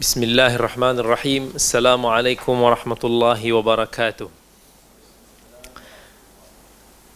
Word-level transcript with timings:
بسم 0.00 0.22
الله 0.22 0.54
الرحمن 0.54 0.98
الرحيم 0.98 1.52
السلام 1.54 2.06
عليكم 2.06 2.62
ورحمة 2.62 3.02
الله 3.04 3.52
وبركاته 3.52 4.28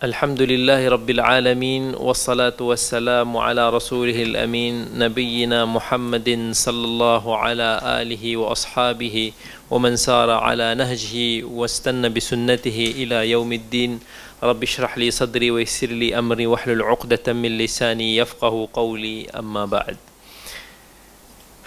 الحمد 0.02 0.42
لله 0.42 0.88
رب 0.88 1.10
العالمين 1.10 1.94
والصلاة 1.94 2.58
والسلام 2.60 3.36
على 3.36 3.70
رسوله 3.70 4.22
الأمين 4.22 4.98
نبينا 4.98 5.64
محمد 5.64 6.48
صلى 6.52 6.84
الله 6.84 7.36
على 7.36 7.80
آله 8.02 8.36
وأصحابه 8.36 9.32
ومن 9.70 9.96
سار 9.96 10.30
على 10.30 10.74
نهجه 10.74 11.44
واستنى 11.44 12.08
بسنته 12.08 12.78
إلى 12.96 13.30
يوم 13.30 13.52
الدين 13.52 14.00
رب 14.42 14.62
اشرح 14.62 14.98
لي 14.98 15.10
صدري 15.10 15.50
ويسر 15.50 15.86
لي 15.86 16.18
أمري 16.18 16.46
واحلل 16.46 16.82
عقدة 16.82 17.32
من 17.32 17.58
لساني 17.58 18.16
يفقه 18.16 18.68
قولي 18.72 19.30
أما 19.30 19.66
بعد 19.66 19.96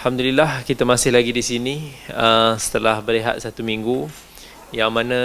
Alhamdulillah 0.06 0.62
kita 0.70 0.86
masih 0.86 1.10
lagi 1.10 1.34
di 1.34 1.42
sini 1.42 1.90
uh, 2.14 2.54
setelah 2.62 3.02
berehat 3.02 3.42
satu 3.42 3.66
minggu. 3.66 4.06
Yang 4.70 4.92
mana 4.94 5.22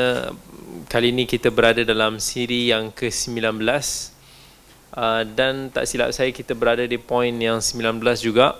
kali 0.89 1.13
ini 1.13 1.29
kita 1.29 1.53
berada 1.53 1.85
dalam 1.85 2.17
siri 2.17 2.73
yang 2.73 2.89
ke-19 2.89 3.61
uh, 3.61 5.23
dan 5.37 5.69
tak 5.69 5.85
silap 5.85 6.17
saya 6.17 6.33
kita 6.33 6.57
berada 6.57 6.81
di 6.89 6.97
poin 6.97 7.29
yang 7.29 7.61
19 7.61 8.01
juga 8.25 8.57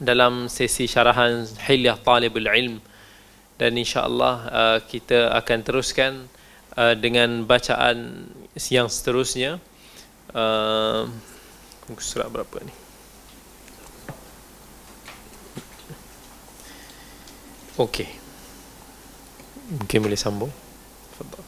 dalam 0.00 0.48
sesi 0.48 0.88
syarahan 0.88 1.44
Hilyah 1.68 2.00
Talibul 2.00 2.48
Ilm. 2.48 2.80
Dan 3.60 3.76
insya-Allah 3.76 4.34
uh, 4.48 4.78
kita 4.88 5.36
akan 5.36 5.58
teruskan 5.60 6.32
uh, 6.80 6.96
dengan 6.96 7.44
bacaan 7.44 8.24
yang 8.72 8.88
seterusnya. 8.88 9.60
Uh, 10.32 11.12
surat 12.00 12.32
berapa 12.32 12.64
ni 12.64 12.79
Okey. 17.80 18.04
Mungkin 19.72 20.04
boleh 20.04 20.20
sambung. 20.20 20.52
Fadal. 21.16 21.40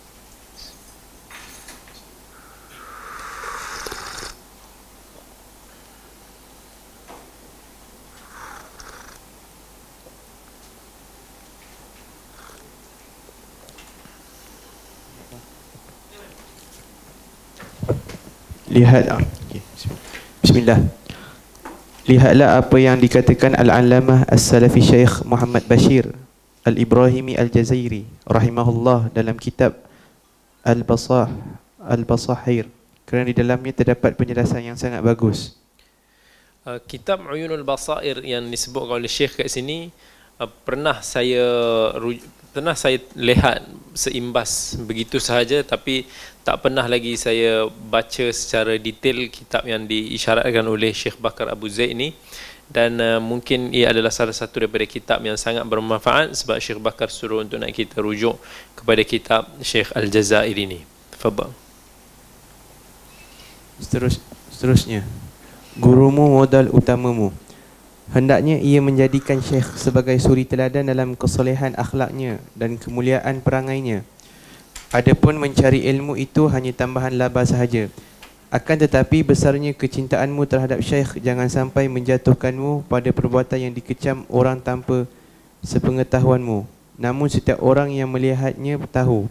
Lihat 18.73 19.05
ah. 19.13 19.21
Bismillah. 20.41 20.81
Lihatlah 22.09 22.57
apa 22.57 22.77
yang 22.81 22.97
dikatakan 22.97 23.53
Al-Allamah 23.53 24.25
As-Salafi 24.33 24.81
Syekh 24.81 25.29
Muhammad 25.29 25.69
Bashir 25.69 26.22
Al-Ibrahimi 26.63 27.35
Al-Jazairi 27.35 28.07
rahimahullah 28.23 29.11
dalam 29.11 29.35
kitab 29.35 29.83
Al-Basah 30.63 31.27
Al-Basahir 31.83 32.71
kerana 33.03 33.27
di 33.27 33.35
dalamnya 33.35 33.75
terdapat 33.75 34.15
penjelasan 34.15 34.63
yang 34.63 34.79
sangat 34.79 35.03
bagus. 35.03 35.59
Uh, 36.63 36.79
kitab 36.87 37.19
Uyunul 37.27 37.67
Basair 37.67 38.23
yang 38.23 38.47
disebutkan 38.47 39.03
oleh 39.03 39.11
Syekh 39.11 39.43
kat 39.43 39.51
sini 39.51 39.91
uh, 40.39 40.47
pernah 40.47 41.03
saya 41.03 41.43
pernah 42.55 42.79
saya 42.79 43.03
lihat 43.19 43.67
seimbas 43.97 44.79
begitu 44.87 45.19
sahaja 45.19 45.67
tapi 45.67 46.07
tak 46.47 46.63
pernah 46.63 46.87
lagi 46.87 47.19
saya 47.19 47.67
baca 47.67 48.31
secara 48.31 48.79
detail 48.79 49.27
kitab 49.33 49.67
yang 49.67 49.83
diisyaratkan 49.89 50.63
oleh 50.63 50.95
Syekh 50.95 51.19
Bakar 51.19 51.51
Abu 51.51 51.67
Zaid 51.67 51.99
ini 51.99 52.15
dan 52.71 52.97
uh, 53.01 53.19
mungkin 53.19 53.73
ia 53.75 53.91
adalah 53.91 54.13
salah 54.13 54.33
satu 54.33 54.63
daripada 54.63 54.87
kitab 54.87 55.25
yang 55.25 55.35
sangat 55.35 55.67
bermanfaat 55.67 56.37
sebab 56.39 56.61
Syekh 56.63 56.81
Bakar 56.81 57.11
suruh 57.11 57.43
untuk 57.43 57.59
nak 57.59 57.75
kita 57.75 57.99
rujuk 57.99 58.39
kepada 58.79 59.03
kitab 59.03 59.49
Syekh 59.65 59.91
Al-Jazair 59.93 60.55
ini. 60.55 60.85
Tafadhal. 61.13 61.53
Seterus, 63.83 64.23
seterusnya 64.53 65.03
Gurumu 65.75 66.39
modal 66.39 66.71
utamamu 66.71 67.35
Hendaknya 68.13 68.61
ia 68.61 68.85
menjadikan 68.85 69.41
Syekh 69.41 69.81
sebagai 69.81 70.21
suri 70.21 70.45
teladan 70.45 70.85
dalam 70.85 71.17
kesolehan 71.17 71.73
akhlaknya 71.81 72.45
dan 72.53 72.77
kemuliaan 72.77 73.41
perangainya. 73.41 74.05
Adapun 74.93 75.41
mencari 75.41 75.89
ilmu 75.89 76.21
itu 76.21 76.45
hanya 76.53 76.77
tambahan 76.77 77.17
laba 77.17 77.41
sahaja. 77.49 77.89
Akan 78.53 78.77
tetapi 78.77 79.25
besarnya 79.25 79.73
kecintaanmu 79.73 80.45
terhadap 80.45 80.85
Syekh 80.85 81.17
jangan 81.25 81.49
sampai 81.49 81.89
menjatuhkanmu 81.89 82.85
pada 82.85 83.09
perbuatan 83.09 83.57
yang 83.57 83.73
dikecam 83.73 84.29
orang 84.29 84.61
tanpa 84.61 85.09
sepengetahuanmu. 85.65 86.69
Namun 87.01 87.33
setiap 87.33 87.65
orang 87.65 87.89
yang 87.97 88.13
melihatnya 88.13 88.77
tahu. 88.93 89.25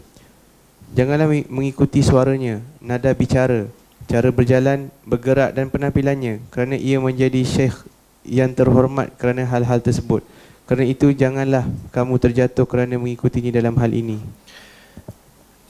Janganlah 0.98 1.30
mengikuti 1.46 2.02
suaranya, 2.02 2.66
nada 2.82 3.14
bicara, 3.14 3.70
cara 4.10 4.28
berjalan, 4.34 4.90
bergerak 5.06 5.54
dan 5.54 5.70
penampilannya 5.70 6.42
kerana 6.50 6.74
ia 6.74 6.98
menjadi 6.98 7.46
Syekh 7.46 7.78
yang 8.26 8.50
terhormat 8.50 9.14
kerana 9.22 9.46
hal-hal 9.46 9.78
tersebut. 9.78 10.26
Kerana 10.66 10.82
itu 10.82 11.14
janganlah 11.14 11.62
kamu 11.94 12.18
terjatuh 12.18 12.66
kerana 12.66 12.98
mengikutinya 12.98 13.54
dalam 13.54 13.78
hal 13.78 13.94
ini. 13.94 14.18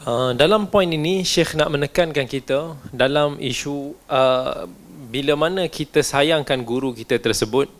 Uh, 0.02 0.34
dalam 0.34 0.66
poin 0.66 0.90
ini 0.90 1.22
Syekh 1.22 1.54
nak 1.54 1.70
menekankan 1.70 2.26
kita 2.26 2.74
dalam 2.90 3.38
isu 3.38 3.94
uh, 4.10 4.66
bila 5.06 5.38
mana 5.38 5.70
kita 5.70 6.02
sayangkan 6.02 6.58
guru 6.66 6.90
kita 6.90 7.22
tersebut 7.22 7.70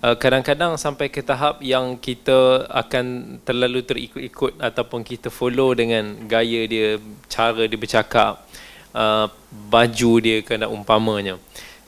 uh, 0.00 0.16
kadang-kadang 0.16 0.80
sampai 0.80 1.12
ke 1.12 1.20
tahap 1.20 1.60
yang 1.60 2.00
kita 2.00 2.64
akan 2.72 3.36
terlalu 3.44 3.84
terikut-ikut 3.84 4.56
ataupun 4.56 5.04
kita 5.04 5.28
follow 5.28 5.76
dengan 5.76 6.16
gaya 6.24 6.64
dia, 6.64 6.96
cara 7.28 7.68
dia 7.68 7.76
bercakap, 7.76 8.40
uh, 8.96 9.28
baju 9.68 10.12
dia 10.24 10.40
kena 10.40 10.72
umpamanya. 10.72 11.36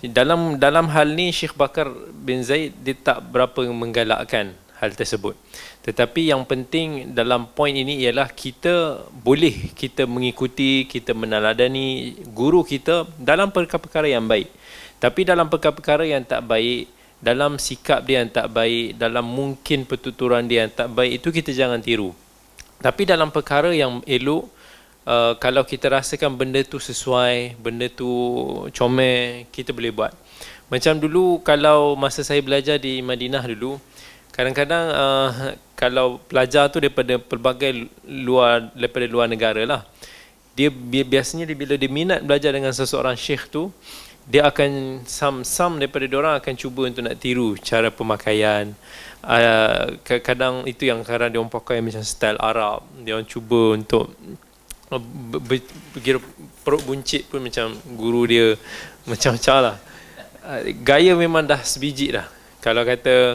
Dalam 0.05 0.61
dalam 0.61 0.93
hal 0.93 1.09
ni 1.17 1.33
Syekh 1.33 1.57
Bakar 1.57 1.89
bin 2.21 2.45
Zaid 2.45 2.77
dia 2.85 2.93
tak 2.93 3.25
berapa 3.33 3.65
menggalakkan 3.73 4.53
hal 4.77 4.93
tersebut. 4.93 5.37
Tetapi 5.81 6.29
yang 6.29 6.45
penting 6.45 7.17
dalam 7.17 7.49
poin 7.57 7.73
ini 7.73 8.05
ialah 8.05 8.29
kita 8.29 9.09
boleh 9.11 9.73
kita 9.73 10.05
mengikuti, 10.05 10.85
kita 10.85 11.17
meneladani 11.17 12.21
guru 12.37 12.61
kita 12.61 13.09
dalam 13.17 13.49
perkara-perkara 13.49 14.13
yang 14.13 14.29
baik. 14.29 14.53
Tapi 15.01 15.25
dalam 15.25 15.49
perkara-perkara 15.49 16.05
yang 16.05 16.21
tak 16.29 16.45
baik, 16.45 16.85
dalam 17.17 17.57
sikap 17.57 18.05
dia 18.05 18.21
yang 18.21 18.29
tak 18.29 18.53
baik, 18.53 19.01
dalam 19.01 19.25
mungkin 19.25 19.89
pertuturan 19.89 20.45
dia 20.45 20.69
yang 20.69 20.73
tak 20.73 20.93
baik, 20.93 21.25
itu 21.25 21.29
kita 21.33 21.57
jangan 21.57 21.81
tiru. 21.81 22.13
Tapi 22.81 23.09
dalam 23.09 23.33
perkara 23.33 23.73
yang 23.73 24.05
elok, 24.05 24.49
uh, 25.09 25.33
kalau 25.41 25.65
kita 25.65 25.89
rasakan 25.89 26.37
benda 26.37 26.61
tu 26.65 26.77
sesuai, 26.77 27.57
benda 27.57 27.89
tu 27.89 28.09
comel, 28.77 29.49
kita 29.49 29.73
boleh 29.73 29.93
buat. 29.93 30.13
Macam 30.69 30.97
dulu 30.97 31.41
kalau 31.45 31.97
masa 31.97 32.21
saya 32.21 32.41
belajar 32.45 32.77
di 32.77 33.01
Madinah 33.01 33.45
dulu, 33.49 33.81
kadang-kadang 34.41 34.85
uh, 34.89 35.31
kalau 35.77 36.17
pelajar 36.25 36.73
tu 36.73 36.81
daripada 36.81 37.21
pelbagai 37.21 37.93
luar 38.09 38.73
daripada 38.73 39.05
luar 39.05 39.29
negara 39.29 39.61
lah 39.69 39.85
dia 40.57 40.73
biasanya 41.05 41.45
dia, 41.45 41.57
bila 41.57 41.77
dia 41.77 41.91
minat 41.93 42.25
belajar 42.25 42.57
dengan 42.57 42.73
seseorang 42.73 43.21
syekh 43.21 43.53
tu 43.53 43.69
dia 44.31 44.47
akan 44.47 45.03
sam-sam 45.11 45.83
daripada 45.83 46.07
dia 46.07 46.19
orang 46.23 46.35
akan 46.39 46.55
cuba 46.55 46.87
untuk 46.87 47.03
nak 47.03 47.19
tiru 47.19 47.59
cara 47.59 47.91
pemakaian. 47.91 48.71
Uh, 49.27 49.99
kadang 50.23 50.63
itu 50.71 50.87
yang 50.87 51.03
kadang 51.03 51.35
dia 51.35 51.43
pakai 51.43 51.83
macam 51.83 51.99
style 52.07 52.39
Arab. 52.39 52.87
Dia 53.03 53.19
orang 53.19 53.27
cuba 53.27 53.75
untuk 53.75 54.15
berkira 55.91 56.23
perut 56.63 56.83
buncit 56.87 57.27
pun 57.27 57.43
macam 57.43 57.75
guru 57.99 58.23
dia 58.31 58.55
macam-macam 59.11 59.57
lah. 59.67 59.77
Uh, 60.47 60.63
gaya 60.87 61.19
memang 61.19 61.43
dah 61.43 61.59
sebiji 61.59 62.15
dah. 62.15 62.31
Kalau 62.63 62.87
kata 62.87 63.35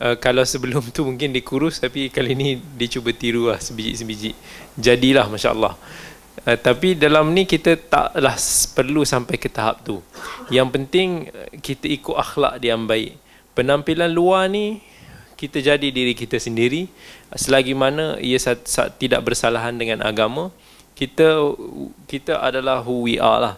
uh, 0.00 0.16
kalau 0.16 0.42
sebelum 0.42 0.82
tu 0.90 1.04
mungkin 1.04 1.30
dia 1.30 1.44
kurus 1.44 1.78
tapi 1.78 2.08
kali 2.08 2.32
ni 2.32 2.48
dia 2.58 2.88
cuba 2.88 3.12
tiru 3.12 3.52
lah 3.52 3.60
sebiji-sebiji. 3.60 4.32
Jadilah 4.80 5.28
Masya 5.28 5.52
Allah 5.52 5.76
uh, 6.48 6.58
tapi 6.58 6.96
dalam 6.96 7.30
ni 7.36 7.44
kita 7.44 7.76
taklah 7.76 8.36
perlu 8.72 9.04
sampai 9.04 9.36
ke 9.36 9.52
tahap 9.52 9.84
tu. 9.84 10.00
Yang 10.48 10.68
penting 10.74 11.08
kita 11.60 11.86
ikut 11.86 12.16
akhlak 12.16 12.58
dia 12.58 12.74
yang 12.74 12.88
baik. 12.88 13.14
Penampilan 13.52 14.08
luar 14.08 14.48
ni 14.48 14.80
kita 15.36 15.60
jadi 15.60 15.88
diri 15.92 16.16
kita 16.16 16.40
sendiri. 16.40 16.88
Selagi 17.36 17.76
mana 17.76 18.18
ia 18.18 18.40
saat, 18.40 18.66
saat 18.66 18.98
tidak 18.98 19.22
bersalahan 19.22 19.76
dengan 19.76 20.02
agama 20.02 20.50
kita 20.98 21.56
kita 22.04 22.36
adalah 22.44 22.84
who 22.84 23.08
we 23.08 23.16
are 23.16 23.40
lah. 23.40 23.54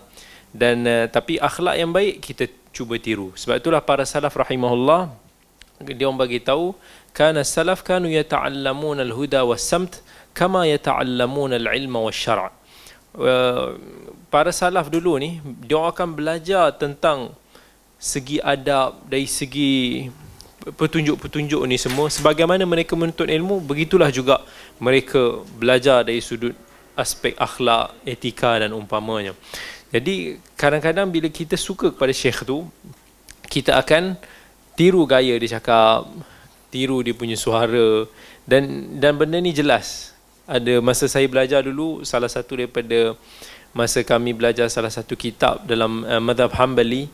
Dan 0.52 0.84
uh, 0.84 1.06
tapi 1.08 1.40
akhlak 1.40 1.74
yang 1.80 1.90
baik 1.90 2.22
kita 2.22 2.46
cuba 2.70 3.00
tiru. 3.02 3.34
Sebab 3.34 3.58
itulah 3.58 3.82
para 3.82 4.06
salaf 4.06 4.36
rahimahullah 4.36 5.21
dia 5.84 6.06
orang 6.06 6.20
bagi 6.22 6.38
tahu 6.38 6.74
kana 7.12 7.42
salaf 7.42 7.82
kanu 7.82 8.08
yata'allamun 8.08 9.02
al-huda 9.02 9.42
was-samt 9.42 10.00
kama 10.32 10.64
yata'allamun 10.70 11.58
al-ilma 11.58 12.00
wash-syara' 12.06 12.52
para 14.32 14.50
salaf 14.54 14.88
dulu 14.88 15.20
ni 15.20 15.42
dia 15.68 15.82
akan 15.82 16.16
belajar 16.16 16.72
tentang 16.78 17.36
segi 18.00 18.40
adab 18.40 19.04
dari 19.06 19.28
segi 19.28 20.08
petunjuk-petunjuk 20.62 21.62
ni 21.66 21.76
semua 21.76 22.06
sebagaimana 22.08 22.62
mereka 22.64 22.94
menuntut 22.94 23.28
ilmu 23.28 23.60
begitulah 23.60 24.08
juga 24.08 24.40
mereka 24.78 25.42
belajar 25.58 26.06
dari 26.06 26.22
sudut 26.22 26.54
aspek 26.96 27.32
akhlak, 27.40 27.96
etika 28.04 28.60
dan 28.60 28.76
umpamanya. 28.76 29.32
Jadi 29.92 30.40
kadang-kadang 30.56 31.08
bila 31.08 31.28
kita 31.28 31.56
suka 31.56 31.92
kepada 31.92 32.12
syekh 32.16 32.48
tu 32.48 32.64
kita 33.48 33.76
akan 33.76 34.16
tiru 34.78 35.04
gaya 35.04 35.36
dia 35.36 35.58
cakap, 35.58 36.08
tiru 36.72 37.04
dia 37.04 37.12
punya 37.12 37.36
suara 37.36 38.08
dan 38.48 38.96
dan 38.98 39.12
benda 39.16 39.38
ni 39.38 39.52
jelas. 39.52 40.16
Ada 40.48 40.82
masa 40.82 41.06
saya 41.06 41.24
belajar 41.30 41.62
dulu 41.62 42.02
salah 42.02 42.28
satu 42.28 42.58
daripada 42.58 43.14
masa 43.72 44.04
kami 44.04 44.36
belajar 44.36 44.68
salah 44.68 44.90
satu 44.92 45.16
kitab 45.16 45.64
dalam 45.64 46.04
uh, 46.04 46.20
madhab 46.20 46.52
Hanbali 46.52 47.08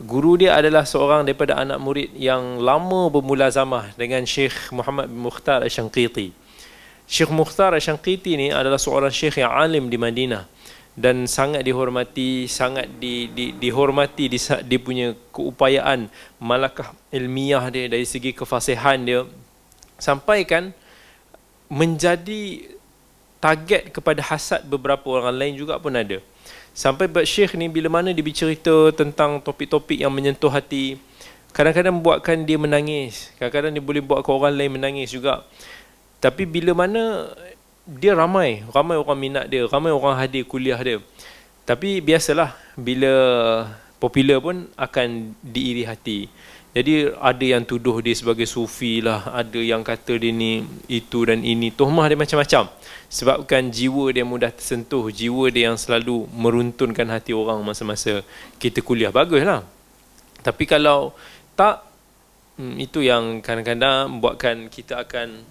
guru 0.00 0.40
dia 0.40 0.56
adalah 0.56 0.88
seorang 0.88 1.28
daripada 1.28 1.60
anak 1.60 1.76
murid 1.76 2.10
yang 2.16 2.56
lama 2.56 3.12
bermulazamah 3.12 3.92
dengan 4.00 4.24
Syekh 4.24 4.72
Muhammad 4.72 5.12
bin 5.12 5.20
Mukhtar 5.20 5.60
Asy-Syanqiti. 5.60 6.32
Syekh 7.04 7.28
Mukhtar 7.28 7.76
Asy-Syanqiti 7.76 8.32
ni 8.38 8.48
adalah 8.48 8.80
seorang 8.80 9.12
syekh 9.12 9.44
yang 9.44 9.52
alim 9.52 9.92
di 9.92 10.00
Madinah 10.00 10.59
dan 11.00 11.24
sangat 11.24 11.64
dihormati, 11.64 12.44
sangat 12.44 12.84
di, 13.00 13.32
di, 13.32 13.56
dihormati 13.56 14.28
di 14.28 14.36
dia 14.36 14.80
punya 14.80 15.16
keupayaan 15.32 16.12
malakah 16.36 16.92
ilmiah 17.08 17.64
dia 17.72 17.88
dari 17.88 18.04
segi 18.04 18.36
kefasihan 18.36 19.00
dia 19.00 19.24
sampaikan 19.96 20.76
menjadi 21.72 22.76
target 23.40 23.88
kepada 23.96 24.20
hasad 24.20 24.60
beberapa 24.68 25.08
orang 25.08 25.32
lain 25.32 25.56
juga 25.56 25.80
pun 25.80 25.96
ada. 25.96 26.20
Sampai 26.76 27.08
buat 27.08 27.24
syekh 27.24 27.56
ni 27.56 27.72
bila 27.72 27.88
mana 27.88 28.12
dia 28.12 28.20
bercerita 28.20 28.92
tentang 28.92 29.40
topik-topik 29.40 30.04
yang 30.04 30.12
menyentuh 30.12 30.52
hati, 30.52 31.00
kadang-kadang 31.56 31.96
buatkan 31.96 32.44
dia 32.44 32.60
menangis. 32.60 33.32
Kadang-kadang 33.40 33.72
dia 33.72 33.82
boleh 33.82 34.02
buatkan 34.04 34.32
orang 34.36 34.54
lain 34.54 34.76
menangis 34.76 35.08
juga. 35.16 35.48
Tapi 36.20 36.44
bila 36.44 36.76
mana 36.76 37.32
dia 37.86 38.12
ramai, 38.16 38.64
ramai 38.72 38.96
orang 39.00 39.18
minat 39.18 39.44
dia, 39.48 39.64
ramai 39.68 39.92
orang 39.92 40.16
hadir 40.16 40.44
kuliah 40.44 40.78
dia. 40.80 40.98
Tapi 41.64 42.02
biasalah 42.02 42.56
bila 42.74 43.12
popular 44.02 44.40
pun 44.40 44.66
akan 44.74 45.36
diiri 45.44 45.86
hati. 45.86 46.26
Jadi 46.70 47.10
ada 47.18 47.44
yang 47.44 47.66
tuduh 47.66 47.98
dia 47.98 48.14
sebagai 48.14 48.46
sufi 48.46 49.02
lah, 49.02 49.26
ada 49.34 49.58
yang 49.58 49.82
kata 49.82 50.22
dia 50.22 50.30
ni 50.30 50.62
itu 50.86 51.26
dan 51.26 51.42
ini, 51.42 51.74
tuhmah 51.74 52.06
dia 52.06 52.14
macam-macam 52.14 52.70
sebabkan 53.10 53.74
jiwa 53.74 54.14
dia 54.14 54.22
mudah 54.22 54.54
tersentuh 54.54 55.10
jiwa 55.10 55.50
dia 55.50 55.66
yang 55.66 55.74
selalu 55.74 56.30
meruntunkan 56.30 57.10
hati 57.10 57.34
orang 57.34 57.58
masa-masa 57.66 58.22
kita 58.62 58.86
kuliah 58.86 59.10
baguslah 59.10 59.66
tapi 60.46 60.62
kalau 60.62 61.10
tak 61.58 61.82
hmm, 62.54 62.78
itu 62.78 63.02
yang 63.02 63.42
kadang-kadang 63.42 64.22
buatkan 64.22 64.70
kita 64.70 65.02
akan 65.02 65.42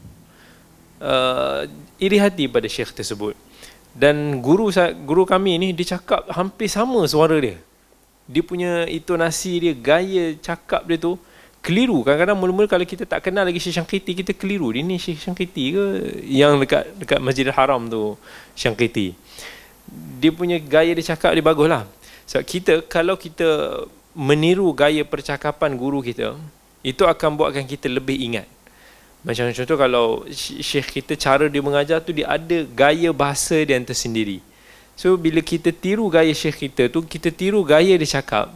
uh, 0.99 1.65
iri 1.99 2.19
hati 2.19 2.47
pada 2.47 2.67
syekh 2.67 2.93
tersebut. 2.95 3.35
Dan 3.95 4.39
guru 4.39 4.69
guru 5.03 5.25
kami 5.25 5.57
ni 5.57 5.67
dia 5.73 5.97
cakap 5.97 6.29
hampir 6.31 6.69
sama 6.69 7.03
suara 7.09 7.35
dia. 7.41 7.57
Dia 8.29 8.45
punya 8.45 8.85
intonasi 8.85 9.57
dia 9.57 9.73
gaya 9.73 10.37
cakap 10.37 10.85
dia 10.85 11.01
tu 11.01 11.17
keliru. 11.59 12.05
Kadang-kadang 12.05 12.37
mula-mula 12.37 12.69
kalau 12.69 12.85
kita 12.85 13.03
tak 13.03 13.25
kenal 13.25 13.43
lagi 13.43 13.57
Syekh 13.57 13.81
Syangkiti 13.81 14.11
kita 14.23 14.31
keliru. 14.37 14.69
Dia 14.69 14.85
ni 14.85 15.01
Syekh 15.01 15.19
Syangkiti 15.19 15.73
ke? 15.73 15.83
Yang 16.29 16.53
dekat 16.63 16.83
dekat 17.01 17.19
Masjidil 17.19 17.55
Haram 17.55 17.89
tu 17.89 18.15
Syangkiti 18.53 19.17
dia 20.19 20.31
punya 20.31 20.57
gaya 20.61 20.91
dia 20.93 21.05
cakap 21.15 21.33
dia 21.33 21.43
baguslah. 21.43 21.83
Sebab 22.29 22.43
kita 22.45 22.73
kalau 22.85 23.17
kita 23.17 23.81
meniru 24.13 24.69
gaya 24.75 25.01
percakapan 25.01 25.73
guru 25.73 26.03
kita 26.05 26.37
itu 26.85 27.03
akan 27.03 27.35
buatkan 27.35 27.65
kita 27.65 27.89
lebih 27.89 28.15
ingat 28.15 28.45
macam 29.19 29.51
contoh 29.51 29.77
kalau 29.77 30.05
Syekh 30.31 31.01
kita 31.01 31.13
cara 31.19 31.45
dia 31.51 31.59
mengajar 31.59 31.99
tu 31.99 32.15
dia 32.15 32.27
ada 32.27 32.63
gaya 32.71 33.11
bahasa 33.11 33.59
dia 33.67 33.75
yang 33.75 33.83
tersendiri 33.83 34.39
so 34.95 35.15
bila 35.19 35.43
kita 35.43 35.75
tiru 35.75 36.07
gaya 36.07 36.31
Syekh 36.31 36.69
kita 36.69 36.87
tu 36.87 37.03
kita 37.03 37.27
tiru 37.29 37.63
gaya 37.67 37.99
dia 37.99 38.09
cakap 38.19 38.51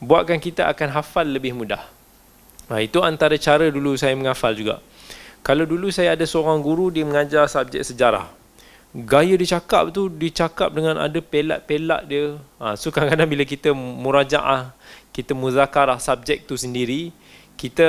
buatkan 0.00 0.40
kita 0.40 0.64
akan 0.70 0.88
hafal 0.96 1.28
lebih 1.28 1.52
mudah 1.52 1.98
Ha, 2.68 2.84
itu 2.84 3.00
antara 3.00 3.32
cara 3.40 3.72
dulu 3.72 3.96
saya 3.96 4.12
menghafal 4.12 4.52
juga. 4.52 4.84
Kalau 5.40 5.64
dulu 5.64 5.88
saya 5.88 6.12
ada 6.12 6.28
seorang 6.28 6.60
guru 6.60 6.92
dia 6.92 7.00
mengajar 7.00 7.48
subjek 7.48 7.80
sejarah. 7.80 8.28
Gaya 8.92 9.40
dia 9.40 9.56
cakap 9.56 9.88
tu 9.88 10.12
dia 10.12 10.28
cakap 10.44 10.76
dengan 10.76 11.00
ada 11.00 11.16
pelat-pelat 11.16 12.04
dia. 12.04 12.36
Ha, 12.60 12.76
so 12.76 12.92
kadang-kadang 12.92 13.28
bila 13.28 13.44
kita 13.48 13.72
murajaah, 13.72 14.76
kita 15.16 15.32
muzakarah 15.32 15.96
subjek 15.96 16.44
tu 16.44 16.60
sendiri, 16.60 17.08
kita 17.58 17.88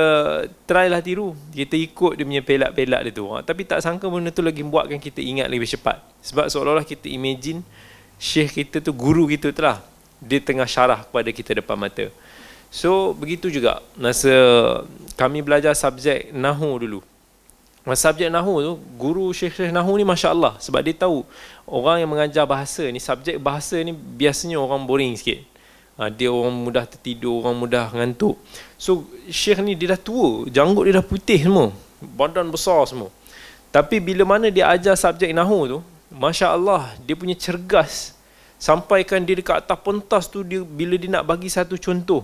try 0.65 0.89
lah 0.89 0.97
tiru. 1.05 1.37
Kita 1.53 1.77
ikut 1.77 2.17
dia 2.17 2.25
punya 2.25 2.41
pelat-pelat 2.41 3.01
dia 3.05 3.13
tu. 3.13 3.29
Ha, 3.29 3.45
tapi 3.45 3.69
tak 3.69 3.85
sangka 3.85 4.09
benda 4.09 4.33
tu 4.33 4.41
lagi 4.41 4.65
buatkan 4.65 4.97
kita 4.97 5.21
ingat 5.21 5.45
lebih 5.45 5.69
cepat. 5.69 6.01
Sebab 6.25 6.49
seolah-olah 6.49 6.83
kita 6.89 7.05
imagine 7.05 7.61
syekh 8.17 8.65
kita 8.65 8.81
tu, 8.81 8.97
guru 8.97 9.29
kita 9.29 9.53
tu 9.53 9.61
lah. 9.61 9.77
Dia 10.19 10.41
tengah 10.41 10.65
syarah 10.65 11.05
kepada 11.05 11.29
kita 11.29 11.61
depan 11.61 11.77
mata. 11.77 12.09
So 12.73 13.13
begitu 13.13 13.53
juga 13.53 13.81
masa 13.93 14.33
kami 15.13 15.45
belajar 15.45 15.77
subjek 15.77 16.33
Nahu 16.33 16.69
dulu. 16.81 16.99
Masa 17.85 18.13
subjek 18.13 18.29
Nahu 18.29 18.53
tu, 18.61 18.73
guru 18.97 19.33
Syekh-Syekh 19.33 19.73
Nahu 19.73 19.97
ni 19.97 20.05
Masya 20.05 20.33
Allah. 20.33 20.53
Sebab 20.61 20.81
dia 20.85 20.93
tahu 20.93 21.25
orang 21.65 22.01
yang 22.01 22.09
mengajar 22.09 22.45
bahasa 22.45 22.85
ni, 22.89 23.01
subjek 23.01 23.41
bahasa 23.41 23.77
ni 23.81 23.93
biasanya 23.93 24.61
orang 24.61 24.85
boring 24.85 25.17
sikit. 25.17 25.41
Ha, 25.99 26.07
dia 26.07 26.31
orang 26.31 26.55
mudah 26.55 26.87
tertidur, 26.87 27.43
orang 27.43 27.59
mudah 27.59 27.91
ngantuk. 27.91 28.39
So 28.79 29.03
Syekh 29.27 29.59
ni 29.59 29.75
dia 29.75 29.91
dah 29.91 29.99
tua, 29.99 30.47
janggut 30.47 30.87
dia 30.87 30.95
dah 30.95 31.03
putih 31.03 31.43
semua. 31.43 31.75
Badan 31.99 32.47
besar 32.47 32.87
semua. 32.87 33.11
Tapi 33.67 33.99
bila 33.99 34.23
mana 34.23 34.47
dia 34.47 34.71
ajar 34.71 34.95
subjek 34.95 35.35
Nahu 35.35 35.59
tu, 35.67 35.79
Masya 36.07 36.55
Allah, 36.55 36.95
dia 37.03 37.19
punya 37.19 37.35
cergas. 37.35 38.15
Sampaikan 38.55 39.27
dia 39.27 39.35
dekat 39.35 39.59
atas 39.59 39.79
pentas 39.83 40.23
tu, 40.31 40.39
dia, 40.47 40.63
bila 40.63 40.95
dia 40.95 41.11
nak 41.11 41.27
bagi 41.27 41.51
satu 41.51 41.75
contoh, 41.75 42.23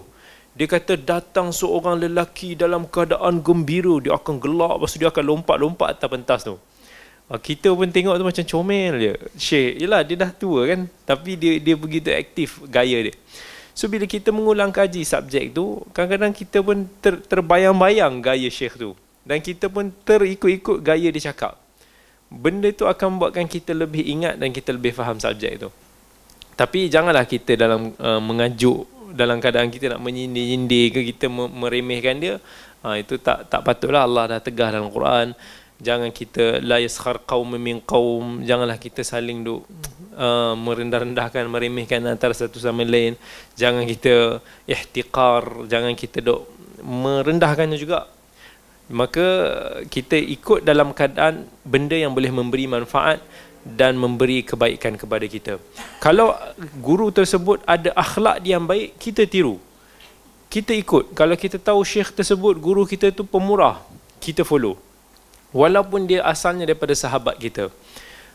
dia 0.56 0.72
kata 0.72 0.96
datang 0.96 1.52
seorang 1.52 2.00
lelaki 2.00 2.56
dalam 2.56 2.88
keadaan 2.88 3.44
gembira, 3.44 4.00
dia 4.00 4.16
akan 4.16 4.40
gelak, 4.40 4.80
lepas 4.80 4.96
dia 4.96 5.12
akan 5.12 5.24
lompat-lompat 5.36 6.00
atas 6.00 6.08
pentas 6.08 6.40
tu. 6.48 6.56
Ah, 7.26 7.42
kita 7.42 7.74
pun 7.74 7.90
tengok 7.90 8.16
tu 8.22 8.26
macam 8.26 8.46
comel 8.46 8.94
dia. 9.02 9.14
Syekh, 9.36 9.82
yelah 9.82 10.06
dia 10.06 10.16
dah 10.16 10.32
tua 10.32 10.70
kan. 10.70 10.86
Tapi 11.10 11.34
dia 11.34 11.58
dia 11.58 11.76
begitu 11.76 12.14
aktif 12.14 12.62
gaya 12.70 13.10
dia. 13.12 13.16
So 13.76 13.92
bila 13.92 14.08
kita 14.08 14.32
mengulang 14.32 14.72
kaji 14.72 15.04
subjek 15.04 15.52
tu, 15.52 15.84
kadang-kadang 15.92 16.32
kita 16.32 16.64
pun 16.64 16.88
ter, 17.04 17.20
terbayang-bayang 17.20 18.24
gaya 18.24 18.48
Syekh 18.48 18.80
tu. 18.80 18.96
Dan 19.28 19.44
kita 19.44 19.68
pun 19.68 19.92
terikut-ikut 19.92 20.80
gaya 20.80 21.12
dia 21.12 21.30
cakap. 21.30 21.60
Benda 22.32 22.72
tu 22.72 22.88
akan 22.88 23.20
buatkan 23.20 23.46
kita 23.52 23.76
lebih 23.76 24.02
ingat 24.02 24.40
dan 24.40 24.56
kita 24.56 24.72
lebih 24.72 24.96
faham 24.96 25.20
subjek 25.20 25.60
tu. 25.60 25.70
Tapi 26.56 26.88
janganlah 26.88 27.28
kita 27.28 27.60
dalam 27.60 27.92
uh, 28.00 28.24
mengajuk 28.24 28.88
dalam 29.16 29.40
keadaan 29.40 29.72
kita 29.72 29.96
nak 29.96 30.02
menyindir-nyindir 30.04 30.92
ke 30.92 31.00
kita 31.16 31.32
meremehkan 31.32 32.20
dia 32.20 32.36
ha, 32.84 33.00
itu 33.00 33.16
tak 33.16 33.48
tak 33.48 33.64
patutlah 33.64 34.04
Allah 34.04 34.38
dah 34.38 34.40
tegah 34.44 34.70
dalam 34.76 34.92
Quran 34.92 35.32
jangan 35.80 36.12
kita 36.12 36.60
la 36.60 36.84
yaskhar 36.84 37.24
qaum 37.24 37.56
min 37.56 37.80
qaum 37.80 38.44
janganlah 38.44 38.76
kita 38.76 39.08
saling 39.08 39.48
duk 39.48 39.64
uh, 40.16 40.54
merendah-rendahkan 40.58 41.46
meremehkan 41.48 42.02
antara 42.08 42.34
satu 42.34 42.58
sama 42.58 42.82
lain 42.82 43.20
jangan 43.54 43.84
kita 43.86 44.40
ihtiqar 44.66 45.68
jangan 45.70 45.94
kita 45.94 46.24
duk 46.24 46.48
merendahkannya 46.82 47.78
juga 47.78 48.08
maka 48.90 49.26
kita 49.90 50.14
ikut 50.14 50.62
dalam 50.62 50.94
keadaan 50.94 51.50
benda 51.66 51.98
yang 51.98 52.14
boleh 52.14 52.30
memberi 52.30 52.70
manfaat 52.70 53.18
dan 53.66 53.98
memberi 53.98 54.46
kebaikan 54.46 54.94
kepada 54.94 55.26
kita. 55.26 55.58
Kalau 55.98 56.38
guru 56.78 57.10
tersebut 57.10 57.66
ada 57.66 57.90
akhlak 57.98 58.46
dia 58.46 58.62
yang 58.62 58.70
baik, 58.70 58.94
kita 59.02 59.26
tiru. 59.26 59.58
Kita 60.54 60.70
ikut. 60.78 61.18
Kalau 61.18 61.34
kita 61.34 61.58
tahu 61.58 61.82
syekh 61.82 62.14
tersebut, 62.14 62.62
guru 62.62 62.86
kita 62.86 63.10
tu 63.10 63.26
pemurah, 63.26 63.82
kita 64.22 64.46
follow. 64.46 64.78
Walaupun 65.50 66.06
dia 66.06 66.22
asalnya 66.22 66.70
daripada 66.70 66.94
sahabat 66.94 67.42
kita. 67.42 67.74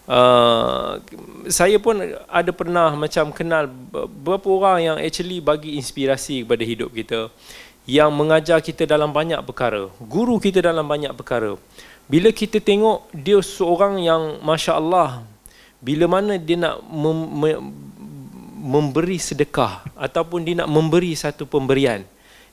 Uh, 0.09 0.99
saya 1.47 1.79
pun 1.79 1.95
ada 2.27 2.51
pernah 2.51 2.93
macam 2.99 3.31
kenal 3.31 3.69
beberapa 3.69 4.49
orang 4.51 4.79
yang 4.83 4.97
actually 4.99 5.39
bagi 5.39 5.79
inspirasi 5.79 6.43
kepada 6.43 6.65
hidup 6.67 6.91
kita 6.91 7.31
yang 7.87 8.11
mengajar 8.11 8.59
kita 8.59 8.91
dalam 8.91 9.15
banyak 9.15 9.39
perkara 9.47 9.87
guru 10.03 10.43
kita 10.43 10.59
dalam 10.65 10.83
banyak 10.83 11.15
perkara. 11.15 11.55
Bila 12.11 12.35
kita 12.35 12.59
tengok 12.59 13.07
dia 13.15 13.39
seorang 13.39 14.03
yang 14.03 14.43
Masya 14.43 14.83
Allah 14.83 15.23
Bila 15.79 16.11
mana 16.11 16.35
dia 16.43 16.59
nak 16.59 16.83
mem- 16.91 17.31
mem- 17.39 17.71
memberi 18.59 19.15
sedekah 19.23 19.87
Ataupun 19.95 20.43
dia 20.43 20.59
nak 20.59 20.67
memberi 20.67 21.15
satu 21.15 21.47
pemberian 21.47 22.03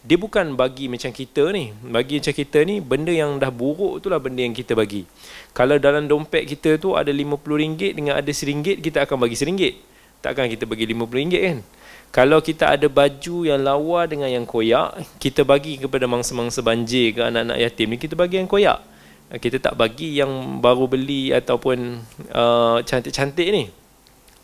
Dia 0.05 0.13
bukan 0.13 0.53
bagi 0.53 0.85
macam 0.85 1.09
kita 1.09 1.49
ni. 1.49 1.73
Bagi 1.73 2.21
macam 2.21 2.35
kita 2.37 2.61
ni 2.69 2.77
Benda 2.85 3.09
yang 3.09 3.41
dah 3.41 3.49
buruk 3.49 3.97
tu 4.05 4.13
lah 4.13 4.21
benda 4.21 4.45
yang 4.45 4.53
kita 4.53 4.77
bagi 4.77 5.09
Kalau 5.57 5.81
dalam 5.81 6.05
dompet 6.05 6.45
kita 6.45 6.77
tu 6.77 6.93
ada 6.93 7.09
RM50 7.09 7.97
dengan 7.97 8.13
ada 8.13 8.29
RM1 8.29 8.77
Kita 8.77 9.09
akan 9.09 9.25
bagi 9.25 9.33
RM1 9.33 9.73
Takkan 10.21 10.45
kita 10.53 10.69
bagi 10.69 10.85
RM50 10.85 11.33
kan 11.33 11.57
Kalau 12.13 12.39
kita 12.39 12.77
ada 12.77 12.87
baju 12.87 13.35
yang 13.43 13.59
lawa 13.61 14.07
dengan 14.07 14.31
yang 14.31 14.45
koyak, 14.47 14.95
kita 15.19 15.43
bagi 15.43 15.75
kepada 15.77 16.07
mangsa-mangsa 16.07 16.63
banjir 16.63 17.13
ke 17.13 17.21
anak-anak 17.21 17.57
yatim 17.59 17.87
ni, 17.93 17.97
kita 17.99 18.15
bagi 18.15 18.39
yang 18.39 18.47
koyak. 18.47 18.79
Kita 19.27 19.59
tak 19.59 19.75
bagi 19.75 20.15
yang 20.15 20.63
baru 20.63 20.87
beli 20.87 21.35
ataupun 21.35 21.99
uh, 22.31 22.79
cantik-cantik 22.87 23.47
ni. 23.51 23.67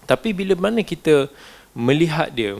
Tapi 0.03 0.35
bila 0.35 0.59
mana 0.59 0.83
kita 0.83 1.31
melihat 1.71 2.27
dia, 2.35 2.59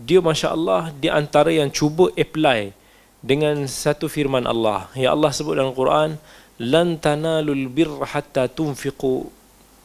dia 0.00 0.18
Masya 0.24 0.56
Allah 0.56 0.88
di 0.96 1.12
antara 1.12 1.52
yang 1.52 1.68
cuba 1.68 2.08
apply 2.16 2.72
dengan 3.20 3.68
satu 3.68 4.08
firman 4.08 4.48
Allah. 4.48 4.88
Ya 4.96 5.12
Allah 5.12 5.28
sebut 5.28 5.60
dalam 5.60 5.76
Quran, 5.76 6.16
lan 6.60 7.00
tanalul 7.00 7.68
birra 7.70 8.04
hatta 8.04 8.48
tunfiqu 8.48 9.28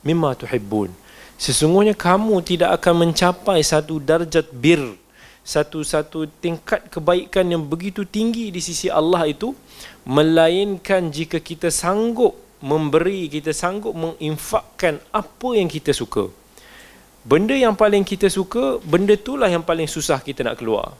mimma 0.03 0.35
tuhibbun. 0.35 0.91
Sesungguhnya 1.37 1.93
kamu 1.93 2.41
tidak 2.41 2.81
akan 2.81 3.07
mencapai 3.07 3.61
satu 3.61 4.01
darjat 4.01 4.49
bir, 4.49 4.81
satu-satu 5.45 6.25
tingkat 6.43 6.89
kebaikan 6.89 7.45
yang 7.47 7.63
begitu 7.63 8.03
tinggi 8.03 8.49
di 8.49 8.59
sisi 8.59 8.89
Allah 8.89 9.29
itu 9.29 9.53
melainkan 10.03 11.07
jika 11.13 11.37
kita 11.37 11.69
sanggup 11.69 12.33
memberi, 12.57 13.29
kita 13.29 13.53
sanggup 13.53 13.93
menginfakkan 13.93 14.97
apa 15.13 15.49
yang 15.53 15.69
kita 15.69 15.93
suka. 15.93 16.27
Benda 17.21 17.53
yang 17.53 17.75
paling 17.75 18.01
kita 18.07 18.31
suka, 18.31 18.81
benda 18.81 19.13
itulah 19.13 19.51
yang 19.51 19.61
paling 19.61 19.85
susah 19.85 20.17
kita 20.23 20.41
nak 20.47 20.57
keluar. 20.57 20.95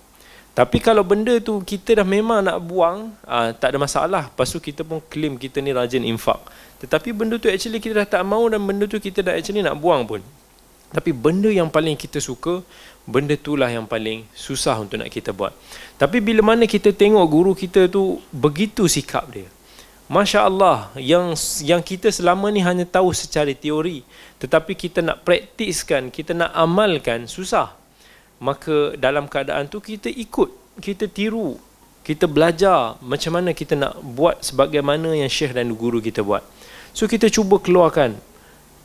Tapi 0.57 0.81
kalau 0.81 1.05
benda 1.05 1.37
tu 1.37 1.61
kita 1.61 2.01
dah 2.01 2.07
memang 2.07 2.41
nak 2.41 2.57
buang, 2.65 3.13
ah, 3.29 3.53
tak 3.53 3.69
ada 3.69 3.77
masalah. 3.77 4.33
Lepas 4.33 4.49
tu 4.49 4.57
kita 4.57 4.81
pun 4.81 4.97
claim 5.05 5.37
kita 5.37 5.61
ni 5.61 5.69
rajin 5.69 6.01
infak. 6.01 6.41
Tetapi 6.81 7.13
benda 7.13 7.37
tu 7.37 7.45
actually 7.45 7.77
kita 7.77 8.01
dah 8.01 8.09
tak 8.17 8.25
mau 8.25 8.41
dan 8.49 8.65
benda 8.65 8.89
tu 8.89 8.97
kita 8.97 9.21
dah 9.21 9.37
actually 9.37 9.61
nak 9.61 9.77
buang 9.77 10.09
pun. 10.09 10.25
Tapi 10.89 11.13
benda 11.13 11.53
yang 11.53 11.69
paling 11.69 11.93
kita 11.93 12.17
suka, 12.17 12.65
benda 13.05 13.37
itulah 13.37 13.69
yang 13.69 13.85
paling 13.85 14.25
susah 14.33 14.81
untuk 14.81 14.97
nak 14.97 15.13
kita 15.13 15.29
buat. 15.29 15.53
Tapi 16.01 16.25
bila 16.25 16.41
mana 16.41 16.65
kita 16.65 16.89
tengok 16.89 17.25
guru 17.29 17.53
kita 17.53 17.85
tu 17.85 18.17
begitu 18.33 18.89
sikap 18.89 19.29
dia. 19.29 19.45
Masya 20.09 20.41
Allah, 20.41 20.89
yang 20.97 21.37
yang 21.61 21.85
kita 21.85 22.09
selama 22.09 22.49
ni 22.49 22.65
hanya 22.65 22.87
tahu 22.89 23.13
secara 23.13 23.53
teori. 23.53 24.01
Tetapi 24.41 24.73
kita 24.73 25.05
nak 25.05 25.21
praktiskan, 25.21 26.09
kita 26.09 26.33
nak 26.33 26.49
amalkan, 26.57 27.29
susah 27.29 27.77
maka 28.37 28.93
dalam 28.97 29.25
keadaan 29.25 29.65
tu 29.69 29.81
kita 29.81 30.09
ikut 30.09 30.49
kita 30.81 31.09
tiru 31.09 31.57
kita 32.07 32.23
belajar 32.23 32.95
macam 33.03 33.35
mana 33.35 33.51
kita 33.51 33.75
nak 33.75 33.99
buat 33.99 34.39
sebagaimana 34.39 35.11
yang 35.11 35.27
syekh 35.27 35.51
dan 35.51 35.67
guru 35.75 35.99
kita 35.99 36.23
buat. 36.23 36.39
So 36.95 37.03
kita 37.03 37.27
cuba 37.27 37.59
keluarkan. 37.59 38.15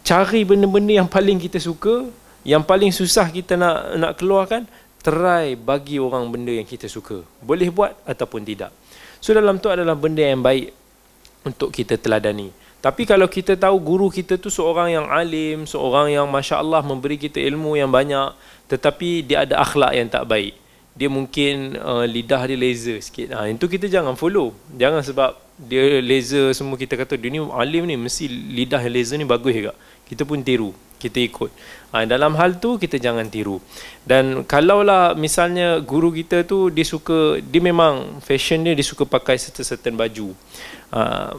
Cari 0.02 0.42
benda-benda 0.42 0.99
yang 0.99 1.06
paling 1.06 1.38
kita 1.38 1.62
suka 1.62 2.11
yang 2.42 2.66
paling 2.66 2.90
susah 2.90 3.30
kita 3.30 3.54
nak 3.54 3.94
nak 3.94 4.12
keluarkan 4.18 4.66
try 5.06 5.54
bagi 5.54 6.02
orang 6.02 6.26
benda 6.35 6.50
yang 6.50 6.66
kita 6.66 6.90
suka. 6.90 7.23
Boleh 7.38 7.71
buat 7.71 7.94
ataupun 8.02 8.42
tidak. 8.42 8.75
So 9.23 9.30
dalam 9.30 9.62
tu 9.62 9.71
adalah 9.71 9.94
benda 9.94 10.26
yang 10.26 10.42
baik 10.42 10.75
untuk 11.47 11.71
kita 11.71 11.94
teladani. 12.02 12.50
Tapi 12.82 13.06
kalau 13.06 13.30
kita 13.30 13.54
tahu 13.54 13.78
guru 13.78 14.11
kita 14.11 14.35
tu 14.35 14.50
seorang 14.50 14.90
yang 14.90 15.06
alim, 15.06 15.62
seorang 15.71 16.11
yang 16.11 16.26
masya-Allah 16.26 16.82
memberi 16.82 17.14
kita 17.14 17.38
ilmu 17.38 17.78
yang 17.78 17.94
banyak, 17.94 18.35
tetapi 18.72 19.28
dia 19.28 19.44
ada 19.44 19.60
akhlak 19.60 19.92
yang 19.92 20.08
tak 20.08 20.24
baik. 20.24 20.56
Dia 20.96 21.08
mungkin 21.12 21.76
uh, 21.76 22.08
lidah 22.08 22.40
dia 22.48 22.56
laser 22.56 23.04
sikit. 23.04 23.36
Ha, 23.36 23.44
itu 23.52 23.68
kita 23.68 23.84
jangan 23.84 24.16
follow. 24.16 24.56
Jangan 24.72 25.04
sebab 25.04 25.36
dia 25.60 26.00
laser 26.00 26.56
semua 26.56 26.80
kita 26.80 26.96
kata 26.96 27.20
dia 27.20 27.28
ni 27.28 27.40
alim 27.52 27.84
ni 27.84 28.00
mesti 28.00 28.24
lidah 28.28 28.80
laser 28.88 29.20
ni 29.20 29.28
bagus 29.28 29.52
juga. 29.52 29.72
Kita 30.08 30.24
pun 30.24 30.40
tiru, 30.40 30.72
kita 30.96 31.20
ikut. 31.20 31.52
Ha, 31.92 32.08
dalam 32.08 32.32
hal 32.40 32.56
tu 32.60 32.80
kita 32.80 32.96
jangan 32.96 33.28
tiru. 33.28 33.60
Dan 34.08 34.44
kalaulah 34.48 35.12
misalnya 35.16 35.80
guru 35.80 36.12
kita 36.12 36.48
tu 36.48 36.72
dia 36.72 36.84
suka 36.84 37.40
dia 37.40 37.60
memang 37.60 38.20
fashion 38.24 38.64
dia 38.64 38.72
dia 38.72 38.84
suka 38.84 39.04
pakai 39.04 39.36
certain-certain 39.36 39.96
baju. 39.96 40.32
Uh, 40.92 41.32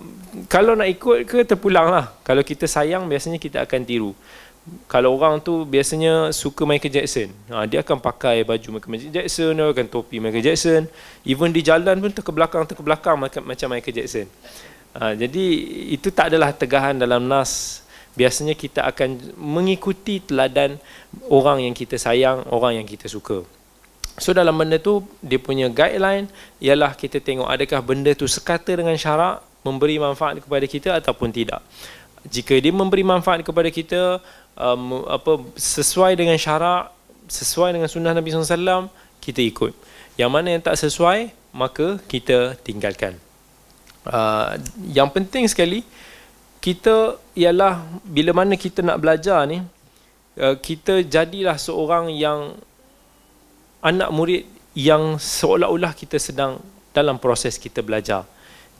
kalau 0.50 0.74
nak 0.74 0.90
ikut 0.90 1.30
ke 1.30 1.46
terpulang 1.46 1.94
lah. 1.94 2.14
Kalau 2.26 2.42
kita 2.42 2.66
sayang 2.66 3.06
biasanya 3.06 3.38
kita 3.38 3.66
akan 3.66 3.82
tiru. 3.86 4.14
Kalau 4.88 5.20
orang 5.20 5.44
tu 5.44 5.68
biasanya 5.68 6.32
suka 6.32 6.64
Michael 6.64 7.04
Jackson. 7.04 7.28
Ha, 7.52 7.68
dia 7.68 7.84
akan 7.84 8.00
pakai 8.00 8.48
baju 8.48 8.80
Michael 8.80 9.12
Jackson, 9.12 9.52
dia 9.60 9.68
akan 9.68 9.86
topi 9.92 10.24
Michael 10.24 10.40
Jackson. 10.40 10.88
Even 11.28 11.52
di 11.52 11.60
jalan 11.60 12.00
pun 12.00 12.12
ter 12.16 12.24
ke 12.24 12.32
belakang, 12.32 12.64
ter 12.64 12.80
ke 12.80 12.84
belakang 12.84 13.20
macam 13.20 13.68
Michael 13.68 13.96
Jackson. 14.00 14.28
Ha, 14.96 15.20
jadi 15.20 15.46
itu 15.92 16.08
tak 16.16 16.32
adalah 16.32 16.56
tegahan 16.56 16.96
dalam 16.96 17.28
nas. 17.28 17.84
Biasanya 18.16 18.56
kita 18.56 18.88
akan 18.88 19.36
mengikuti 19.36 20.24
teladan 20.24 20.80
orang 21.28 21.66
yang 21.68 21.76
kita 21.76 22.00
sayang, 22.00 22.48
orang 22.48 22.80
yang 22.80 22.88
kita 22.88 23.12
suka. 23.12 23.44
So 24.22 24.30
dalam 24.32 24.54
benda 24.54 24.78
tu 24.78 25.02
dia 25.26 25.42
punya 25.42 25.66
guideline 25.74 26.30
ialah 26.62 26.94
kita 26.94 27.18
tengok 27.18 27.50
adakah 27.50 27.82
benda 27.82 28.14
tu 28.14 28.30
sekata 28.30 28.70
dengan 28.78 28.94
syarak 28.94 29.42
memberi 29.66 29.98
manfaat 29.98 30.38
kepada 30.38 30.66
kita 30.70 30.90
ataupun 31.02 31.34
tidak. 31.34 31.66
Jika 32.24 32.56
dia 32.62 32.70
memberi 32.70 33.02
manfaat 33.02 33.42
kepada 33.42 33.68
kita 33.74 34.22
um, 34.58 35.06
apa 35.10 35.42
sesuai 35.56 36.18
dengan 36.18 36.38
syarak, 36.38 36.94
sesuai 37.30 37.74
dengan 37.74 37.90
sunnah 37.90 38.14
Nabi 38.14 38.34
SAW, 38.34 38.90
kita 39.24 39.40
ikut. 39.42 39.74
Yang 40.20 40.30
mana 40.30 40.48
yang 40.54 40.62
tak 40.62 40.78
sesuai, 40.78 41.34
maka 41.54 42.02
kita 42.10 42.58
tinggalkan. 42.62 43.18
Uh, 44.04 44.60
yang 44.92 45.08
penting 45.08 45.48
sekali 45.48 45.80
kita 46.60 47.16
ialah 47.40 47.80
bila 48.04 48.36
mana 48.36 48.60
kita 48.60 48.84
nak 48.84 49.00
belajar 49.00 49.48
ni 49.48 49.64
uh, 50.40 50.56
kita 50.60 51.08
jadilah 51.08 51.56
seorang 51.56 52.12
yang 52.12 52.56
anak 53.80 54.12
murid 54.12 54.44
yang 54.76 55.16
seolah-olah 55.16 55.96
kita 55.96 56.20
sedang 56.20 56.60
dalam 56.92 57.16
proses 57.16 57.56
kita 57.56 57.80
belajar. 57.80 58.26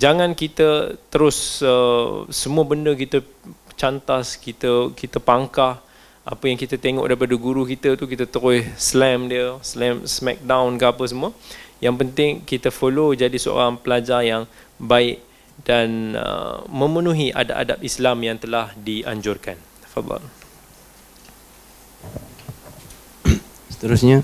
Jangan 0.02 0.34
kita 0.34 0.98
terus 1.08 1.62
uh, 1.62 2.26
semua 2.34 2.66
benda 2.66 2.92
kita 2.98 3.22
cantas, 3.76 4.40
kita 4.40 4.94
kita 4.94 5.18
pangkah 5.20 5.80
apa 6.24 6.44
yang 6.48 6.56
kita 6.56 6.80
tengok 6.80 7.04
daripada 7.04 7.36
guru 7.36 7.68
kita 7.68 8.00
tu 8.00 8.08
kita 8.08 8.24
terus 8.24 8.64
slam 8.80 9.28
dia, 9.28 9.60
slam 9.60 10.08
smack 10.08 10.40
down 10.44 10.80
ke 10.80 10.86
apa 10.88 11.04
semua. 11.06 11.36
Yang 11.84 11.96
penting 12.00 12.32
kita 12.48 12.72
follow 12.72 13.12
jadi 13.12 13.36
seorang 13.36 13.76
pelajar 13.82 14.24
yang 14.24 14.48
baik 14.80 15.20
dan 15.68 16.16
uh, 16.16 16.64
memenuhi 16.72 17.36
adab-adab 17.36 17.84
Islam 17.84 18.18
yang 18.24 18.38
telah 18.40 18.72
dianjurkan. 18.80 19.60
Tafadhal. 19.84 20.24
Seterusnya 23.68 24.24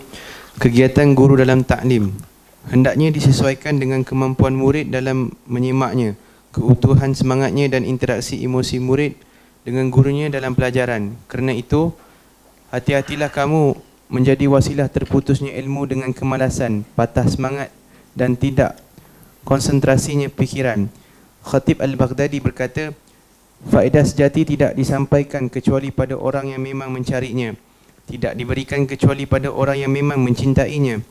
Kegiatan 0.60 1.16
guru 1.16 1.40
dalam 1.40 1.64
taklim 1.64 2.12
hendaknya 2.68 3.16
disesuaikan 3.16 3.80
dengan 3.80 4.04
kemampuan 4.04 4.52
murid 4.52 4.92
dalam 4.92 5.32
menyimaknya, 5.48 6.20
keutuhan 6.52 7.16
semangatnya 7.16 7.72
dan 7.72 7.88
interaksi 7.88 8.44
emosi 8.44 8.84
murid 8.84 9.16
dengan 9.70 9.94
gurunya 9.94 10.34
dalam 10.34 10.58
pelajaran. 10.58 11.14
Kerana 11.30 11.54
itu, 11.54 11.94
hati-hatilah 12.74 13.30
kamu 13.30 13.78
menjadi 14.10 14.50
wasilah 14.50 14.90
terputusnya 14.90 15.54
ilmu 15.62 15.86
dengan 15.86 16.10
kemalasan, 16.10 16.82
patah 16.98 17.30
semangat 17.30 17.70
dan 18.18 18.34
tidak 18.34 18.82
konsentrasinya 19.46 20.26
fikiran. 20.34 20.90
Khatib 21.46 21.86
Al-Baghdadi 21.86 22.42
berkata, 22.42 22.90
faedah 23.70 24.02
sejati 24.02 24.58
tidak 24.58 24.74
disampaikan 24.74 25.46
kecuali 25.46 25.94
pada 25.94 26.18
orang 26.18 26.58
yang 26.58 26.66
memang 26.66 26.90
mencarinya 26.90 27.54
tidak 28.10 28.34
diberikan 28.34 28.90
kecuali 28.90 29.30
pada 29.30 29.54
orang 29.54 29.86
yang 29.86 29.94
memang 29.94 30.18
mencintainya. 30.18 31.06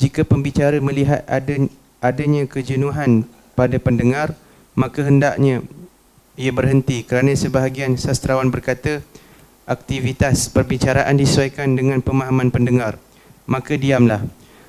Jika 0.00 0.24
pembicara 0.24 0.80
melihat 0.80 1.20
ada 1.28 1.68
adanya 2.00 2.48
kejenuhan 2.48 3.28
pada 3.52 3.76
pendengar, 3.76 4.32
maka 4.72 5.04
hendaknya 5.04 5.60
ia 6.38 6.54
berhenti 6.54 7.02
kerana 7.02 7.34
sebahagian 7.34 7.98
sastrawan 7.98 8.46
berkata 8.54 9.02
aktivitas 9.66 10.46
perbicaraan 10.54 11.18
disesuaikan 11.18 11.74
dengan 11.74 11.98
pemahaman 11.98 12.54
pendengar. 12.54 12.96
Maka 13.50 13.74
diamlah. 13.74 14.22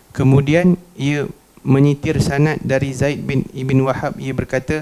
Kemudian 0.10 0.74
ia 0.98 1.30
menyitir 1.62 2.18
sanad 2.18 2.58
dari 2.66 2.90
Zaid 2.90 3.22
bin 3.22 3.46
Ibn 3.54 3.78
Wahab 3.86 4.18
ia 4.18 4.34
berkata 4.34 4.82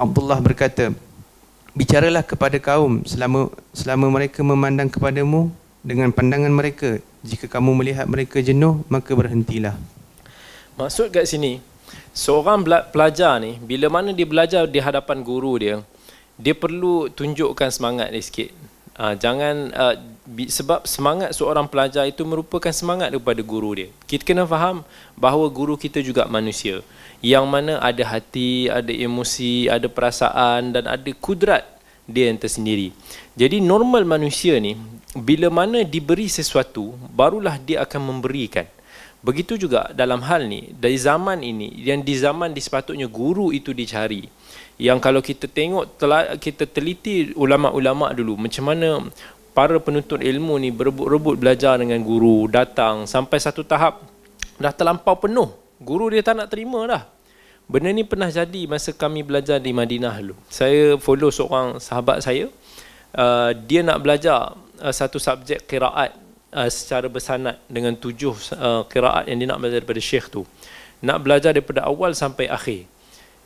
Abdullah 0.00 0.40
berkata 0.40 0.96
bicaralah 1.76 2.24
kepada 2.24 2.56
kaum 2.56 3.04
selama 3.04 3.52
selama 3.76 4.08
mereka 4.08 4.40
memandang 4.40 4.88
kepadamu 4.88 5.52
dengan 5.84 6.08
pandangan 6.14 6.50
mereka. 6.50 7.02
Jika 7.22 7.46
kamu 7.46 7.78
melihat 7.78 8.06
mereka 8.10 8.42
jenuh, 8.42 8.82
maka 8.90 9.14
berhentilah. 9.14 9.78
Maksud 10.74 11.14
kat 11.14 11.28
sini, 11.30 11.62
seorang 12.10 12.66
pelajar 12.90 13.38
ni, 13.38 13.62
bila 13.62 13.86
mana 13.86 14.10
dia 14.10 14.26
belajar 14.26 14.66
di 14.66 14.82
hadapan 14.82 15.22
guru 15.22 15.54
dia, 15.54 15.86
dia 16.42 16.58
perlu 16.58 17.06
tunjukkan 17.06 17.70
semangat 17.70 18.10
dia 18.10 18.22
sikit. 18.22 18.50
Ha, 18.98 19.14
jangan 19.16 19.72
uh, 19.72 19.94
sebab 20.50 20.84
semangat 20.84 21.32
seorang 21.32 21.70
pelajar 21.70 22.04
itu 22.04 22.26
merupakan 22.26 22.74
semangat 22.74 23.14
daripada 23.14 23.40
guru 23.40 23.78
dia. 23.78 23.88
Kita 24.10 24.26
kena 24.26 24.44
faham 24.44 24.82
bahawa 25.14 25.46
guru 25.48 25.78
kita 25.78 26.02
juga 26.02 26.26
manusia 26.26 26.82
yang 27.22 27.46
mana 27.46 27.78
ada 27.78 28.02
hati, 28.02 28.66
ada 28.66 28.90
emosi, 28.90 29.70
ada 29.70 29.86
perasaan 29.86 30.74
dan 30.74 30.90
ada 30.90 31.10
kudrat 31.14 31.62
dia 32.10 32.26
yang 32.26 32.36
tersendiri. 32.42 32.90
Jadi 33.38 33.62
normal 33.62 34.02
manusia 34.02 34.58
ni 34.58 34.74
bila 35.14 35.46
mana 35.48 35.86
diberi 35.86 36.26
sesuatu 36.26 36.98
barulah 37.14 37.60
dia 37.62 37.86
akan 37.86 38.18
memberikan 38.18 38.64
begitu 39.22 39.54
juga 39.54 39.92
dalam 39.94 40.18
hal 40.26 40.50
ni 40.50 40.74
dari 40.74 40.98
zaman 40.98 41.46
ini 41.46 41.70
yang 41.78 42.02
di 42.02 42.18
zaman 42.18 42.50
di 42.50 42.58
sepatutnya 42.58 43.06
guru 43.06 43.54
itu 43.54 43.70
dicari 43.70 44.26
yang 44.80 44.98
kalau 44.98 45.20
kita 45.20 45.46
tengok 45.48 46.00
telah, 46.00 46.36
kita 46.40 46.64
teliti 46.64 47.30
ulama-ulama 47.36 48.10
dulu 48.16 48.40
macam 48.40 48.72
mana 48.72 49.04
para 49.52 49.76
penuntut 49.76 50.24
ilmu 50.24 50.56
ni 50.56 50.72
berebut-rebut 50.72 51.36
belajar 51.36 51.76
dengan 51.76 52.00
guru 52.00 52.48
datang 52.48 53.04
sampai 53.04 53.36
satu 53.36 53.62
tahap 53.62 54.00
dah 54.56 54.72
terlampau 54.72 55.16
penuh. 55.20 55.52
Guru 55.82 56.14
dia 56.14 56.24
tak 56.24 56.40
nak 56.40 56.48
terima 56.48 56.80
dah. 56.88 57.02
Benda 57.68 57.88
ni 57.94 58.02
pernah 58.04 58.28
jadi 58.28 58.66
masa 58.66 58.90
kami 58.92 59.22
belajar 59.22 59.60
di 59.60 59.70
Madinah 59.70 60.14
dulu. 60.18 60.34
Saya 60.48 60.96
follow 60.98 61.30
seorang 61.30 61.78
sahabat 61.78 62.24
saya 62.24 62.48
uh, 63.16 63.50
dia 63.54 63.84
nak 63.84 64.02
belajar 64.02 64.56
uh, 64.80 64.92
satu 64.92 65.20
subjek 65.20 65.68
kiraat 65.68 66.16
uh, 66.52 66.68
secara 66.68 67.06
bersanad 67.08 67.60
dengan 67.68 67.96
tujuh 67.96 68.34
uh, 68.56 68.82
kiraat 68.88 69.28
yang 69.28 69.38
dia 69.40 69.48
nak 69.52 69.60
belajar 69.60 69.78
daripada 69.84 70.02
syekh 70.02 70.26
tu. 70.32 70.42
Nak 71.02 71.18
belajar 71.22 71.50
daripada 71.54 71.86
awal 71.86 72.14
sampai 72.14 72.46
akhir 72.46 72.91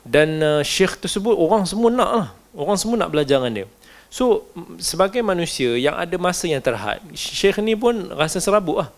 dan 0.07 0.39
uh, 0.39 0.63
syekh 0.63 0.95
tersebut 0.97 1.35
orang 1.35 1.67
semua 1.67 1.91
nak 1.91 2.09
lah 2.09 2.27
orang 2.55 2.77
semua 2.79 2.95
nak 3.05 3.11
belajar 3.11 3.43
dengan 3.43 3.63
dia 3.63 3.67
so 4.07 4.47
sebagai 4.79 5.19
manusia 5.19 5.75
yang 5.75 5.93
ada 5.99 6.15
masa 6.15 6.47
yang 6.47 6.63
terhad 6.63 7.03
syekh 7.11 7.59
ni 7.59 7.75
pun 7.75 8.07
rasa 8.15 8.39
serabut 8.39 8.87
lah 8.87 8.89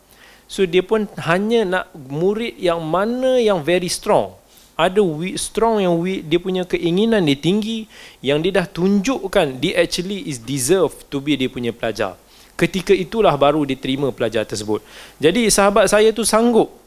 So 0.49 0.65
dia 0.65 0.81
pun 0.81 1.05
hanya 1.29 1.61
nak 1.61 1.85
murid 1.93 2.57
yang 2.57 2.81
mana 2.81 3.37
yang 3.37 3.61
very 3.61 3.85
strong. 3.85 4.33
Ada 4.73 4.97
weak, 4.97 5.37
strong 5.37 5.77
yang 5.77 6.01
weak, 6.01 6.25
dia 6.25 6.41
punya 6.41 6.65
keinginan 6.65 7.21
dia 7.21 7.37
tinggi 7.37 7.85
yang 8.25 8.41
dia 8.41 8.57
dah 8.57 8.65
tunjukkan 8.65 9.61
dia 9.61 9.77
actually 9.77 10.25
is 10.25 10.41
deserve 10.41 11.05
to 11.13 11.21
be 11.21 11.37
dia 11.37 11.45
punya 11.45 11.69
pelajar. 11.69 12.17
Ketika 12.57 12.97
itulah 12.97 13.37
baru 13.37 13.61
diterima 13.61 14.09
pelajar 14.09 14.41
tersebut. 14.41 14.81
Jadi 15.21 15.53
sahabat 15.53 15.85
saya 15.85 16.09
tu 16.09 16.25
sanggup 16.25 16.78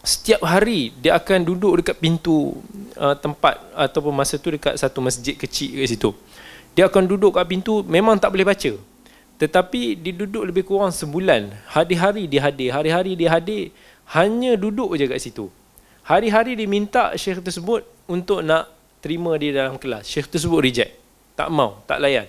setiap 0.00 0.40
hari 0.48 0.96
dia 0.96 1.16
akan 1.16 1.44
duduk 1.44 1.84
dekat 1.84 1.96
pintu 2.00 2.56
uh, 2.96 3.12
tempat 3.16 3.60
ataupun 3.76 4.16
masa 4.16 4.40
tu 4.40 4.48
dekat 4.48 4.76
satu 4.80 5.04
masjid 5.04 5.36
kecil 5.36 5.76
kat 5.76 5.88
situ. 5.92 6.10
Dia 6.72 6.88
akan 6.88 7.04
duduk 7.04 7.36
kat 7.36 7.44
pintu 7.44 7.84
memang 7.84 8.16
tak 8.16 8.32
boleh 8.32 8.48
baca. 8.48 8.72
Tetapi 9.40 9.96
dia 9.96 10.12
duduk 10.12 10.44
lebih 10.44 10.64
kurang 10.68 10.92
sebulan. 10.92 11.48
Hari-hari 11.72 12.28
dia 12.28 12.44
hadir. 12.44 12.76
Hari-hari 12.76 13.16
dia 13.16 13.32
hadir. 13.32 13.72
Hanya 14.12 14.56
duduk 14.56 14.92
je 15.00 15.08
kat 15.08 15.20
situ. 15.20 15.48
Hari-hari 16.04 16.56
dia 16.56 16.68
minta 16.68 17.12
syekh 17.16 17.40
tersebut 17.40 17.84
untuk 18.04 18.44
nak 18.44 18.68
terima 19.00 19.36
dia 19.40 19.64
dalam 19.64 19.80
kelas. 19.80 20.04
Syekh 20.04 20.28
tersebut 20.28 20.60
reject. 20.60 20.92
Tak 21.36 21.48
mau, 21.48 21.80
tak 21.88 22.04
layan. 22.04 22.28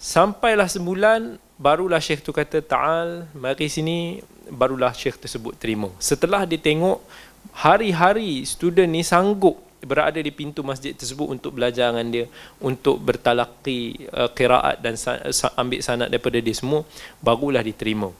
Sampailah 0.00 0.64
sebulan, 0.64 1.36
barulah 1.60 2.00
syekh 2.00 2.24
tu 2.24 2.32
kata, 2.32 2.64
Ta'al, 2.64 3.28
mari 3.36 3.68
sini, 3.68 4.24
barulah 4.48 4.96
syekh 4.96 5.20
tersebut 5.20 5.52
terima. 5.60 5.92
Setelah 6.00 6.48
dia 6.48 6.56
tengok, 6.56 7.04
hari-hari 7.52 8.48
student 8.48 8.88
ni 8.88 9.04
sanggup 9.04 9.60
berada 9.84 10.16
di 10.20 10.32
pintu 10.32 10.60
masjid 10.60 10.92
tersebut 10.92 11.24
untuk 11.28 11.56
belajar 11.56 11.92
dengan 11.92 12.08
dia 12.08 12.24
untuk 12.60 13.00
bertalaki 13.00 14.08
uh, 14.12 14.28
qiraat 14.28 14.76
dan 14.80 14.96
sa- 14.96 15.20
ambil 15.56 15.80
sanad 15.80 16.08
daripada 16.12 16.36
dia 16.36 16.52
semua 16.52 16.84
barulah 17.20 17.64
diterima. 17.64 18.12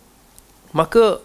Maka 0.72 1.20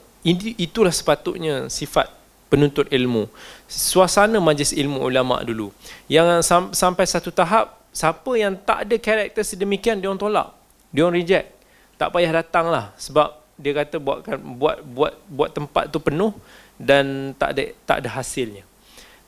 itulah 0.60 0.91
sepatutnya 0.91 1.72
sifat 1.72 2.12
penuntut 2.51 2.91
ilmu. 2.91 3.31
Suasana 3.69 4.43
majlis 4.43 4.75
ilmu 4.75 5.07
ulama 5.07 5.39
dulu. 5.39 5.72
Yang 6.12 6.43
sam- 6.43 6.74
sampai 6.75 7.05
satu 7.07 7.31
tahap 7.31 7.79
siapa 7.95 8.31
yang 8.36 8.60
tak 8.60 8.89
ada 8.89 8.95
karakter 9.00 9.43
sedemikian 9.45 10.03
dia 10.03 10.12
orang 10.12 10.19
tolak. 10.19 10.48
Dia 10.91 11.07
orang 11.07 11.15
reject 11.15 11.54
tak 11.95 12.11
payah 12.11 12.43
datang 12.43 12.69
lah 12.69 12.91
sebab 12.99 13.39
dia 13.55 13.71
kata 13.71 13.97
buatkan 13.99 14.37
buat 14.59 14.83
buat 14.83 15.13
buat 15.31 15.49
tempat 15.55 15.87
tu 15.91 15.99
penuh 16.03 16.35
dan 16.75 17.31
tak 17.39 17.55
ada 17.55 17.63
tak 17.87 17.97
ada 18.03 18.09
hasilnya 18.19 18.67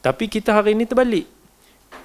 tapi 0.08 0.32
kita 0.32 0.56
hari 0.56 0.72
ini 0.72 0.88
terbalik. 0.88 1.28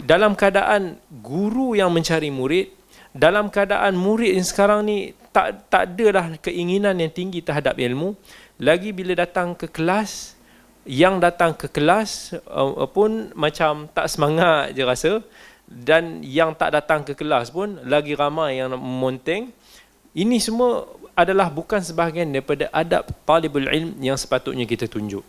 Dalam 0.03 0.35
keadaan 0.35 0.99
guru 1.23 1.79
yang 1.79 1.93
mencari 1.93 2.35
murid, 2.35 2.73
dalam 3.15 3.47
keadaan 3.47 3.95
murid 3.95 4.35
yang 4.35 4.43
sekarang 4.43 4.83
ni 4.83 5.13
tak 5.31 5.69
tak 5.69 5.95
ada 5.95 6.07
dah 6.11 6.27
keinginan 6.43 6.97
yang 6.97 7.13
tinggi 7.15 7.45
terhadap 7.45 7.77
ilmu, 7.77 8.19
lagi 8.59 8.91
bila 8.91 9.15
datang 9.15 9.55
ke 9.55 9.69
kelas, 9.69 10.35
yang 10.83 11.21
datang 11.21 11.55
ke 11.55 11.69
kelas 11.69 12.35
uh, 12.51 12.89
pun 12.91 13.31
macam 13.39 13.87
tak 13.93 14.11
semangat 14.11 14.75
je 14.75 14.83
rasa 14.83 15.13
dan 15.71 16.21
yang 16.27 16.59
tak 16.59 16.75
datang 16.75 17.07
ke 17.07 17.15
kelas 17.15 17.55
pun 17.55 17.79
lagi 17.87 18.19
ramai 18.19 18.59
yang 18.59 18.75
memonteng. 18.75 19.55
Ini 20.13 20.37
semua 20.45 20.85
adalah 21.17 21.49
bukan 21.49 21.81
sebahagian 21.81 22.29
daripada 22.29 22.69
adab 22.69 23.09
talibul 23.25 23.65
ilm 23.65 23.97
yang 23.97 24.17
sepatutnya 24.21 24.69
kita 24.69 24.85
tunjuk. 24.85 25.25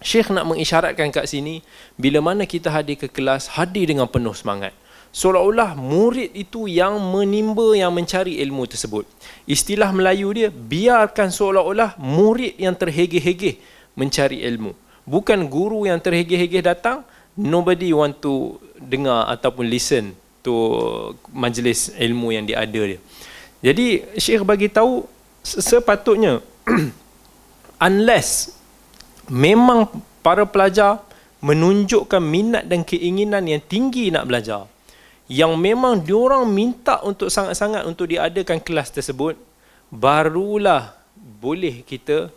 Syekh 0.00 0.28
nak 0.28 0.44
mengisyaratkan 0.44 1.08
kat 1.08 1.24
sini 1.24 1.64
bila 1.96 2.20
mana 2.20 2.44
kita 2.44 2.68
hadir 2.68 3.00
ke 3.00 3.08
kelas 3.08 3.48
hadir 3.56 3.88
dengan 3.88 4.04
penuh 4.04 4.36
semangat. 4.36 4.76
Seolah-olah 5.12 5.72
murid 5.72 6.36
itu 6.36 6.68
yang 6.68 7.00
menimba 7.00 7.72
yang 7.72 7.96
mencari 7.96 8.44
ilmu 8.44 8.68
tersebut. 8.68 9.08
Istilah 9.48 9.88
Melayu 9.88 10.36
dia 10.36 10.48
biarkan 10.52 11.32
seolah-olah 11.32 11.96
murid 11.96 12.60
yang 12.60 12.76
terhege-hege 12.76 13.56
mencari 13.96 14.44
ilmu. 14.44 14.76
Bukan 15.08 15.48
guru 15.48 15.88
yang 15.88 15.96
terhege-hege 15.96 16.60
datang, 16.60 17.08
nobody 17.34 17.90
want 17.96 18.20
to 18.20 18.60
dengar 18.76 19.32
ataupun 19.32 19.64
listen 19.64 20.12
to 20.44 20.52
majlis 21.32 21.92
ilmu 21.96 22.36
yang 22.36 22.44
dia 22.44 22.62
ada 22.62 22.80
dia. 22.84 23.00
Jadi 23.60 24.04
Syekh 24.16 24.44
bagi 24.44 24.72
tahu 24.72 25.04
sepatutnya 25.44 26.40
unless 27.88 28.56
memang 29.28 29.88
para 30.24 30.48
pelajar 30.48 31.00
menunjukkan 31.40 32.20
minat 32.20 32.64
dan 32.68 32.84
keinginan 32.84 33.44
yang 33.48 33.60
tinggi 33.64 34.12
nak 34.12 34.28
belajar 34.28 34.68
yang 35.30 35.56
memang 35.56 36.02
diorang 36.02 36.44
minta 36.48 37.00
untuk 37.06 37.30
sangat-sangat 37.32 37.86
untuk 37.86 38.10
diadakan 38.10 38.58
kelas 38.60 38.92
tersebut 38.92 39.38
barulah 39.88 40.92
boleh 41.16 41.86
kita 41.86 42.28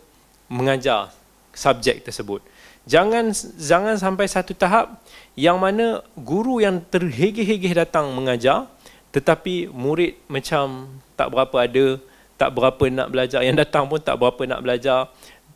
mengajar 0.46 1.10
subjek 1.54 2.04
tersebut. 2.04 2.44
Jangan 2.84 3.32
jangan 3.56 3.96
sampai 3.96 4.28
satu 4.28 4.52
tahap 4.52 5.00
yang 5.34 5.56
mana 5.56 6.04
guru 6.14 6.60
yang 6.60 6.84
terhegeh-hegeh 6.84 7.72
datang 7.72 8.12
mengajar 8.12 8.68
tetapi 9.14 9.70
murid 9.70 10.18
macam 10.26 10.90
tak 11.14 11.30
berapa 11.30 11.56
ada 11.62 12.02
tak 12.34 12.50
berapa 12.50 12.84
nak 12.90 13.14
belajar 13.14 13.46
yang 13.46 13.54
datang 13.54 13.86
pun 13.86 14.02
tak 14.02 14.18
berapa 14.18 14.42
nak 14.42 14.60
belajar 14.66 15.06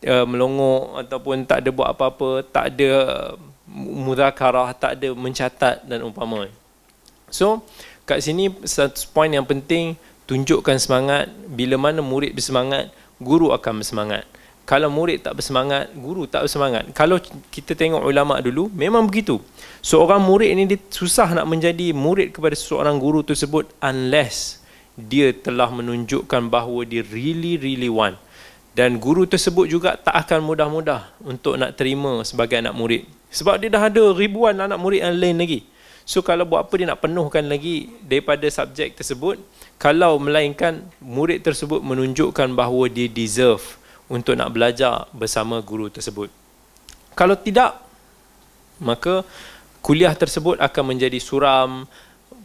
uh, 0.06 0.26
melongok 0.28 1.02
ataupun 1.02 1.42
tak 1.42 1.66
ada 1.66 1.70
buat 1.74 1.88
apa-apa, 1.90 2.46
tak 2.46 2.74
ada 2.74 2.90
mudzakarah, 3.68 4.70
tak 4.72 5.00
ada 5.00 5.12
mencatat 5.12 5.84
dan 5.84 6.06
umpama. 6.06 6.46
So, 7.28 7.66
kat 8.08 8.22
sini 8.24 8.48
satu 8.64 9.04
poin 9.10 9.28
yang 9.28 9.44
penting 9.44 9.98
tunjukkan 10.30 10.78
semangat 10.78 11.28
bila 11.50 11.76
mana 11.76 12.00
murid 12.00 12.32
bersemangat, 12.32 12.94
guru 13.18 13.50
akan 13.52 13.82
bersemangat. 13.82 14.24
Kalau 14.68 14.92
murid 14.92 15.24
tak 15.24 15.40
bersemangat, 15.40 15.88
guru 15.96 16.28
tak 16.28 16.44
bersemangat. 16.44 16.92
Kalau 16.92 17.16
kita 17.48 17.72
tengok 17.72 18.04
ulama 18.04 18.37
dulu, 18.44 18.68
memang 18.68 19.09
begitu. 19.09 19.40
Seorang 19.81 20.20
murid 20.20 20.52
ini 20.52 20.68
dia 20.68 20.76
susah 20.92 21.33
nak 21.33 21.48
menjadi 21.48 21.96
murid 21.96 22.37
kepada 22.37 22.52
seorang 22.52 23.00
guru 23.00 23.24
tersebut 23.24 23.72
unless 23.81 24.61
dia 24.98 25.31
telah 25.31 25.70
menunjukkan 25.70 26.50
bahawa 26.50 26.83
dia 26.83 27.07
really 27.07 27.54
really 27.54 27.87
want 27.87 28.18
dan 28.74 28.98
guru 28.98 29.31
tersebut 29.31 29.70
juga 29.70 29.94
tak 29.94 30.26
akan 30.26 30.42
mudah-mudah 30.42 31.14
untuk 31.22 31.54
nak 31.54 31.78
terima 31.78 32.26
sebagai 32.26 32.59
anak 32.59 32.74
murid 32.74 33.07
sebab 33.31 33.62
dia 33.62 33.70
dah 33.70 33.87
ada 33.87 34.11
ribuan 34.11 34.59
anak 34.59 34.83
murid 34.83 35.07
yang 35.07 35.14
lain 35.14 35.38
lagi 35.38 35.62
so 36.02 36.18
kalau 36.18 36.42
buat 36.42 36.66
apa 36.66 36.74
dia 36.74 36.90
nak 36.90 36.98
penuhkan 36.98 37.46
lagi 37.46 37.94
daripada 38.02 38.42
subjek 38.50 38.98
tersebut 38.98 39.38
kalau 39.78 40.18
melainkan 40.18 40.83
murid 40.98 41.46
tersebut 41.46 41.78
menunjukkan 41.78 42.59
bahawa 42.59 42.90
dia 42.90 43.07
deserve 43.07 43.77
untuk 44.08 44.34
nak 44.34 44.50
belajar 44.52 45.06
bersama 45.12 45.60
guru 45.60 45.92
tersebut. 45.92 46.32
Kalau 47.12 47.36
tidak 47.36 47.80
maka 48.80 49.22
kuliah 49.84 50.14
tersebut 50.14 50.58
akan 50.58 50.84
menjadi 50.96 51.18
suram 51.20 51.86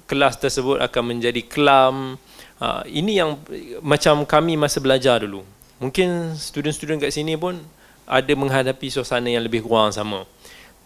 kelas 0.07 0.37
tersebut 0.37 0.77
akan 0.83 1.03
menjadi 1.15 1.41
kelam. 1.41 2.19
Uh, 2.61 2.83
ini 2.87 3.17
yang 3.17 3.39
macam 3.81 4.23
kami 4.27 4.55
masa 4.55 4.77
belajar 4.77 5.23
dulu. 5.25 5.41
Mungkin 5.81 6.37
student-student 6.37 7.01
kat 7.01 7.11
sini 7.11 7.35
pun 7.35 7.59
ada 8.05 8.33
menghadapi 8.35 8.87
suasana 8.93 9.31
yang 9.31 9.43
lebih 9.43 9.65
kurang 9.65 9.89
sama. 9.89 10.27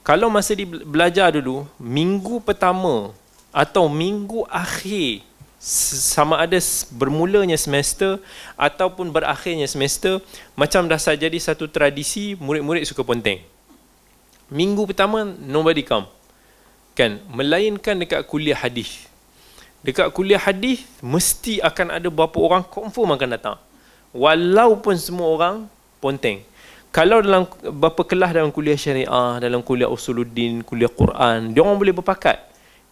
Kalau 0.01 0.31
masa 0.31 0.55
di 0.55 0.63
belajar 0.63 1.35
dulu, 1.35 1.67
minggu 1.75 2.39
pertama 2.39 3.11
atau 3.51 3.91
minggu 3.91 4.47
akhir 4.47 5.26
sama 5.57 6.37
ada 6.37 6.57
bermulanya 6.93 7.57
semester 7.57 8.21
ataupun 8.53 9.09
berakhirnya 9.09 9.65
semester 9.65 10.21
macam 10.53 10.85
dah 10.85 11.01
saja 11.01 11.25
jadi 11.25 11.37
satu 11.41 11.65
tradisi 11.65 12.37
murid-murid 12.37 12.85
suka 12.85 13.01
ponteng. 13.01 13.41
Minggu 14.47 14.85
pertama 14.87 15.25
nobody 15.25 15.81
come. 15.83 16.07
Kan, 16.93 17.21
melainkan 17.29 17.97
dekat 17.97 18.25
kuliah 18.25 18.57
hadis. 18.57 19.05
Dekat 19.85 20.09
kuliah 20.13 20.41
hadis 20.41 20.81
mesti 21.01 21.61
akan 21.61 21.93
ada 21.93 22.07
beberapa 22.09 22.41
orang 22.41 22.63
confirm 22.65 23.13
akan 23.13 23.29
datang. 23.37 23.57
Walaupun 24.15 24.97
semua 24.97 25.29
orang 25.29 25.55
ponteng. 26.01 26.41
Kalau 26.95 27.21
dalam 27.21 27.45
beberapa 27.61 28.01
kelas 28.01 28.33
dalam 28.33 28.49
kuliah 28.49 28.79
syariah, 28.79 29.37
dalam 29.37 29.61
kuliah 29.61 29.91
usuluddin, 29.91 30.65
kuliah 30.65 30.89
Quran, 30.89 31.53
dia 31.53 31.61
orang 31.61 31.77
boleh 31.77 31.93
berpakat. 31.93 32.46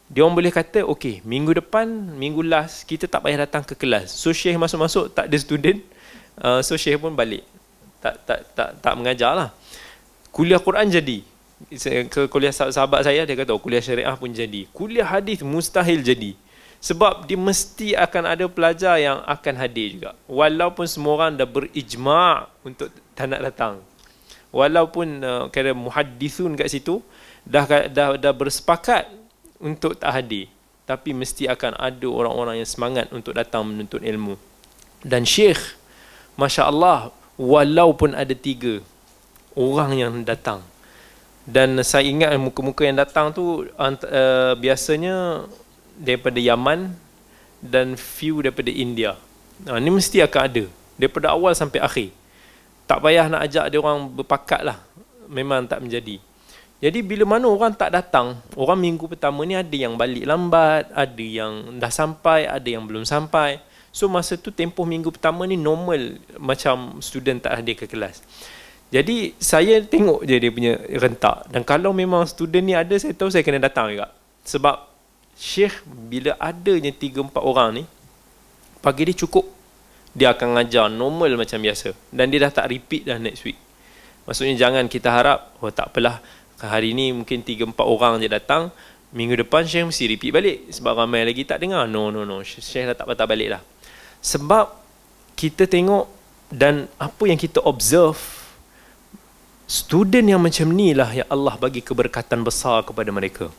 Dia 0.06 0.22
orang 0.22 0.38
boleh 0.38 0.54
kata, 0.54 0.86
okey, 0.86 1.26
minggu 1.26 1.58
depan, 1.58 1.90
minggu 1.90 2.46
last, 2.46 2.86
kita 2.86 3.10
tak 3.10 3.26
payah 3.26 3.50
datang 3.50 3.66
ke 3.66 3.74
kelas. 3.74 4.14
So, 4.14 4.30
Syekh 4.30 4.54
masuk-masuk, 4.54 5.10
tak 5.10 5.26
ada 5.26 5.38
student. 5.42 5.82
Uh, 6.38 6.62
so, 6.62 6.78
Syekh 6.78 7.02
pun 7.02 7.18
balik. 7.18 7.42
Tak 8.06 8.22
tak 8.22 8.40
tak 8.54 8.70
tak 8.86 8.94
mengajar 8.94 9.34
lah. 9.34 9.50
Kuliah 10.30 10.62
Quran 10.62 10.94
jadi. 10.94 11.26
Ke 12.12 12.30
kuliah 12.30 12.54
sahabat 12.54 13.02
saya, 13.02 13.26
dia 13.26 13.34
kata, 13.34 13.58
oh, 13.58 13.58
kuliah 13.58 13.82
syariah 13.82 14.14
pun 14.14 14.30
jadi. 14.30 14.70
Kuliah 14.70 15.08
hadis 15.10 15.42
mustahil 15.42 16.06
jadi. 16.06 16.38
Sebab 16.86 17.26
dia 17.26 17.40
mesti 17.40 17.98
akan 17.98 18.24
ada 18.30 18.46
pelajar 18.46 19.02
yang 19.02 19.26
akan 19.26 19.54
hadir 19.58 19.98
juga. 19.98 20.14
Walaupun 20.30 20.86
semua 20.86 21.18
orang 21.18 21.34
dah 21.34 21.50
berijma' 21.50 22.46
untuk 22.62 22.94
tak 23.18 23.26
nak 23.26 23.42
datang. 23.42 23.82
Walaupun 24.54 25.26
uh, 25.26 25.44
kira 25.50 25.74
muhaddisun 25.74 26.54
kat 26.54 26.70
situ, 26.70 27.02
dah, 27.42 27.66
dah, 27.90 28.22
dah 28.22 28.34
bersepakat 28.38 29.10
untuk 29.60 29.98
tak 30.00 30.12
hadir. 30.12 30.52
Tapi 30.86 31.18
mesti 31.18 31.50
akan 31.50 31.78
ada 31.82 32.08
orang-orang 32.08 32.62
yang 32.62 32.70
semangat 32.70 33.10
untuk 33.10 33.34
datang 33.34 33.66
menuntut 33.66 34.06
ilmu. 34.06 34.38
Dan 35.02 35.26
Syekh, 35.26 35.78
Masya 36.38 36.70
Allah, 36.70 37.10
walaupun 37.38 38.14
ada 38.14 38.34
tiga 38.38 38.86
orang 39.58 39.92
yang 39.98 40.14
datang. 40.22 40.62
Dan 41.46 41.78
saya 41.86 42.06
ingat 42.10 42.34
muka-muka 42.42 42.86
yang 42.86 42.98
datang 42.98 43.30
tu 43.30 43.66
uh, 43.66 44.54
biasanya 44.58 45.46
daripada 45.94 46.42
Yaman 46.42 46.94
dan 47.62 47.94
few 47.98 48.42
daripada 48.42 48.70
India. 48.74 49.14
Ha, 49.70 49.78
ini 49.80 49.94
mesti 49.94 50.20
akan 50.26 50.42
ada 50.42 50.66
daripada 51.00 51.32
awal 51.32 51.54
sampai 51.54 51.80
akhir. 51.80 52.10
Tak 52.86 53.02
payah 53.02 53.26
nak 53.30 53.42
ajak 53.46 53.66
dia 53.72 53.80
orang 53.82 54.10
berpakat 54.10 54.62
lah. 54.62 54.78
Memang 55.30 55.66
tak 55.66 55.82
menjadi. 55.82 56.22
Jadi 56.84 57.00
bila 57.02 57.24
mana 57.24 57.48
orang 57.48 57.72
tak 57.72 57.96
datang, 57.96 58.36
orang 58.60 58.80
minggu 58.80 59.08
pertama 59.08 59.48
ni 59.48 59.56
ada 59.56 59.72
yang 59.72 59.96
balik 59.96 60.28
lambat, 60.28 60.92
ada 60.92 61.24
yang 61.24 61.80
dah 61.80 61.88
sampai, 61.88 62.46
ada 62.46 62.68
yang 62.68 62.84
belum 62.84 63.08
sampai. 63.08 63.64
So 63.96 64.12
masa 64.12 64.36
tu 64.36 64.52
tempoh 64.52 64.84
minggu 64.84 65.08
pertama 65.08 65.48
ni 65.48 65.56
normal 65.56 66.20
macam 66.36 67.00
student 67.00 67.40
tak 67.40 67.64
hadir 67.64 67.80
ke 67.80 67.88
kelas. 67.88 68.20
Jadi 68.92 69.34
saya 69.40 69.80
tengok 69.82 70.28
je 70.28 70.36
dia 70.36 70.52
punya 70.52 70.76
rentak. 71.00 71.48
Dan 71.48 71.64
kalau 71.64 71.96
memang 71.96 72.28
student 72.28 72.64
ni 72.68 72.76
ada, 72.76 72.92
saya 73.00 73.16
tahu 73.16 73.32
saya 73.32 73.42
kena 73.42 73.64
datang 73.64 73.96
juga. 73.96 74.12
Sebab 74.44 74.96
Syekh 75.36 75.84
bila 75.88 76.36
adanya 76.40 76.96
3 76.96 77.28
4 77.28 77.44
orang 77.44 77.70
ni 77.82 77.84
pagi 78.80 79.04
dia 79.04 79.16
cukup 79.20 79.44
dia 80.16 80.32
akan 80.32 80.56
ngajar 80.56 80.88
normal 80.88 81.36
macam 81.36 81.60
biasa 81.60 81.92
dan 82.16 82.32
dia 82.32 82.40
dah 82.48 82.52
tak 82.56 82.72
repeat 82.72 83.04
dah 83.04 83.20
next 83.20 83.44
week. 83.44 83.60
Maksudnya 84.24 84.56
jangan 84.56 84.88
kita 84.88 85.12
harap 85.12 85.60
oh 85.60 85.68
tak 85.76 85.92
apalah 85.92 86.24
hari 86.68 86.98
ni 86.98 87.14
mungkin 87.16 87.42
3 87.42 87.72
4 87.72 87.76
orang 87.82 88.22
je 88.22 88.30
datang 88.30 88.74
minggu 89.16 89.46
depan 89.46 89.64
Syekh 89.64 89.88
mesti 89.88 90.06
repeat 90.12 90.32
balik 90.36 90.58
sebab 90.74 90.98
ramai 91.06 91.24
lagi 91.24 91.48
tak 91.48 91.64
dengar. 91.64 91.88
No 91.88 92.12
no 92.12 92.26
no 92.28 92.42
Syekh 92.44 92.92
dah 92.92 92.96
tak 92.98 93.08
patah 93.08 93.28
balik 93.30 93.58
lah. 93.58 93.62
Sebab 94.20 94.74
kita 95.38 95.70
tengok 95.70 96.10
dan 96.50 96.90
apa 96.98 97.24
yang 97.26 97.38
kita 97.38 97.62
observe 97.64 98.18
student 99.66 100.30
yang 100.30 100.42
macam 100.42 100.70
ni 100.74 100.94
lah 100.94 101.10
yang 101.10 101.28
Allah 101.30 101.58
bagi 101.58 101.82
keberkatan 101.82 102.46
besar 102.46 102.86
kepada 102.86 103.10
mereka 103.10 103.50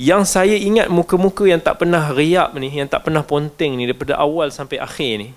yang 0.00 0.24
saya 0.24 0.56
ingat 0.56 0.88
muka-muka 0.88 1.44
yang 1.44 1.60
tak 1.60 1.84
pernah 1.84 2.08
riak 2.08 2.56
ni, 2.56 2.72
yang 2.72 2.88
tak 2.88 3.04
pernah 3.04 3.20
ponteng 3.20 3.76
ni 3.76 3.84
daripada 3.84 4.16
awal 4.16 4.48
sampai 4.48 4.80
akhir 4.80 5.12
ni, 5.20 5.28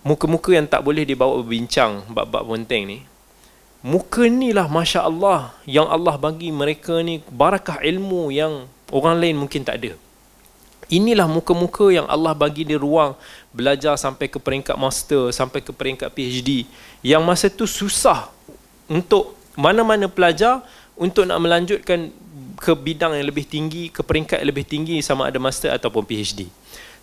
muka-muka 0.00 0.56
yang 0.56 0.64
tak 0.64 0.80
boleh 0.80 1.04
dibawa 1.04 1.44
berbincang 1.44 2.08
bab-bab 2.08 2.48
ponteng 2.48 2.88
ni, 2.88 2.98
muka 3.84 4.24
ni 4.24 4.56
lah 4.56 4.64
Masya 4.64 5.04
Allah 5.04 5.52
yang 5.68 5.84
Allah 5.84 6.16
bagi 6.16 6.48
mereka 6.48 7.04
ni 7.04 7.20
barakah 7.28 7.84
ilmu 7.84 8.32
yang 8.32 8.64
orang 8.88 9.20
lain 9.20 9.36
mungkin 9.36 9.60
tak 9.60 9.84
ada. 9.84 9.92
Inilah 10.88 11.28
muka-muka 11.28 11.92
yang 11.92 12.08
Allah 12.08 12.32
bagi 12.32 12.64
di 12.64 12.76
ruang 12.76 13.12
belajar 13.52 13.96
sampai 14.00 14.28
ke 14.28 14.40
peringkat 14.40 14.76
master, 14.76 15.32
sampai 15.32 15.60
ke 15.60 15.72
peringkat 15.72 16.08
PhD. 16.12 16.64
Yang 17.04 17.22
masa 17.24 17.46
tu 17.52 17.68
susah 17.68 18.32
untuk 18.88 19.36
mana-mana 19.56 20.08
pelajar 20.08 20.64
untuk 20.96 21.28
nak 21.28 21.40
melanjutkan 21.40 22.12
ke 22.60 22.72
bidang 22.76 23.16
yang 23.16 23.26
lebih 23.28 23.44
tinggi, 23.48 23.88
ke 23.92 24.00
peringkat 24.00 24.40
yang 24.44 24.48
lebih 24.48 24.64
tinggi 24.64 25.00
sama 25.00 25.28
ada 25.28 25.40
master 25.40 25.72
ataupun 25.72 26.04
PhD. 26.04 26.48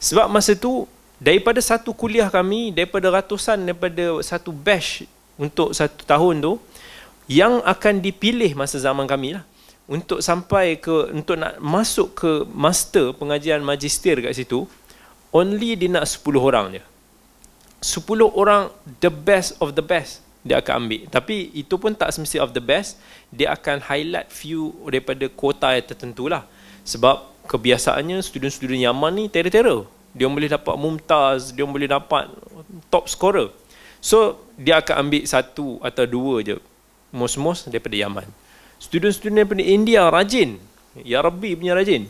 Sebab 0.01 0.29
masa 0.29 0.53
tu 0.57 0.85
daripada 1.17 1.57
satu 1.61 1.93
kuliah 1.93 2.29
kami, 2.29 2.73
daripada 2.73 3.09
ratusan 3.09 3.65
daripada 3.65 4.21
satu 4.21 4.53
batch 4.53 5.05
untuk 5.41 5.73
satu 5.73 6.05
tahun 6.05 6.37
tu 6.37 6.53
yang 7.31 7.63
akan 7.63 8.03
dipilih 8.03 8.51
masa 8.59 8.75
zaman 8.75 9.07
kami 9.07 9.39
lah 9.39 9.43
untuk 9.87 10.19
sampai 10.19 10.75
ke 10.83 11.15
untuk 11.15 11.39
nak 11.39 11.55
masuk 11.63 12.11
ke 12.11 12.31
master 12.51 13.15
pengajian 13.15 13.63
magister 13.63 14.19
kat 14.19 14.35
situ 14.35 14.67
only 15.31 15.79
dia 15.79 15.87
nak 15.87 16.03
10 16.03 16.27
orang 16.35 16.65
je 16.75 16.83
10 17.81 18.03
orang 18.35 18.67
the 18.99 19.07
best 19.07 19.55
of 19.63 19.71
the 19.79 19.83
best 19.83 20.19
dia 20.41 20.57
akan 20.57 20.85
ambil. 20.85 21.01
Tapi 21.09 21.53
itu 21.53 21.77
pun 21.77 21.93
tak 21.93 22.09
semesti 22.13 22.41
of 22.41 22.53
the 22.57 22.63
best. 22.63 22.97
Dia 23.29 23.53
akan 23.53 23.77
highlight 23.85 24.33
few 24.33 24.73
daripada 24.89 25.29
kuota 25.29 25.77
yang 25.77 25.85
tertentu 25.85 26.25
lah. 26.25 26.45
Sebab 26.81 27.45
kebiasaannya 27.45 28.17
student-student 28.25 28.81
Yaman 28.81 29.13
ni 29.13 29.23
terror-terror. 29.29 29.85
Dia 30.11 30.27
boleh 30.27 30.49
dapat 30.49 30.75
mumtaz, 30.75 31.53
dia 31.53 31.63
boleh 31.63 31.87
dapat 31.87 32.27
top 32.89 33.05
scorer. 33.07 33.53
So, 34.01 34.41
dia 34.57 34.81
akan 34.81 35.07
ambil 35.07 35.23
satu 35.29 35.77
atau 35.85 36.03
dua 36.09 36.41
je. 36.41 36.57
Mos-mos 37.11 37.67
daripada 37.67 37.95
Yaman. 37.95 38.27
Student-student 38.79 39.45
daripada 39.45 39.63
India 39.63 40.07
rajin. 40.07 40.57
Ya 41.05 41.21
Rabbi 41.21 41.53
punya 41.55 41.77
rajin. 41.77 42.07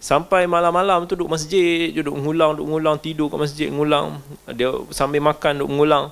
Sampai 0.00 0.46
malam-malam 0.46 1.04
tu 1.10 1.18
duduk 1.18 1.34
masjid, 1.34 1.90
duduk 1.90 2.14
ngulang, 2.14 2.56
duduk 2.56 2.68
ngulang, 2.72 2.96
tidur 2.98 3.26
kat 3.28 3.38
masjid, 3.42 3.68
ngulang. 3.68 4.22
Dia 4.54 4.70
sambil 4.94 5.20
makan, 5.20 5.60
duduk 5.60 5.72
ngulang 5.72 6.04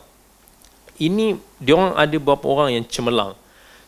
ini 0.99 1.39
dia 1.59 1.75
orang 1.75 1.95
ada 1.99 2.17
beberapa 2.19 2.47
orang 2.51 2.79
yang 2.79 2.85
cemerlang. 2.87 3.35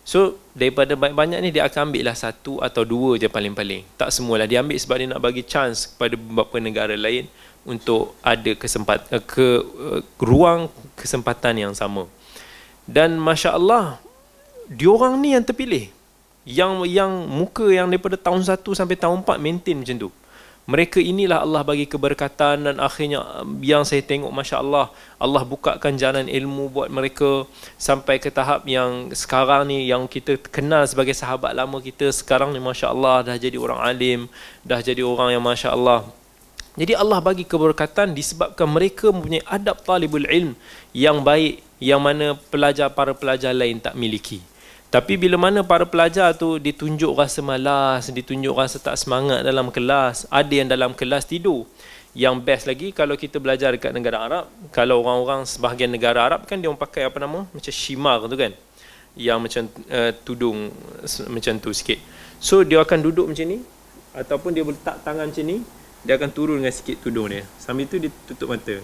So 0.07 0.39
daripada 0.55 0.95
banyak-banyak 0.95 1.39
ni 1.43 1.49
dia 1.51 1.67
akan 1.67 1.91
ambil 1.91 2.11
lah 2.11 2.17
satu 2.17 2.63
atau 2.63 2.87
dua 2.87 3.19
je 3.19 3.27
paling-paling. 3.27 3.83
Tak 3.99 4.15
semualah 4.15 4.47
dia 4.47 4.63
ambil 4.63 4.79
sebab 4.79 4.97
dia 5.03 5.07
nak 5.11 5.23
bagi 5.23 5.43
chance 5.43 5.91
kepada 5.91 6.15
beberapa 6.15 6.57
negara 6.63 6.95
lain 6.95 7.27
untuk 7.67 8.15
ada 8.23 8.55
kesempatan 8.55 9.11
eh, 9.11 9.23
ke 9.27 9.47
uh, 9.67 10.01
ruang 10.23 10.71
kesempatan 10.95 11.59
yang 11.59 11.75
sama. 11.75 12.07
Dan 12.87 13.19
masya-Allah 13.19 13.99
dia 14.71 14.91
orang 14.91 15.19
ni 15.23 15.35
yang 15.35 15.45
terpilih. 15.47 15.91
Yang 16.47 16.87
yang 16.91 17.11
muka 17.27 17.67
yang 17.67 17.91
daripada 17.91 18.15
tahun 18.15 18.47
1 18.47 18.63
sampai 18.63 18.95
tahun 18.95 19.27
4 19.27 19.43
maintain 19.43 19.75
macam 19.75 19.99
tu 19.99 20.11
mereka 20.67 20.99
inilah 20.99 21.47
Allah 21.47 21.63
bagi 21.63 21.87
keberkatan 21.87 22.67
dan 22.67 22.77
akhirnya 22.83 23.23
um, 23.23 23.63
yang 23.63 23.87
saya 23.87 24.03
tengok 24.03 24.35
Masya 24.35 24.59
Allah 24.59 24.91
Allah 25.15 25.47
bukakan 25.47 25.95
jalan 25.95 26.27
ilmu 26.27 26.67
buat 26.75 26.91
mereka 26.91 27.47
sampai 27.79 28.19
ke 28.19 28.35
tahap 28.35 28.67
yang 28.67 29.15
sekarang 29.15 29.71
ni 29.71 29.87
yang 29.87 30.11
kita 30.11 30.35
kenal 30.51 30.83
sebagai 30.83 31.15
sahabat 31.15 31.55
lama 31.55 31.79
kita 31.79 32.11
sekarang 32.11 32.51
ni 32.51 32.59
Masya 32.59 32.91
Allah 32.91 33.23
dah 33.23 33.39
jadi 33.39 33.55
orang 33.63 33.79
alim 33.79 34.21
dah 34.67 34.83
jadi 34.83 35.07
orang 35.07 35.39
yang 35.39 35.43
Masya 35.47 35.71
Allah 35.71 36.03
jadi 36.75 36.99
Allah 36.99 37.23
bagi 37.23 37.47
keberkatan 37.47 38.11
disebabkan 38.11 38.67
mereka 38.67 39.15
mempunyai 39.15 39.47
adab 39.47 39.81
talibul 39.87 40.27
ilm 40.27 40.59
yang 40.91 41.23
baik 41.23 41.63
yang 41.79 42.03
mana 42.03 42.35
pelajar 42.51 42.91
para 42.91 43.17
pelajar 43.17 43.53
lain 43.57 43.81
tak 43.81 43.97
miliki. 43.97 44.45
Tapi 44.87 45.18
bila 45.18 45.35
mana 45.35 45.66
para 45.66 45.83
pelajar 45.83 46.31
tu 46.38 46.62
ditunjuk 46.62 47.18
rasa 47.18 47.42
malas, 47.42 48.07
ditunjuk 48.07 48.55
rasa 48.55 48.79
tak 48.79 48.94
semangat 48.94 49.42
dalam 49.42 49.75
kelas, 49.75 50.31
ada 50.31 50.53
yang 50.55 50.70
dalam 50.70 50.94
kelas 50.94 51.27
tidur. 51.27 51.66
Yang 52.16 52.35
best 52.49 52.64
lagi 52.64 52.96
kalau 52.96 53.12
kita 53.12 53.37
belajar 53.37 53.77
dekat 53.77 53.92
negara 53.92 54.25
Arab, 54.25 54.44
kalau 54.72 55.05
orang-orang 55.05 55.44
sebahagian 55.44 55.92
negara 55.92 56.25
Arab 56.25 56.49
kan 56.49 56.57
dia 56.57 56.70
pakai 56.72 57.05
apa 57.05 57.18
nama? 57.20 57.44
Macam 57.51 57.72
shimar 57.75 58.25
tu 58.25 58.38
kan. 58.40 58.57
Yang 59.18 59.38
macam 59.42 59.62
uh, 59.92 60.12
tudung 60.25 60.72
macam 61.29 61.53
tu 61.61 61.70
sikit. 61.77 62.01
So 62.40 62.64
dia 62.64 62.81
akan 62.81 63.05
duduk 63.05 63.27
macam 63.29 63.44
ni 63.44 63.61
ataupun 64.16 64.55
dia 64.57 64.64
letak 64.64 65.05
tangan 65.05 65.29
macam 65.29 65.44
ni, 65.44 65.61
dia 66.07 66.16
akan 66.16 66.31
turun 66.33 66.57
dengan 66.62 66.72
sikit 66.72 67.05
tudung 67.05 67.29
dia. 67.29 67.44
Sambil 67.61 67.85
tu 67.85 68.01
dia 68.01 68.09
tutup 68.25 68.49
mata. 68.49 68.81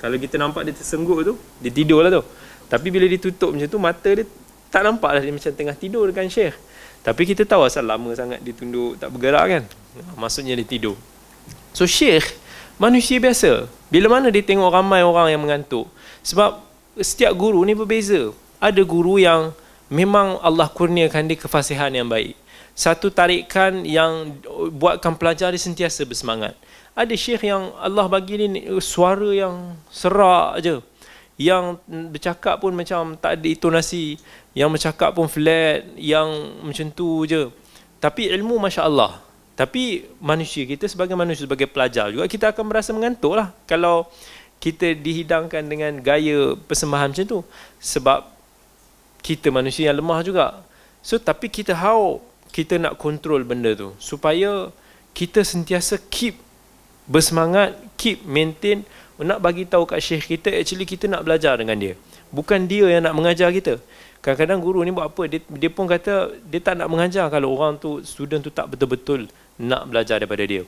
Kalau 0.00 0.16
kita 0.16 0.40
nampak 0.40 0.64
dia 0.64 0.72
tersengguk 0.72 1.18
tu, 1.28 1.34
dia 1.60 1.68
tidur 1.68 2.00
lah 2.00 2.08
tu. 2.08 2.24
Tapi 2.72 2.88
bila 2.88 3.04
ditutup 3.04 3.52
macam 3.52 3.68
tu, 3.68 3.76
mata 3.76 4.08
dia 4.08 4.24
tak 4.72 4.88
nampak 4.88 5.12
lah 5.12 5.20
dia 5.20 5.28
macam 5.28 5.52
tengah 5.52 5.76
tidur 5.76 6.08
dengan 6.08 6.32
Syekh. 6.32 6.56
Tapi 7.04 7.22
kita 7.28 7.44
tahu 7.44 7.68
asal 7.68 7.84
lama 7.84 8.08
sangat 8.16 8.40
dia 8.40 8.56
tunduk 8.56 8.96
tak 8.96 9.12
bergerak 9.12 9.44
kan. 9.44 9.62
Maksudnya 10.16 10.56
dia 10.56 10.64
tidur. 10.64 10.96
So 11.76 11.84
Syekh 11.84 12.24
manusia 12.80 13.20
biasa. 13.20 13.68
Bila 13.92 14.16
mana 14.16 14.32
dia 14.32 14.40
tengok 14.40 14.72
ramai 14.72 15.04
orang 15.04 15.28
yang 15.28 15.44
mengantuk. 15.44 15.84
Sebab 16.24 16.64
setiap 16.96 17.36
guru 17.36 17.60
ni 17.68 17.76
berbeza. 17.76 18.32
Ada 18.56 18.80
guru 18.80 19.20
yang 19.20 19.52
memang 19.92 20.40
Allah 20.40 20.72
kurniakan 20.72 21.28
dia 21.28 21.36
kefasihan 21.36 21.92
yang 21.92 22.08
baik. 22.08 22.32
satu 22.72 23.12
tarikan 23.12 23.84
yang 23.84 24.32
buatkan 24.72 25.12
pelajar 25.16 25.52
dia 25.52 25.60
sentiasa 25.60 26.08
bersemangat. 26.08 26.56
Ada 26.92 27.12
syekh 27.16 27.48
yang 27.48 27.72
Allah 27.80 28.04
bagi 28.08 28.36
ni 28.36 28.64
suara 28.80 29.28
yang 29.32 29.76
serak 29.88 30.60
je. 30.60 30.76
Yang 31.40 31.80
bercakap 31.88 32.60
pun 32.60 32.76
macam 32.76 33.16
tak 33.16 33.40
ada 33.40 33.46
intonasi, 33.48 34.20
yang 34.52 34.68
bercakap 34.68 35.16
pun 35.16 35.26
flat, 35.26 35.84
yang 35.96 36.28
macam 36.60 36.92
tu 36.92 37.24
je. 37.24 37.48
Tapi 37.98 38.28
ilmu 38.30 38.60
masya-Allah. 38.60 39.22
Tapi 39.52 40.08
manusia 40.16 40.64
kita 40.64 40.88
sebagai 40.88 41.12
manusia 41.12 41.44
sebagai 41.44 41.68
pelajar 41.68 42.08
juga 42.08 42.24
kita 42.24 42.56
akan 42.56 42.64
merasa 42.72 42.90
mengantuk 42.96 43.36
lah 43.36 43.52
kalau 43.68 44.08
kita 44.64 44.96
dihidangkan 44.96 45.60
dengan 45.68 46.00
gaya 46.00 46.56
persembahan 46.56 47.12
macam 47.12 47.26
tu 47.28 47.40
sebab 47.76 48.32
kita 49.20 49.52
manusia 49.52 49.92
yang 49.92 50.00
lemah 50.00 50.24
juga. 50.24 50.64
So 51.04 51.20
tapi 51.20 51.52
kita 51.52 51.76
how 51.76 52.24
kita 52.48 52.80
nak 52.80 52.96
kontrol 52.96 53.44
benda 53.44 53.76
tu 53.76 53.92
supaya 54.00 54.72
kita 55.12 55.44
sentiasa 55.44 56.00
keep 56.08 56.40
bersemangat, 57.04 57.76
keep 58.00 58.24
maintain 58.24 58.88
nak 59.20 59.44
bagi 59.44 59.68
tahu 59.68 59.84
kat 59.84 60.00
syekh 60.00 60.38
kita 60.38 60.48
actually 60.56 60.88
kita 60.88 61.04
nak 61.04 61.28
belajar 61.28 61.60
dengan 61.60 61.76
dia. 61.76 61.94
Bukan 62.32 62.64
dia 62.64 62.88
yang 62.88 63.04
nak 63.04 63.12
mengajar 63.12 63.52
kita. 63.52 63.76
Kadang-kadang 64.24 64.62
guru 64.62 64.80
ni 64.86 64.94
buat 64.94 65.12
apa? 65.12 65.28
Dia, 65.28 65.42
dia 65.44 65.68
pun 65.68 65.84
kata 65.84 66.32
dia 66.48 66.62
tak 66.62 66.80
nak 66.80 66.88
mengajar 66.88 67.28
kalau 67.28 67.52
orang 67.52 67.76
tu 67.76 68.00
student 68.06 68.40
tu 68.40 68.48
tak 68.48 68.72
betul-betul 68.72 69.28
nak 69.60 69.90
belajar 69.90 70.22
daripada 70.22 70.46
dia. 70.46 70.62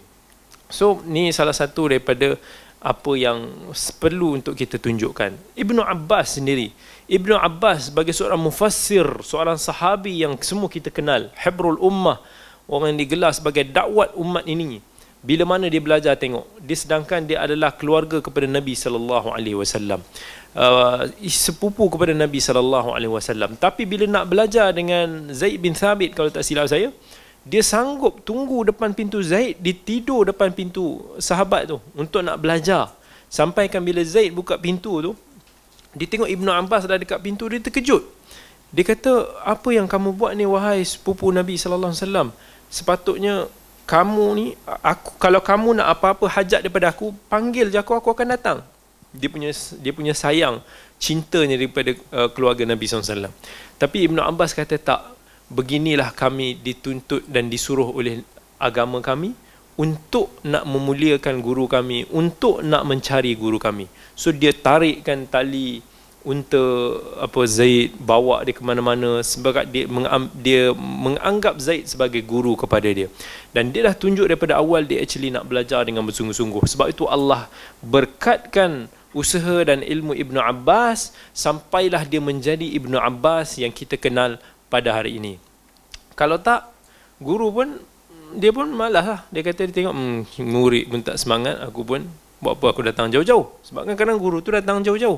So 0.69 1.01
ni 1.07 1.31
salah 1.31 1.55
satu 1.55 1.89
daripada 1.89 2.37
apa 2.85 3.13
yang 3.17 3.49
perlu 3.97 4.37
untuk 4.37 4.53
kita 4.53 4.77
tunjukkan. 4.77 5.57
Ibnu 5.57 5.81
Abbas 5.81 6.37
sendiri. 6.37 6.69
Ibnu 7.09 7.33
Abbas 7.33 7.89
sebagai 7.89 8.13
seorang 8.13 8.37
mufassir, 8.37 9.09
seorang 9.25 9.57
sahabi 9.57 10.21
yang 10.21 10.37
semua 10.45 10.69
kita 10.69 10.93
kenal, 10.93 11.33
Hibrul 11.33 11.81
Ummah, 11.81 12.21
orang 12.69 12.93
yang 12.93 13.09
digelar 13.09 13.33
sebagai 13.33 13.65
dakwat 13.65 14.13
umat 14.21 14.45
ini. 14.45 14.85
Bila 15.25 15.49
mana 15.49 15.73
dia 15.73 15.81
belajar 15.81 16.13
tengok, 16.21 16.45
dia 16.61 16.77
sedangkan 16.77 17.25
dia 17.25 17.41
adalah 17.41 17.73
keluarga 17.73 18.21
kepada 18.21 18.45
Nabi 18.45 18.77
sallallahu 18.77 19.33
alaihi 19.33 19.57
wasallam. 19.57 20.05
Uh, 20.53 21.09
sepupu 21.25 21.89
kepada 21.89 22.13
Nabi 22.13 22.45
sallallahu 22.45 22.93
alaihi 22.93 23.09
wasallam. 23.09 23.57
Tapi 23.57 23.89
bila 23.89 24.05
nak 24.05 24.29
belajar 24.29 24.69
dengan 24.77 25.33
Zaid 25.33 25.57
bin 25.65 25.73
Thabit 25.73 26.13
kalau 26.13 26.29
tak 26.29 26.45
silap 26.45 26.69
saya, 26.69 26.93
dia 27.45 27.61
sanggup 27.61 28.25
tunggu 28.25 28.65
depan 28.65 28.97
pintu 28.97 29.21
Zaid 29.21 29.61
dia 29.61 29.77
tidur 29.77 30.25
depan 30.25 30.49
pintu 30.49 31.05
sahabat 31.21 31.69
tu 31.69 31.77
untuk 31.93 32.25
nak 32.25 32.41
belajar 32.41 32.89
sampaikan 33.29 33.85
bila 33.85 34.01
Zaid 34.01 34.33
buka 34.33 34.57
pintu 34.57 35.05
tu 35.05 35.13
dia 35.93 36.09
tengok 36.09 36.27
Ibnu 36.27 36.49
Abbas 36.49 36.89
dah 36.89 36.97
dekat 36.97 37.21
pintu 37.21 37.45
dia 37.53 37.61
terkejut 37.61 38.01
dia 38.73 38.83
kata 38.83 39.45
apa 39.45 39.69
yang 39.77 39.85
kamu 39.85 40.17
buat 40.17 40.33
ni 40.33 40.49
wahai 40.49 40.81
sepupu 40.83 41.29
Nabi 41.31 41.61
sallallahu 41.61 41.93
alaihi 41.93 42.03
wasallam 42.09 42.29
sepatutnya 42.73 43.47
kamu 43.85 44.27
ni 44.37 44.47
aku 44.81 45.21
kalau 45.21 45.41
kamu 45.45 45.81
nak 45.81 45.93
apa-apa 45.97 46.25
hajat 46.29 46.65
daripada 46.65 46.89
aku 46.89 47.13
panggil 47.29 47.69
je 47.69 47.77
aku 47.77 47.93
aku 47.93 48.17
akan 48.17 48.29
datang 48.33 48.59
dia 49.15 49.31
punya 49.31 49.55
dia 49.79 49.93
punya 49.95 50.11
sayang 50.17 50.59
cintanya 50.99 51.55
daripada 51.61 51.95
uh, 52.17 52.29
keluarga 52.33 52.67
Nabi 52.67 52.89
SAW. 52.89 53.31
Tapi 53.77 54.09
Ibnu 54.11 54.25
Abbas 54.25 54.57
kata 54.57 54.81
tak, 54.81 55.01
beginilah 55.53 56.17
kami 56.17 56.59
dituntut 56.59 57.29
dan 57.29 57.53
disuruh 57.53 57.93
oleh 57.93 58.25
agama 58.57 59.05
kami 59.05 59.37
untuk 59.75 60.31
nak 60.47 60.65
memuliakan 60.65 61.43
guru 61.43 61.67
kami, 61.67 62.07
untuk 62.15 62.63
nak 62.63 62.87
mencari 62.87 63.35
guru 63.35 63.59
kami. 63.59 63.91
So 64.15 64.31
dia 64.31 64.55
tarikkan 64.55 65.27
tali 65.27 65.83
untuk 66.25 67.05
apa 67.21 67.41
Zaid 67.45 67.93
bawa 68.01 68.41
dia 68.49 68.57
ke 68.57 68.65
mana-mana 68.65 69.21
sebab 69.21 69.69
dia 69.69 69.85
mengam, 69.85 70.33
dia 70.33 70.73
menganggap 70.73 71.61
Zaid 71.61 71.85
sebagai 71.85 72.25
guru 72.25 72.57
kepada 72.57 72.89
dia. 72.89 73.13
Dan 73.53 73.71
dia 73.71 73.85
dah 73.85 73.95
tunjuk 73.95 74.25
daripada 74.25 74.57
awal 74.57 74.89
dia 74.89 75.05
actually 75.05 75.29
nak 75.29 75.45
belajar 75.45 75.85
dengan 75.85 76.03
bersungguh-sungguh. 76.09 76.65
Sebab 76.65 76.91
itu 76.91 77.05
Allah 77.05 77.47
berkatkan 77.85 78.89
usaha 79.13 79.63
dan 79.63 79.85
ilmu 79.85 80.17
Ibnu 80.17 80.41
Abbas 80.41 81.13
sampailah 81.37 82.03
dia 82.09 82.19
menjadi 82.19 82.67
Ibnu 82.73 82.97
Abbas 82.97 83.61
yang 83.61 83.71
kita 83.71 84.01
kenal 84.01 84.41
pada 84.73 84.97
hari 84.97 85.21
ini. 85.21 85.37
Kalau 86.17 86.41
tak, 86.41 86.73
guru 87.21 87.53
pun 87.53 87.69
dia 88.35 88.51
pun 88.51 88.67
malas 88.73 89.05
lah. 89.07 89.21
Dia 89.31 89.45
kata 89.47 89.69
dia 89.69 89.75
tengok 89.85 89.95
hmm, 89.95 90.21
murid 90.41 90.85
pun 90.91 91.01
tak 91.05 91.21
semangat, 91.21 91.61
aku 91.63 91.85
pun 91.87 92.01
buat 92.43 92.61
apa 92.61 92.67
aku 92.75 92.83
datang 92.85 93.09
jauh-jauh. 93.09 93.47
Sebab 93.65 93.89
kan 93.89 93.95
kadang 93.95 94.19
guru 94.21 94.43
tu 94.45 94.53
datang 94.53 94.83
jauh-jauh. 94.85 95.17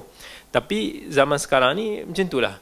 Tapi 0.51 1.09
zaman 1.13 1.37
sekarang 1.37 1.77
ni 1.77 2.03
macam 2.07 2.27
itulah. 2.27 2.55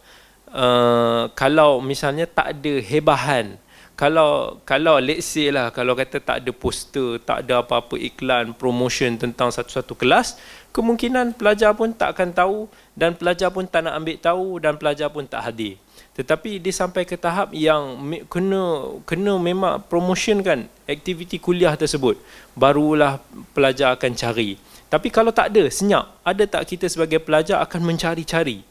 Uh, 0.54 1.26
kalau 1.34 1.82
misalnya 1.82 2.30
tak 2.30 2.58
ada 2.58 2.72
hebahan, 2.78 3.58
kalau 3.94 4.58
kalau 4.66 4.98
let's 4.98 5.30
say 5.30 5.54
lah 5.54 5.70
kalau 5.70 5.94
kata 5.94 6.18
tak 6.18 6.42
ada 6.42 6.50
poster, 6.50 7.22
tak 7.22 7.46
ada 7.46 7.62
apa-apa 7.62 7.94
iklan, 7.94 8.50
promotion 8.50 9.14
tentang 9.14 9.54
satu-satu 9.54 9.94
kelas, 9.94 10.34
kemungkinan 10.74 11.38
pelajar 11.38 11.78
pun 11.78 11.94
tak 11.94 12.18
akan 12.18 12.34
tahu 12.34 12.58
dan 12.98 13.14
pelajar 13.14 13.54
pun 13.54 13.62
tak 13.70 13.86
nak 13.86 13.94
ambil 14.02 14.18
tahu 14.18 14.46
dan 14.58 14.74
pelajar 14.74 15.08
pun 15.14 15.22
tak 15.22 15.46
hadir. 15.46 15.78
Tetapi 16.14 16.62
dia 16.62 16.74
sampai 16.74 17.06
ke 17.06 17.14
tahap 17.14 17.54
yang 17.54 17.94
kena 18.30 18.94
kena 19.06 19.38
memang 19.38 19.82
promotionkan 19.86 20.66
aktiviti 20.86 21.38
kuliah 21.38 21.74
tersebut. 21.78 22.18
Barulah 22.58 23.22
pelajar 23.54 23.94
akan 23.94 24.14
cari 24.14 24.58
tapi 24.94 25.10
kalau 25.10 25.34
tak 25.34 25.50
ada 25.50 25.66
senyap. 25.66 26.22
Ada 26.22 26.46
tak 26.46 26.70
kita 26.70 26.86
sebagai 26.86 27.18
pelajar 27.18 27.58
akan 27.66 27.82
mencari-cari? 27.82 28.62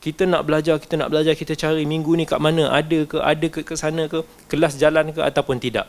Kita 0.00 0.24
nak 0.24 0.48
belajar 0.48 0.80
kita 0.80 0.96
nak 0.96 1.12
belajar 1.12 1.36
kita 1.36 1.52
cari 1.52 1.84
minggu 1.84 2.16
ni 2.16 2.24
kat 2.24 2.40
mana? 2.40 2.72
Ada 2.72 3.04
ke 3.04 3.20
ada 3.20 3.46
ke 3.52 3.60
ke 3.60 3.76
sana 3.76 4.08
ke? 4.08 4.24
Kelas 4.48 4.80
jalan 4.80 5.12
ke? 5.12 5.20
Ataupun 5.20 5.60
tidak? 5.60 5.84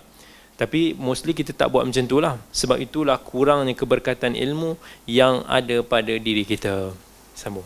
Tapi 0.60 0.92
mostly 1.00 1.32
kita 1.32 1.56
tak 1.56 1.72
buat 1.72 1.88
macam 1.88 2.04
itulah. 2.04 2.36
Sebab 2.52 2.84
itulah 2.84 3.16
kurangnya 3.16 3.72
keberkatan 3.80 4.36
ilmu 4.36 4.76
yang 5.08 5.48
ada 5.48 5.80
pada 5.88 6.12
diri 6.20 6.44
kita. 6.44 6.92
Sambung. 7.32 7.64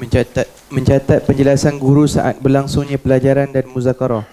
Mencatat 0.00 0.48
mencatat 0.72 1.20
penjelasan 1.28 1.76
guru 1.76 2.08
saat 2.08 2.40
berlangsungnya 2.40 2.96
pelajaran 2.96 3.52
dan 3.52 3.68
muzakarah. 3.68 4.24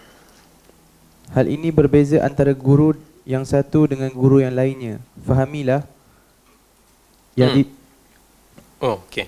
Hal 1.29 1.45
ini 1.45 1.69
berbeza 1.69 2.25
antara 2.25 2.57
guru 2.57 2.97
yang 3.29 3.45
satu 3.45 3.85
dengan 3.85 4.09
guru 4.09 4.41
yang 4.41 4.57
lainnya. 4.57 4.97
Fahamilah 5.21 5.85
yang 7.37 7.53
hmm. 7.53 7.57
di 7.61 7.63
Oh, 8.79 8.95
okey. 9.05 9.27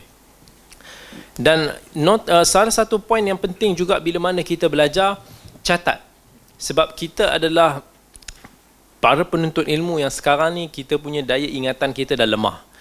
Dan 1.36 1.76
not, 1.92 2.24
uh, 2.32 2.48
salah 2.48 2.72
satu 2.72 2.96
poin 2.96 3.20
yang 3.20 3.36
penting 3.36 3.76
juga 3.76 4.00
bila 4.00 4.32
mana 4.32 4.42
kita 4.48 4.72
belajar 4.72 5.20
catat. 5.60 6.00
Sebab 6.56 6.96
kita 6.96 7.36
adalah 7.36 7.84
para 9.04 9.28
penuntut 9.28 9.68
ilmu 9.68 10.00
yang 10.00 10.10
sekarang 10.10 10.56
ni 10.56 10.72
kita 10.72 10.96
punya 10.96 11.20
daya 11.20 11.52
ingatan 11.52 11.92
kita 11.92 12.16
dah 12.16 12.24
lemah 12.24 12.72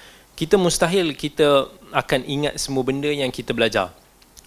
kita 0.40 0.56
mustahil 0.56 1.12
kita 1.12 1.68
akan 1.92 2.24
ingat 2.24 2.56
semua 2.56 2.80
benda 2.80 3.12
yang 3.12 3.28
kita 3.28 3.52
belajar. 3.52 3.92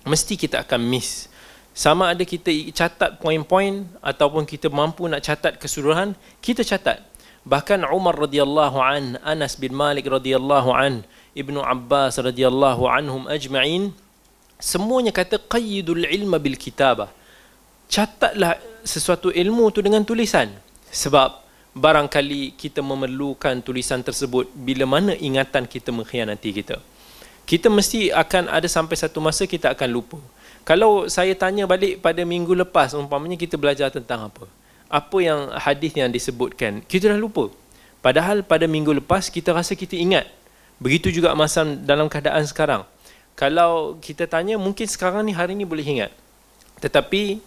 Mesti 0.02 0.34
kita 0.42 0.66
akan 0.66 0.82
miss. 0.82 1.30
Sama 1.74 2.14
ada 2.14 2.22
kita 2.22 2.54
catat 2.70 3.18
poin-poin 3.18 3.90
ataupun 3.98 4.46
kita 4.46 4.70
mampu 4.70 5.10
nak 5.10 5.26
catat 5.26 5.58
keseluruhan, 5.58 6.14
kita 6.38 6.62
catat. 6.62 7.02
Bahkan 7.44 7.84
Umar 7.90 8.16
radhiyallahu 8.16 8.78
an, 8.78 9.18
Anas 9.26 9.58
bin 9.58 9.74
Malik 9.74 10.06
radhiyallahu 10.06 10.70
an, 10.70 11.02
Ibnu 11.34 11.60
Abbas 11.66 12.22
radhiyallahu 12.22 12.86
anhum 12.86 13.26
ajma'in 13.26 13.90
semuanya 14.62 15.12
kata 15.12 15.42
qayyidul 15.42 16.08
ilma 16.08 16.40
bil 16.40 16.56
kitabah. 16.56 17.12
Catatlah 17.90 18.62
sesuatu 18.86 19.34
ilmu 19.34 19.68
tu 19.76 19.84
dengan 19.84 20.06
tulisan. 20.08 20.48
Sebab 20.94 21.42
barangkali 21.74 22.54
kita 22.56 22.86
memerlukan 22.86 23.60
tulisan 23.66 24.06
tersebut 24.06 24.48
bila 24.54 24.86
mana 24.86 25.18
ingatan 25.18 25.66
kita 25.66 25.90
mengkhianati 25.90 26.50
kita. 26.54 26.78
Kita 27.44 27.68
mesti 27.68 28.08
akan 28.14 28.48
ada 28.48 28.70
sampai 28.72 28.96
satu 28.96 29.20
masa 29.20 29.44
kita 29.44 29.74
akan 29.74 29.90
lupa. 29.92 30.18
Kalau 30.64 31.12
saya 31.12 31.36
tanya 31.36 31.68
balik 31.68 32.00
pada 32.00 32.24
minggu 32.24 32.56
lepas, 32.56 32.96
umpamanya 32.96 33.36
kita 33.36 33.60
belajar 33.60 33.92
tentang 33.92 34.32
apa? 34.32 34.48
Apa 34.88 35.18
yang 35.20 35.52
hadis 35.60 35.92
yang 35.92 36.08
disebutkan, 36.08 36.80
kita 36.88 37.12
dah 37.12 37.20
lupa. 37.20 37.52
Padahal 38.00 38.48
pada 38.48 38.64
minggu 38.68 38.96
lepas 39.04 39.28
kita 39.28 39.52
rasa 39.52 39.76
kita 39.76 40.00
ingat. 40.00 40.28
Begitu 40.80 41.12
juga 41.12 41.36
masa 41.36 41.68
dalam 41.68 42.08
keadaan 42.08 42.44
sekarang. 42.48 42.88
Kalau 43.36 44.00
kita 44.00 44.24
tanya, 44.24 44.56
mungkin 44.56 44.88
sekarang 44.88 45.28
ni 45.28 45.36
hari 45.36 45.56
ni 45.56 45.68
boleh 45.68 45.84
ingat. 45.84 46.12
Tetapi 46.80 47.40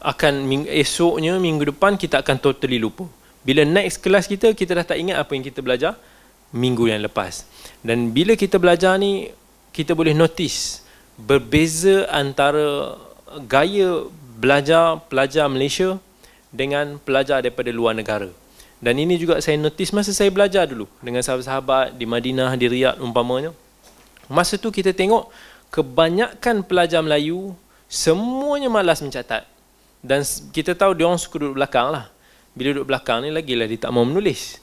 akan 0.00 0.64
esoknya 0.72 1.36
minggu 1.36 1.68
depan 1.76 2.00
kita 2.00 2.24
akan 2.24 2.40
totally 2.40 2.80
lupa. 2.80 3.04
Bila 3.44 3.64
next 3.64 4.00
kelas 4.00 4.24
kita 4.28 4.52
kita 4.56 4.72
dah 4.76 4.84
tak 4.84 4.96
ingat 5.00 5.20
apa 5.20 5.32
yang 5.36 5.44
kita 5.44 5.60
belajar 5.60 5.96
minggu 6.52 6.88
yang 6.88 7.04
lepas. 7.04 7.44
Dan 7.84 8.12
bila 8.12 8.36
kita 8.36 8.56
belajar 8.56 8.96
ni 8.96 9.32
kita 9.72 9.92
boleh 9.92 10.16
notice 10.16 10.84
berbeza 11.26 12.08
antara 12.08 12.96
gaya 13.46 14.08
belajar 14.40 14.98
pelajar 15.06 15.46
Malaysia 15.46 16.00
dengan 16.50 16.98
pelajar 16.98 17.44
daripada 17.44 17.70
luar 17.70 17.94
negara. 17.94 18.32
Dan 18.80 18.96
ini 18.96 19.20
juga 19.20 19.36
saya 19.44 19.60
notice 19.60 19.92
masa 19.92 20.10
saya 20.16 20.32
belajar 20.32 20.64
dulu 20.64 20.88
dengan 21.04 21.20
sahabat-sahabat 21.20 22.00
di 22.00 22.08
Madinah, 22.08 22.56
di 22.56 22.64
Riyadh 22.64 22.96
umpamanya. 23.04 23.52
Masa 24.24 24.56
tu 24.56 24.72
kita 24.72 24.96
tengok 24.96 25.28
kebanyakan 25.68 26.64
pelajar 26.64 27.04
Melayu 27.04 27.52
semuanya 27.92 28.72
malas 28.72 29.04
mencatat. 29.04 29.44
Dan 30.00 30.24
kita 30.56 30.72
tahu 30.72 30.96
dia 30.96 31.04
orang 31.04 31.20
suka 31.20 31.36
duduk 31.36 31.60
belakang 31.60 31.92
lah. 31.92 32.08
Bila 32.56 32.72
duduk 32.72 32.88
belakang 32.88 33.20
ni 33.20 33.28
lagilah 33.28 33.68
dia 33.68 33.76
tak 33.76 33.92
mau 33.92 34.02
menulis. 34.08 34.56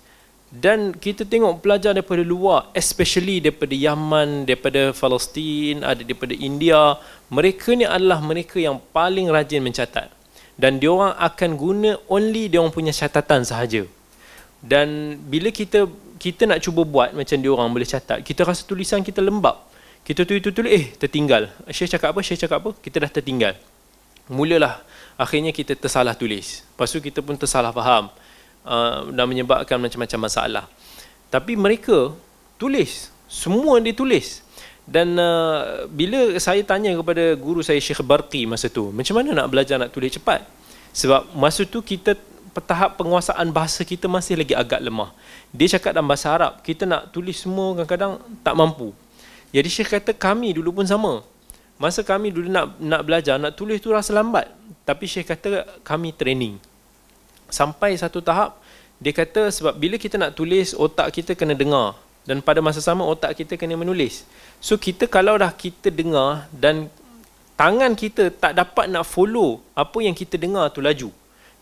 Dan 0.48 0.96
kita 0.96 1.28
tengok 1.28 1.60
pelajar 1.60 1.92
daripada 1.92 2.24
luar, 2.24 2.72
especially 2.72 3.44
daripada 3.44 3.76
Yaman, 3.76 4.48
daripada 4.48 4.96
Palestin, 4.96 5.84
ada 5.84 6.00
daripada 6.00 6.32
India, 6.32 6.96
mereka 7.28 7.76
ni 7.76 7.84
adalah 7.84 8.24
mereka 8.24 8.56
yang 8.56 8.80
paling 8.96 9.28
rajin 9.28 9.60
mencatat. 9.60 10.08
Dan 10.56 10.80
dia 10.80 10.88
orang 10.88 11.14
akan 11.20 11.50
guna 11.60 12.00
only 12.08 12.48
dia 12.48 12.64
orang 12.64 12.72
punya 12.72 12.96
catatan 12.96 13.44
sahaja. 13.44 13.84
Dan 14.64 15.20
bila 15.28 15.52
kita 15.52 15.86
kita 16.18 16.50
nak 16.50 16.64
cuba 16.64 16.82
buat 16.82 17.14
macam 17.14 17.38
dia 17.38 17.52
orang 17.52 17.70
boleh 17.70 17.86
catat, 17.86 18.24
kita 18.24 18.42
rasa 18.48 18.64
tulisan 18.64 19.04
kita 19.04 19.20
lembab. 19.22 19.68
Kita 20.02 20.24
tulis-tulis, 20.24 20.72
eh 20.72 20.86
tertinggal. 20.96 21.52
Syekh 21.68 22.00
cakap 22.00 22.16
apa, 22.16 22.24
Syekh 22.24 22.48
cakap 22.48 22.64
apa, 22.64 22.72
kita 22.80 23.04
dah 23.04 23.12
tertinggal. 23.12 23.54
Mulalah 24.32 24.80
akhirnya 25.20 25.52
kita 25.52 25.76
tersalah 25.76 26.16
tulis. 26.16 26.64
Lepas 26.64 26.88
tu 26.88 27.04
kita 27.04 27.20
pun 27.20 27.36
tersalah 27.36 27.76
faham 27.76 28.08
uh, 28.68 29.08
dan 29.16 29.26
menyebabkan 29.32 29.80
macam-macam 29.80 30.20
masalah. 30.28 30.66
Tapi 31.32 31.56
mereka 31.56 32.12
tulis, 32.60 33.10
semua 33.32 33.80
dia 33.80 33.96
tulis. 33.96 34.44
Dan 34.88 35.20
uh, 35.20 35.84
bila 35.92 36.36
saya 36.40 36.64
tanya 36.64 36.96
kepada 36.96 37.36
guru 37.36 37.60
saya 37.60 37.80
Syekh 37.80 38.04
Barqi 38.04 38.48
masa 38.48 38.72
tu, 38.72 38.92
macam 38.92 39.20
mana 39.20 39.44
nak 39.44 39.48
belajar 39.52 39.76
nak 39.80 39.92
tulis 39.92 40.12
cepat? 40.16 40.44
Sebab 40.96 41.36
masa 41.36 41.68
tu 41.68 41.84
kita 41.84 42.16
tahap 42.64 42.98
penguasaan 42.98 43.54
bahasa 43.54 43.86
kita 43.86 44.10
masih 44.10 44.40
lagi 44.40 44.56
agak 44.58 44.82
lemah. 44.82 45.14
Dia 45.54 45.78
cakap 45.78 45.94
dalam 45.94 46.10
bahasa 46.10 46.34
Arab, 46.34 46.64
kita 46.64 46.90
nak 46.90 47.14
tulis 47.14 47.38
semua 47.38 47.76
kadang-kadang 47.78 48.18
tak 48.42 48.56
mampu. 48.56 48.96
Jadi 49.52 49.70
Syekh 49.70 50.00
kata 50.00 50.12
kami 50.16 50.56
dulu 50.56 50.82
pun 50.82 50.88
sama. 50.88 51.22
Masa 51.78 52.02
kami 52.02 52.34
dulu 52.34 52.50
nak 52.50 52.74
nak 52.82 53.02
belajar, 53.06 53.38
nak 53.38 53.54
tulis 53.54 53.78
tu 53.78 53.94
rasa 53.94 54.16
lambat. 54.16 54.50
Tapi 54.88 55.06
Syekh 55.06 55.36
kata 55.36 55.68
kami 55.86 56.16
training. 56.16 56.58
Sampai 57.48 57.96
satu 57.96 58.20
tahap, 58.20 58.60
dia 58.98 59.14
kata 59.14 59.54
sebab 59.54 59.78
bila 59.78 59.96
kita 59.96 60.20
nak 60.20 60.36
tulis, 60.36 60.74
otak 60.74 61.14
kita 61.14 61.38
kena 61.38 61.54
dengar. 61.54 61.96
Dan 62.28 62.44
pada 62.44 62.60
masa 62.60 62.84
sama, 62.84 63.08
otak 63.08 63.40
kita 63.40 63.56
kena 63.56 63.80
menulis. 63.80 64.28
So 64.60 64.76
kita 64.76 65.08
kalau 65.08 65.40
dah 65.40 65.54
kita 65.54 65.88
dengar 65.88 66.52
dan 66.52 66.92
tangan 67.56 67.96
kita 67.96 68.34
tak 68.36 68.58
dapat 68.58 68.92
nak 68.92 69.08
follow 69.08 69.64
apa 69.72 69.98
yang 70.04 70.12
kita 70.12 70.36
dengar 70.36 70.68
tu 70.76 70.84
laju. 70.84 71.10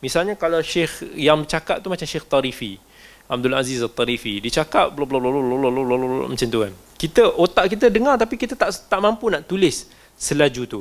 Misalnya 0.02 0.34
kalau 0.34 0.60
Syekh 0.66 1.06
yang 1.14 1.46
cakap 1.46 1.82
tu 1.82 1.88
macam 1.94 2.06
Syekh 2.06 2.26
Tarifi. 2.26 2.82
Abdul 3.26 3.58
Aziz 3.58 3.82
Al-Tarifi. 3.82 4.38
Dia 4.38 4.62
cakap 4.62 4.94
bla 4.94 5.06
bla 5.06 5.18
bla 5.18 5.30
bla 5.34 5.70
bla 5.70 5.82
bla 5.82 6.26
macam 6.30 6.48
tu 6.50 6.60
kan. 6.62 6.74
Kita 6.96 7.26
otak 7.36 7.74
kita 7.74 7.90
dengar 7.90 8.16
tapi 8.22 8.38
kita 8.38 8.54
tak 8.54 8.70
tak 8.86 9.00
mampu 9.02 9.34
nak 9.34 9.50
tulis 9.50 9.90
selaju 10.16 10.64
tu. 10.70 10.80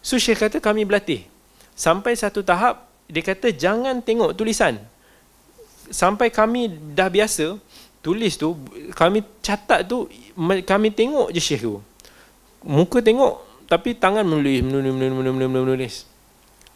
So 0.00 0.16
Syekh 0.16 0.48
kata 0.48 0.56
kami 0.58 0.88
berlatih. 0.88 1.28
Sampai 1.76 2.16
satu 2.16 2.40
tahap 2.40 2.91
dia 3.08 3.22
kata 3.22 3.50
jangan 3.54 3.98
tengok 4.02 4.36
tulisan. 4.36 4.78
Sampai 5.92 6.32
kami 6.32 6.72
dah 6.96 7.10
biasa 7.12 7.58
tulis 8.02 8.34
tu 8.34 8.58
kami 8.98 9.22
catat 9.38 9.86
tu 9.86 10.10
kami 10.66 10.88
tengok 10.90 11.30
je 11.30 11.40
Syekh 11.40 11.62
tu. 11.62 11.78
Muka 12.66 13.02
tengok 13.02 13.42
tapi 13.70 13.96
tangan 13.96 14.26
menulis 14.26 14.60
menulis 14.60 14.92
menulis 14.92 15.32
menulis, 15.32 15.48
menulis. 15.48 15.94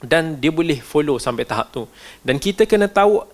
Dan 0.00 0.36
dia 0.36 0.52
boleh 0.52 0.78
follow 0.78 1.16
sampai 1.16 1.48
tahap 1.48 1.72
tu. 1.72 1.88
Dan 2.20 2.36
kita 2.36 2.68
kena 2.68 2.86
tahu 2.86 3.24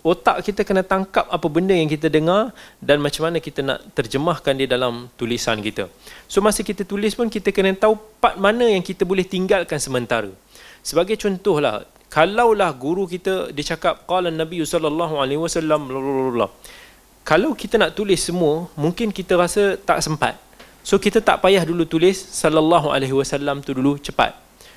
otak 0.00 0.40
kita 0.40 0.64
kena 0.64 0.80
tangkap 0.80 1.28
apa 1.28 1.46
benda 1.46 1.76
yang 1.76 1.88
kita 1.88 2.08
dengar 2.08 2.56
dan 2.80 3.04
macam 3.04 3.28
mana 3.28 3.36
kita 3.36 3.60
nak 3.60 3.84
terjemahkan 3.92 4.56
dia 4.56 4.68
dalam 4.68 5.08
tulisan 5.16 5.60
kita. 5.60 5.92
So 6.24 6.40
masa 6.40 6.64
kita 6.64 6.88
tulis 6.88 7.12
pun 7.12 7.28
kita 7.28 7.52
kena 7.52 7.76
tahu 7.76 7.96
part 8.18 8.40
mana 8.40 8.64
yang 8.64 8.80
kita 8.80 9.04
boleh 9.04 9.24
tinggalkan 9.24 9.76
sementara. 9.76 10.32
Sebagai 10.80 11.16
contohlah, 11.20 11.84
kalaulah 12.08 12.72
guru 12.74 13.04
kita 13.06 13.52
dia 13.52 13.76
cakap 13.76 14.08
qala 14.08 14.32
Nabi 14.32 14.64
sallallahu 14.64 15.20
alaihi 15.20 15.40
wasallam 15.40 15.86
kalau 17.20 17.52
kita 17.54 17.76
nak 17.76 17.94
tulis 17.94 18.18
semua, 18.18 18.66
mungkin 18.74 19.12
kita 19.12 19.36
rasa 19.36 19.76
tak 19.76 20.00
sempat. 20.02 20.34
So 20.80 20.96
kita 20.96 21.20
tak 21.20 21.44
payah 21.44 21.62
dulu 21.62 21.84
tulis 21.84 22.16
sallallahu 22.16 22.90
alaihi 22.90 23.12
wasallam 23.12 23.60
tu 23.60 23.76
dulu 23.76 24.00
cepat. 24.00 24.32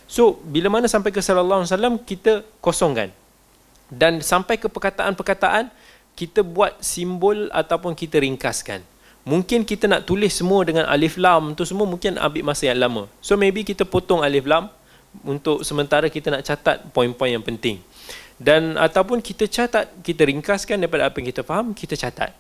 So 0.06 0.38
bila 0.44 0.68
mana 0.68 0.92
sampai 0.92 1.16
ke 1.16 1.24
sallallahu 1.24 1.64
alaihi 1.64 1.72
wasallam 1.72 1.96
kita 2.04 2.44
kosongkan 2.60 3.10
dan 3.88 4.20
sampai 4.20 4.58
ke 4.58 4.68
perkataan-perkataan 4.68 5.70
kita 6.14 6.46
buat 6.46 6.78
simbol 6.82 7.50
ataupun 7.50 7.98
kita 7.98 8.22
ringkaskan 8.22 8.86
mungkin 9.24 9.64
kita 9.64 9.88
nak 9.88 10.04
tulis 10.04 10.34
semua 10.34 10.66
dengan 10.68 10.86
alif 10.90 11.16
lam 11.16 11.56
tu 11.58 11.64
semua 11.64 11.88
mungkin 11.88 12.20
ambil 12.20 12.44
masa 12.44 12.70
yang 12.70 12.80
lama 12.82 13.08
so 13.24 13.38
maybe 13.40 13.64
kita 13.64 13.88
potong 13.88 14.22
alif 14.22 14.44
lam 14.46 14.68
untuk 15.22 15.62
sementara 15.62 16.10
kita 16.10 16.34
nak 16.34 16.42
catat 16.42 16.82
poin-poin 16.90 17.38
yang 17.38 17.46
penting 17.46 17.78
dan 18.42 18.74
ataupun 18.76 19.22
kita 19.22 19.46
catat 19.46 19.94
kita 20.02 20.26
ringkaskan 20.26 20.82
daripada 20.82 21.06
apa 21.08 21.22
yang 21.22 21.30
kita 21.30 21.46
faham 21.46 21.72
kita 21.78 21.94
catat 21.94 22.34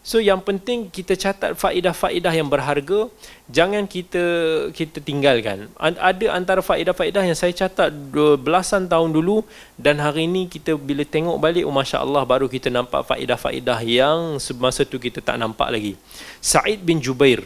So 0.00 0.16
yang 0.16 0.40
penting 0.40 0.88
kita 0.88 1.12
catat 1.12 1.60
faedah-faedah 1.60 2.32
yang 2.32 2.48
berharga, 2.48 3.12
jangan 3.52 3.84
kita 3.84 4.24
kita 4.72 4.96
tinggalkan. 5.04 5.68
Ada 5.76 6.32
antara 6.32 6.64
faedah-faedah 6.64 7.20
yang 7.20 7.36
saya 7.36 7.52
catat 7.52 7.92
belasan 8.40 8.88
tahun 8.88 9.12
dulu 9.12 9.44
dan 9.76 10.00
hari 10.00 10.24
ini 10.24 10.48
kita 10.48 10.72
bila 10.80 11.04
tengok 11.04 11.36
balik 11.36 11.68
oh 11.68 11.74
masya-Allah 11.76 12.24
baru 12.24 12.48
kita 12.48 12.72
nampak 12.72 13.04
faedah-faedah 13.12 13.76
yang 13.84 14.40
semasa 14.40 14.88
tu 14.88 14.96
kita 14.96 15.20
tak 15.20 15.36
nampak 15.36 15.68
lagi. 15.68 15.92
Sa'id 16.40 16.80
bin 16.80 16.96
Jubair 16.96 17.44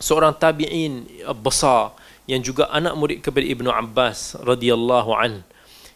seorang 0.00 0.32
tabi'in 0.32 1.04
besar 1.44 1.92
yang 2.26 2.42
juga 2.42 2.66
anak 2.74 2.94
murid 2.98 3.18
kepada 3.22 3.46
Ibnu 3.46 3.70
Abbas 3.70 4.34
radhiyallahu 4.42 5.10
an. 5.14 5.46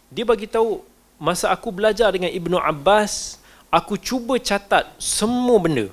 Dia 0.07 0.23
bagi 0.23 0.47
tahu 0.47 0.79
masa 1.19 1.51
aku 1.51 1.71
belajar 1.71 2.11
dengan 2.11 2.31
Ibnu 2.31 2.55
Abbas 2.55 3.39
aku 3.71 3.95
cuba 3.99 4.39
catat 4.39 4.87
semua 4.99 5.59
benda. 5.59 5.87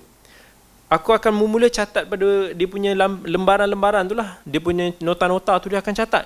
Aku 0.88 1.12
akan 1.12 1.36
memula 1.36 1.68
catat 1.68 2.08
pada 2.08 2.54
dia 2.56 2.64
punya 2.64 2.96
lembaran-lembaran 3.28 4.08
tu 4.08 4.16
lah. 4.16 4.40
Dia 4.48 4.56
punya 4.56 4.88
nota-nota 5.04 5.52
tu 5.60 5.68
dia 5.68 5.84
akan 5.84 5.92
catat. 5.92 6.24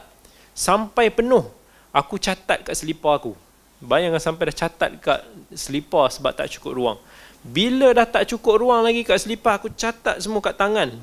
Sampai 0.54 1.10
penuh, 1.10 1.50
aku 1.90 2.14
catat 2.14 2.62
kat 2.62 2.74
selipar 2.78 3.18
aku. 3.18 3.34
Bayangkan 3.82 4.22
sampai 4.22 4.54
dah 4.54 4.56
catat 4.62 4.90
kat 5.02 5.20
selipar 5.50 6.06
sebab 6.14 6.30
tak 6.30 6.46
cukup 6.54 6.78
ruang. 6.78 6.98
Bila 7.42 7.90
dah 7.90 8.06
tak 8.06 8.30
cukup 8.30 8.62
ruang 8.62 8.86
lagi 8.86 9.02
kat 9.02 9.18
selipar, 9.18 9.58
aku 9.58 9.66
catat 9.74 10.22
semua 10.22 10.38
kat 10.38 10.54
tangan. 10.54 10.94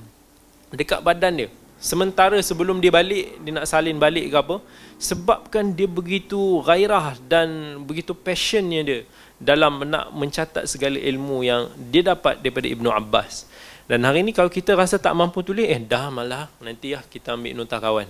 Dekat 0.71 1.03
badan 1.03 1.43
dia. 1.43 1.49
Sementara 1.79 2.35
sebelum 2.43 2.83
dia 2.83 2.91
balik, 2.91 3.39
dia 3.39 3.51
nak 3.55 3.63
salin 3.63 3.95
balik 3.95 4.27
ke 4.27 4.35
apa. 4.35 4.59
Sebabkan 4.99 5.71
dia 5.71 5.87
begitu 5.87 6.59
gairah 6.59 7.15
dan 7.23 7.79
begitu 7.87 8.11
passionnya 8.11 8.83
dia 8.83 8.99
dalam 9.39 9.87
nak 9.87 10.11
mencatat 10.11 10.67
segala 10.67 10.99
ilmu 10.99 11.47
yang 11.47 11.71
dia 11.87 12.03
dapat 12.03 12.43
daripada 12.43 12.67
Ibnu 12.67 12.91
Abbas. 12.91 13.47
Dan 13.87 14.03
hari 14.03 14.27
ini 14.27 14.35
kalau 14.35 14.51
kita 14.51 14.75
rasa 14.75 14.99
tak 14.99 15.15
mampu 15.15 15.39
tulis, 15.39 15.65
eh 15.65 15.79
dah 15.79 16.11
malah 16.11 16.51
nanti 16.59 16.93
lah 16.93 17.01
kita 17.07 17.39
ambil 17.39 17.55
nota 17.55 17.79
kawan. 17.79 18.05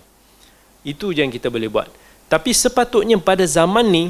Itu 0.82 1.14
je 1.14 1.22
yang 1.22 1.32
kita 1.32 1.54
boleh 1.54 1.70
buat. 1.70 1.88
Tapi 2.26 2.52
sepatutnya 2.58 3.22
pada 3.22 3.46
zaman 3.46 3.86
ni, 3.86 4.10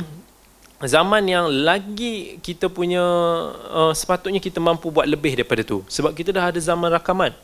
zaman 0.79 1.23
yang 1.27 1.51
lagi 1.51 2.39
kita 2.39 2.71
punya, 2.71 3.03
uh, 3.75 3.91
sepatutnya 3.91 4.39
kita 4.39 4.63
mampu 4.63 4.87
buat 4.87 5.03
lebih 5.03 5.35
daripada 5.35 5.67
tu. 5.67 5.83
Sebab 5.91 6.15
kita 6.15 6.31
dah 6.31 6.47
ada 6.47 6.59
zaman 6.63 6.89
rakaman. 6.95 7.35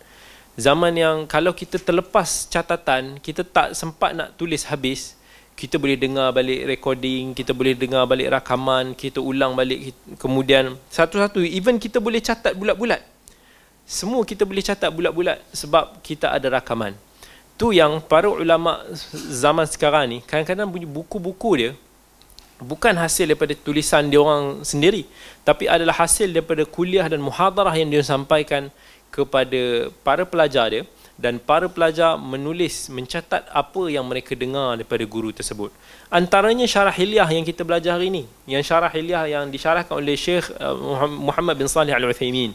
Zaman 0.55 0.95
yang 0.95 1.17
kalau 1.27 1.51
kita 1.51 1.75
terlepas 1.75 2.47
catatan, 2.47 3.19
kita 3.19 3.43
tak 3.43 3.75
sempat 3.75 4.15
nak 4.15 4.39
tulis 4.39 4.63
habis, 4.63 5.19
kita 5.55 5.75
boleh 5.75 5.99
dengar 5.99 6.31
balik 6.31 6.63
recording, 6.63 7.35
kita 7.35 7.51
boleh 7.51 7.75
dengar 7.75 8.07
balik 8.07 8.31
rakaman, 8.31 8.95
kita 8.95 9.19
ulang 9.19 9.51
balik 9.51 9.91
kemudian 10.15 10.79
satu-satu 10.87 11.43
even 11.43 11.75
kita 11.75 11.99
boleh 11.99 12.23
catat 12.23 12.55
bulat-bulat. 12.55 13.03
Semua 13.83 14.23
kita 14.23 14.47
boleh 14.47 14.63
catat 14.63 14.91
bulat-bulat 14.91 15.43
sebab 15.51 15.99
kita 15.99 16.31
ada 16.31 16.47
rakaman. 16.47 16.95
Tu 17.55 17.75
yang 17.75 18.03
para 18.03 18.27
ulama 18.27 18.83
zaman 19.31 19.63
sekarang 19.67 20.07
ni 20.11 20.17
kadang-kadang 20.23 20.67
buku-buku 20.71 21.51
dia 21.55 21.71
bukan 22.59 22.95
hasil 22.95 23.31
daripada 23.31 23.51
tulisan 23.55 24.07
dia 24.07 24.19
orang 24.19 24.63
sendiri 24.63 25.07
tapi 25.47 25.67
adalah 25.67 25.95
hasil 25.95 26.31
daripada 26.31 26.63
kuliah 26.67 27.07
dan 27.07 27.23
muhadarah 27.23 27.75
yang 27.75 27.87
dia 27.87 28.03
sampaikan 28.03 28.67
kepada 29.15 29.87
para 30.03 30.27
pelajar 30.27 30.67
dia 30.67 30.83
dan 31.15 31.39
para 31.39 31.71
pelajar 31.71 32.19
menulis 32.19 32.91
mencatat 32.91 33.47
apa 33.47 33.83
yang 33.87 34.03
mereka 34.03 34.35
dengar 34.35 34.75
daripada 34.75 34.99
guru 35.07 35.31
tersebut. 35.31 35.71
Antaranya 36.11 36.67
syarah 36.67 36.91
hilyah 36.91 37.23
yang 37.31 37.47
kita 37.47 37.63
belajar 37.63 37.95
hari 37.95 38.11
ini 38.11 38.23
yang 38.43 38.59
syarah 38.59 38.91
hilyah 38.91 39.23
yang 39.31 39.47
disyarahkan 39.47 39.95
oleh 39.95 40.19
Syekh 40.19 40.51
uh, 40.59 41.07
Muhammad 41.07 41.55
bin 41.55 41.71
Salih 41.71 41.95
Al-Uthaymin. 41.95 42.51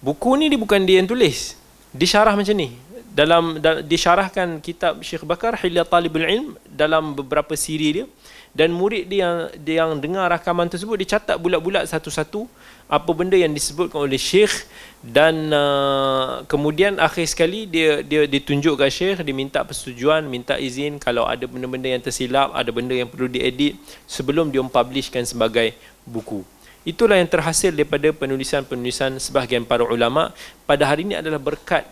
Buku 0.00 0.40
ni 0.40 0.48
dia 0.48 0.56
bukan 0.56 0.80
dia 0.80 1.04
yang 1.04 1.06
tulis. 1.06 1.54
Disyarah 1.92 2.32
macam 2.32 2.56
ni. 2.56 2.72
Dalam 3.12 3.60
da, 3.60 3.84
disyarahkan 3.84 4.56
kitab 4.64 5.04
Syekh 5.04 5.28
Bakar 5.28 5.52
Hilya 5.60 5.84
Talibul 5.84 6.24
Ilm 6.24 6.56
dalam 6.64 7.12
beberapa 7.12 7.52
siri 7.52 8.00
dia 8.00 8.06
dan 8.52 8.68
murid 8.68 9.08
dia 9.08 9.24
yang, 9.24 9.38
dia 9.64 9.76
yang 9.80 9.92
dengar 9.96 10.28
rakaman 10.28 10.68
tersebut 10.68 11.00
dicatat 11.00 11.40
bulat-bulat 11.40 11.88
satu-satu 11.88 12.44
apa 12.84 13.10
benda 13.16 13.32
yang 13.32 13.48
disebutkan 13.48 14.04
oleh 14.04 14.20
syekh 14.20 14.68
dan 15.00 15.48
uh, 15.48 16.44
kemudian 16.44 17.00
akhir 17.00 17.24
sekali 17.24 17.64
dia 17.64 18.04
dia 18.04 18.28
ditunjuk 18.28 18.76
ke 18.76 18.86
syekh 18.92 19.24
diminta 19.24 19.64
persetujuan 19.64 20.28
minta 20.28 20.60
izin 20.60 21.00
kalau 21.00 21.24
ada 21.24 21.48
benda-benda 21.48 21.88
yang 21.88 22.04
tersilap 22.04 22.52
ada 22.52 22.68
benda 22.68 22.92
yang 22.92 23.08
perlu 23.08 23.32
diedit 23.32 23.80
sebelum 24.04 24.52
dia 24.52 24.60
publishkan 24.60 25.24
sebagai 25.24 25.72
buku 26.04 26.44
itulah 26.84 27.16
yang 27.16 27.30
terhasil 27.30 27.72
daripada 27.72 28.12
penulisan-penulisan 28.12 29.16
sebahagian 29.16 29.64
para 29.64 29.88
ulama 29.88 30.28
pada 30.68 30.84
hari 30.84 31.08
ini 31.08 31.16
adalah 31.16 31.40
berkat 31.40 31.88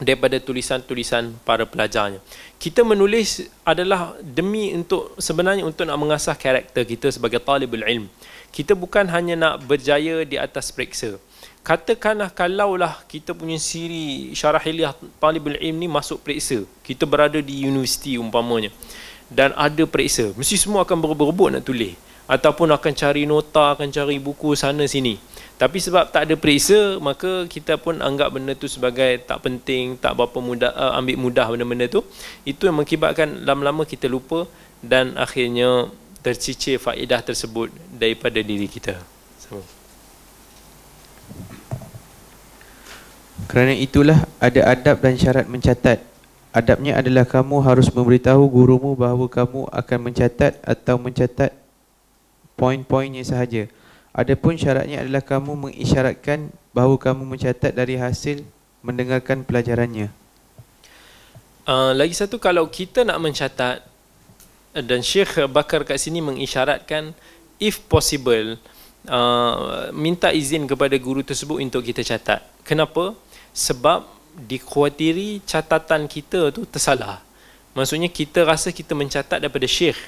daripada 0.00 0.40
tulisan-tulisan 0.40 1.36
para 1.44 1.68
pelajarnya. 1.68 2.18
Kita 2.60 2.84
menulis 2.84 3.48
adalah 3.64 4.20
demi 4.20 4.68
untuk 4.76 5.16
sebenarnya 5.16 5.64
untuk 5.64 5.88
nak 5.88 5.96
mengasah 5.96 6.36
karakter 6.36 6.84
kita 6.84 7.08
sebagai 7.08 7.40
talibul 7.40 7.80
ilm. 7.80 8.04
Kita 8.52 8.76
bukan 8.76 9.08
hanya 9.08 9.32
nak 9.32 9.64
berjaya 9.64 10.28
di 10.28 10.36
atas 10.36 10.68
periksa. 10.68 11.16
Katakanlah 11.64 12.28
kalaulah 12.28 13.00
kita 13.08 13.32
punya 13.32 13.56
siri 13.56 14.36
syarah 14.36 14.60
hiliyah 14.60 14.92
talibul 15.16 15.56
ilm 15.56 15.76
ni 15.80 15.88
masuk 15.88 16.20
periksa. 16.20 16.60
Kita 16.84 17.08
berada 17.08 17.40
di 17.40 17.64
universiti 17.64 18.20
umpamanya. 18.20 18.68
Dan 19.32 19.56
ada 19.56 19.88
periksa. 19.88 20.36
Mesti 20.36 20.60
semua 20.60 20.84
akan 20.84 21.00
berebut-rebut 21.00 21.56
nak 21.56 21.64
tulis. 21.64 21.96
Ataupun 22.28 22.76
akan 22.76 22.92
cari 22.92 23.24
nota, 23.24 23.72
akan 23.72 23.88
cari 23.88 24.20
buku 24.20 24.52
sana 24.52 24.84
sini. 24.84 25.16
Tapi 25.60 25.76
sebab 25.76 26.08
tak 26.08 26.24
ada 26.24 26.34
periksa, 26.40 26.96
maka 27.04 27.44
kita 27.44 27.76
pun 27.76 28.00
anggap 28.00 28.32
benda 28.32 28.56
tu 28.56 28.64
sebagai 28.64 29.20
tak 29.28 29.44
penting, 29.44 29.92
tak 30.00 30.16
berapa 30.16 30.40
mudah 30.40 30.72
uh, 30.72 30.96
ambil 30.96 31.20
mudah 31.20 31.44
benda-benda 31.52 31.84
tu. 31.84 32.00
Itu 32.48 32.64
yang 32.64 32.80
mengakibatkan 32.80 33.44
lama-lama 33.44 33.84
kita 33.84 34.08
lupa 34.08 34.48
dan 34.80 35.20
akhirnya 35.20 35.92
tercicir 36.24 36.80
faedah 36.80 37.20
tersebut 37.20 37.68
daripada 37.92 38.40
diri 38.40 38.72
kita. 38.72 38.96
Sama. 39.36 39.60
Kerana 43.44 43.76
itulah 43.76 44.16
ada 44.40 44.64
adab 44.64 45.04
dan 45.04 45.20
syarat 45.20 45.44
mencatat. 45.44 46.00
Adabnya 46.56 46.96
adalah 46.96 47.28
kamu 47.28 47.60
harus 47.60 47.92
memberitahu 47.92 48.48
gurumu 48.48 48.96
bahawa 48.96 49.28
kamu 49.28 49.68
akan 49.68 49.98
mencatat 50.08 50.56
atau 50.64 50.96
mencatat 50.96 51.52
poin-poinnya 52.56 53.20
sahaja. 53.28 53.68
Adapun 54.10 54.58
syaratnya 54.58 55.06
adalah 55.06 55.22
kamu 55.22 55.70
mengisyaratkan 55.70 56.50
bahawa 56.74 56.98
kamu 56.98 57.22
mencatat 57.22 57.70
dari 57.70 57.94
hasil 57.94 58.42
mendengarkan 58.82 59.46
pelajarannya. 59.46 60.10
Uh, 61.62 61.94
lagi 61.94 62.16
satu 62.18 62.42
kalau 62.42 62.66
kita 62.66 63.06
nak 63.06 63.22
mencatat 63.22 63.86
dan 64.74 65.00
Syekh 65.02 65.46
Bakar 65.46 65.86
kat 65.86 66.02
sini 66.02 66.18
mengisyaratkan 66.18 67.14
if 67.62 67.78
possible 67.86 68.58
uh, 69.06 69.90
minta 69.94 70.34
izin 70.34 70.66
kepada 70.66 70.98
guru 70.98 71.22
tersebut 71.22 71.62
untuk 71.62 71.86
kita 71.86 72.02
catat. 72.02 72.42
Kenapa? 72.66 73.14
Sebab 73.54 74.10
dikhawatiri 74.34 75.46
catatan 75.46 76.10
kita 76.10 76.50
tu 76.50 76.66
tersalah. 76.66 77.22
Maksudnya 77.78 78.10
kita 78.10 78.42
rasa 78.42 78.74
kita 78.74 78.98
mencatat 78.98 79.38
daripada 79.38 79.70
Syekh 79.70 79.98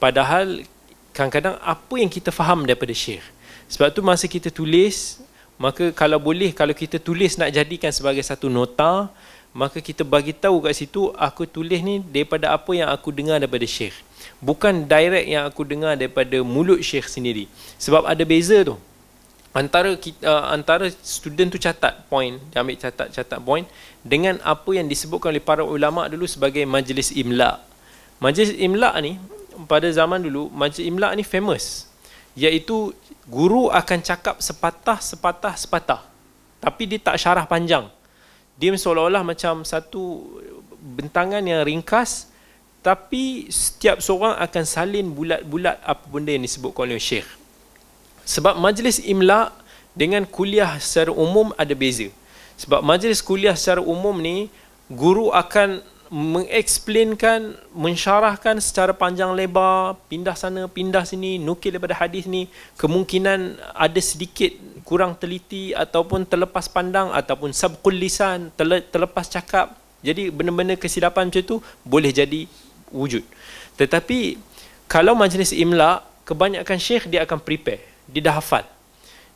padahal 0.00 0.64
kadang-kadang 1.12 1.60
apa 1.60 1.94
yang 2.00 2.08
kita 2.08 2.32
faham 2.32 2.64
daripada 2.64 2.96
Syekh 2.96 3.20
sebab 3.72 3.88
tu 3.88 4.04
masa 4.04 4.28
kita 4.28 4.52
tulis, 4.52 5.16
maka 5.56 5.88
kalau 5.96 6.20
boleh 6.20 6.52
kalau 6.52 6.76
kita 6.76 7.00
tulis 7.00 7.40
nak 7.40 7.48
jadikan 7.56 7.88
sebagai 7.88 8.20
satu 8.20 8.52
nota, 8.52 9.08
maka 9.56 9.80
kita 9.80 10.04
bagi 10.04 10.36
tahu 10.36 10.60
kat 10.60 10.76
situ 10.76 11.08
aku 11.16 11.48
tulis 11.48 11.80
ni 11.80 12.04
daripada 12.04 12.52
apa 12.52 12.68
yang 12.76 12.92
aku 12.92 13.08
dengar 13.08 13.40
daripada 13.40 13.64
syekh. 13.64 13.96
Bukan 14.44 14.84
direct 14.84 15.24
yang 15.24 15.48
aku 15.48 15.64
dengar 15.64 15.96
daripada 15.96 16.36
mulut 16.44 16.84
syekh 16.84 17.08
sendiri. 17.08 17.48
Sebab 17.80 18.04
ada 18.04 18.20
beza 18.28 18.60
tu. 18.60 18.76
Antara 19.56 19.96
kita, 19.96 20.20
uh, 20.20 20.52
antara 20.52 20.92
student 21.00 21.48
tu 21.48 21.60
catat 21.60 22.04
point, 22.12 22.40
dia 22.52 22.60
ambil 22.60 22.76
catat-catat 22.76 23.40
point 23.40 23.64
dengan 24.04 24.36
apa 24.44 24.68
yang 24.72 24.84
disebutkan 24.84 25.32
oleh 25.32 25.44
para 25.44 25.64
ulama 25.64 26.12
dulu 26.12 26.28
sebagai 26.28 26.64
majlis 26.68 27.08
imla. 27.12 27.60
Majlis 28.20 28.52
imla 28.52 28.92
ni 29.00 29.16
pada 29.64 29.88
zaman 29.88 30.20
dulu 30.20 30.52
majlis 30.52 30.84
imla 30.84 31.12
ni 31.16 31.24
famous 31.24 31.91
iaitu 32.36 32.96
guru 33.28 33.68
akan 33.68 33.98
cakap 34.00 34.40
sepatah 34.40 34.98
sepatah 34.98 35.54
sepatah. 35.56 36.00
Tapi 36.62 36.82
dia 36.86 37.00
tak 37.02 37.18
syarah 37.18 37.44
panjang. 37.44 37.90
Dia 38.56 38.70
seolah-olah 38.72 39.26
macam 39.26 39.66
satu 39.66 40.30
bentangan 40.78 41.42
yang 41.42 41.62
ringkas 41.66 42.32
tapi 42.82 43.46
setiap 43.46 44.02
seorang 44.02 44.34
akan 44.42 44.64
salin 44.66 45.06
bulat-bulat 45.14 45.78
apa 45.86 46.02
benda 46.10 46.34
yang 46.34 46.42
disebutkan 46.42 46.90
oleh 46.90 46.98
syekh. 46.98 47.26
Sebab 48.26 48.58
majlis 48.58 48.98
imla 49.02 49.54
dengan 49.94 50.26
kuliah 50.26 50.78
secara 50.82 51.14
umum 51.14 51.54
ada 51.54 51.74
beza. 51.78 52.10
Sebab 52.58 52.82
majlis 52.82 53.22
kuliah 53.22 53.54
secara 53.54 53.78
umum 53.78 54.18
ni 54.18 54.50
guru 54.90 55.30
akan 55.30 55.82
mengeksplainkan, 56.12 57.56
mensyarahkan 57.72 58.60
secara 58.60 58.92
panjang 58.92 59.32
lebar, 59.32 59.96
pindah 60.12 60.36
sana, 60.36 60.68
pindah 60.68 61.08
sini, 61.08 61.40
nukil 61.40 61.72
daripada 61.72 61.96
hadis 61.96 62.28
ni, 62.28 62.52
kemungkinan 62.76 63.56
ada 63.72 63.96
sedikit 64.04 64.52
kurang 64.84 65.16
teliti 65.16 65.72
ataupun 65.72 66.28
terlepas 66.28 66.68
pandang 66.68 67.08
ataupun 67.16 67.56
sabqul 67.56 67.96
lisan, 67.96 68.52
terlepas 68.92 69.24
cakap. 69.24 69.72
Jadi 70.04 70.28
benda-benda 70.28 70.76
kesilapan 70.76 71.32
macam 71.32 71.40
tu 71.48 71.56
boleh 71.80 72.12
jadi 72.12 72.44
wujud. 72.92 73.24
Tetapi 73.80 74.36
kalau 74.84 75.16
majlis 75.16 75.56
imla, 75.56 76.04
kebanyakan 76.28 76.76
syekh 76.76 77.08
dia 77.08 77.24
akan 77.24 77.40
prepare. 77.40 77.80
Dia 78.04 78.20
dah 78.28 78.36
hafal. 78.36 78.68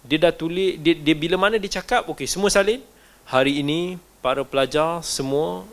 Dia 0.05 0.29
dah 0.29 0.33
tulis, 0.35 0.77
dia, 0.77 0.93
dia 0.93 1.17
bila 1.17 1.41
mana 1.41 1.57
dia 1.57 1.81
cakap, 1.81 2.05
okey 2.13 2.29
semua 2.29 2.53
salin. 2.53 2.85
Hari 3.25 3.65
ini 3.65 3.97
para 4.21 4.45
pelajar 4.45 5.01
semua 5.01 5.65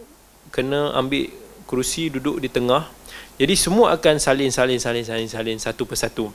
kena 0.54 0.94
ambil 0.94 1.34
kerusi 1.66 2.14
duduk 2.14 2.38
di 2.38 2.48
tengah. 2.48 2.86
Jadi 3.42 3.58
semua 3.58 3.98
akan 3.98 4.22
salin 4.22 4.54
salin 4.54 4.78
salin 4.78 5.02
salin 5.02 5.26
salin 5.26 5.58
satu 5.58 5.90
persatu. 5.90 6.30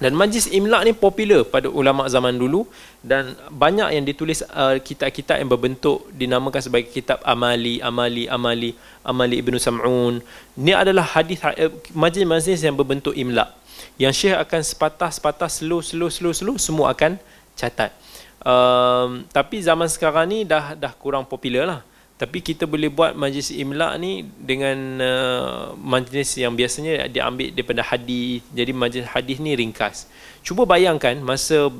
Dan 0.00 0.16
majlis 0.16 0.48
imla 0.48 0.80
ni 0.80 0.96
popular 0.96 1.44
pada 1.44 1.68
ulama 1.68 2.08
zaman 2.08 2.32
dulu 2.32 2.64
dan 3.04 3.36
banyak 3.52 4.00
yang 4.00 4.04
ditulis 4.08 4.40
uh, 4.48 4.80
kitab-kitab 4.80 5.36
yang 5.36 5.50
berbentuk 5.52 6.08
dinamakan 6.16 6.62
sebagai 6.64 6.88
kitab 6.88 7.20
amali 7.20 7.84
amali 7.84 8.24
amali 8.24 8.72
amali 9.04 9.36
ibnu 9.44 9.60
sam'un. 9.60 10.24
Ni 10.56 10.72
adalah 10.72 11.04
hadis 11.04 11.44
uh, 11.44 11.68
majlis-majlis 11.92 12.64
yang 12.64 12.80
berbentuk 12.80 13.12
imla 13.12 13.52
yang 14.00 14.14
syekh 14.16 14.40
akan 14.40 14.64
sepatah-sepatah 14.64 15.52
slow 15.52 15.84
slow 15.84 16.08
slow 16.08 16.32
slow 16.32 16.56
semua 16.56 16.96
akan 16.96 17.20
catat. 17.52 17.92
Um, 18.40 19.28
tapi 19.28 19.60
zaman 19.60 19.84
sekarang 19.84 20.32
ni 20.32 20.48
dah 20.48 20.72
dah 20.72 20.96
kurang 20.96 21.28
popular 21.28 21.68
lah 21.68 21.80
tapi 22.20 22.44
kita 22.44 22.68
boleh 22.68 22.92
buat 22.92 23.16
majlis 23.16 23.48
imla 23.48 23.96
ni 23.96 24.28
dengan 24.36 24.76
uh, 25.00 25.72
majlis 25.80 26.36
yang 26.36 26.52
biasanya 26.52 27.08
diambil 27.08 27.48
daripada 27.48 27.80
hadis. 27.80 28.44
Jadi 28.52 28.76
majlis 28.76 29.08
hadis 29.08 29.40
ni 29.40 29.56
ringkas. 29.56 30.04
Cuba 30.44 30.68
bayangkan 30.68 31.16
masa 31.24 31.72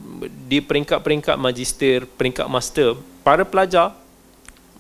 di 0.49 0.65
peringkat-peringkat 0.65 1.37
magister, 1.37 2.09
peringkat 2.17 2.49
master, 2.49 2.97
para 3.21 3.45
pelajar 3.45 3.93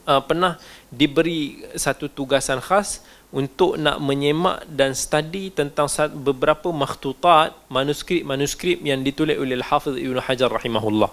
uh, 0.08 0.24
pernah 0.24 0.56
diberi 0.88 1.60
satu 1.76 2.08
tugasan 2.08 2.64
khas 2.64 3.04
untuk 3.28 3.76
nak 3.76 4.00
menyemak 4.00 4.64
dan 4.64 4.96
study 4.96 5.52
tentang 5.52 5.92
beberapa 6.24 6.72
makhtutat 6.72 7.52
manuskrip-manuskrip 7.68 8.80
yang 8.80 9.04
ditulis 9.04 9.36
oleh 9.36 9.60
Al-Hafiz 9.60 9.92
Ibn 9.92 10.24
Hajar 10.24 10.48
rahimahullah 10.48 11.12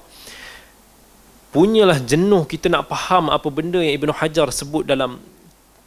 punyalah 1.51 1.99
jenuh 2.03 2.43
kita 2.43 2.67
nak 2.67 2.91
faham 2.91 3.31
apa 3.31 3.47
benda 3.47 3.79
yang 3.79 3.95
Ibn 3.99 4.11
Hajar 4.15 4.51
sebut 4.51 4.83
dalam 4.83 5.17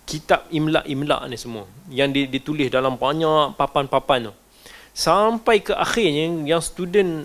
kitab 0.09 0.47
imla-imla 0.51 1.27
ni 1.31 1.39
semua. 1.39 1.65
Yang 1.87 2.27
ditulis 2.35 2.69
dalam 2.73 2.99
banyak 2.99 3.55
papan-papan 3.55 4.31
tu. 4.31 4.35
Sampai 4.91 5.63
ke 5.63 5.71
akhirnya 5.71 6.51
yang 6.51 6.59
student 6.59 7.23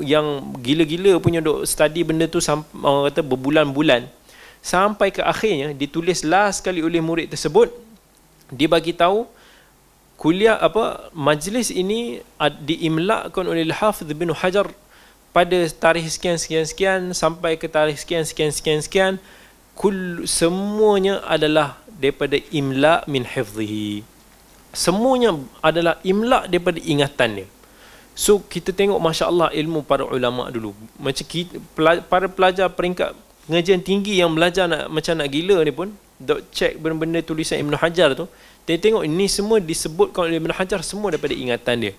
yang 0.00 0.56
gila-gila 0.64 1.20
punya 1.20 1.44
duk 1.44 1.68
study 1.68 2.00
benda 2.00 2.24
tu 2.24 2.40
orang 2.40 3.12
kata 3.12 3.20
berbulan-bulan. 3.20 4.08
Sampai 4.64 5.12
ke 5.12 5.20
akhirnya 5.20 5.76
ditulis 5.76 6.24
last 6.24 6.64
sekali 6.64 6.80
oleh 6.80 7.04
murid 7.04 7.28
tersebut. 7.28 7.68
Dia 8.48 8.72
bagi 8.72 8.96
tahu 8.96 9.28
kuliah 10.16 10.56
apa 10.56 11.12
majlis 11.12 11.68
ini 11.68 12.24
diimlakan 12.40 13.44
oleh 13.52 13.68
Al-Hafidh 13.68 14.10
bin 14.16 14.32
Hajar 14.32 14.72
pada 15.30 15.58
tarikh 15.70 16.08
sekian 16.08 16.36
sekian 16.40 16.64
sekian 16.64 17.00
sampai 17.12 17.54
ke 17.60 17.68
tarikh 17.68 18.00
sekian 18.00 18.24
sekian 18.24 18.50
sekian 18.50 18.80
sekian 18.80 19.12
kul 19.78 20.26
semuanya 20.26 21.22
adalah 21.22 21.78
daripada 21.98 22.38
imla 22.50 23.06
min 23.06 23.22
hifdhihi. 23.22 24.02
Semuanya 24.74 25.38
adalah 25.62 25.98
imla 26.02 26.50
daripada 26.50 26.78
ingatan 26.82 27.42
dia. 27.42 27.46
So 28.18 28.42
kita 28.42 28.74
tengok 28.74 28.98
masya-Allah 28.98 29.54
ilmu 29.54 29.86
para 29.86 30.02
ulama 30.02 30.50
dulu. 30.50 30.74
Macam 30.98 31.22
kita, 31.22 31.54
para 32.10 32.26
pelajar 32.26 32.66
peringkat 32.66 33.14
pengajian 33.46 33.78
tinggi 33.78 34.18
yang 34.18 34.34
belajar 34.34 34.66
nak 34.66 34.90
macam 34.90 35.14
nak 35.14 35.28
gila 35.30 35.62
ni 35.62 35.70
pun 35.70 35.88
dok 36.18 36.50
check 36.50 36.74
benda-benda 36.82 37.22
tulisan 37.22 37.62
Ibn 37.62 37.78
Hajar 37.78 38.18
tu 38.18 38.26
dia 38.66 38.74
tengok 38.76 39.06
ini 39.06 39.30
semua 39.30 39.62
disebutkan 39.62 40.26
oleh 40.26 40.42
Ibn 40.42 40.50
Hajar 40.52 40.82
semua 40.82 41.14
daripada 41.14 41.32
ingatan 41.32 41.88
dia. 41.88 41.94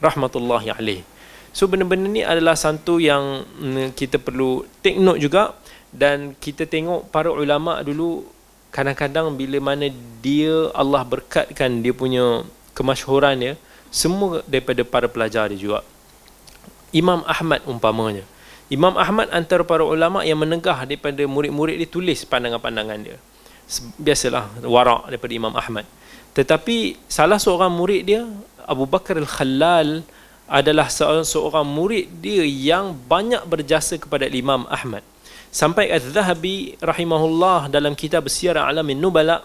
Rahmatullahi 0.00 0.72
alaih 0.72 1.04
so 1.52 1.66
benda-benda 1.66 2.08
ni 2.08 2.22
adalah 2.24 2.54
satu 2.54 2.98
yang 2.98 3.44
mm, 3.60 3.94
kita 3.96 4.20
perlu 4.20 4.64
take 4.84 5.00
note 5.00 5.22
juga. 5.22 5.54
Dan 5.88 6.36
kita 6.36 6.68
tengok 6.68 7.08
para 7.08 7.32
ulama 7.32 7.80
dulu 7.80 8.28
kadang-kadang 8.68 9.32
bila 9.32 9.56
mana 9.72 9.88
dia 10.20 10.68
Allah 10.76 11.00
berkatkan 11.00 11.80
dia 11.80 11.96
punya 11.96 12.44
kemasyhuran 12.76 13.34
dia 13.40 13.54
semua 13.88 14.44
daripada 14.44 14.84
para 14.84 15.08
pelajar 15.08 15.48
dia 15.48 15.56
juga. 15.56 15.80
Imam 16.92 17.24
Ahmad 17.24 17.64
umpamanya. 17.64 18.24
Imam 18.68 18.92
Ahmad 19.00 19.32
antara 19.32 19.64
para 19.64 19.80
ulama 19.80 20.24
yang 20.28 20.36
menegah 20.36 20.84
daripada 20.84 21.24
murid-murid 21.24 21.80
dia 21.80 21.88
tulis 21.88 22.20
pandangan-pandangan 22.28 22.98
dia. 23.00 23.16
Biasalah 23.96 24.64
warak 24.64 25.08
daripada 25.08 25.32
Imam 25.32 25.56
Ahmad. 25.56 25.88
Tetapi 26.36 27.00
salah 27.08 27.40
seorang 27.40 27.72
murid 27.72 28.02
dia 28.04 28.28
Abu 28.68 28.84
Bakar 28.84 29.16
Al-Khalal 29.16 30.04
adalah 30.48 30.88
seorang, 30.88 31.68
murid 31.68 32.08
dia 32.24 32.42
yang 32.42 32.96
banyak 32.96 33.44
berjasa 33.44 34.00
kepada 34.00 34.24
Imam 34.32 34.64
Ahmad 34.72 35.04
sampai 35.52 35.92
Az-Zahabi 35.92 36.80
rahimahullah 36.80 37.68
dalam 37.68 37.92
kitab 37.92 38.24
Syiar 38.32 38.56
Alamin 38.56 38.96
Nubala 38.96 39.44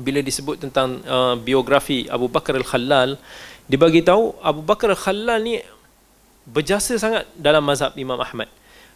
bila 0.00 0.24
disebut 0.24 0.64
tentang 0.64 1.04
uh, 1.04 1.36
biografi 1.38 2.08
Abu 2.08 2.26
Bakar 2.26 2.56
Al-Khalal 2.56 3.20
dibagi 3.68 4.00
tahu 4.00 4.34
Abu 4.40 4.64
Bakar 4.64 4.96
Al-Khalal 4.96 5.44
ni 5.44 5.60
berjasa 6.48 6.96
sangat 6.96 7.24
dalam 7.36 7.64
mazhab 7.64 7.92
Imam 7.96 8.20
Ahmad. 8.20 8.48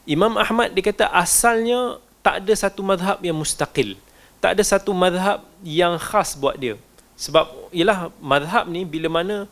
Imam 0.08 0.36
Ahmad 0.40 0.72
dikata 0.72 1.08
asalnya 1.12 2.00
tak 2.24 2.44
ada 2.44 2.54
satu 2.56 2.80
mazhab 2.84 3.20
yang 3.20 3.36
mustaqil. 3.36 3.96
Tak 4.40 4.56
ada 4.56 4.62
satu 4.64 4.92
mazhab 4.96 5.44
yang 5.64 5.96
khas 6.00 6.36
buat 6.36 6.56
dia. 6.56 6.76
Sebab 7.18 7.72
ialah 7.74 8.12
mazhab 8.20 8.64
ni 8.70 8.84
bila 8.86 9.10
mana 9.10 9.48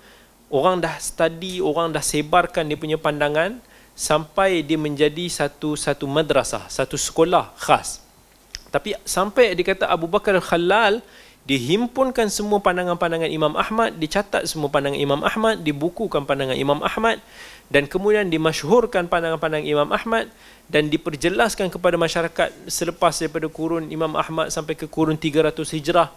orang 0.52 0.82
dah 0.82 0.94
study, 0.98 1.58
orang 1.58 1.90
dah 1.90 2.02
sebarkan 2.02 2.66
dia 2.66 2.78
punya 2.78 2.98
pandangan, 2.98 3.58
sampai 3.96 4.60
dia 4.60 4.76
menjadi 4.76 5.24
satu 5.32 5.74
satu 5.74 6.04
madrasah, 6.04 6.68
satu 6.68 7.00
sekolah 7.00 7.56
khas. 7.56 8.04
Tapi 8.68 8.92
sampai 9.08 9.56
dikata 9.56 9.88
Abu 9.88 10.04
Bakar 10.04 10.36
Khalal 10.42 11.00
dihimpunkan 11.46 12.26
semua 12.26 12.58
pandangan-pandangan 12.58 13.30
Imam 13.30 13.54
Ahmad, 13.54 13.94
dicatat 13.96 14.44
semua 14.50 14.66
pandangan 14.66 14.98
Imam 14.98 15.22
Ahmad, 15.22 15.62
dibukukan 15.62 16.26
pandangan 16.26 16.58
Imam 16.58 16.82
Ahmad 16.82 17.22
dan 17.70 17.86
kemudian 17.86 18.26
dimasyhurkan 18.26 19.06
pandangan-pandangan 19.06 19.66
Imam 19.66 19.88
Ahmad 19.94 20.26
dan 20.66 20.90
diperjelaskan 20.90 21.70
kepada 21.70 21.94
masyarakat 21.94 22.50
selepas 22.66 23.14
daripada 23.14 23.46
kurun 23.46 23.86
Imam 23.94 24.18
Ahmad 24.18 24.50
sampai 24.50 24.74
ke 24.74 24.90
kurun 24.90 25.14
300 25.14 25.54
Hijrah 25.54 26.10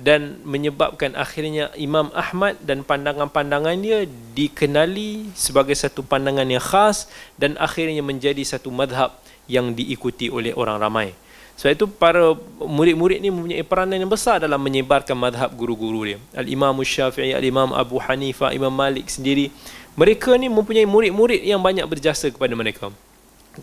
dan 0.00 0.40
menyebabkan 0.48 1.12
akhirnya 1.12 1.68
Imam 1.76 2.08
Ahmad 2.16 2.56
dan 2.64 2.80
pandangan-pandangan 2.80 3.76
dia 3.84 4.08
dikenali 4.32 5.28
sebagai 5.36 5.76
satu 5.76 6.00
pandangan 6.00 6.48
yang 6.48 6.64
khas 6.64 7.04
dan 7.36 7.60
akhirnya 7.60 8.00
menjadi 8.00 8.40
satu 8.40 8.72
madhab 8.72 9.12
yang 9.44 9.76
diikuti 9.76 10.32
oleh 10.32 10.56
orang 10.56 10.80
ramai. 10.80 11.12
Sebab 11.60 11.76
itu 11.76 11.84
para 11.84 12.32
murid-murid 12.56 13.20
ni 13.20 13.28
mempunyai 13.28 13.60
peranan 13.60 14.00
yang 14.00 14.08
besar 14.08 14.40
dalam 14.40 14.56
menyebarkan 14.56 15.12
madhab 15.12 15.52
guru-guru 15.52 16.08
dia. 16.08 16.18
Al-Imam 16.32 16.72
Syafi'i, 16.80 17.36
Al-Imam 17.36 17.76
Abu 17.76 18.00
Hanifah, 18.00 18.56
Imam 18.56 18.72
Malik 18.72 19.12
sendiri. 19.12 19.52
Mereka 19.92 20.40
ni 20.40 20.48
mempunyai 20.48 20.88
murid-murid 20.88 21.44
yang 21.44 21.60
banyak 21.60 21.84
berjasa 21.84 22.32
kepada 22.32 22.56
mereka. 22.56 22.88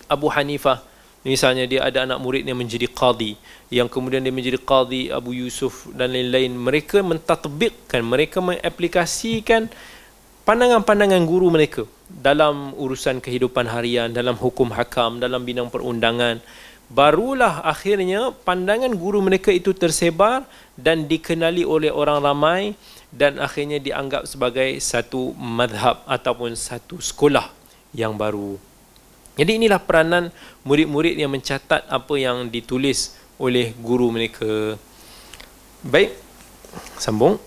Abu 0.05 0.29
Hanifah, 0.29 0.85
Misalnya 1.25 1.65
dia 1.65 1.81
ada 1.81 2.05
anak 2.05 2.19
murid 2.21 2.45
yang 2.45 2.59
menjadi 2.59 2.85
qadi 2.85 3.35
yang 3.73 3.89
kemudian 3.91 4.23
dia 4.23 4.31
menjadi 4.31 4.59
qadi 4.61 5.09
Abu 5.11 5.33
Yusuf 5.33 5.89
dan 5.91 6.13
lain-lain. 6.13 6.53
Mereka 6.53 7.03
mentatbikkan 7.03 8.05
mereka 8.05 8.37
mengaplikasikan 8.39 9.67
pandangan-pandangan 10.47 11.23
guru 11.27 11.51
mereka 11.51 11.83
dalam 12.07 12.71
urusan 12.77 13.19
kehidupan 13.19 13.67
harian 13.67 14.13
dalam 14.13 14.39
hukum 14.39 14.71
hakam 14.71 15.19
dalam 15.19 15.43
bidang 15.43 15.67
perundangan. 15.67 16.39
Barulah 16.87 17.67
akhirnya 17.67 18.31
pandangan 18.31 18.95
guru 18.95 19.19
mereka 19.19 19.51
itu 19.51 19.75
tersebar 19.75 20.47
dan 20.79 21.03
dikenali 21.03 21.67
oleh 21.67 21.91
orang 21.91 22.23
ramai 22.23 22.61
dan 23.11 23.43
akhirnya 23.43 23.83
dianggap 23.83 24.23
sebagai 24.23 24.79
satu 24.79 25.35
madhab 25.35 25.99
ataupun 26.07 26.55
satu 26.55 27.03
sekolah 27.03 27.51
yang 27.91 28.15
baru 28.15 28.66
jadi 29.37 29.61
inilah 29.61 29.77
peranan 29.77 30.33
murid-murid 30.65 31.13
yang 31.13 31.29
mencatat 31.29 31.85
apa 31.85 32.13
yang 32.17 32.49
ditulis 32.49 33.13
oleh 33.37 33.69
guru 33.77 34.09
mereka. 34.09 34.73
Baik, 35.85 36.17
sambung. 36.97 37.37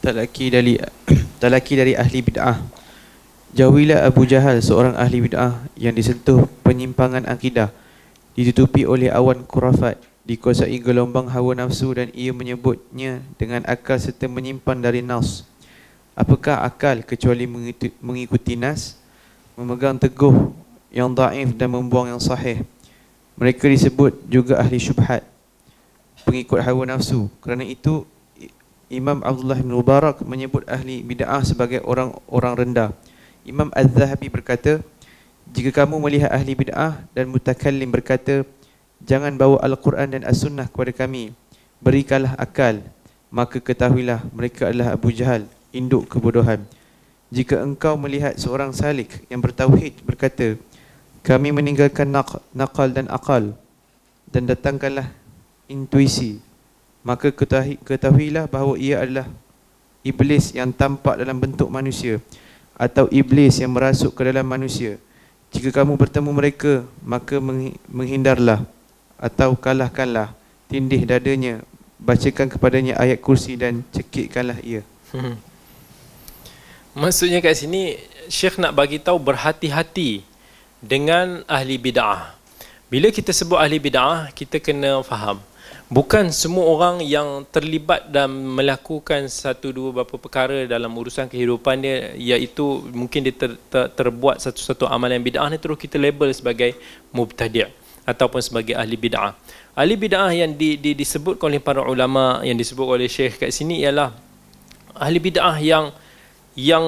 Talaki 0.00 0.54
dari 0.54 0.78
talaki 1.42 1.74
dari 1.74 1.92
ahli 1.98 2.22
bid'ah. 2.22 2.62
Jauhilah 3.50 4.06
Abu 4.06 4.22
Jahal 4.30 4.62
seorang 4.62 4.94
ahli 4.94 5.26
bid'ah 5.26 5.66
yang 5.74 5.98
disentuh 5.98 6.46
penyimpangan 6.62 7.26
akidah, 7.26 7.74
ditutupi 8.38 8.86
oleh 8.86 9.10
awan 9.10 9.42
kurafat, 9.42 9.98
dikuasai 10.30 10.78
gelombang 10.78 11.26
hawa 11.26 11.58
nafsu 11.58 11.90
dan 11.90 12.14
ia 12.14 12.30
menyebutnya 12.30 13.18
dengan 13.34 13.66
akal 13.66 13.98
serta 13.98 14.30
menyimpan 14.30 14.78
dari 14.78 15.02
nas. 15.02 15.42
Apakah 16.20 16.60
akal 16.68 17.00
kecuali 17.00 17.48
mengikuti 18.04 18.52
nas? 18.52 19.00
Memegang 19.56 19.96
teguh 19.96 20.52
yang 20.92 21.16
daif 21.16 21.56
dan 21.56 21.72
membuang 21.72 22.12
yang 22.12 22.20
sahih. 22.20 22.60
Mereka 23.40 23.64
disebut 23.64 24.20
juga 24.28 24.60
ahli 24.60 24.76
syubhat 24.76 25.24
Pengikut 26.28 26.60
hawa 26.60 26.84
nafsu. 26.84 27.32
Kerana 27.40 27.64
itu 27.64 28.04
Imam 28.92 29.24
Abdullah 29.24 29.64
bin 29.64 29.72
Mubarak 29.72 30.20
menyebut 30.20 30.68
ahli 30.68 31.00
bid'ah 31.00 31.40
sebagai 31.40 31.80
orang-orang 31.88 32.52
rendah. 32.68 32.90
Imam 33.48 33.72
Az-Zahabi 33.72 34.28
berkata 34.28 34.84
Jika 35.48 35.72
kamu 35.72 36.04
melihat 36.04 36.28
ahli 36.28 36.52
bid'ah 36.52 37.00
dan 37.16 37.32
mutakallim 37.32 37.88
berkata 37.88 38.44
Jangan 39.00 39.40
bawa 39.40 39.56
Al-Quran 39.64 40.20
dan 40.20 40.22
As-Sunnah 40.28 40.68
kepada 40.68 40.92
kami 40.92 41.32
Berikanlah 41.80 42.36
akal 42.36 42.84
Maka 43.32 43.56
ketahuilah 43.56 44.20
mereka 44.36 44.68
adalah 44.68 44.92
Abu 44.92 45.08
Jahal 45.08 45.48
induk 45.70 46.10
kebodohan. 46.10 46.62
Jika 47.30 47.62
engkau 47.62 47.94
melihat 47.94 48.34
seorang 48.34 48.74
salik 48.74 49.22
yang 49.30 49.38
bertauhid 49.38 50.02
berkata, 50.02 50.58
kami 51.22 51.54
meninggalkan 51.54 52.10
nak 52.10 52.42
nakal 52.50 52.90
dan 52.90 53.06
akal 53.06 53.54
dan 54.30 54.42
datangkanlah 54.50 55.06
intuisi, 55.70 56.42
maka 57.06 57.30
ketahui, 57.30 57.78
ketahuilah 57.86 58.50
bahawa 58.50 58.74
ia 58.74 58.98
adalah 58.98 59.30
iblis 60.02 60.50
yang 60.56 60.74
tampak 60.74 61.20
dalam 61.20 61.38
bentuk 61.38 61.70
manusia 61.70 62.18
atau 62.74 63.06
iblis 63.12 63.60
yang 63.60 63.70
merasuk 63.70 64.16
ke 64.16 64.26
dalam 64.26 64.48
manusia. 64.48 64.96
Jika 65.50 65.82
kamu 65.82 65.98
bertemu 65.98 66.30
mereka, 66.30 66.72
maka 67.02 67.38
menghindarlah 67.90 68.62
atau 69.20 69.52
kalahkanlah 69.58 70.32
tindih 70.70 71.04
dadanya, 71.04 71.60
bacakan 72.00 72.48
kepadanya 72.48 72.96
ayat 72.96 73.20
kursi 73.20 73.58
dan 73.58 73.84
cekikkanlah 73.92 74.58
ia. 74.64 74.82
Maksudnya 76.90 77.38
kat 77.38 77.54
sini 77.54 77.94
Syekh 78.26 78.58
nak 78.58 78.74
bagi 78.74 78.98
tahu 78.98 79.14
berhati-hati 79.22 80.26
dengan 80.82 81.46
ahli 81.46 81.78
bid'ah. 81.78 82.34
Bila 82.90 83.14
kita 83.14 83.30
sebut 83.30 83.62
ahli 83.62 83.78
bid'ah, 83.78 84.34
kita 84.34 84.58
kena 84.58 84.98
faham. 85.06 85.38
Bukan 85.86 86.34
semua 86.34 86.66
orang 86.66 86.98
yang 87.02 87.46
terlibat 87.46 88.10
dan 88.10 88.30
melakukan 88.30 89.30
satu 89.30 89.70
dua 89.70 89.94
beberapa 89.94 90.18
perkara 90.18 90.66
dalam 90.66 90.90
urusan 90.90 91.30
kehidupan 91.30 91.82
dia 91.82 92.14
iaitu 92.14 92.82
mungkin 92.90 93.22
dia 93.22 93.34
ter, 93.34 93.54
ter, 93.70 93.86
terbuat 93.94 94.42
satu-satu 94.42 94.90
amalan 94.90 95.22
bid'ah 95.22 95.46
ni 95.46 95.62
terus 95.62 95.78
kita 95.78 95.94
label 95.94 96.30
sebagai 96.34 96.74
mubtadi' 97.14 97.70
ataupun 98.02 98.42
sebagai 98.42 98.74
ahli 98.74 98.98
bid'ah. 98.98 99.38
Ahli 99.78 99.94
bid'ah 99.94 100.30
yang 100.34 100.58
di, 100.58 100.74
di, 100.74 100.98
disebut 100.98 101.38
oleh 101.38 101.62
para 101.62 101.86
ulama 101.86 102.42
yang 102.42 102.58
disebut 102.58 102.86
oleh 102.86 103.06
Syekh 103.06 103.46
kat 103.46 103.54
sini 103.54 103.78
ialah 103.78 104.10
ahli 104.98 105.22
bid'ah 105.22 105.54
yang 105.62 105.94
yang 106.58 106.84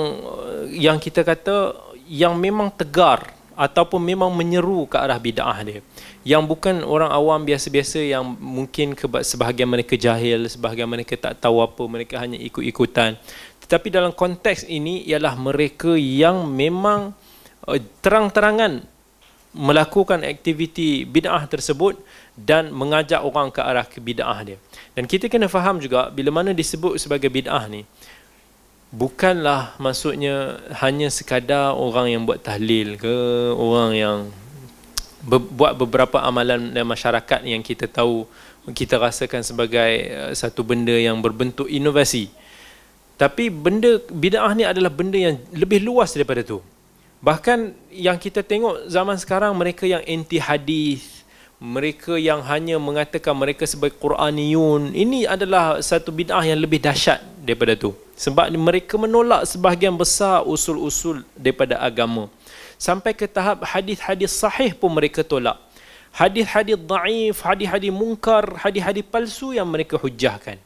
yang 0.73 0.97
kita 0.99 1.23
kata 1.23 1.77
yang 2.09 2.35
memang 2.35 2.69
tegar 2.75 3.31
ataupun 3.53 4.01
memang 4.01 4.33
menyeru 4.33 4.89
ke 4.89 4.97
arah 4.97 5.21
bid'ah 5.21 5.59
dia. 5.63 5.81
Yang 6.23 6.43
bukan 6.49 6.75
orang 6.87 7.11
awam 7.13 7.43
biasa-biasa 7.43 8.01
yang 8.01 8.25
mungkin 8.39 8.95
sebahagian 9.23 9.69
mereka 9.69 9.95
jahil 9.99 10.49
sebahagian 10.49 10.89
mereka 10.89 11.15
tak 11.19 11.43
tahu 11.43 11.61
apa 11.61 11.83
mereka 11.87 12.19
hanya 12.19 12.39
ikut-ikutan. 12.41 13.19
Tetapi 13.63 13.89
dalam 13.93 14.13
konteks 14.13 14.67
ini 14.67 15.07
ialah 15.07 15.39
mereka 15.39 15.95
yang 15.95 16.49
memang 16.49 17.15
uh, 17.69 17.81
terang-terangan 18.03 18.83
melakukan 19.53 20.25
aktiviti 20.25 21.05
bid'ah 21.05 21.45
tersebut 21.45 22.01
dan 22.33 22.73
mengajak 22.73 23.21
orang 23.21 23.53
ke 23.53 23.61
arah 23.61 23.85
ke 23.85 24.01
bid'ah 24.01 24.41
dia. 24.41 24.59
Dan 24.97 25.05
kita 25.05 25.29
kena 25.29 25.47
faham 25.47 25.77
juga 25.77 26.09
bila 26.09 26.33
mana 26.33 26.57
disebut 26.57 26.97
sebagai 26.97 27.29
bid'ah 27.29 27.69
ni 27.69 27.85
bukanlah 28.93 29.73
maksudnya 29.81 30.61
hanya 30.85 31.09
sekadar 31.09 31.73
orang 31.73 32.13
yang 32.13 32.23
buat 32.29 32.45
tahlil 32.45 33.01
ke 33.01 33.17
orang 33.57 33.91
yang 33.97 34.19
be- 35.25 35.49
buat 35.57 35.73
beberapa 35.73 36.21
amalan 36.21 36.77
dalam 36.77 36.93
masyarakat 36.93 37.41
yang 37.49 37.65
kita 37.65 37.89
tahu 37.89 38.29
kita 38.77 39.01
rasakan 39.01 39.41
sebagai 39.41 40.13
uh, 40.13 40.33
satu 40.37 40.61
benda 40.63 40.93
yang 40.93 41.19
berbentuk 41.25 41.67
inovasi. 41.73 42.29
Tapi 43.17 43.49
benda 43.49 43.97
bid'ah 44.13 44.53
ni 44.53 44.69
adalah 44.69 44.93
benda 44.93 45.17
yang 45.17 45.41
lebih 45.57 45.81
luas 45.81 46.13
daripada 46.13 46.45
tu. 46.45 46.61
Bahkan 47.23 47.73
yang 47.95 48.19
kita 48.21 48.45
tengok 48.45 48.93
zaman 48.93 49.17
sekarang 49.17 49.55
mereka 49.57 49.89
yang 49.89 50.03
anti 50.05 50.37
hadis 50.37 51.23
mereka 51.63 52.19
yang 52.19 52.43
hanya 52.43 52.75
mengatakan 52.83 53.39
mereka 53.39 53.63
sebagai 53.63 53.95
Quraniyun 54.03 54.99
ini 54.99 55.23
adalah 55.23 55.79
satu 55.79 56.11
bid'ah 56.11 56.43
yang 56.43 56.59
lebih 56.59 56.83
dahsyat 56.83 57.23
daripada 57.43 57.75
tu 57.75 57.91
sebab 58.15 58.47
mereka 58.55 58.95
menolak 58.95 59.43
sebahagian 59.51 59.99
besar 59.99 60.47
usul-usul 60.47 61.27
daripada 61.35 61.83
agama 61.83 62.31
sampai 62.83 63.15
ke 63.15 63.31
tahap 63.31 63.63
hadis-hadis 63.63 64.35
sahih 64.35 64.75
pun 64.75 64.91
mereka 64.91 65.23
tolak. 65.23 65.55
Hadis-hadis 66.13 66.77
daif, 66.77 67.41
hadis-hadis 67.41 67.95
mungkar, 67.95 68.45
hadis-hadis 68.59 69.07
palsu 69.07 69.55
yang 69.55 69.65
mereka 69.65 69.97
hujahkan. 69.97 70.59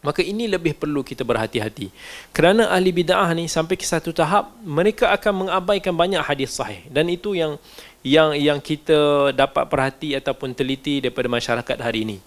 Maka 0.00 0.24
ini 0.24 0.48
lebih 0.48 0.72
perlu 0.80 1.04
kita 1.04 1.20
berhati-hati. 1.20 1.92
Kerana 2.32 2.72
ahli 2.72 2.88
bid'ah 2.88 3.28
ni 3.36 3.44
sampai 3.52 3.76
ke 3.76 3.84
satu 3.84 4.16
tahap 4.16 4.48
mereka 4.64 5.12
akan 5.12 5.44
mengabaikan 5.44 5.92
banyak 5.92 6.24
hadis 6.24 6.56
sahih 6.56 6.80
dan 6.88 7.04
itu 7.12 7.36
yang 7.36 7.60
yang 8.00 8.32
yang 8.32 8.58
kita 8.64 9.28
dapat 9.36 9.68
perhati 9.68 10.16
ataupun 10.16 10.56
teliti 10.56 11.04
daripada 11.04 11.28
masyarakat 11.28 11.76
hari 11.84 12.08
ini. 12.08 12.18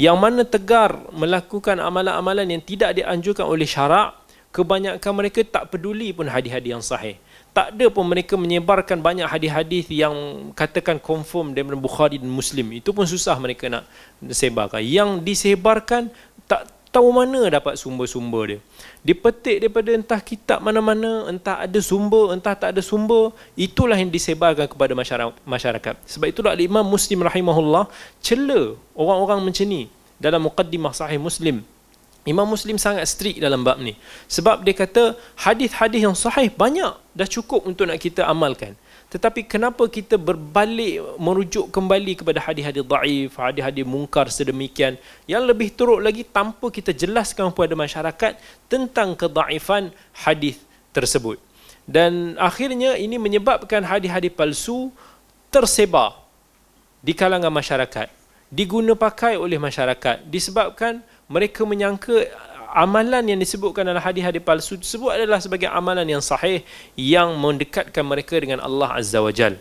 Yang 0.00 0.16
mana 0.16 0.42
tegar 0.48 1.12
melakukan 1.12 1.76
amalan-amalan 1.76 2.56
yang 2.56 2.62
tidak 2.64 2.96
dianjurkan 2.96 3.44
oleh 3.44 3.68
syarak, 3.68 4.16
kebanyakan 4.48 5.12
mereka 5.12 5.44
tak 5.44 5.68
peduli 5.68 6.16
pun 6.16 6.24
hadis-hadis 6.24 6.70
yang 6.72 6.80
sahih 6.80 7.20
tak 7.50 7.74
ada 7.74 7.86
pun 7.90 8.06
mereka 8.06 8.38
menyebarkan 8.38 9.02
banyak 9.02 9.26
hadis-hadis 9.26 9.90
yang 9.90 10.14
katakan 10.54 11.02
confirm 11.02 11.50
daripada 11.50 11.74
Bukhari 11.74 12.22
dan 12.22 12.30
Muslim. 12.30 12.78
Itu 12.78 12.94
pun 12.94 13.10
susah 13.10 13.34
mereka 13.42 13.66
nak 13.66 13.90
sebarkan. 14.22 14.78
Yang 14.78 15.26
disebarkan 15.26 16.14
tak 16.46 16.70
tahu 16.94 17.10
mana 17.10 17.50
dapat 17.50 17.74
sumber-sumber 17.74 18.42
dia. 18.54 18.58
Dipetik 19.00 19.64
daripada 19.64 19.96
entah 19.96 20.20
kitab 20.20 20.60
mana-mana, 20.60 21.32
entah 21.32 21.64
ada 21.64 21.80
sumber, 21.80 22.36
entah 22.36 22.52
tak 22.52 22.76
ada 22.76 22.84
sumber. 22.84 23.32
Itulah 23.56 23.96
yang 23.96 24.12
disebarkan 24.12 24.68
kepada 24.68 24.92
masyarakat. 25.44 25.94
Sebab 26.04 26.26
itulah 26.28 26.52
Imam 26.60 26.84
Muslim 26.84 27.24
rahimahullah 27.24 27.88
cela 28.20 28.76
orang-orang 28.92 29.40
macam 29.40 29.64
ni 29.64 29.88
dalam 30.20 30.44
muqaddimah 30.44 30.92
sahih 30.92 31.16
Muslim. 31.16 31.64
Imam 32.28 32.44
Muslim 32.44 32.76
sangat 32.76 33.08
strict 33.08 33.40
dalam 33.40 33.64
bab 33.64 33.80
ni. 33.80 33.96
Sebab 34.28 34.60
dia 34.60 34.76
kata 34.76 35.16
hadis-hadis 35.40 36.04
yang 36.04 36.12
sahih 36.12 36.52
banyak 36.52 36.92
dah 37.16 37.24
cukup 37.24 37.64
untuk 37.64 37.88
nak 37.88 37.96
kita 37.96 38.28
amalkan. 38.28 38.76
Tetapi 39.10 39.42
kenapa 39.42 39.90
kita 39.90 40.14
berbalik 40.14 41.02
merujuk 41.18 41.66
kembali 41.74 42.22
kepada 42.22 42.38
hadis-hadis 42.38 42.86
daif, 42.86 43.34
hadis-hadis 43.34 43.82
mungkar 43.82 44.30
sedemikian 44.30 44.94
yang 45.26 45.42
lebih 45.42 45.74
teruk 45.74 45.98
lagi 45.98 46.22
tanpa 46.22 46.70
kita 46.70 46.94
jelaskan 46.94 47.50
kepada 47.50 47.74
masyarakat 47.74 48.32
tentang 48.70 49.18
kedaifan 49.18 49.90
hadis 50.14 50.62
tersebut. 50.94 51.42
Dan 51.82 52.38
akhirnya 52.38 52.94
ini 52.94 53.18
menyebabkan 53.18 53.82
hadis-hadis 53.82 54.30
palsu 54.30 54.94
tersebar 55.50 56.22
di 57.02 57.10
kalangan 57.10 57.50
masyarakat, 57.50 58.06
diguna 58.46 58.94
pakai 58.94 59.34
oleh 59.34 59.58
masyarakat 59.58 60.22
disebabkan 60.30 61.02
mereka 61.26 61.66
menyangka 61.66 62.30
amalan 62.72 63.26
yang 63.26 63.38
disebutkan 63.38 63.86
dalam 63.86 64.00
hadis-hadis 64.00 64.42
palsu 64.42 64.78
tersebut 64.78 65.10
adalah 65.10 65.42
sebagai 65.42 65.66
amalan 65.66 66.06
yang 66.06 66.22
sahih 66.22 66.62
yang 66.94 67.34
mendekatkan 67.36 68.02
mereka 68.06 68.38
dengan 68.38 68.62
Allah 68.62 68.96
Azza 68.98 69.18
wa 69.18 69.30
Jal. 69.34 69.58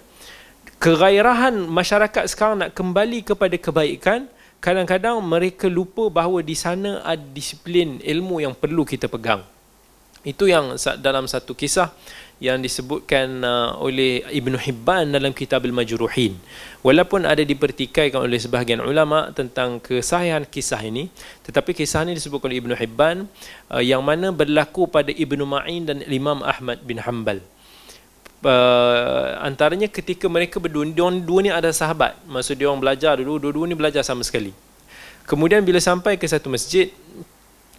Kegairahan 0.79 1.67
masyarakat 1.67 2.23
sekarang 2.31 2.63
nak 2.63 2.71
kembali 2.71 3.27
kepada 3.27 3.55
kebaikan, 3.59 4.31
kadang-kadang 4.63 5.19
mereka 5.19 5.67
lupa 5.67 6.07
bahawa 6.07 6.39
di 6.39 6.55
sana 6.55 7.03
ada 7.03 7.19
disiplin 7.35 7.99
ilmu 7.99 8.39
yang 8.39 8.55
perlu 8.55 8.87
kita 8.87 9.11
pegang. 9.11 9.43
Itu 10.23 10.47
yang 10.47 10.75
dalam 10.99 11.27
satu 11.27 11.55
kisah 11.55 11.91
yang 12.39 12.63
disebutkan 12.63 13.43
uh, 13.43 13.75
oleh 13.83 14.23
Ibn 14.31 14.55
Hibban 14.55 15.11
dalam 15.11 15.35
kitab 15.35 15.67
Al-Majruhin. 15.67 16.39
Walaupun 16.79 17.27
ada 17.27 17.43
dipertikaikan 17.43 18.23
oleh 18.23 18.39
sebahagian 18.39 18.79
ulama 18.79 19.35
tentang 19.35 19.83
kesahihan 19.83 20.47
kisah 20.47 20.79
ini, 20.79 21.11
tetapi 21.43 21.75
kisah 21.75 22.07
ini 22.07 22.15
disebutkan 22.15 22.47
oleh 22.47 22.63
Ibn 22.63 22.71
Hibban 22.79 23.17
uh, 23.67 23.83
yang 23.83 23.99
mana 23.99 24.31
berlaku 24.31 24.87
pada 24.87 25.11
Ibn 25.11 25.39
Ma'in 25.43 25.83
dan 25.83 25.99
Imam 26.07 26.39
Ahmad 26.39 26.79
bin 26.87 27.03
Hanbal. 27.03 27.43
Uh, 28.39 29.35
antaranya 29.43 29.91
ketika 29.91 30.31
mereka 30.31 30.63
berdua, 30.63 30.87
dua, 30.87 31.11
dua 31.11 31.39
ni 31.43 31.51
ada 31.51 31.75
sahabat. 31.75 32.15
Maksud 32.23 32.55
dia 32.55 32.71
orang 32.71 32.79
belajar 32.79 33.19
dulu, 33.19 33.35
dua-dua 33.35 33.67
ni 33.67 33.75
belajar 33.75 33.99
sama 33.99 34.23
sekali. 34.23 34.55
Kemudian 35.27 35.59
bila 35.59 35.83
sampai 35.83 36.15
ke 36.15 36.23
satu 36.23 36.47
masjid, 36.47 36.89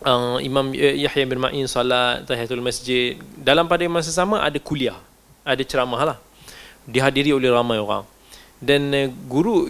uh, 0.04 0.38
Imam 0.40 0.72
Yahya 0.74 1.24
bin 1.28 1.40
Ma'in 1.40 1.66
salat 1.68 2.24
tahiyatul 2.24 2.64
masjid. 2.64 3.16
Dalam 3.36 3.68
pada 3.68 3.84
masa 3.86 4.12
sama 4.12 4.40
ada 4.40 4.56
kuliah 4.60 4.96
ada 5.44 5.60
ceramah 5.64 6.14
lah. 6.14 6.18
Dihadiri 6.88 7.36
oleh 7.36 7.48
ramai 7.52 7.80
orang. 7.80 8.04
Dan 8.60 8.92
uh, 8.92 9.08
guru 9.28 9.68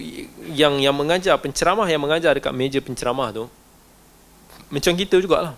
yang 0.51 0.79
yang 0.79 0.95
mengajar 0.95 1.35
penceramah 1.39 1.87
yang 1.87 2.01
mengajar 2.03 2.35
dekat 2.35 2.51
meja 2.51 2.79
penceramah 2.83 3.31
tu 3.31 3.45
macam 4.71 4.95
kita 4.95 5.19
jugalah. 5.19 5.55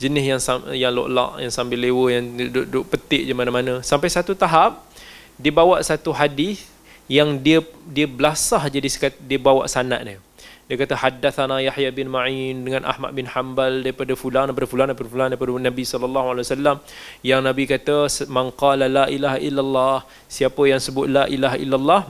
Jenis 0.00 0.24
yang 0.24 0.40
yang 0.74 0.92
lok-lok 0.96 1.38
yang 1.38 1.52
sambil 1.52 1.76
lewa 1.76 2.08
yang 2.08 2.24
duduk, 2.50 2.88
petik 2.88 3.28
je 3.28 3.34
mana-mana. 3.36 3.84
Sampai 3.84 4.08
satu 4.08 4.32
tahap 4.32 4.80
dia 5.36 5.52
bawa 5.52 5.78
satu 5.84 6.10
hadis 6.10 6.66
yang 7.10 7.34
dia 7.36 7.58
dia 7.90 8.06
belasah 8.06 8.62
jadi 8.70 8.86
dia 9.26 9.38
bawa 9.40 9.66
sanad 9.66 10.06
dia 10.06 10.22
dia 10.70 10.78
kata 10.78 10.94
haddatsana 11.02 11.56
Yahya 11.66 11.90
bin 11.90 12.06
Ma'in 12.14 12.62
dengan 12.66 12.86
Ahmad 12.90 13.10
bin 13.18 13.26
Hanbal 13.26 13.82
daripada 13.82 14.14
fulan 14.20 14.46
daripada 14.46 14.68
fulan 14.70 14.86
daripada 14.90 15.10
fulan 15.12 15.28
daripada 15.32 15.50
Nabi 15.66 15.84
sallallahu 15.92 16.26
alaihi 16.30 16.46
wasallam. 16.46 16.76
Yang 17.26 17.40
Nabi 17.48 17.64
kata 17.72 17.96
man 18.36 18.46
qala 18.62 18.86
la 18.86 19.04
ilaha 19.16 19.38
illallah 19.48 19.96
siapa 20.36 20.62
yang 20.70 20.78
sebut 20.86 21.10
la 21.16 21.24
ilaha 21.26 21.58
illallah 21.64 22.02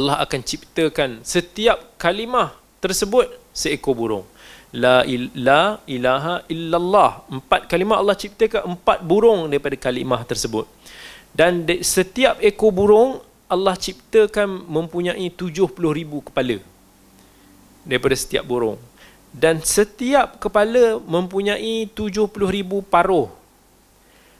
Allah 0.00 0.16
akan 0.24 0.40
ciptakan 0.50 1.10
setiap 1.34 1.78
kalimah 2.00 2.56
tersebut 2.80 3.28
seekor 3.52 3.92
burung. 4.00 4.24
La, 4.72 4.96
il, 5.04 5.28
la 5.36 5.76
ilaha 5.84 6.40
illallah. 6.48 7.10
Empat 7.36 7.68
kalimah 7.68 8.00
Allah 8.00 8.16
ciptakan 8.16 8.64
empat 8.72 9.04
burung 9.04 9.44
daripada 9.52 9.76
kalimah 9.76 10.24
tersebut. 10.24 10.64
Dan 11.36 11.68
de, 11.68 11.84
setiap 11.84 12.40
ekor 12.40 12.72
burung 12.72 13.20
Allah 13.44 13.76
ciptakan 13.76 14.48
mempunyai 14.72 15.28
70 15.28 15.68
ribu 16.00 16.24
kepala 16.24 16.64
daripada 17.84 18.16
setiap 18.16 18.44
burung. 18.48 18.80
Dan 19.34 19.60
setiap 19.62 20.38
kepala 20.38 20.98
mempunyai 21.04 21.90
70 21.90 22.30
ribu 22.48 22.80
paruh. 22.82 23.28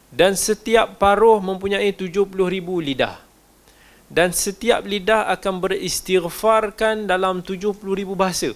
Dan 0.07 0.39
setiap 0.39 0.95
paruh 0.95 1.43
mempunyai 1.43 1.91
70 1.91 2.31
ribu 2.31 2.79
lidah. 2.79 3.19
Dan 4.07 4.31
setiap 4.31 4.85
lidah 4.85 5.27
akan 5.35 5.59
beristighfarkan 5.59 7.09
dalam 7.09 7.43
70 7.43 7.75
ribu 7.99 8.15
bahasa. 8.15 8.55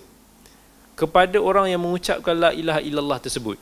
Kepada 0.96 1.36
orang 1.40 1.68
yang 1.68 1.82
mengucapkan 1.84 2.36
la 2.36 2.52
ilaha 2.56 2.80
illallah 2.84 3.20
tersebut. 3.20 3.60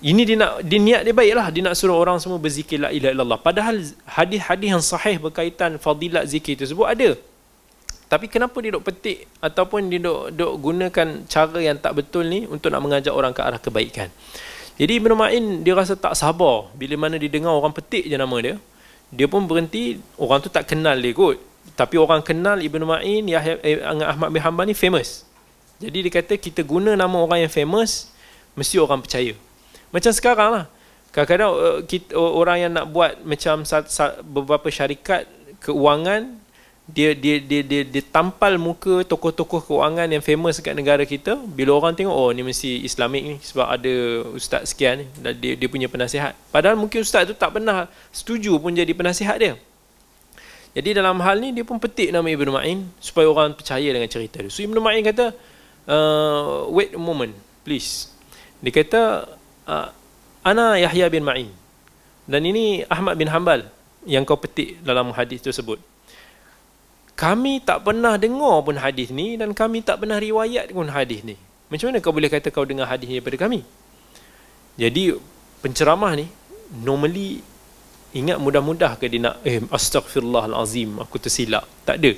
Ini 0.00 0.22
dia 0.24 0.36
nak 0.38 0.64
dia 0.64 0.78
niat 0.80 1.02
dia 1.04 1.12
baiklah 1.12 1.46
dia 1.52 1.62
nak 1.66 1.74
suruh 1.76 1.98
orang 1.98 2.16
semua 2.22 2.40
berzikir 2.40 2.76
la 2.80 2.92
ilaha 2.92 3.12
illallah. 3.12 3.40
Padahal 3.40 3.76
hadis-hadis 4.04 4.68
yang 4.68 4.84
sahih 4.84 5.16
berkaitan 5.16 5.80
fadilat 5.80 6.28
zikir 6.28 6.56
tersebut 6.60 6.84
ada. 6.84 7.16
Tapi 8.10 8.26
kenapa 8.26 8.58
dia 8.58 8.74
dok 8.74 8.90
petik 8.90 9.30
ataupun 9.38 9.86
dia 9.86 10.02
dok 10.02 10.34
dok 10.34 10.52
gunakan 10.58 11.30
cara 11.30 11.58
yang 11.62 11.78
tak 11.78 11.94
betul 11.94 12.26
ni 12.26 12.42
untuk 12.42 12.74
nak 12.74 12.82
mengajak 12.82 13.14
orang 13.14 13.30
ke 13.30 13.38
arah 13.38 13.62
kebaikan. 13.62 14.10
Jadi 14.74 14.98
Ibn 14.98 15.14
Ma'in 15.14 15.62
dia 15.62 15.78
rasa 15.78 15.94
tak 15.94 16.18
sabar 16.18 16.66
bila 16.74 17.06
mana 17.06 17.22
dia 17.22 17.30
dengar 17.30 17.54
orang 17.54 17.70
petik 17.70 18.10
je 18.10 18.16
nama 18.18 18.34
dia. 18.42 18.58
Dia 19.14 19.30
pun 19.30 19.46
berhenti, 19.46 20.02
orang 20.18 20.42
tu 20.42 20.50
tak 20.50 20.66
kenal 20.66 20.98
dia 20.98 21.14
kot. 21.14 21.38
Tapi 21.78 21.94
orang 22.02 22.18
kenal 22.26 22.58
Ibn 22.58 22.82
Ma'in, 22.82 23.30
Yahya, 23.30 23.62
eh, 23.62 23.78
Ahmad 23.84 24.34
bin 24.34 24.42
Hanbal 24.42 24.66
ni 24.66 24.74
famous. 24.74 25.22
Jadi 25.78 26.10
dia 26.10 26.12
kata 26.18 26.34
kita 26.34 26.66
guna 26.66 26.98
nama 26.98 27.14
orang 27.14 27.46
yang 27.46 27.52
famous, 27.52 28.10
mesti 28.58 28.80
orang 28.82 29.06
percaya. 29.06 29.38
Macam 29.94 30.10
sekarang 30.10 30.48
lah. 30.50 30.64
Kadang-kadang 31.14 31.50
uh, 31.52 31.78
kita, 31.86 32.14
orang 32.16 32.56
yang 32.64 32.72
nak 32.74 32.86
buat 32.90 33.22
macam 33.22 33.66
beberapa 34.24 34.66
syarikat 34.70 35.26
keuangan 35.60 36.39
dia 36.90 37.14
dia 37.14 37.38
dia 37.38 37.62
dia, 37.62 37.82
dia 37.86 38.02
tampal 38.02 38.58
muka 38.58 39.06
tokoh-tokoh 39.06 39.62
keuangan 39.62 40.10
yang 40.10 40.22
famous 40.22 40.58
dekat 40.58 40.74
negara 40.74 41.06
kita. 41.06 41.38
Bila 41.38 41.78
orang 41.78 41.94
tengok 41.94 42.12
oh 42.12 42.30
ni 42.34 42.42
mesti 42.42 42.82
islamik 42.82 43.22
ni 43.22 43.34
sebab 43.38 43.66
ada 43.70 43.94
ustaz 44.34 44.74
sekian 44.74 45.06
dan 45.22 45.38
dia 45.38 45.54
dia 45.54 45.68
punya 45.70 45.86
penasihat. 45.86 46.34
Padahal 46.50 46.74
mungkin 46.74 47.06
ustaz 47.06 47.30
tu 47.30 47.34
tak 47.36 47.54
pernah 47.54 47.86
setuju 48.10 48.58
pun 48.58 48.74
jadi 48.74 48.90
penasihat 48.90 49.36
dia. 49.38 49.54
Jadi 50.70 51.02
dalam 51.02 51.18
hal 51.22 51.38
ni 51.38 51.54
dia 51.54 51.66
pun 51.66 51.78
petik 51.82 52.14
nama 52.14 52.26
Ibn 52.26 52.48
Ma'in 52.54 52.86
supaya 53.02 53.26
orang 53.26 53.54
percaya 53.54 53.90
dengan 53.90 54.06
cerita 54.06 54.42
dia. 54.42 54.50
So 54.50 54.62
Ibn 54.62 54.76
Ma'in 54.78 55.02
kata 55.06 55.34
uh, 55.86 56.70
wait 56.70 56.94
a 56.94 57.00
moment 57.00 57.34
please. 57.62 58.10
Dia 58.62 58.74
kata 58.74 59.30
uh, 59.66 59.88
ana 60.42 60.78
Yahya 60.78 61.06
bin 61.10 61.22
Ma'in. 61.26 61.50
Dan 62.30 62.46
ini 62.46 62.86
Ahmad 62.86 63.18
bin 63.18 63.26
Hanbal 63.26 63.66
yang 64.06 64.22
kau 64.22 64.38
petik 64.38 64.78
dalam 64.86 65.10
hadis 65.12 65.42
tersebut 65.42 65.89
kami 67.20 67.60
tak 67.60 67.84
pernah 67.84 68.16
dengar 68.16 68.64
pun 68.64 68.80
hadis 68.80 69.12
ni 69.12 69.36
dan 69.36 69.52
kami 69.52 69.84
tak 69.84 70.00
pernah 70.00 70.16
riwayat 70.16 70.72
pun 70.72 70.88
hadis 70.88 71.20
ni. 71.20 71.36
Macam 71.68 71.92
mana 71.92 72.00
kau 72.00 72.16
boleh 72.16 72.32
kata 72.32 72.48
kau 72.48 72.64
dengar 72.64 72.88
hadis 72.88 73.12
ni 73.12 73.20
daripada 73.20 73.44
kami? 73.44 73.60
Jadi 74.80 75.12
penceramah 75.60 76.16
ni 76.16 76.32
normally 76.80 77.44
ingat 78.16 78.40
mudah-mudah 78.40 78.96
ke 78.96 79.12
dia 79.12 79.20
nak 79.20 79.36
eh 79.44 79.60
astagfirullahalazim 79.68 80.96
aku 80.96 81.20
tersilap. 81.20 81.68
Tak 81.84 82.00
ada. 82.00 82.16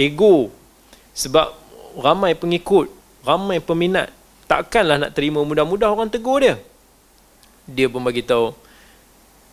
Ego 0.00 0.48
sebab 1.12 1.52
ramai 2.00 2.32
pengikut, 2.32 2.88
ramai 3.28 3.60
peminat 3.60 4.08
takkanlah 4.48 4.96
nak 4.96 5.12
terima 5.12 5.44
mudah-mudah 5.44 5.92
orang 5.92 6.08
tegur 6.08 6.40
dia. 6.40 6.56
Dia 7.68 7.92
pun 7.92 8.00
bagi 8.00 8.24
tahu 8.24 8.56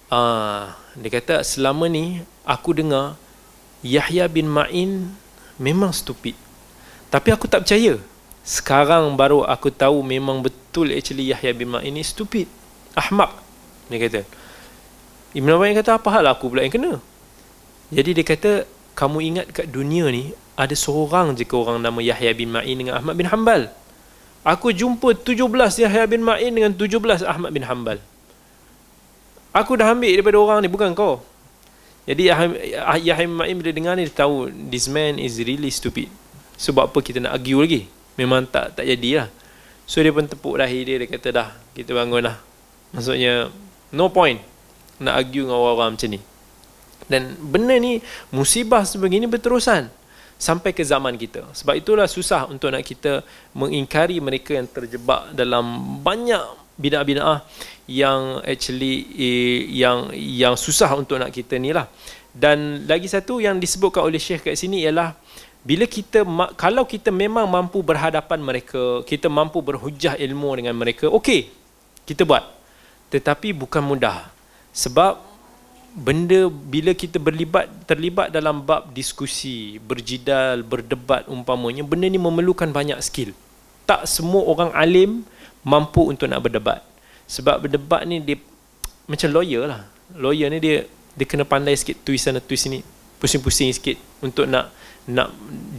ah 0.08 0.80
dia 0.96 1.12
kata 1.12 1.44
selama 1.44 1.92
ni 1.92 2.24
aku 2.48 2.72
dengar 2.72 3.20
Yahya 3.86 4.26
bin 4.30 4.50
Ma'in 4.50 5.14
memang 5.62 5.94
stupid. 5.94 6.34
Tapi 7.14 7.30
aku 7.34 7.46
tak 7.46 7.66
percaya. 7.66 8.02
Sekarang 8.48 9.12
baru 9.20 9.44
aku 9.44 9.68
tahu 9.70 10.00
memang 10.02 10.40
betul 10.40 10.90
actually 10.96 11.30
Yahya 11.30 11.52
bin 11.54 11.72
Ma'in 11.74 11.94
ni 11.94 12.04
stupid. 12.06 12.48
Ahmak. 12.98 13.36
Dia 13.92 13.98
kata. 14.02 14.22
Ibn 15.36 15.50
Abbas 15.54 15.76
kata 15.84 15.92
apa 16.00 16.10
hal 16.10 16.26
aku 16.32 16.50
pula 16.50 16.64
yang 16.64 16.74
kena? 16.74 16.94
Jadi 17.94 18.10
dia 18.18 18.26
kata 18.26 18.52
kamu 18.98 19.18
ingat 19.22 19.46
kat 19.54 19.68
dunia 19.70 20.10
ni 20.10 20.34
ada 20.58 20.74
seorang 20.74 21.38
je 21.38 21.46
orang 21.54 21.78
nama 21.78 22.02
Yahya 22.02 22.34
bin 22.34 22.50
Ma'in 22.50 22.74
dengan 22.74 22.98
Ahmad 22.98 23.14
bin 23.14 23.30
Hanbal. 23.30 23.70
Aku 24.42 24.74
jumpa 24.74 25.14
17 25.14 25.46
Yahya 25.86 26.08
bin 26.10 26.26
Ma'in 26.26 26.50
dengan 26.50 26.74
17 26.74 27.22
Ahmad 27.28 27.54
bin 27.54 27.62
Hanbal. 27.62 28.02
Aku 29.54 29.78
dah 29.78 29.94
ambil 29.94 30.18
daripada 30.18 30.38
orang 30.42 30.60
ni 30.66 30.70
bukan 30.72 30.98
kau. 30.98 31.22
Jadi 32.08 32.32
Yahya 32.32 33.28
Ma'in 33.28 33.60
bila 33.60 33.72
dengar 33.76 33.94
ni 34.00 34.08
dia 34.08 34.16
tahu 34.16 34.48
this 34.72 34.88
man 34.88 35.20
is 35.20 35.44
really 35.44 35.68
stupid. 35.68 36.08
Sebab 36.56 36.88
apa 36.88 37.00
kita 37.04 37.20
nak 37.20 37.36
argue 37.36 37.60
lagi? 37.60 37.82
Memang 38.16 38.48
tak 38.48 38.80
tak 38.80 38.88
jadilah. 38.88 39.28
So 39.84 40.00
dia 40.00 40.16
pun 40.16 40.24
tepuk 40.24 40.56
dahi 40.56 40.88
dia 40.88 41.04
dia 41.04 41.08
kata 41.12 41.30
dah 41.36 41.50
kita 41.76 41.92
bangunlah. 41.92 42.40
Maksudnya 42.96 43.52
no 43.92 44.08
point 44.08 44.40
nak 45.04 45.20
argue 45.20 45.44
dengan 45.44 45.60
orang-orang 45.60 46.00
macam 46.00 46.10
ni. 46.16 46.20
Dan 47.12 47.36
benda 47.40 47.76
ni 47.76 48.00
musibah 48.32 48.88
sebegini 48.88 49.28
berterusan 49.28 49.92
sampai 50.40 50.72
ke 50.72 50.88
zaman 50.88 51.20
kita. 51.20 51.44
Sebab 51.52 51.76
itulah 51.76 52.08
susah 52.08 52.48
untuk 52.48 52.72
nak 52.72 52.88
kita 52.88 53.20
mengingkari 53.52 54.24
mereka 54.24 54.56
yang 54.56 54.68
terjebak 54.72 55.36
dalam 55.36 56.00
banyak 56.00 56.40
bid'ah-bid'ah 56.78 57.44
yang 57.88 58.44
actually 58.44 59.08
eh, 59.16 59.60
yang 59.72 60.12
yang 60.14 60.54
susah 60.60 60.92
untuk 60.94 61.18
nak 61.18 61.32
kita 61.32 61.56
ni 61.56 61.72
lah. 61.72 61.88
Dan 62.38 62.86
lagi 62.86 63.10
satu 63.10 63.42
yang 63.42 63.58
disebutkan 63.58 64.06
oleh 64.06 64.22
Syekh 64.22 64.52
kat 64.52 64.56
sini 64.60 64.86
ialah 64.86 65.18
bila 65.68 65.84
kita 65.84 66.24
kalau 66.56 66.88
kita 66.88 67.12
memang 67.12 67.44
mampu 67.44 67.84
berhadapan 67.84 68.40
mereka, 68.40 69.04
kita 69.04 69.28
mampu 69.28 69.60
berhujah 69.60 70.16
ilmu 70.16 70.56
dengan 70.56 70.76
mereka, 70.78 71.12
okey. 71.12 71.52
Kita 72.08 72.24
buat. 72.24 72.44
Tetapi 73.12 73.52
bukan 73.52 73.84
mudah. 73.84 74.32
Sebab 74.72 75.20
benda 75.92 76.48
bila 76.48 76.96
kita 76.96 77.20
berlibat 77.20 77.68
terlibat 77.84 78.32
dalam 78.32 78.64
bab 78.64 78.96
diskusi, 78.96 79.76
berjidal, 79.82 80.64
berdebat 80.64 81.28
umpamanya, 81.28 81.84
benda 81.84 82.08
ni 82.08 82.16
memerlukan 82.16 82.72
banyak 82.72 83.00
skill. 83.04 83.36
Tak 83.84 84.08
semua 84.08 84.48
orang 84.48 84.72
alim 84.72 85.28
mampu 85.68 86.08
untuk 86.08 86.32
nak 86.32 86.48
berdebat. 86.48 86.80
Sebab 87.28 87.68
berdebat 87.68 88.08
ni 88.08 88.24
dia 88.24 88.40
macam 89.08 89.28
lawyer 89.36 89.68
lah. 89.68 89.84
Lawyer 90.16 90.48
ni 90.48 90.64
dia 90.64 90.88
dia 91.18 91.26
kena 91.28 91.44
pandai 91.44 91.76
sikit 91.76 92.00
twist 92.08 92.30
sana 92.30 92.40
twist 92.40 92.72
ni, 92.72 92.86
pusing-pusing 93.20 93.74
sikit 93.74 93.98
untuk 94.22 94.46
nak 94.48 94.72
nak 95.10 95.34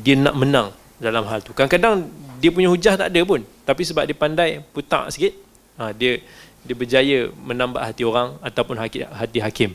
dia 0.05 0.19
nak 0.19 0.35
menang 0.37 0.69
dalam 0.99 1.25
hal 1.25 1.41
tu. 1.41 1.55
Kadang-kadang 1.55 2.05
dia 2.43 2.51
punya 2.51 2.69
hujah 2.69 2.99
tak 2.99 3.09
ada 3.11 3.21
pun, 3.23 3.43
tapi 3.65 3.83
sebab 3.87 4.05
dia 4.05 4.17
pandai 4.19 4.61
putar 4.75 5.09
sikit, 5.15 5.33
ha, 5.79 5.95
dia 5.95 6.21
dia 6.67 6.75
berjaya 6.75 7.31
menambah 7.33 7.81
hati 7.81 8.03
orang 8.03 8.35
ataupun 8.43 8.77
hati, 8.77 9.07
hati 9.07 9.39
hakim. 9.41 9.71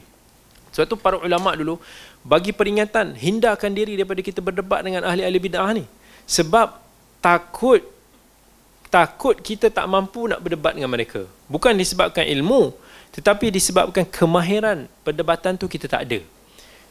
Sebab 0.74 0.86
tu 0.90 0.98
para 0.98 1.22
ulama 1.22 1.54
dulu 1.54 1.80
bagi 2.26 2.52
peringatan 2.52 3.14
hindarkan 3.14 3.72
diri 3.72 3.94
daripada 3.94 4.20
kita 4.26 4.42
berdebat 4.42 4.82
dengan 4.82 5.06
ahli-ahli 5.06 5.38
bid'ah 5.38 5.72
ni. 5.74 5.86
Sebab 6.26 6.76
takut 7.22 7.86
takut 8.94 9.34
kita 9.42 9.74
tak 9.74 9.90
mampu 9.90 10.30
nak 10.30 10.38
berdebat 10.38 10.78
dengan 10.78 10.94
mereka. 10.94 11.26
Bukan 11.50 11.74
disebabkan 11.74 12.30
ilmu, 12.30 12.78
tetapi 13.18 13.50
disebabkan 13.50 14.06
kemahiran 14.06 14.86
perdebatan 15.02 15.58
tu 15.58 15.66
kita 15.66 15.90
tak 15.90 16.06
ada. 16.06 16.22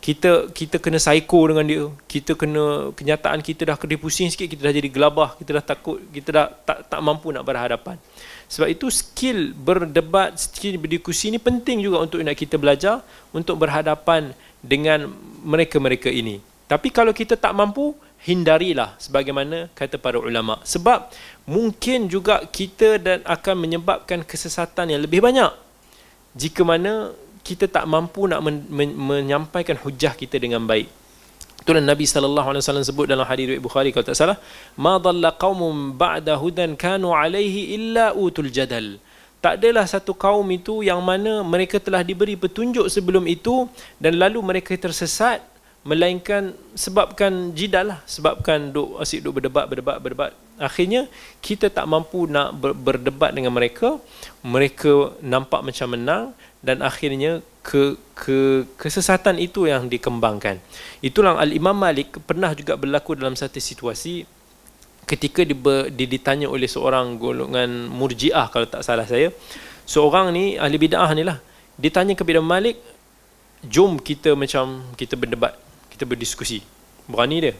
Kita 0.02 0.50
kita 0.50 0.82
kena 0.82 0.98
psycho 0.98 1.46
dengan 1.46 1.62
dia. 1.62 1.86
Kita 2.10 2.34
kena 2.34 2.90
kenyataan 2.90 3.38
kita 3.38 3.70
dah 3.70 3.78
kena 3.78 3.94
pusing 4.02 4.26
sikit, 4.34 4.50
kita 4.50 4.66
dah 4.66 4.74
jadi 4.74 4.90
gelabah, 4.90 5.38
kita 5.38 5.62
dah 5.62 5.62
takut, 5.62 6.02
kita 6.10 6.28
dah 6.34 6.46
tak 6.66 6.90
tak 6.90 6.98
mampu 6.98 7.30
nak 7.30 7.46
berhadapan. 7.46 7.94
Sebab 8.50 8.66
itu 8.66 8.90
skill 8.90 9.54
berdebat, 9.54 10.34
skill 10.34 10.82
berdiskusi 10.82 11.30
ini 11.30 11.38
penting 11.38 11.86
juga 11.86 12.02
untuk 12.02 12.18
nak 12.18 12.34
kita 12.34 12.58
belajar 12.58 12.98
untuk 13.30 13.62
berhadapan 13.62 14.34
dengan 14.58 15.06
mereka-mereka 15.46 16.10
ini. 16.10 16.42
Tapi 16.66 16.90
kalau 16.90 17.14
kita 17.14 17.38
tak 17.38 17.54
mampu, 17.54 17.94
hindarilah 18.22 18.94
sebagaimana 19.02 19.66
kata 19.74 19.98
para 19.98 20.18
ulama. 20.18 20.62
Sebab 20.62 21.10
mungkin 21.46 22.06
juga 22.06 22.46
kita 22.46 23.02
dan 23.02 23.18
akan 23.26 23.54
menyebabkan 23.58 24.22
kesesatan 24.22 24.94
yang 24.94 25.02
lebih 25.02 25.18
banyak. 25.18 25.50
Jika 26.38 26.62
mana 26.62 27.12
kita 27.42 27.66
tak 27.66 27.84
mampu 27.90 28.30
nak 28.30 28.40
men- 28.40 28.66
men- 28.70 28.96
menyampaikan 28.96 29.74
hujah 29.82 30.14
kita 30.14 30.38
dengan 30.38 30.62
baik. 30.62 30.86
Itulah 31.62 31.82
Nabi 31.82 32.06
sallallahu 32.10 32.48
alaihi 32.54 32.62
wasallam 32.62 32.86
sebut 32.86 33.06
dalam 33.06 33.22
hadis 33.22 33.46
riwayat 33.46 33.62
Bukhari 33.62 33.94
kalau 33.94 34.06
tak 34.06 34.18
salah, 34.18 34.38
"Ma 34.74 34.98
dhalla 34.98 35.30
qaumun 35.34 35.94
ba'da 35.94 36.34
hudan 36.34 36.74
kanu 36.74 37.14
alaihi 37.14 37.78
illa 37.78 38.10
utul 38.14 38.50
jadal." 38.50 38.98
Tak 39.42 39.58
adalah 39.58 39.86
satu 39.90 40.14
kaum 40.14 40.46
itu 40.54 40.86
yang 40.86 41.02
mana 41.02 41.42
mereka 41.42 41.82
telah 41.82 42.06
diberi 42.06 42.38
petunjuk 42.38 42.86
sebelum 42.86 43.26
itu 43.26 43.66
dan 43.98 44.14
lalu 44.14 44.38
mereka 44.38 44.74
tersesat 44.78 45.42
melainkan 45.82 46.54
sebabkan 46.78 47.50
jidal 47.58 47.94
lah, 47.94 48.00
sebabkan 48.06 48.70
duk 48.70 49.02
asyik 49.02 49.26
duk 49.26 49.42
berdebat 49.42 49.66
berdebat 49.66 49.98
berdebat. 49.98 50.30
Akhirnya 50.62 51.10
kita 51.42 51.66
tak 51.74 51.90
mampu 51.90 52.30
nak 52.30 52.54
berdebat 52.58 53.34
dengan 53.34 53.50
mereka. 53.50 53.98
Mereka 54.46 55.22
nampak 55.26 55.66
macam 55.66 55.88
menang 55.90 56.24
dan 56.62 56.86
akhirnya 56.86 57.42
ke 57.66 57.98
ke 58.14 58.66
kesesatan 58.78 59.42
itu 59.42 59.66
yang 59.66 59.90
dikembangkan. 59.90 60.62
Itulah 61.02 61.38
Al-Imam 61.38 61.74
Malik 61.74 62.14
pernah 62.22 62.54
juga 62.54 62.78
berlaku 62.78 63.18
dalam 63.18 63.34
satu 63.34 63.58
situasi 63.58 64.22
ketika 65.06 65.42
di, 65.42 65.54
di, 65.94 66.04
ditanya 66.06 66.46
oleh 66.46 66.70
seorang 66.70 67.18
golongan 67.18 67.90
Murji'ah 67.90 68.46
kalau 68.54 68.70
tak 68.70 68.86
salah 68.86 69.06
saya. 69.06 69.34
Seorang 69.82 70.30
ni 70.30 70.54
ahli 70.54 70.78
bid'ah 70.78 71.10
ni 71.18 71.26
lah. 71.26 71.42
Ditanya 71.74 72.14
kepada 72.14 72.38
Malik, 72.38 72.78
"Jom 73.66 73.98
kita 73.98 74.38
macam 74.38 74.94
kita 74.94 75.18
berdebat, 75.18 75.58
kita 75.92 76.08
berdiskusi." 76.08 76.64
Berani 77.04 77.38
dia. 77.44 77.54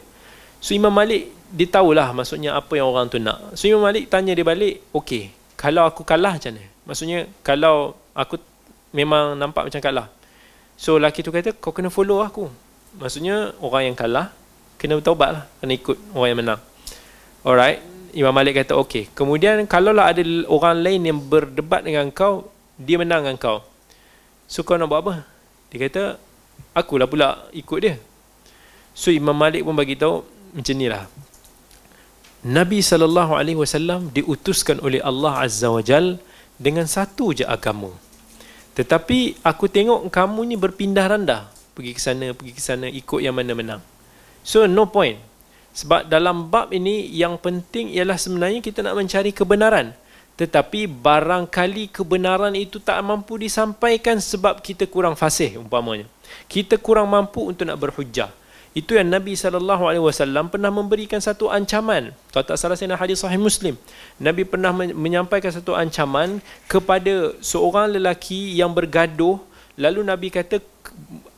So 0.63 0.73
Imam 0.73 0.89
Malik 0.89 1.29
dia 1.53 1.69
tahulah 1.69 2.09
maksudnya 2.15 2.57
apa 2.57 2.73
yang 2.73 2.89
orang 2.89 3.11
tu 3.11 3.21
nak. 3.21 3.53
So 3.53 3.69
Imam 3.69 3.85
Malik 3.85 4.09
tanya 4.09 4.33
dia 4.33 4.41
balik, 4.41 4.81
"Okey, 4.95 5.29
kalau 5.59 5.85
aku 5.85 6.01
kalah 6.01 6.39
macam 6.39 6.55
mana?" 6.55 6.65
Maksudnya 6.83 7.29
kalau 7.45 7.95
aku 8.11 8.39
memang 8.91 9.37
nampak 9.39 9.69
macam 9.69 9.81
kalah. 9.83 10.07
So 10.75 10.97
lelaki 10.97 11.21
tu 11.23 11.31
kata 11.31 11.53
kau 11.55 11.71
kena 11.71 11.93
follow 11.93 12.19
aku. 12.19 12.49
Maksudnya 12.99 13.55
orang 13.61 13.91
yang 13.91 13.95
kalah 13.95 14.33
kena 14.81 14.99
bertaubat 14.99 15.29
lah. 15.31 15.43
Kena 15.61 15.73
ikut 15.75 15.97
orang 16.15 16.27
yang 16.27 16.39
menang. 16.39 16.61
Alright. 17.43 17.79
Imam 18.13 18.29
Malik 18.29 18.61
kata 18.61 18.77
okey. 18.77 19.09
Kemudian 19.17 19.65
kalaulah 19.65 20.13
ada 20.13 20.21
orang 20.45 20.85
lain 20.85 21.01
yang 21.01 21.17
berdebat 21.17 21.81
dengan 21.81 22.13
kau, 22.13 22.53
dia 22.77 23.01
menang 23.01 23.25
dengan 23.25 23.41
kau. 23.41 23.65
So 24.45 24.61
kau 24.61 24.77
nak 24.77 24.85
buat 24.85 25.01
apa? 25.01 25.13
Dia 25.73 25.89
kata 25.89 26.03
akulah 26.77 27.09
pula 27.09 27.49
ikut 27.57 27.79
dia. 27.81 27.97
So 28.93 29.09
Imam 29.09 29.33
Malik 29.33 29.65
pun 29.65 29.73
bagi 29.73 29.97
tahu 29.97 30.21
macam 30.53 30.73
inilah. 30.77 31.09
Nabi 32.45 32.79
sallallahu 32.85 33.33
alaihi 33.33 33.57
wasallam 33.57 34.13
diutuskan 34.13 34.77
oleh 34.85 35.01
Allah 35.01 35.41
Azza 35.41 35.73
wa 35.73 35.81
Jal 35.81 36.21
dengan 36.61 36.85
satu 36.85 37.33
je 37.33 37.41
agama. 37.47 37.89
Tetapi 38.73 39.41
aku 39.45 39.65
tengok 39.69 40.09
kamu 40.09 40.41
ni 40.53 40.55
berpindah 40.57 41.05
randah. 41.09 41.49
Pergi 41.73 41.91
ke 41.97 42.01
sana, 42.01 42.37
pergi 42.37 42.53
ke 42.53 42.61
sana, 42.61 42.85
ikut 42.85 43.19
yang 43.21 43.33
mana 43.33 43.53
menang. 43.57 43.81
So 44.45 44.69
no 44.69 44.85
point. 44.89 45.17
Sebab 45.73 46.05
dalam 46.05 46.53
bab 46.53 46.69
ini 46.69 47.09
yang 47.09 47.41
penting 47.41 47.89
ialah 47.97 48.13
sebenarnya 48.13 48.61
kita 48.61 48.85
nak 48.85 48.93
mencari 48.93 49.33
kebenaran. 49.33 49.97
Tetapi 50.37 50.85
barangkali 50.85 51.89
kebenaran 51.93 52.53
itu 52.53 52.77
tak 52.77 53.01
mampu 53.01 53.41
disampaikan 53.41 54.21
sebab 54.21 54.61
kita 54.61 54.85
kurang 54.85 55.17
fasih 55.17 55.61
umpamanya. 55.61 56.05
Kita 56.45 56.77
kurang 56.77 57.09
mampu 57.09 57.41
untuk 57.45 57.65
nak 57.65 57.77
berhujah. 57.77 58.29
Itu 58.73 58.97
yang 58.97 59.13
Nabi 59.13 59.37
SAW 59.37 60.49
pernah 60.49 60.73
memberikan 60.73 61.21
satu 61.21 61.53
ancaman. 61.53 62.09
Kalau 62.33 62.45
tak 62.45 62.57
salah 62.57 62.73
saya 62.73 62.97
hadis 62.97 63.21
sahih 63.21 63.37
Muslim. 63.37 63.77
Nabi 64.17 64.49
pernah 64.49 64.73
menyampaikan 64.73 65.53
satu 65.53 65.77
ancaman 65.77 66.41
kepada 66.65 67.37
seorang 67.37 67.93
lelaki 67.93 68.57
yang 68.57 68.73
bergaduh. 68.73 69.37
Lalu 69.77 70.01
Nabi 70.01 70.27
kata, 70.33 70.57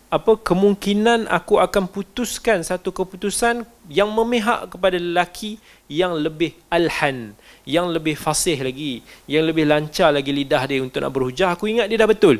apa 0.07 0.39
kemungkinan 0.39 1.27
aku 1.27 1.59
akan 1.59 1.91
putuskan 1.91 2.63
satu 2.63 2.95
keputusan 2.95 3.67
yang 3.91 4.07
memihak 4.15 4.71
kepada 4.71 4.95
lelaki 4.95 5.59
yang 5.91 6.15
lebih 6.15 6.55
alhan, 6.71 7.35
yang 7.67 7.91
lebih 7.91 8.15
fasih 8.15 8.63
lagi, 8.63 9.03
yang 9.27 9.43
lebih 9.43 9.67
lancar 9.67 10.15
lagi 10.15 10.31
lidah 10.31 10.63
dia 10.71 10.79
untuk 10.79 11.03
nak 11.03 11.11
berhujah. 11.11 11.51
Aku 11.51 11.67
ingat 11.67 11.91
dia 11.91 11.99
dah 11.99 12.07
betul. 12.07 12.39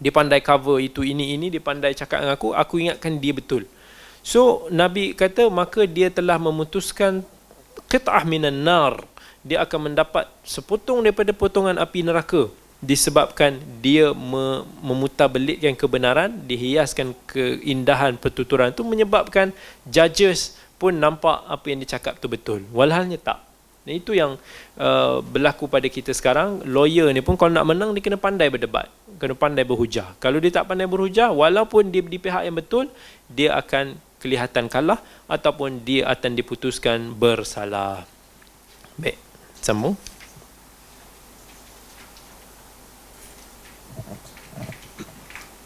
Dia 0.00 0.08
pandai 0.08 0.40
cover 0.40 0.80
itu 0.80 1.04
ini 1.04 1.36
ini, 1.36 1.52
dia 1.52 1.60
pandai 1.60 1.92
cakap 1.92 2.24
dengan 2.24 2.36
aku, 2.36 2.56
aku 2.56 2.80
ingatkan 2.80 3.20
dia 3.20 3.36
betul. 3.36 3.68
So 4.26 4.66
Nabi 4.74 5.14
kata 5.14 5.46
maka 5.46 5.86
dia 5.86 6.10
telah 6.10 6.34
memutuskan 6.34 7.22
qit'ah 7.86 8.26
minan 8.26 8.66
nar. 8.66 8.98
Dia 9.46 9.62
akan 9.62 9.94
mendapat 9.94 10.26
sepotong 10.42 11.06
daripada 11.06 11.30
potongan 11.30 11.78
api 11.78 12.02
neraka. 12.02 12.50
Disebabkan 12.82 13.62
dia 13.78 14.10
memutabelitkan 14.82 15.78
kebenaran 15.78 16.42
dihiaskan 16.42 17.14
keindahan 17.30 18.18
pertuturan 18.18 18.74
itu 18.74 18.82
menyebabkan 18.82 19.54
judges 19.86 20.58
pun 20.74 20.90
nampak 20.90 21.46
apa 21.46 21.62
yang 21.70 21.78
dicakap 21.78 22.18
tu 22.18 22.26
betul. 22.26 22.66
Walhalnya 22.74 23.22
tak. 23.22 23.46
Dan 23.86 24.02
itu 24.02 24.18
yang 24.18 24.34
uh, 24.74 25.22
berlaku 25.22 25.70
pada 25.70 25.86
kita 25.86 26.10
sekarang. 26.10 26.66
Lawyer 26.66 27.14
ni 27.14 27.22
pun 27.22 27.38
kalau 27.38 27.54
nak 27.54 27.70
menang 27.70 27.94
dia 27.94 28.02
kena 28.02 28.18
pandai 28.18 28.50
berdebat. 28.50 28.90
Kena 29.22 29.38
pandai 29.38 29.62
berhujah. 29.62 30.18
Kalau 30.18 30.42
dia 30.42 30.50
tak 30.50 30.66
pandai 30.66 30.90
berhujah 30.90 31.30
walaupun 31.30 31.94
dia 31.94 32.02
di 32.02 32.18
pihak 32.18 32.42
yang 32.42 32.58
betul 32.58 32.90
dia 33.30 33.54
akan 33.54 33.94
kelihatan 34.26 34.66
kalah 34.66 34.98
ataupun 35.30 35.86
dia 35.86 36.10
akan 36.10 36.34
diputuskan 36.34 37.14
bersalah 37.14 38.02
baik 38.98 39.14
sambung 39.62 39.94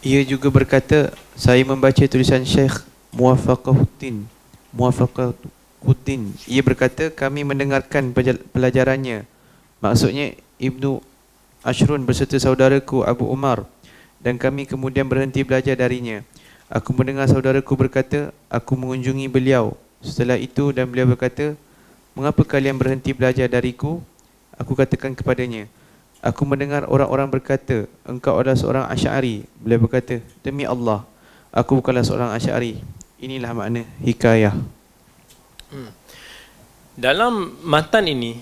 Ia 0.01 0.25
juga 0.25 0.49
berkata, 0.49 1.13
saya 1.37 1.61
membaca 1.61 2.01
tulisan 2.09 2.41
Syekh 2.41 2.89
Muwafaqahuddin. 3.13 4.25
Muwafaqahuddin. 4.73 6.41
Ia 6.49 6.65
berkata, 6.65 7.13
kami 7.13 7.45
mendengarkan 7.45 8.09
pelajarannya. 8.49 9.29
Maksudnya, 9.85 10.41
Ibnu 10.57 11.05
Ashrun 11.61 12.09
berserta 12.09 12.41
saudaraku 12.41 13.05
Abu 13.05 13.29
Umar 13.29 13.69
dan 14.25 14.41
kami 14.41 14.65
kemudian 14.65 15.05
berhenti 15.05 15.45
belajar 15.45 15.77
darinya. 15.77 16.25
Aku 16.71 16.95
mendengar 16.95 17.27
saudaraku 17.27 17.75
berkata, 17.75 18.31
aku 18.47 18.79
mengunjungi 18.79 19.27
beliau. 19.27 19.75
Setelah 19.99 20.39
itu 20.39 20.71
dan 20.71 20.87
beliau 20.87 21.11
berkata, 21.11 21.59
mengapa 22.15 22.47
kalian 22.47 22.79
berhenti 22.79 23.11
belajar 23.11 23.51
dariku? 23.51 23.99
Aku 24.55 24.79
katakan 24.79 25.11
kepadanya, 25.19 25.67
Aku 26.21 26.45
mendengar 26.45 26.85
orang-orang 26.85 27.33
berkata, 27.33 27.89
engkau 28.05 28.37
adalah 28.37 28.53
seorang 28.53 28.85
asyari. 28.93 29.49
Beliau 29.57 29.81
berkata, 29.81 30.21
demi 30.45 30.69
Allah, 30.69 31.01
aku 31.49 31.81
bukanlah 31.81 32.05
seorang 32.05 32.29
asyari. 32.37 32.77
Inilah 33.17 33.57
makna 33.57 33.89
hikayah. 34.05 34.53
Hmm. 35.73 35.91
Dalam 36.93 37.57
matan 37.65 38.05
ini, 38.05 38.37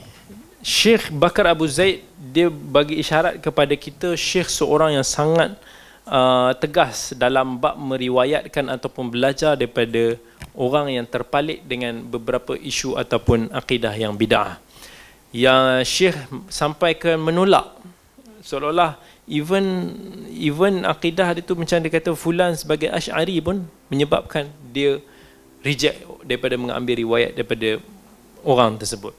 Syekh 0.59 1.15
Bakar 1.15 1.55
Abu 1.55 1.71
Zaid, 1.71 2.03
dia 2.19 2.51
bagi 2.51 2.99
isyarat 2.99 3.39
kepada 3.39 3.71
kita, 3.79 4.19
Syekh 4.19 4.51
seorang 4.51 4.99
yang 4.99 5.07
sangat 5.07 5.55
uh, 6.09 6.51
tegas 6.57 7.13
dalam 7.15 7.61
bab 7.61 7.77
meriwayatkan 7.77 8.73
ataupun 8.73 9.13
belajar 9.13 9.55
daripada 9.55 10.17
orang 10.57 10.91
yang 10.91 11.07
terpalit 11.07 11.63
dengan 11.69 12.03
beberapa 12.03 12.57
isu 12.57 12.97
ataupun 12.99 13.53
akidah 13.53 13.95
yang 13.95 14.17
bid'ah. 14.17 14.59
Yang 15.31 15.85
Syekh 15.85 16.19
sampai 16.49 16.97
ke 16.97 17.15
menolak. 17.15 17.77
Seolah-olah 18.41 18.97
even 19.29 19.93
even 20.33 20.89
akidah 20.89 21.37
dia 21.37 21.45
tu 21.45 21.53
macam 21.53 21.77
dia 21.85 21.93
kata 21.93 22.17
fulan 22.17 22.57
sebagai 22.57 22.89
asy'ari 22.89 23.37
pun 23.45 23.61
menyebabkan 23.93 24.49
dia 24.73 24.97
reject 25.61 26.01
daripada 26.25 26.57
mengambil 26.57 26.97
riwayat 26.97 27.37
daripada 27.37 27.77
orang 28.41 28.81
tersebut. 28.81 29.13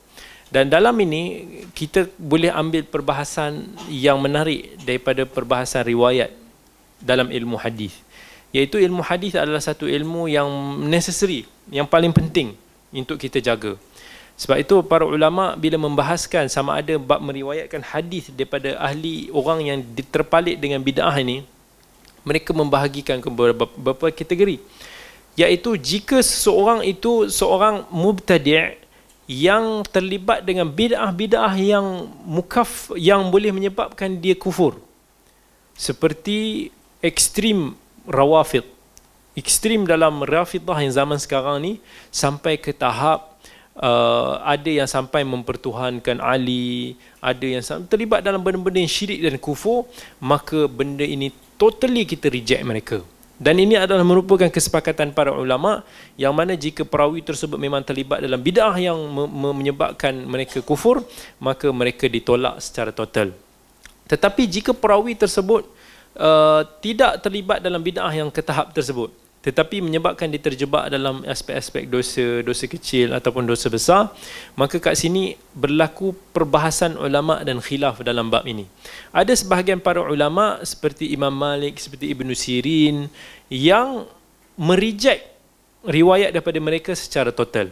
Dan 0.49 0.65
dalam 0.65 0.97
ini 0.97 1.45
kita 1.77 2.09
boleh 2.17 2.49
ambil 2.49 2.81
perbahasan 2.81 3.69
yang 3.85 4.17
menarik 4.17 4.81
daripada 4.81 5.21
perbahasan 5.29 5.85
riwayat 5.85 6.33
dalam 7.01 7.31
ilmu 7.31 7.55
hadis 7.59 7.95
iaitu 8.51 8.79
ilmu 8.81 9.01
hadis 9.01 9.35
adalah 9.35 9.61
satu 9.61 9.89
ilmu 9.89 10.29
yang 10.29 10.49
necessary 10.87 11.47
yang 11.73 11.85
paling 11.85 12.13
penting 12.13 12.53
untuk 12.93 13.19
kita 13.21 13.41
jaga 13.41 13.77
sebab 14.39 14.55
itu 14.55 14.79
para 14.87 15.03
ulama 15.03 15.59
bila 15.59 15.75
membahaskan 15.75 16.47
sama 16.47 16.79
ada 16.79 16.95
bab 16.95 17.19
meriwayatkan 17.19 17.83
hadis 17.83 18.31
daripada 18.31 18.79
ahli 18.79 19.27
orang 19.35 19.59
yang 19.59 19.79
terpalit 20.07 20.55
dengan 20.55 20.79
bid'ah 20.79 21.11
ini, 21.19 21.43
mereka 22.23 22.55
membahagikan 22.55 23.19
ke 23.19 23.27
beberapa 23.27 24.07
kategori. 24.07 24.63
Iaitu 25.35 25.75
jika 25.75 26.23
seseorang 26.23 26.87
itu 26.87 27.27
seorang 27.27 27.83
mubtadi' 27.91 28.79
yang 29.27 29.83
terlibat 29.83 30.47
dengan 30.47 30.71
bid'ah-bid'ah 30.71 31.59
yang 31.59 32.07
mukaf 32.23 32.95
yang 32.95 33.27
boleh 33.27 33.51
menyebabkan 33.51 34.23
dia 34.23 34.39
kufur. 34.39 34.79
Seperti 35.75 36.71
ekstrim 36.99 37.75
rawafid. 38.07 38.67
Ekstrim 39.37 39.87
dalam 39.87 40.19
rafidah 40.25 40.75
yang 40.83 40.91
zaman 40.91 41.15
sekarang 41.15 41.63
ni 41.63 41.73
sampai 42.11 42.59
ke 42.59 42.75
tahap 42.75 43.39
uh, 43.79 44.43
ada 44.43 44.67
yang 44.67 44.89
sampai 44.89 45.23
mempertuhankan 45.23 46.19
Ali, 46.19 46.99
ada 47.23 47.45
yang 47.45 47.63
terlibat 47.87 48.19
dalam 48.19 48.43
benda-benda 48.43 48.83
yang 48.83 48.91
syirik 48.91 49.23
dan 49.23 49.39
kufur, 49.39 49.87
maka 50.19 50.67
benda 50.67 51.07
ini 51.07 51.31
totally 51.55 52.03
kita 52.03 52.27
reject 52.27 52.63
mereka. 52.67 52.99
Dan 53.39 53.55
ini 53.55 53.79
adalah 53.79 54.03
merupakan 54.03 54.51
kesepakatan 54.51 55.15
para 55.15 55.31
ulama 55.31 55.87
yang 56.19 56.35
mana 56.35 56.59
jika 56.59 56.83
perawi 56.83 57.23
tersebut 57.23 57.55
memang 57.55 57.79
terlibat 57.87 58.19
dalam 58.19 58.35
bid'ah 58.35 58.75
yang 58.75 58.99
menyebabkan 59.55 60.11
mereka 60.27 60.59
kufur, 60.59 61.07
maka 61.39 61.71
mereka 61.71 62.11
ditolak 62.11 62.59
secara 62.59 62.91
total. 62.91 63.31
Tetapi 64.11 64.43
jika 64.43 64.75
perawi 64.75 65.15
tersebut 65.15 65.63
uh, 66.17 66.61
tidak 66.81 67.21
terlibat 67.21 67.61
dalam 67.61 67.83
bid'ah 67.83 68.09
yang 68.09 68.29
ke 68.33 68.41
tahap 68.41 68.73
tersebut, 68.73 69.11
tetapi 69.39 69.79
menyebabkan 69.79 70.27
dia 70.27 70.41
terjebak 70.41 70.91
dalam 70.91 71.23
aspek-aspek 71.23 71.87
dosa 71.87 72.43
dosa 72.43 72.65
kecil 72.67 73.15
ataupun 73.15 73.47
dosa 73.47 73.71
besar 73.71 74.11
maka 74.59 74.83
kat 74.83 74.99
sini 74.99 75.39
berlaku 75.55 76.11
perbahasan 76.35 76.99
ulama 76.99 77.39
dan 77.47 77.63
khilaf 77.63 78.03
dalam 78.03 78.27
bab 78.27 78.43
ini. 78.43 78.67
Ada 79.15 79.31
sebahagian 79.39 79.79
para 79.79 80.03
ulama 80.03 80.59
seperti 80.67 81.15
Imam 81.15 81.31
Malik 81.31 81.79
seperti 81.79 82.11
Ibnu 82.11 82.35
Sirin 82.35 83.07
yang 83.47 84.03
merijek 84.59 85.23
riwayat 85.87 86.35
daripada 86.35 86.59
mereka 86.59 86.91
secara 86.91 87.31
total. 87.31 87.71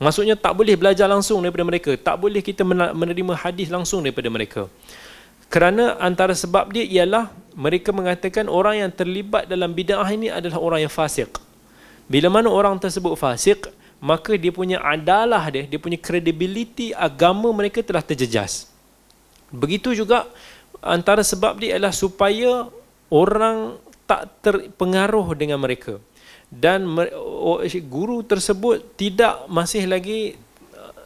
Maksudnya 0.00 0.34
tak 0.34 0.56
boleh 0.56 0.74
belajar 0.74 1.06
langsung 1.06 1.44
daripada 1.44 1.62
mereka 1.62 1.92
tak 1.94 2.16
boleh 2.18 2.40
kita 2.40 2.64
menerima 2.96 3.36
hadis 3.36 3.68
langsung 3.68 4.00
daripada 4.00 4.32
mereka 4.32 4.64
kerana 5.52 6.00
antara 6.00 6.32
sebab 6.32 6.72
dia 6.72 6.88
ialah 6.88 7.28
mereka 7.52 7.92
mengatakan 7.92 8.48
orang 8.48 8.88
yang 8.88 8.88
terlibat 8.88 9.44
dalam 9.44 9.76
bid'ah 9.76 10.08
ini 10.08 10.32
adalah 10.32 10.56
orang 10.56 10.88
yang 10.88 10.92
fasik. 10.92 11.28
Bila 12.08 12.32
mana 12.32 12.48
orang 12.48 12.80
tersebut 12.80 13.12
fasik, 13.20 13.68
maka 14.00 14.32
dia 14.40 14.48
punya 14.48 14.80
adalah 14.80 15.44
dia, 15.52 15.68
dia 15.68 15.76
punya 15.76 16.00
credibility 16.00 16.96
agama 16.96 17.52
mereka 17.52 17.84
telah 17.84 18.00
terjejas. 18.00 18.72
Begitu 19.52 19.92
juga 19.92 20.24
antara 20.80 21.20
sebab 21.20 21.60
dia 21.60 21.76
ialah 21.76 21.92
supaya 21.92 22.72
orang 23.12 23.76
tak 24.08 24.32
terpengaruh 24.40 25.36
dengan 25.36 25.60
mereka. 25.60 26.00
Dan 26.48 26.88
guru 27.92 28.24
tersebut 28.24 28.96
tidak 28.96 29.44
masih 29.52 29.84
lagi 29.84 30.36
uh, 30.76 30.96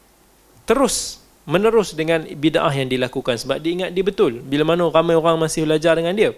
terus 0.66 1.25
menerus 1.46 1.94
dengan 1.94 2.26
bid'ah 2.26 2.74
yang 2.74 2.90
dilakukan. 2.90 3.38
Sebab 3.38 3.62
dia 3.62 3.72
ingat 3.72 3.90
dia 3.94 4.04
betul 4.04 4.42
bila 4.42 4.66
mana 4.66 4.90
ramai 4.90 5.14
orang 5.14 5.38
masih 5.38 5.64
belajar 5.64 5.94
dengan 5.96 6.12
dia. 6.12 6.30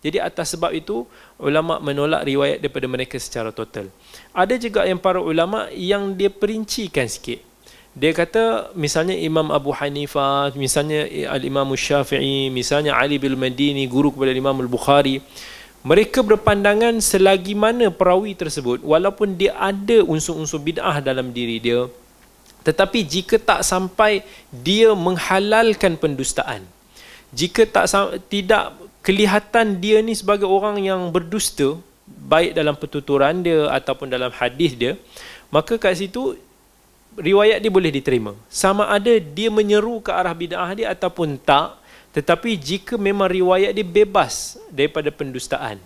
Jadi 0.00 0.20
atas 0.20 0.56
sebab 0.56 0.72
itu 0.76 1.04
ulama 1.40 1.80
menolak 1.80 2.24
riwayat 2.24 2.58
daripada 2.60 2.86
mereka 2.88 3.16
secara 3.20 3.52
total. 3.52 3.92
Ada 4.32 4.56
juga 4.60 4.84
yang 4.84 5.00
para 5.00 5.20
ulama 5.20 5.68
yang 5.72 6.12
dia 6.16 6.32
perincikan 6.32 7.08
sikit. 7.08 7.40
Dia 7.96 8.12
kata 8.12 8.76
misalnya 8.76 9.16
Imam 9.16 9.48
Abu 9.48 9.72
Hanifah 9.72 10.52
misalnya 10.52 11.08
Al-Imam 11.32 11.64
Syafi'i 11.72 12.52
misalnya 12.52 12.92
Ali 12.92 13.16
bin 13.16 13.32
Madini 13.40 13.88
guru 13.88 14.12
kepada 14.12 14.36
Imam 14.36 14.52
Al-Bukhari 14.52 15.24
mereka 15.80 16.20
berpandangan 16.20 17.00
selagi 17.00 17.56
mana 17.56 17.88
perawi 17.88 18.36
tersebut 18.36 18.84
walaupun 18.84 19.32
dia 19.40 19.56
ada 19.56 20.04
unsur-unsur 20.04 20.60
bid'ah 20.60 21.00
dalam 21.00 21.32
diri 21.32 21.56
dia 21.56 21.88
tetapi 22.66 23.06
jika 23.06 23.38
tak 23.38 23.62
sampai 23.62 24.26
dia 24.50 24.90
menghalalkan 24.90 25.94
pendustaan, 25.94 26.66
jika 27.30 27.62
tak 27.62 27.86
tidak 28.26 28.74
kelihatan 29.06 29.78
dia 29.78 30.02
ni 30.02 30.18
sebagai 30.18 30.50
orang 30.50 30.82
yang 30.82 31.14
berdusta, 31.14 31.78
baik 32.06 32.58
dalam 32.58 32.74
pertuturan 32.74 33.38
dia 33.46 33.70
ataupun 33.70 34.10
dalam 34.10 34.34
hadis 34.34 34.74
dia, 34.74 34.98
maka 35.46 35.78
kat 35.78 35.94
situ 35.94 36.34
riwayat 37.14 37.62
dia 37.62 37.70
boleh 37.70 37.94
diterima. 37.94 38.34
Sama 38.50 38.90
ada 38.90 39.14
dia 39.14 39.46
menyeru 39.46 40.02
ke 40.02 40.10
arah 40.10 40.34
bid'ah 40.34 40.70
dia 40.74 40.90
ataupun 40.90 41.38
tak, 41.38 41.78
tetapi 42.18 42.58
jika 42.58 42.98
memang 42.98 43.30
riwayat 43.30 43.70
dia 43.78 43.86
bebas 43.86 44.58
daripada 44.74 45.14
pendustaan, 45.14 45.78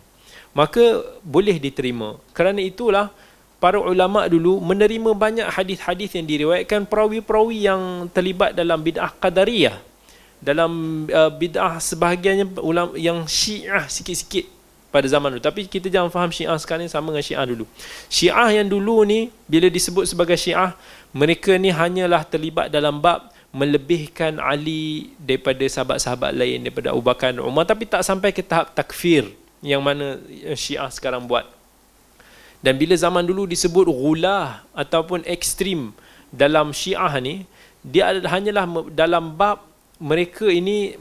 maka 0.57 1.05
boleh 1.21 1.61
diterima 1.61 2.17
kerana 2.33 2.65
itulah 2.65 3.13
para 3.61 3.77
ulama 3.77 4.25
dulu 4.27 4.59
menerima 4.59 5.13
banyak 5.13 5.47
hadis-hadis 5.53 6.17
yang 6.17 6.25
diriwayatkan 6.25 6.89
perawi-perawi 6.89 7.69
yang 7.69 8.09
terlibat 8.11 8.57
dalam 8.57 8.81
bid'ah 8.81 9.13
qadariyah. 9.21 9.77
Dalam 10.41 11.05
uh, 11.13 11.29
bid'ah 11.29 11.77
sebahagiannya 11.77 12.57
ulama 12.65 12.97
yang 12.97 13.29
syiah 13.29 13.85
sikit-sikit 13.85 14.49
pada 14.89 15.05
zaman 15.05 15.37
dulu. 15.37 15.45
Tapi 15.45 15.69
kita 15.69 15.93
jangan 15.93 16.09
faham 16.09 16.33
syiah 16.33 16.57
sekarang 16.57 16.89
ni 16.89 16.91
sama 16.91 17.13
dengan 17.13 17.21
syiah 17.21 17.45
dulu. 17.45 17.65
Syiah 18.09 18.49
yang 18.49 18.67
dulu 18.73 19.05
ni 19.05 19.29
bila 19.45 19.69
disebut 19.69 20.09
sebagai 20.09 20.41
syiah 20.41 20.73
mereka 21.13 21.53
ni 21.61 21.69
hanyalah 21.69 22.25
terlibat 22.25 22.73
dalam 22.73 22.99
bab 22.99 23.29
melebihkan 23.53 24.41
Ali 24.41 25.13
daripada 25.21 25.61
sahabat-sahabat 25.61 26.33
lain 26.33 26.65
daripada 26.65 26.97
Abu 26.97 27.05
Bakar 27.05 27.37
Umar. 27.37 27.69
Tapi 27.69 27.85
tak 27.85 28.01
sampai 28.01 28.33
ke 28.33 28.41
tahap 28.41 28.73
takfir 28.73 29.29
yang 29.61 29.85
mana 29.85 30.17
syiah 30.57 30.89
sekarang 30.89 31.29
buat 31.29 31.60
dan 32.61 32.77
bila 32.77 32.93
zaman 32.93 33.25
dulu 33.25 33.49
disebut 33.49 33.89
gulah 33.89 34.61
ataupun 34.77 35.25
ekstrim 35.25 35.97
dalam 36.29 36.77
syiah 36.77 37.17
ni, 37.17 37.49
dia 37.81 38.13
hanyalah 38.13 38.69
dalam 38.93 39.33
bab 39.33 39.65
mereka 40.01 40.49
ini 40.49 40.97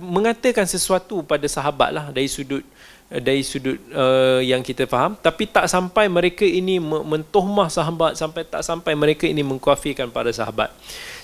mengatakan 0.00 0.68
sesuatu 0.68 1.24
pada 1.24 1.44
sahabat 1.48 1.90
lah 1.92 2.04
dari 2.12 2.28
sudut 2.28 2.60
dari 3.08 3.40
sudut 3.40 3.80
uh, 3.92 4.40
yang 4.44 4.60
kita 4.60 4.84
faham. 4.84 5.16
Tapi 5.16 5.48
tak 5.48 5.68
sampai 5.68 6.12
mereka 6.12 6.44
ini 6.44 6.76
mentohmah 6.80 7.72
sahabat 7.72 8.20
sampai 8.20 8.44
tak 8.44 8.60
sampai 8.60 8.92
mereka 8.92 9.24
ini 9.24 9.40
mengkafirkan 9.40 10.12
para 10.12 10.28
sahabat. 10.32 10.72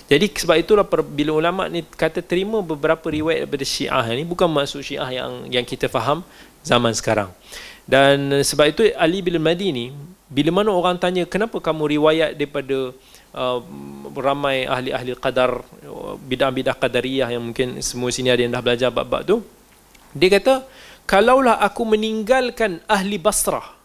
Jadi 0.05 0.29
sebab 0.29 0.57
itulah 0.61 0.85
bila 1.09 1.33
ulama 1.33 1.65
ni 1.65 1.81
kata 1.81 2.21
terima 2.21 2.61
beberapa 2.61 3.09
riwayat 3.09 3.49
daripada 3.49 3.65
syiah 3.65 4.05
ni 4.13 4.21
bukan 4.21 4.45
maksud 4.45 4.85
syiah 4.85 5.09
yang 5.09 5.49
yang 5.49 5.65
kita 5.65 5.89
faham 5.89 6.21
zaman 6.61 6.93
sekarang 6.93 7.33
dan 7.85 8.41
sebab 8.41 8.65
itu 8.73 8.83
Ali 8.97 9.21
bin 9.21 9.37
Madini 9.37 9.93
bila 10.25 10.61
mana 10.61 10.73
orang 10.73 10.97
tanya 10.97 11.23
kenapa 11.29 11.61
kamu 11.61 11.97
riwayat 11.97 12.33
daripada 12.33 12.91
uh, 13.37 13.59
ramai 14.17 14.65
ahli-ahli 14.65 15.13
qadar 15.21 15.61
bidah-bidah 16.25 16.73
qadariyah 16.73 17.29
yang 17.37 17.43
mungkin 17.45 17.77
semua 17.85 18.09
sini 18.09 18.33
ada 18.33 18.41
yang 18.41 18.53
dah 18.53 18.63
belajar 18.65 18.89
bab-bab 18.89 19.21
tu? 19.21 19.45
Dia 20.17 20.33
kata 20.33 20.65
kalaulah 21.05 21.61
aku 21.61 21.85
meninggalkan 21.85 22.81
ahli 22.89 23.21
Basrah 23.21 23.77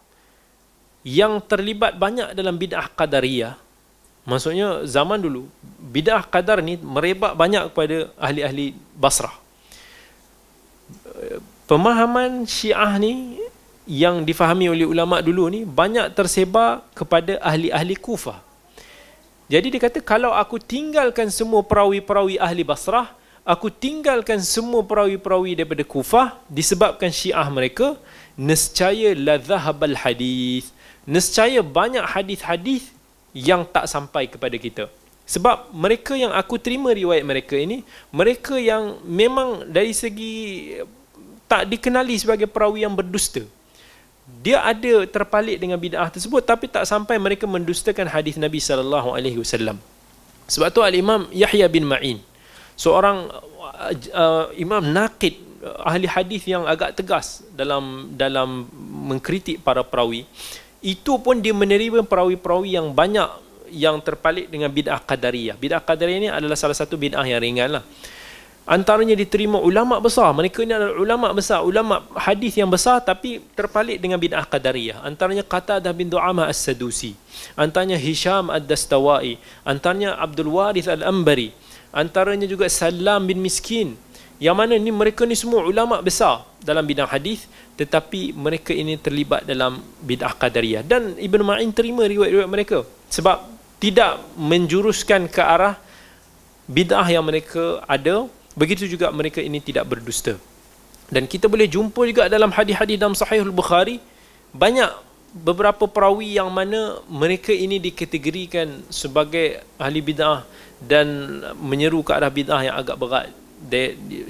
yang 1.05 1.37
terlibat 1.45 1.97
banyak 1.97 2.33
dalam 2.33 2.57
bidah 2.57 2.89
qadariyah 2.93 3.57
maksudnya 4.25 4.85
zaman 4.85 5.17
dulu 5.17 5.49
bidah 5.81 6.25
qadar 6.25 6.61
ni 6.61 6.77
merebak 6.77 7.33
banyak 7.33 7.69
kepada 7.73 8.09
ahli-ahli 8.17 8.73
Basrah. 8.97 9.33
Pemahaman 11.69 12.45
Syiah 12.49 12.97
ni 13.01 13.40
yang 13.91 14.23
difahami 14.23 14.71
oleh 14.71 14.87
ulama 14.87 15.19
dulu 15.19 15.51
ni 15.51 15.67
banyak 15.67 16.15
tersebar 16.15 16.79
kepada 16.95 17.35
ahli-ahli 17.43 17.99
Kufah. 17.99 18.39
Jadi 19.51 19.67
dia 19.67 19.83
kata 19.83 19.99
kalau 19.99 20.31
aku 20.31 20.55
tinggalkan 20.63 21.27
semua 21.27 21.59
perawi-perawi 21.59 22.39
ahli 22.39 22.63
Basrah, 22.63 23.11
aku 23.43 23.67
tinggalkan 23.67 24.39
semua 24.39 24.79
perawi-perawi 24.87 25.59
daripada 25.59 25.83
Kufah 25.83 26.39
disebabkan 26.47 27.11
Syiah 27.11 27.43
mereka, 27.51 27.99
nescaya 28.39 29.11
la 29.11 29.35
dhahabal 29.35 29.99
hadis. 29.99 30.71
Nescaya 31.03 31.59
banyak 31.59 32.07
hadis-hadis 32.07 32.95
yang 33.35 33.67
tak 33.67 33.91
sampai 33.91 34.31
kepada 34.31 34.55
kita. 34.55 34.87
Sebab 35.27 35.75
mereka 35.75 36.15
yang 36.15 36.31
aku 36.31 36.55
terima 36.55 36.95
riwayat 36.95 37.27
mereka 37.27 37.59
ini, 37.59 37.83
mereka 38.07 38.55
yang 38.55 39.03
memang 39.03 39.67
dari 39.67 39.91
segi 39.91 40.79
tak 41.51 41.67
dikenali 41.67 42.15
sebagai 42.15 42.47
perawi 42.47 42.87
yang 42.87 42.95
berdusta 42.95 43.43
dia 44.39 44.63
ada 44.63 45.03
terpalit 45.05 45.59
dengan 45.59 45.75
bid'ah 45.75 46.07
tersebut 46.07 46.41
tapi 46.47 46.71
tak 46.71 46.87
sampai 46.87 47.19
mereka 47.19 47.43
mendustakan 47.43 48.07
hadis 48.07 48.39
Nabi 48.39 48.63
sallallahu 48.63 49.11
alaihi 49.11 49.37
wasallam. 49.37 49.75
Sebab 50.47 50.71
tu 50.71 50.79
al-Imam 50.79 51.27
Yahya 51.35 51.67
bin 51.67 51.83
Ma'in 51.83 52.23
seorang 52.79 53.29
uh, 53.29 53.93
uh, 54.15 54.45
imam 54.57 54.81
naqid 54.81 55.37
uh, 55.61 55.85
ahli 55.85 56.09
hadis 56.09 56.43
yang 56.49 56.65
agak 56.65 56.97
tegas 56.97 57.45
dalam 57.53 58.09
dalam 58.17 58.65
mengkritik 59.11 59.61
para 59.61 59.85
perawi 59.85 60.25
itu 60.81 61.13
pun 61.21 61.37
dia 61.37 61.53
menerima 61.53 62.01
perawi-perawi 62.01 62.73
yang 62.73 62.89
banyak 62.89 63.29
yang 63.71 64.01
terpalit 64.03 64.51
dengan 64.51 64.67
bid'ah 64.67 64.99
qadariyah. 64.99 65.55
Bid'ah 65.55 65.79
qadariyah 65.79 66.19
ini 66.19 66.29
adalah 66.33 66.57
salah 66.57 66.75
satu 66.75 66.97
bid'ah 66.97 67.23
yang 67.23 67.39
ringan 67.39 67.79
lah 67.79 67.83
antaranya 68.65 69.17
diterima 69.17 69.57
ulama 69.57 69.97
besar. 69.97 70.31
Mereka 70.31 70.63
ini 70.65 70.73
adalah 70.73 70.97
ulama 70.97 71.27
besar 71.33 71.65
ulama 71.65 72.05
hadis 72.13 72.55
yang 72.57 72.69
besar 72.69 73.01
tapi 73.01 73.41
terpalit 73.57 73.97
dengan 73.97 74.21
bid'ah 74.21 74.45
qadariyah. 74.45 75.01
Antaranya 75.01 75.45
Qatadah 75.45 75.91
bin 75.91 76.07
Du'amah 76.09 76.49
As-Sadusi. 76.49 77.17
Antaranya 77.57 77.97
Hisham 77.97 78.53
Ad-Dastawai. 78.53 79.37
Antaranya 79.65 80.17
Abdul 80.17 80.49
Warith 80.53 80.87
Al-Ambari 80.87 81.71
antaranya 81.91 82.47
juga 82.47 82.67
Salam 82.71 83.27
bin 83.27 83.39
Miskin. 83.43 83.99
Yang 84.41 84.57
mana 84.57 84.73
ni 84.73 84.89
mereka 84.89 85.21
ni 85.21 85.37
semua 85.37 85.61
ulama 85.61 86.01
besar 86.01 86.41
dalam 86.65 86.81
bidang 86.81 87.05
hadis 87.05 87.45
tetapi 87.77 88.33
mereka 88.33 88.73
ini 88.73 88.97
terlibat 88.97 89.45
dalam 89.45 89.85
bid'ah 90.01 90.33
qadariyah. 90.33 90.81
Dan 90.81 91.13
Ibn 91.13 91.41
Ma'in 91.45 91.69
terima 91.69 92.09
riwayat-riwayat 92.09 92.49
mereka 92.49 92.81
sebab 93.13 93.37
tidak 93.77 94.17
menjuruskan 94.33 95.29
ke 95.29 95.45
arah 95.45 95.77
bid'ah 96.65 97.05
yang 97.05 97.21
mereka 97.21 97.85
ada 97.85 98.25
Begitu 98.55 98.87
juga 98.87 99.07
mereka 99.11 99.39
ini 99.39 99.63
tidak 99.63 99.87
berdusta. 99.87 100.35
Dan 101.11 101.27
kita 101.27 101.51
boleh 101.51 101.67
jumpa 101.67 102.01
juga 102.07 102.31
dalam 102.31 102.51
hadis-hadis 102.51 102.95
dalam 102.95 103.15
Sahih 103.15 103.43
Al-Bukhari 103.43 103.99
banyak 104.55 104.91
beberapa 105.31 105.87
perawi 105.87 106.35
yang 106.35 106.51
mana 106.51 106.99
mereka 107.07 107.55
ini 107.55 107.79
dikategorikan 107.79 108.83
sebagai 108.91 109.63
ahli 109.79 110.03
bid'ah 110.03 110.43
dan 110.83 111.07
menyeru 111.59 112.03
ke 112.03 112.11
arah 112.11 112.31
bid'ah 112.31 112.61
yang 112.63 112.75
agak 112.75 112.95
berat 112.99 113.31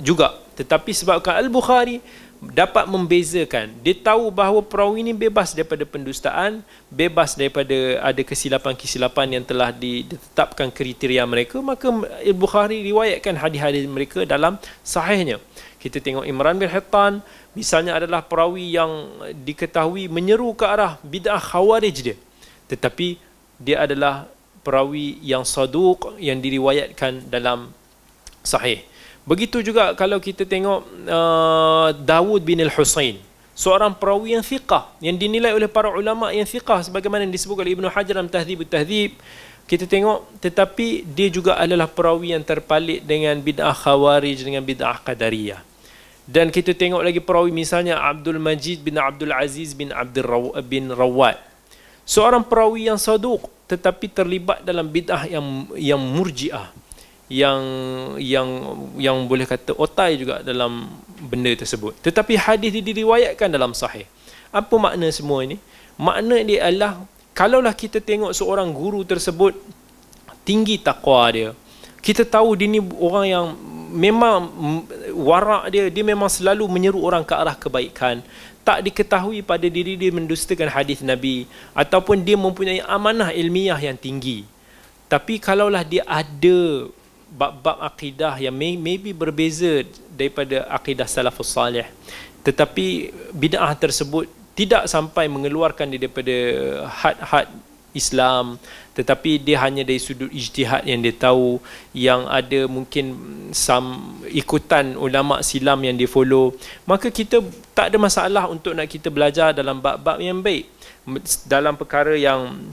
juga. 0.01 0.37
Tetapi 0.57 0.91
sebabkan 0.93 1.41
Al-Bukhari 1.41 2.01
dapat 2.41 2.89
membezakan. 2.89 3.69
Dia 3.85 3.93
tahu 3.93 4.33
bahawa 4.33 4.65
perawi 4.65 5.05
ini 5.05 5.13
bebas 5.13 5.53
daripada 5.53 5.85
pendustaan 5.85 6.65
bebas 6.89 7.37
daripada 7.37 8.01
ada 8.01 8.21
kesilapan-kesilapan 8.25 9.37
yang 9.37 9.43
telah 9.45 9.69
ditetapkan 9.69 10.73
kriteria 10.73 11.21
mereka. 11.29 11.61
Maka 11.61 11.93
Al-Bukhari 12.25 12.81
riwayatkan 12.81 13.37
hadis-hadis 13.37 13.85
mereka 13.85 14.25
dalam 14.25 14.57
sahihnya. 14.81 15.37
Kita 15.77 16.01
tengok 16.01 16.25
Imran 16.25 16.57
bin 16.57 16.65
Hittan 16.65 17.21
misalnya 17.53 18.01
adalah 18.01 18.25
perawi 18.25 18.73
yang 18.73 18.89
diketahui 19.45 20.09
menyeru 20.09 20.57
ke 20.57 20.65
arah 20.65 20.97
bid'ah 21.05 21.37
khawarij 21.37 21.97
dia. 22.01 22.17
Tetapi 22.73 23.21
dia 23.61 23.85
adalah 23.85 24.25
perawi 24.65 25.21
yang 25.21 25.45
saduq 25.45 26.17
yang 26.17 26.41
diriwayatkan 26.41 27.29
dalam 27.29 27.69
sahih 28.41 28.81
Begitu 29.31 29.63
juga 29.63 29.95
kalau 29.95 30.19
kita 30.19 30.43
tengok 30.43 30.83
uh, 31.07 31.95
Dawud 31.95 32.43
bin 32.43 32.59
Al-Husain 32.59 33.15
seorang 33.55 33.95
perawi 33.95 34.35
yang 34.35 34.43
thiqah 34.43 34.91
yang 34.99 35.15
dinilai 35.15 35.55
oleh 35.55 35.71
para 35.71 35.87
ulama 35.87 36.35
yang 36.35 36.43
thiqah 36.43 36.83
sebagaimana 36.83 37.23
yang 37.23 37.31
disebut 37.31 37.55
oleh 37.63 37.79
Ibnu 37.79 37.87
Hajar 37.87 38.19
dalam 38.19 38.27
Tahdzib 38.27 38.67
Tahdzib 38.67 39.15
kita 39.71 39.87
tengok 39.87 40.27
tetapi 40.43 41.07
dia 41.07 41.31
juga 41.31 41.55
adalah 41.55 41.87
perawi 41.87 42.35
yang 42.35 42.43
terpalit 42.43 43.07
dengan 43.07 43.39
bid'ah 43.39 43.71
khawarij 43.71 44.43
dengan 44.43 44.67
bid'ah 44.67 44.99
qadariyah. 44.99 45.63
Dan 46.27 46.51
kita 46.51 46.75
tengok 46.75 46.99
lagi 46.99 47.23
perawi 47.23 47.55
misalnya 47.55 48.03
Abdul 48.03 48.35
Majid 48.35 48.83
bin 48.83 48.99
Abdul 48.99 49.31
Aziz 49.31 49.71
bin 49.71 49.95
Abdul 49.95 50.27
Raw 50.27 50.59
bin 50.59 50.91
Rawat 50.91 51.39
seorang 52.03 52.43
perawi 52.43 52.91
yang 52.91 52.99
saduq 52.99 53.47
tetapi 53.71 54.11
terlibat 54.11 54.59
dalam 54.67 54.91
bid'ah 54.91 55.23
yang 55.31 55.71
yang 55.79 56.01
murji'ah 56.01 56.75
yang 57.31 57.63
yang 58.19 58.47
yang 58.99 59.17
boleh 59.23 59.47
kata 59.47 59.71
otai 59.79 60.19
juga 60.19 60.43
dalam 60.43 60.91
benda 61.23 61.47
tersebut. 61.55 61.95
Tetapi 62.03 62.35
hadis 62.35 62.75
diriwayatkan 62.75 63.47
dalam 63.47 63.71
sahih. 63.71 64.03
Apa 64.51 64.75
makna 64.75 65.07
semua 65.15 65.47
ini? 65.47 65.55
Makna 65.95 66.43
dia 66.43 66.67
adalah 66.67 67.07
kalaulah 67.31 67.71
kita 67.71 68.03
tengok 68.03 68.35
seorang 68.35 68.75
guru 68.75 69.07
tersebut 69.07 69.55
tinggi 70.43 70.75
takwa 70.75 71.23
dia. 71.31 71.55
Kita 72.03 72.27
tahu 72.27 72.59
dia 72.59 72.67
ni 72.67 72.83
orang 72.99 73.25
yang 73.31 73.45
memang 73.95 74.51
warak 75.15 75.71
dia 75.71 75.87
dia 75.87 76.03
memang 76.03 76.27
selalu 76.27 76.67
menyeru 76.67 76.99
orang 76.99 77.23
ke 77.23 77.31
arah 77.31 77.55
kebaikan. 77.55 78.19
Tak 78.61 78.83
diketahui 78.83 79.39
pada 79.41 79.65
diri 79.71 79.95
dia 79.95 80.11
mendustakan 80.11 80.67
hadis 80.67 80.99
Nabi 80.99 81.47
ataupun 81.71 82.21
dia 82.21 82.35
mempunyai 82.35 82.83
amanah 82.83 83.31
ilmiah 83.31 83.79
yang 83.79 83.95
tinggi. 83.95 84.43
Tapi 85.07 85.39
kalaulah 85.39 85.87
dia 85.87 86.03
ada 86.03 86.91
bab-bab 87.31 87.79
akidah 87.79 88.35
yang 88.37 88.51
may, 88.51 88.75
maybe 88.75 89.15
berbeza 89.15 89.87
daripada 90.11 90.67
akidah 90.67 91.07
salafus 91.07 91.49
salih. 91.55 91.87
Tetapi 92.43 93.15
bid'ah 93.31 93.71
tersebut 93.79 94.27
tidak 94.51 94.85
sampai 94.91 95.31
mengeluarkan 95.31 95.87
dia 95.87 96.05
daripada 96.05 96.35
had-had 96.91 97.47
Islam 97.95 98.59
tetapi 98.91 99.39
dia 99.39 99.55
hanya 99.63 99.87
dari 99.87 99.99
sudut 100.03 100.27
ijtihad 100.27 100.83
yang 100.83 100.99
dia 100.99 101.15
tahu 101.15 101.63
yang 101.95 102.27
ada 102.27 102.67
mungkin 102.67 103.15
some 103.55 104.19
ikutan 104.27 104.99
ulama 104.99 105.39
silam 105.39 105.79
yang 105.79 105.95
dia 105.95 106.11
follow. 106.11 106.51
Maka 106.83 107.07
kita 107.07 107.39
tak 107.71 107.95
ada 107.95 107.97
masalah 107.99 108.51
untuk 108.51 108.75
nak 108.75 108.91
kita 108.91 109.07
belajar 109.07 109.55
dalam 109.55 109.79
bab-bab 109.79 110.19
yang 110.19 110.43
baik. 110.43 110.67
Dalam 111.47 111.79
perkara 111.79 112.19
yang 112.19 112.67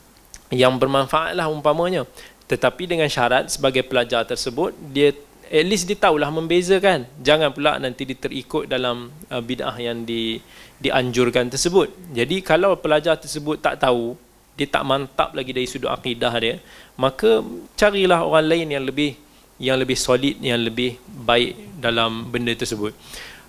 yang 0.50 0.74
bermanfaat 0.74 1.38
lah 1.38 1.46
umpamanya 1.46 2.02
tetapi 2.49 2.88
dengan 2.88 3.07
syarat 3.07 3.53
sebagai 3.53 3.84
pelajar 3.84 4.24
tersebut 4.24 4.72
dia 4.90 5.12
at 5.49 5.64
least 5.64 5.88
dia 5.88 5.96
tahulah 5.96 6.28
membezakan. 6.28 7.09
Jangan 7.20 7.53
pula 7.53 7.80
nanti 7.80 8.05
dia 8.05 8.16
terikut 8.16 8.68
dalam 8.68 9.09
uh, 9.32 9.40
bid'ah 9.40 9.76
yang 9.80 10.05
di 10.05 10.40
dianjurkan 10.80 11.49
tersebut. 11.53 11.92
Jadi 12.12 12.40
kalau 12.44 12.76
pelajar 12.80 13.16
tersebut 13.16 13.61
tak 13.61 13.80
tahu 13.80 14.16
dia 14.59 14.66
tak 14.66 14.82
mantap 14.82 15.32
lagi 15.38 15.55
dari 15.55 15.70
sudut 15.70 15.86
akidah 15.86 16.34
dia 16.42 16.59
maka 16.99 17.46
carilah 17.78 18.26
orang 18.26 18.46
lain 18.51 18.66
yang 18.74 18.84
lebih 18.84 19.14
yang 19.62 19.78
lebih 19.78 19.94
solid 19.94 20.34
yang 20.42 20.59
lebih 20.59 20.99
baik 21.07 21.78
dalam 21.78 22.26
benda 22.30 22.55
tersebut. 22.55 22.94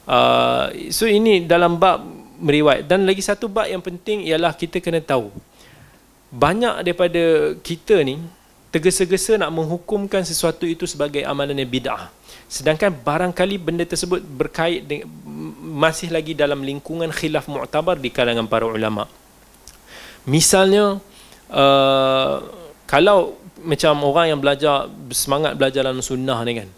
Uh, 0.09 0.89
so 0.89 1.05
ini 1.05 1.45
dalam 1.45 1.77
bab 1.77 2.01
meriwayat. 2.41 2.87
Dan 2.87 3.05
lagi 3.05 3.21
satu 3.21 3.51
bab 3.51 3.67
yang 3.67 3.83
penting 3.83 4.25
ialah 4.25 4.55
kita 4.55 4.81
kena 4.81 5.03
tahu. 5.03 5.29
Banyak 6.29 6.85
daripada 6.85 7.53
kita 7.61 8.01
ni 8.01 8.21
tergesa-gesa 8.69 9.37
nak 9.41 9.49
menghukumkan 9.53 10.21
sesuatu 10.21 10.65
itu 10.65 10.85
sebagai 10.85 11.25
amalan 11.25 11.57
yang 11.57 11.69
bid'ah 11.69 12.09
sedangkan 12.49 12.93
barangkali 12.93 13.55
benda 13.61 13.85
tersebut 13.85 14.21
berkait 14.25 14.85
dengan, 14.85 15.09
masih 15.61 16.09
lagi 16.09 16.33
dalam 16.33 16.61
lingkungan 16.61 17.09
khilaf 17.13 17.49
mu'tabar 17.49 17.97
di 17.97 18.09
kalangan 18.13 18.45
para 18.45 18.65
ulama' 18.65 19.19
Misalnya 20.27 20.99
uh, 21.49 22.35
kalau 22.83 23.39
macam 23.65 23.97
orang 24.05 24.35
yang 24.35 24.39
belajar 24.39 24.87
semangat 25.11 25.55
belajar 25.55 25.81
dalam 25.85 26.03
sunnah 26.03 26.39
ni 26.43 26.61
kan. 26.61 26.69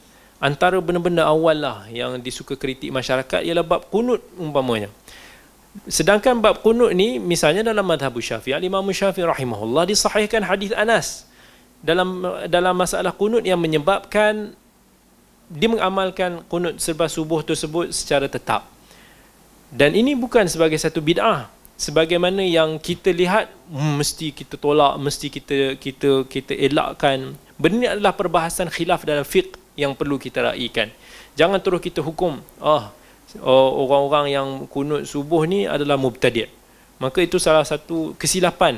Antara 0.42 0.82
benda-benda 0.82 1.30
awal 1.30 1.62
lah 1.62 1.86
yang 1.94 2.18
disuka 2.18 2.58
kritik 2.58 2.90
masyarakat 2.90 3.46
ialah 3.46 3.62
bab 3.62 3.86
kunut 3.94 4.26
umpamanya. 4.42 4.90
Sedangkan 5.86 6.42
bab 6.42 6.66
kunut 6.66 6.98
ni 6.98 7.22
misalnya 7.22 7.62
dalam 7.62 7.86
madhab 7.86 8.18
Syafi'i, 8.18 8.58
Imam 8.66 8.84
Syafi'i 8.90 9.22
rahimahullah 9.22 9.86
disahihkan 9.86 10.42
hadis 10.42 10.74
Anas 10.74 11.30
dalam 11.82 12.22
dalam 12.48 12.74
masalah 12.78 13.14
kunut 13.14 13.42
yang 13.42 13.58
menyebabkan 13.58 14.54
dia 15.52 15.68
mengamalkan 15.68 16.46
kunut 16.48 16.80
serba 16.80 17.12
subuh 17.12 17.44
tersebut 17.44 17.92
secara 17.92 18.32
tetap. 18.32 18.64
Dan 19.68 19.98
ini 19.98 20.16
bukan 20.16 20.48
sebagai 20.48 20.80
satu 20.80 21.04
bid'ah, 21.04 21.52
sebagaimana 21.76 22.40
yang 22.40 22.80
kita 22.80 23.12
lihat 23.12 23.52
hmm, 23.68 24.00
mesti 24.00 24.32
kita 24.32 24.56
tolak 24.56 24.96
mesti 24.96 25.28
kita 25.28 25.76
kita 25.76 26.24
kita 26.30 26.54
elakkan. 26.56 27.36
Benda 27.60 27.76
ini 27.78 27.88
adalah 27.92 28.16
perbahasan 28.16 28.72
khilaf 28.72 29.04
dalam 29.04 29.28
fiqh 29.28 29.60
yang 29.76 29.92
perlu 29.92 30.16
kita 30.16 30.54
raikan. 30.54 30.88
Jangan 31.36 31.60
terus 31.60 31.84
kita 31.84 32.00
hukum 32.00 32.40
ah 32.64 32.92
oh, 33.40 33.70
orang-orang 33.88 34.26
yang 34.34 34.48
kunut 34.68 35.08
subuh 35.08 35.48
ni 35.48 35.64
adalah 35.64 35.96
mubtadi' 35.96 36.50
maka 37.00 37.24
itu 37.24 37.40
salah 37.40 37.64
satu 37.64 38.14
kesilapan 38.20 38.78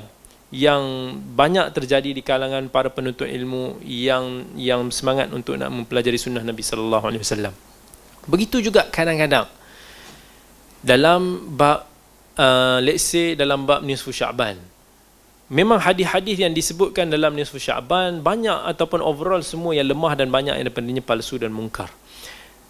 yang 0.53 1.17
banyak 1.33 1.73
terjadi 1.73 2.13
di 2.13 2.21
kalangan 2.21 2.69
para 2.69 2.93
penuntut 2.93 3.25
ilmu 3.25 3.81
yang 3.81 4.45
yang 4.53 4.85
semangat 4.93 5.33
untuk 5.33 5.57
nak 5.57 5.73
mempelajari 5.73 6.21
sunnah 6.21 6.45
Nabi 6.45 6.61
sallallahu 6.61 7.09
alaihi 7.09 7.25
wasallam 7.25 7.53
begitu 8.29 8.61
juga 8.61 8.85
kadang-kadang 8.93 9.49
dalam 10.85 11.55
bab 11.57 11.89
uh, 12.37 12.77
let's 12.83 13.05
say 13.05 13.33
dalam 13.33 13.65
bab 13.65 13.81
nisfu 13.85 14.11
Sya'ban. 14.11 14.59
Memang 15.53 15.77
hadis-hadis 15.77 16.39
yang 16.39 16.51
disebutkan 16.55 17.11
dalam 17.11 17.35
nisfu 17.35 17.61
Sya'ban 17.61 18.23
banyak 18.23 18.67
ataupun 18.73 19.03
overall 19.03 19.43
semua 19.45 19.75
yang 19.77 19.85
lemah 19.91 20.17
dan 20.17 20.33
banyak 20.33 20.57
yang 20.57 20.65
daripadanya 20.65 21.03
palsu 21.03 21.37
dan 21.37 21.53
mungkar. 21.53 21.91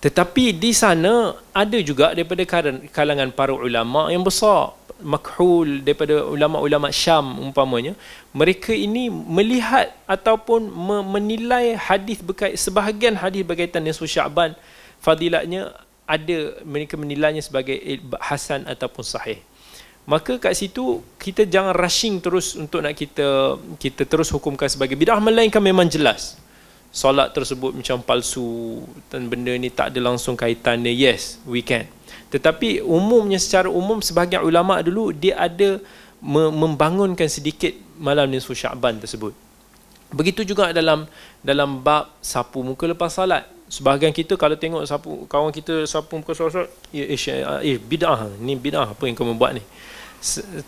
Tetapi 0.03 0.51
di 0.51 0.75
sana 0.75 1.31
ada 1.55 1.79
juga 1.79 2.11
daripada 2.11 2.43
kalangan 2.91 3.31
para 3.31 3.55
ulama 3.55 4.11
yang 4.11 4.19
besar, 4.19 4.75
makhul 4.99 5.79
daripada 5.79 6.27
ulama-ulama 6.27 6.91
Syam 6.91 7.39
umpamanya, 7.39 7.95
mereka 8.35 8.75
ini 8.75 9.07
melihat 9.07 9.95
ataupun 10.03 10.67
menilai 11.07 11.79
hadis 11.79 12.19
berkait 12.19 12.59
sebahagian 12.59 13.15
hadis 13.15 13.47
berkaitan 13.47 13.79
nisfu 13.87 14.03
Sya'ban 14.03 14.59
fadilatnya 14.99 15.71
ada 16.03 16.59
mereka 16.67 16.99
menilainya 16.99 17.39
sebagai 17.39 17.79
hasan 18.19 18.67
ataupun 18.67 19.07
sahih. 19.07 19.39
Maka 20.03 20.35
kat 20.35 20.51
situ 20.59 20.99
kita 21.15 21.47
jangan 21.47 21.71
rushing 21.71 22.19
terus 22.19 22.59
untuk 22.59 22.83
nak 22.83 22.91
kita 22.91 23.55
kita 23.79 24.03
terus 24.03 24.27
hukumkan 24.35 24.67
sebagai 24.67 24.99
bidah 24.99 25.15
melainkan 25.23 25.63
memang 25.63 25.87
jelas 25.87 26.42
solat 26.93 27.33
tersebut 27.33 27.73
macam 27.73 28.05
palsu 28.05 28.85
dan 29.09 29.25
benda 29.25 29.49
ni 29.57 29.73
tak 29.73 29.89
ada 29.89 29.99
langsung 30.13 30.37
kaitannya 30.37 30.93
yes 30.93 31.41
we 31.49 31.65
can. 31.65 31.89
Tetapi 32.29 32.85
umumnya 32.85 33.41
secara 33.41 33.65
umum 33.65 33.97
sebahagian 33.97 34.45
ulama 34.45 34.77
dulu 34.85 35.09
dia 35.09 35.41
ada 35.41 35.81
membangunkan 36.53 37.25
sedikit 37.25 37.73
malam 37.97 38.29
nisfu 38.29 38.53
Syaban 38.53 39.01
tersebut. 39.01 39.33
Begitu 40.13 40.45
juga 40.45 40.69
dalam 40.69 41.09
dalam 41.41 41.81
bab 41.81 42.13
sapu 42.21 42.61
muka 42.61 42.85
lepas 42.85 43.09
salat 43.09 43.49
sebahagian 43.65 44.13
kita 44.13 44.37
kalau 44.37 44.53
tengok 44.53 44.85
sapu 44.85 45.25
kawan 45.25 45.49
kita 45.49 45.89
sapu 45.89 46.21
muka 46.21 46.37
solat 46.37 46.69
eh, 46.93 47.09
eh, 47.09 47.17
eh 47.73 47.77
bidah. 47.81 48.37
Ni 48.37 48.53
bidah 48.53 48.93
apa 48.93 49.03
yang 49.09 49.17
kau 49.17 49.25
buat 49.33 49.57
ni 49.57 49.65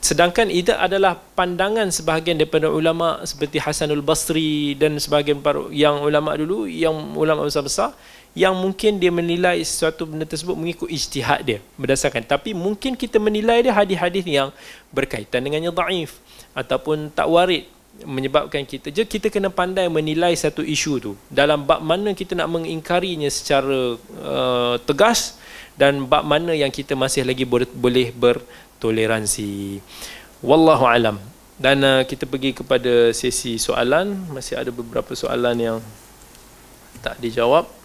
sedangkan 0.03 0.51
itu 0.51 0.75
adalah 0.75 1.15
pandangan 1.15 1.87
sebahagian 1.87 2.35
daripada 2.35 2.67
ulama 2.67 3.23
seperti 3.23 3.63
Hasanul 3.63 4.03
Basri 4.03 4.75
dan 4.75 4.99
sebahagian 4.99 5.39
yang 5.71 6.03
ulama 6.03 6.35
dulu 6.35 6.67
yang 6.67 7.15
ulama 7.15 7.47
besar-besar 7.47 7.95
yang 8.35 8.51
mungkin 8.51 8.99
dia 8.99 9.15
menilai 9.15 9.63
sesuatu 9.63 10.03
benda 10.03 10.27
tersebut 10.27 10.59
mengikut 10.59 10.91
ijtihad 10.91 11.39
dia 11.47 11.59
berdasarkan. 11.79 12.27
Tapi 12.27 12.51
mungkin 12.51 12.99
kita 12.99 13.15
menilai 13.15 13.63
dia 13.63 13.71
hadis-hadis 13.71 14.27
yang 14.27 14.51
berkaitan 14.91 15.39
dengannya 15.39 15.71
daif 15.71 16.19
ataupun 16.51 17.15
tak 17.15 17.31
warid 17.31 17.63
menyebabkan 18.03 18.67
kita. 18.67 18.91
Je 18.91 19.07
kita 19.07 19.31
kena 19.31 19.47
pandai 19.47 19.87
menilai 19.87 20.35
satu 20.35 20.59
isu 20.59 20.93
tu. 20.99 21.11
Dalam 21.31 21.63
bab 21.63 21.79
mana 21.79 22.11
kita 22.11 22.35
nak 22.35 22.51
mengingkarinya 22.51 23.31
secara 23.31 23.95
uh, 24.19 24.75
tegas 24.83 25.39
dan 25.79 26.03
bab 26.03 26.27
mana 26.27 26.51
yang 26.51 26.67
kita 26.67 26.91
masih 26.91 27.23
lagi 27.23 27.47
boleh, 27.47 27.71
boleh 27.71 28.11
ber 28.11 28.43
toleransi. 28.79 29.79
Wallahu 30.43 30.85
alam. 30.85 31.17
Dan 31.55 31.79
uh, 31.87 32.03
kita 32.03 32.27
pergi 32.27 32.51
kepada 32.51 33.15
sesi 33.15 33.55
soalan, 33.55 34.27
masih 34.35 34.59
ada 34.59 34.71
beberapa 34.75 35.15
soalan 35.15 35.55
yang 35.55 35.77
tak 36.99 37.15
dijawab. 37.23 37.84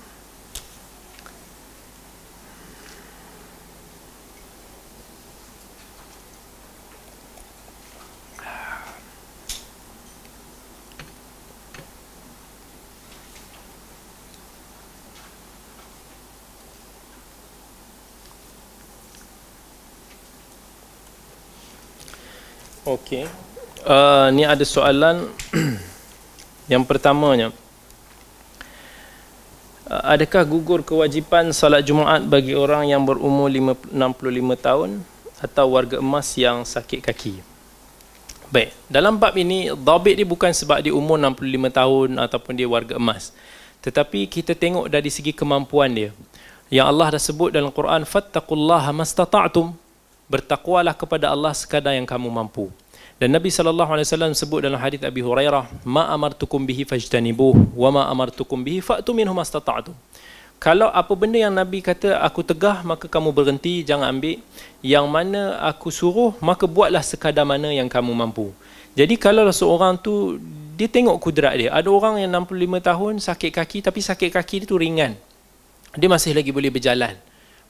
Okey. 22.90 23.22
Uh, 23.86 24.34
ni 24.34 24.42
ada 24.42 24.66
soalan 24.66 25.30
yang 26.72 26.82
pertamanya. 26.82 27.54
Uh, 29.86 30.02
adakah 30.10 30.42
gugur 30.42 30.82
kewajipan 30.82 31.54
salat 31.54 31.86
Jumaat 31.86 32.26
bagi 32.26 32.58
orang 32.58 32.90
yang 32.90 33.06
berumur 33.06 33.46
65 33.46 33.94
tahun 34.58 34.90
atau 35.38 35.66
warga 35.70 36.02
emas 36.02 36.34
yang 36.34 36.66
sakit 36.66 36.98
kaki? 37.06 37.38
Baik, 38.50 38.74
dalam 38.90 39.14
bab 39.22 39.38
ini 39.38 39.70
dhabit 39.70 40.18
dia 40.18 40.26
bukan 40.26 40.50
sebab 40.50 40.82
dia 40.82 40.90
umur 40.90 41.14
65 41.14 41.70
tahun 41.70 42.08
ataupun 42.18 42.52
dia 42.58 42.66
warga 42.66 42.98
emas. 42.98 43.30
Tetapi 43.86 44.26
kita 44.26 44.58
tengok 44.58 44.90
dari 44.90 45.14
segi 45.14 45.30
kemampuan 45.30 45.94
dia. 45.94 46.10
Yang 46.66 46.86
Allah 46.90 47.06
dah 47.14 47.22
sebut 47.22 47.54
dalam 47.54 47.70
Quran 47.70 48.02
fattaqullaha 48.02 48.90
mastata'tum 48.90 49.78
bertakwalah 50.30 50.94
kepada 50.94 51.26
Allah 51.34 51.50
sekadar 51.50 51.98
yang 51.98 52.06
kamu 52.06 52.30
mampu. 52.30 52.70
Dan 53.18 53.36
Nabi 53.36 53.52
sallallahu 53.52 53.90
alaihi 53.90 54.06
wasallam 54.08 54.32
sebut 54.32 54.64
dalam 54.64 54.80
hadis 54.80 55.02
Abi 55.04 55.20
Hurairah, 55.20 55.68
"Ma 55.84 56.08
amartukum 56.08 56.62
bihi 56.62 56.88
fajtanibuh 56.88 57.52
wa 57.76 57.90
ma 57.92 58.02
amartukum 58.08 58.56
bihi 58.62 58.80
fa'tu 58.80 59.12
minhu 59.12 59.34
mastata'tum." 59.34 59.92
Kalau 60.60 60.88
apa 60.92 61.12
benda 61.16 61.36
yang 61.40 61.52
Nabi 61.52 61.80
kata 61.84 62.20
aku 62.20 62.44
tegah 62.44 62.84
maka 62.84 63.08
kamu 63.08 63.32
berhenti 63.32 63.80
jangan 63.80 64.12
ambil 64.12 64.40
yang 64.84 65.08
mana 65.08 65.56
aku 65.64 65.88
suruh 65.88 66.36
maka 66.40 66.68
buatlah 66.68 67.00
sekadar 67.00 67.44
mana 67.44 67.72
yang 67.72 67.88
kamu 67.88 68.12
mampu. 68.12 68.52
Jadi 68.92 69.16
kalau 69.16 69.48
seorang 69.48 69.96
tu 69.96 70.36
dia 70.76 70.88
tengok 70.88 71.16
kudrat 71.20 71.56
dia. 71.60 71.72
Ada 71.72 71.88
orang 71.88 72.24
yang 72.24 72.44
65 72.44 72.88
tahun 72.88 73.12
sakit 73.20 73.50
kaki 73.56 73.78
tapi 73.84 74.00
sakit 74.04 74.30
kaki 74.32 74.54
dia 74.64 74.68
tu 74.68 74.76
ringan. 74.80 75.12
Dia 75.96 76.08
masih 76.08 76.36
lagi 76.36 76.52
boleh 76.52 76.68
berjalan 76.72 77.16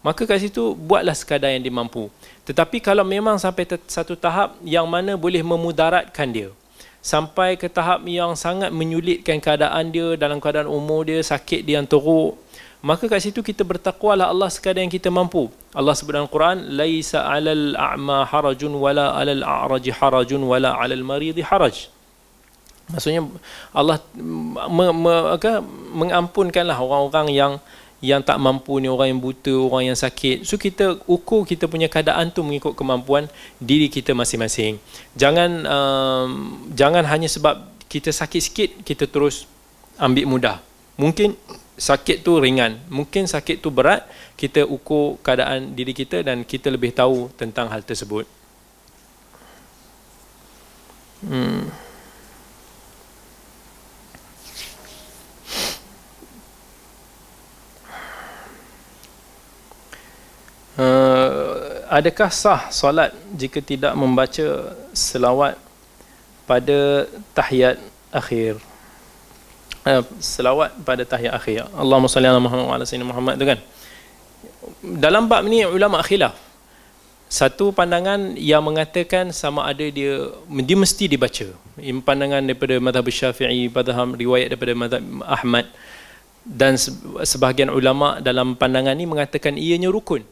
maka 0.01 0.25
kat 0.25 0.41
situ 0.41 0.73
buatlah 0.77 1.13
sekadar 1.13 1.53
yang 1.53 1.63
dia 1.65 1.73
mampu. 1.73 2.09
Tetapi 2.49 2.81
kalau 2.81 3.05
memang 3.05 3.37
sampai 3.37 3.69
satu 3.87 4.17
tahap 4.17 4.57
yang 4.65 4.89
mana 4.89 5.15
boleh 5.17 5.45
memudaratkan 5.45 6.29
dia 6.31 6.51
sampai 7.01 7.57
ke 7.57 7.65
tahap 7.65 8.05
yang 8.05 8.37
sangat 8.37 8.69
menyulitkan 8.69 9.41
keadaan 9.41 9.89
dia 9.89 10.21
dalam 10.21 10.37
keadaan 10.37 10.69
umur 10.69 11.09
dia 11.09 11.25
sakit 11.25 11.65
dia 11.65 11.81
yang 11.81 11.89
teruk 11.89 12.37
maka 12.81 13.05
kat 13.13 13.21
situ 13.21 13.45
kita 13.45 13.61
bertakwalah 13.61 14.33
Allah 14.33 14.49
sekadar 14.49 14.81
yang 14.81 14.89
kita 14.89 15.13
mampu. 15.13 15.53
Allah 15.77 15.93
sebut 15.93 16.17
dalam 16.17 16.25
Quran 16.25 16.65
laisa 16.81 17.29
'alal 17.29 17.77
a'ma 17.77 18.25
harajun 18.25 18.73
wala 18.73 19.13
'alal 19.13 19.45
a'raj 19.45 19.85
harajun 20.01 20.41
wala 20.41 20.73
'alal 20.73 21.05
marid 21.05 21.37
haraj. 21.45 21.93
Maksudnya 22.89 23.29
Allah 23.77 24.01
me, 24.17 24.87
me, 24.97 25.15
apa, 25.37 25.61
mengampunkanlah 25.93 26.81
orang-orang 26.81 27.29
yang 27.37 27.53
yang 28.01 28.25
tak 28.25 28.41
mampu 28.41 28.81
ni 28.81 28.89
orang 28.89 29.13
yang 29.13 29.21
buta, 29.21 29.53
orang 29.53 29.93
yang 29.93 29.99
sakit. 29.99 30.49
So 30.49 30.57
kita 30.57 31.05
ukur 31.05 31.45
kita 31.45 31.69
punya 31.69 31.87
keadaan 31.87 32.33
tu 32.33 32.41
mengikut 32.41 32.73
kemampuan 32.73 33.29
diri 33.61 33.93
kita 33.93 34.17
masing-masing. 34.17 34.81
Jangan 35.17 35.51
um, 35.69 36.31
jangan 36.73 37.05
hanya 37.05 37.29
sebab 37.29 37.61
kita 37.93 38.09
sakit 38.09 38.41
sikit 38.41 38.71
kita 38.83 39.05
terus 39.05 39.45
ambil 40.01 40.25
mudah. 40.25 40.57
Mungkin 40.97 41.37
sakit 41.81 42.25
tu 42.25 42.37
ringan, 42.41 42.77
mungkin 42.93 43.25
sakit 43.25 43.65
tu 43.65 43.73
berat, 43.73 44.05
kita 44.37 44.69
ukur 44.69 45.17
keadaan 45.25 45.73
diri 45.73 45.97
kita 45.97 46.21
dan 46.21 46.45
kita 46.45 46.69
lebih 46.69 46.93
tahu 46.93 47.33
tentang 47.37 47.73
hal 47.73 47.81
tersebut. 47.81 48.29
Hmm. 51.25 51.69
Uh, 60.81 61.85
adakah 61.93 62.33
sah 62.33 62.73
solat 62.73 63.13
jika 63.37 63.61
tidak 63.61 63.93
membaca 63.93 64.73
selawat 64.97 65.61
pada 66.49 67.05
tahiyat 67.37 67.77
akhir? 68.09 68.57
Uh, 69.85 70.01
selawat 70.17 70.73
pada 70.81 71.05
tahiyat 71.05 71.37
akhir. 71.37 71.69
Allahumma 71.77 72.09
salli 72.09 72.33
ala 72.33 72.41
Muhammad 72.41 72.65
wa 72.65 72.75
ala 72.81 72.89
sayyidina 72.89 73.13
Muhammad 73.13 73.35
tu 73.37 73.45
kan. 73.45 73.61
Dalam 74.81 75.29
bab 75.29 75.45
ni 75.45 75.69
ulama 75.69 76.01
khilaf. 76.01 76.33
Satu 77.29 77.77
pandangan 77.77 78.41
yang 78.41 78.65
mengatakan 78.65 79.29
sama 79.37 79.69
ada 79.69 79.85
dia 79.85 80.33
dia 80.49 80.77
mesti 80.81 81.13
dibaca. 81.13 81.47
Pandangan 82.09 82.41
daripada 82.41 82.81
mazhab 82.81 83.05
Syafi'i, 83.05 83.69
padahal 83.69 84.17
riwayat 84.17 84.49
daripada 84.49 84.73
mazhab 84.73 85.05
Ahmad 85.29 85.69
dan 86.41 86.81
sebahagian 87.21 87.69
ulama 87.69 88.17
dalam 88.25 88.57
pandangan 88.57 88.97
ni 88.97 89.05
mengatakan 89.05 89.61
ianya 89.61 89.93
rukun 89.93 90.25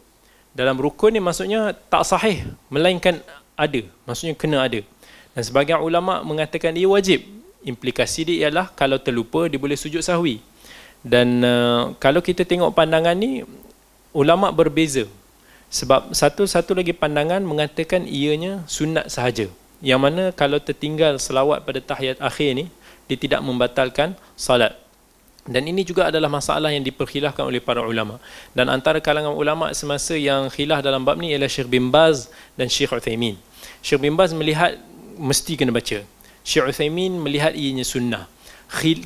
dalam 0.56 0.76
rukun 0.76 1.14
ni 1.14 1.20
maksudnya 1.20 1.76
tak 1.88 2.04
sahih 2.08 2.44
melainkan 2.72 3.20
ada. 3.58 3.82
Maksudnya 4.06 4.34
kena 4.38 4.64
ada. 4.64 4.80
Dan 5.34 5.42
sebagian 5.42 5.82
ulama 5.82 6.22
mengatakan 6.22 6.72
dia 6.72 6.86
wajib. 6.86 7.26
Implikasi 7.66 8.22
dia 8.24 8.48
ialah 8.48 8.70
kalau 8.72 8.96
terlupa 9.02 9.50
dia 9.50 9.58
boleh 9.58 9.74
sujud 9.74 10.00
sahwi. 10.00 10.38
Dan 11.02 11.42
uh, 11.42 11.94
kalau 11.98 12.22
kita 12.22 12.46
tengok 12.46 12.74
pandangan 12.74 13.14
ni 13.14 13.42
ulama 14.14 14.50
berbeza. 14.54 15.06
Sebab 15.68 16.16
satu-satu 16.16 16.72
lagi 16.72 16.96
pandangan 16.96 17.44
mengatakan 17.44 18.08
ianya 18.08 18.64
sunat 18.64 19.12
sahaja. 19.12 19.52
Yang 19.84 20.00
mana 20.00 20.22
kalau 20.32 20.58
tertinggal 20.58 21.20
selawat 21.20 21.62
pada 21.62 21.78
tahiyat 21.78 22.18
akhir 22.18 22.50
ni 22.56 22.64
dia 23.06 23.16
tidak 23.20 23.40
membatalkan 23.44 24.18
salat 24.34 24.74
dan 25.48 25.64
ini 25.64 25.80
juga 25.80 26.12
adalah 26.12 26.28
masalah 26.28 26.68
yang 26.68 26.84
diperkhilafkan 26.84 27.40
oleh 27.40 27.56
para 27.64 27.80
ulama. 27.80 28.20
Dan 28.52 28.68
antara 28.68 29.00
kalangan 29.00 29.32
ulama 29.32 29.72
semasa 29.72 30.12
yang 30.12 30.52
khilaf 30.52 30.84
dalam 30.84 31.08
bab 31.08 31.16
ni 31.16 31.32
ialah 31.32 31.48
Syekh 31.48 31.72
bin 31.72 31.88
Baz 31.88 32.28
dan 32.52 32.68
Syekh 32.68 32.92
Uthaymin. 32.92 33.40
Syekh 33.80 34.04
bin 34.04 34.12
Baz 34.12 34.36
melihat 34.36 34.76
mesti 35.16 35.56
kena 35.56 35.72
baca. 35.72 36.04
Syekh 36.44 36.68
Uthaymin 36.68 37.16
melihat 37.16 37.56
ianya 37.56 37.82
sunnah. 37.82 38.28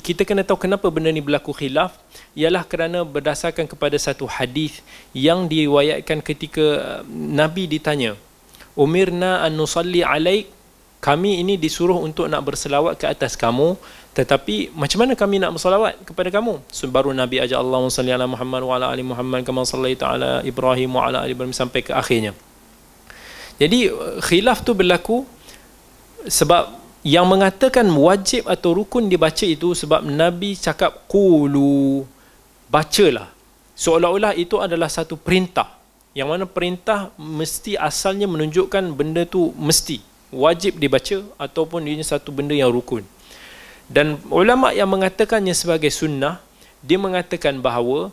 Kita 0.03 0.27
kena 0.27 0.43
tahu 0.43 0.67
kenapa 0.67 0.91
benda 0.91 1.07
ni 1.07 1.23
berlaku 1.23 1.55
khilaf 1.55 1.95
ialah 2.35 2.67
kerana 2.67 3.07
berdasarkan 3.07 3.63
kepada 3.63 3.95
satu 3.95 4.27
hadis 4.27 4.83
yang 5.15 5.47
diriwayatkan 5.47 6.19
ketika 6.19 6.99
uh, 6.99 7.01
Nabi 7.07 7.71
ditanya 7.71 8.19
Umirna 8.75 9.45
an 9.45 9.55
nusalli 9.55 10.03
alaik 10.03 10.51
kami 10.97 11.39
ini 11.39 11.55
disuruh 11.55 12.01
untuk 12.01 12.25
nak 12.25 12.43
berselawat 12.43 12.99
ke 12.99 13.05
atas 13.05 13.39
kamu 13.39 13.79
tetapi 14.13 14.69
macam 14.77 15.01
mana 15.01 15.17
kami 15.17 15.41
nak 15.41 15.57
bersalawat 15.57 16.05
kepada 16.05 16.29
kamu? 16.29 16.61
So, 16.69 16.85
baru 16.85 17.09
Nabi 17.17 17.41
ajak 17.41 17.57
Allah 17.57 17.81
salli 17.89 18.13
ala 18.13 18.29
Muhammad 18.29 18.61
wa 18.61 18.73
ala 18.77 18.93
ali 18.93 19.01
Muhammad 19.01 19.41
kama 19.41 19.65
sallaita 19.65 20.05
ala 20.05 20.45
Ibrahim 20.45 20.93
wa 20.93 21.09
ala 21.09 21.25
ali 21.25 21.33
Ibrahim 21.33 21.49
sampai 21.49 21.81
ke 21.81 21.97
akhirnya. 21.97 22.37
Jadi 23.57 23.89
khilaf 24.21 24.61
tu 24.61 24.77
berlaku 24.77 25.25
sebab 26.29 26.77
yang 27.01 27.25
mengatakan 27.25 27.89
wajib 27.89 28.45
atau 28.45 28.77
rukun 28.77 29.09
dibaca 29.09 29.43
itu 29.49 29.73
sebab 29.73 30.05
Nabi 30.05 30.53
cakap 30.61 31.09
qulu 31.09 32.05
bacalah. 32.69 33.33
Seolah-olah 33.73 34.37
itu 34.37 34.61
adalah 34.61 34.93
satu 34.93 35.17
perintah. 35.17 35.73
Yang 36.13 36.27
mana 36.29 36.45
perintah 36.45 37.09
mesti 37.17 37.73
asalnya 37.73 38.29
menunjukkan 38.29 38.93
benda 38.93 39.25
tu 39.25 39.49
mesti 39.57 39.97
wajib 40.29 40.77
dibaca 40.77 41.25
ataupun 41.41 41.89
ia 41.89 41.97
satu 42.05 42.29
benda 42.29 42.53
yang 42.53 42.69
rukun. 42.69 43.01
Dan 43.91 44.19
ulama 44.31 44.71
yang 44.71 44.87
mengatakannya 44.87 45.51
sebagai 45.51 45.91
sunnah, 45.91 46.39
dia 46.83 46.99
mengatakan 46.99 47.59
bahawa 47.59 48.11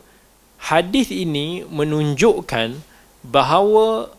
hadis 0.61 1.09
ini 1.11 1.65
menunjukkan 1.67 2.79
bahawa 3.25 4.13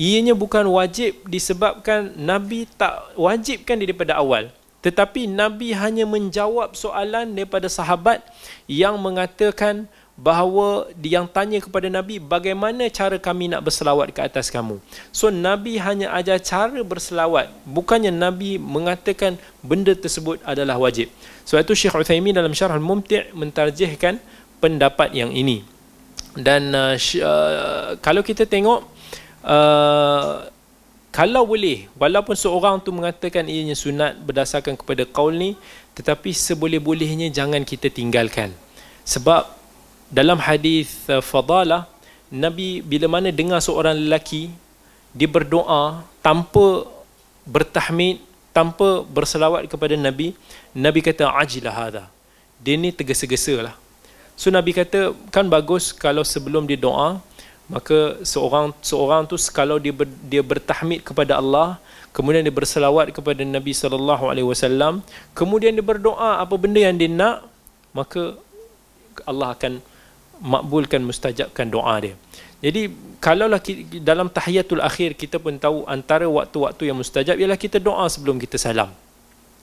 ianya 0.00 0.32
bukan 0.32 0.66
wajib 0.68 1.14
disebabkan 1.28 2.12
Nabi 2.16 2.66
tak 2.78 3.12
wajibkan 3.14 3.78
daripada 3.78 4.18
awal. 4.18 4.50
Tetapi 4.82 5.30
Nabi 5.30 5.70
hanya 5.78 6.02
menjawab 6.02 6.74
soalan 6.74 7.38
daripada 7.38 7.70
sahabat 7.70 8.18
yang 8.66 8.98
mengatakan 8.98 9.86
bahawa 10.12 10.92
yang 11.00 11.24
tanya 11.24 11.58
kepada 11.58 11.88
Nabi 11.88 12.20
bagaimana 12.20 12.86
cara 12.92 13.16
kami 13.16 13.48
nak 13.48 13.64
berselawat 13.64 14.12
ke 14.12 14.20
atas 14.20 14.52
kamu. 14.52 14.76
So 15.10 15.32
Nabi 15.32 15.80
hanya 15.80 16.12
ajar 16.12 16.38
cara 16.38 16.80
berselawat. 16.84 17.48
Bukannya 17.64 18.12
Nabi 18.12 18.60
mengatakan 18.60 19.40
benda 19.64 19.96
tersebut 19.96 20.38
adalah 20.44 20.76
wajib. 20.76 21.08
Sebab 21.48 21.64
itu 21.64 21.74
Syekh 21.74 21.96
Uthaymin 21.96 22.36
dalam 22.36 22.52
Syarah 22.52 22.76
Al-Mumti' 22.76 23.32
mentarjihkan 23.32 24.20
pendapat 24.60 25.16
yang 25.16 25.32
ini. 25.32 25.64
Dan 26.36 26.72
uh, 26.72 26.96
uh, 26.96 27.96
kalau 28.00 28.20
kita 28.24 28.44
tengok 28.48 28.84
uh, 29.44 30.48
kalau 31.12 31.44
boleh 31.44 31.92
walaupun 32.00 32.32
seorang 32.32 32.80
tu 32.80 32.88
mengatakan 32.88 33.44
ianya 33.44 33.76
sunat 33.76 34.16
berdasarkan 34.24 34.80
kepada 34.80 35.04
qaul 35.04 35.36
ni 35.36 35.60
tetapi 35.92 36.32
seboleh-bolehnya 36.32 37.28
jangan 37.28 37.64
kita 37.64 37.92
tinggalkan. 37.92 38.52
Sebab 39.04 39.61
dalam 40.12 40.36
hadis 40.36 41.08
uh, 41.08 41.24
fadalah 41.24 41.88
Nabi 42.28 42.84
bila 42.84 43.08
mana 43.08 43.32
dengar 43.32 43.64
seorang 43.64 43.96
lelaki 43.96 44.52
dia 45.16 45.28
berdoa 45.28 46.04
tanpa 46.20 46.84
bertahmid 47.48 48.20
tanpa 48.52 49.00
berselawat 49.08 49.64
kepada 49.72 49.96
Nabi 49.96 50.36
Nabi 50.76 51.00
kata 51.00 51.32
ajilah 51.40 51.72
hadha. 51.72 52.04
Dia 52.60 52.76
ni 52.76 52.92
tergesa-gesa 52.92 53.56
lah 53.58 53.74
so 54.36 54.52
Nabi 54.52 54.76
kata 54.76 55.16
kan 55.32 55.48
bagus 55.48 55.92
kalau 55.92 56.24
sebelum 56.24 56.64
dia 56.68 56.76
doa 56.76 57.20
maka 57.70 58.20
seorang 58.26 58.74
seorang 58.84 59.24
tu 59.24 59.38
kalau 59.48 59.80
dia 59.80 59.94
ber, 59.94 60.08
dia 60.28 60.44
bertahmid 60.44 61.00
kepada 61.04 61.40
Allah 61.40 61.80
kemudian 62.12 62.44
dia 62.44 62.52
berselawat 62.52 63.12
kepada 63.16 63.40
Nabi 63.44 63.72
sallallahu 63.72 64.28
alaihi 64.28 64.44
wasallam 64.44 65.00
kemudian 65.32 65.72
dia 65.72 65.84
berdoa 65.84 66.42
apa 66.42 66.54
benda 66.60 66.80
yang 66.80 66.96
dia 66.96 67.08
nak 67.08 67.48
maka 67.96 68.36
Allah 69.28 69.56
akan 69.56 69.80
makbulkan 70.42 71.00
mustajabkan 71.06 71.70
doa 71.70 71.94
dia. 72.02 72.14
Jadi 72.62 72.90
kalaulah 73.22 73.62
dalam 74.02 74.26
tahiyatul 74.26 74.82
akhir 74.82 75.14
kita 75.14 75.38
pun 75.38 75.54
tahu 75.58 75.86
antara 75.86 76.26
waktu-waktu 76.26 76.90
yang 76.90 76.98
mustajab 76.98 77.38
ialah 77.38 77.58
kita 77.58 77.78
doa 77.78 78.06
sebelum 78.10 78.38
kita 78.42 78.58
salam. 78.58 78.90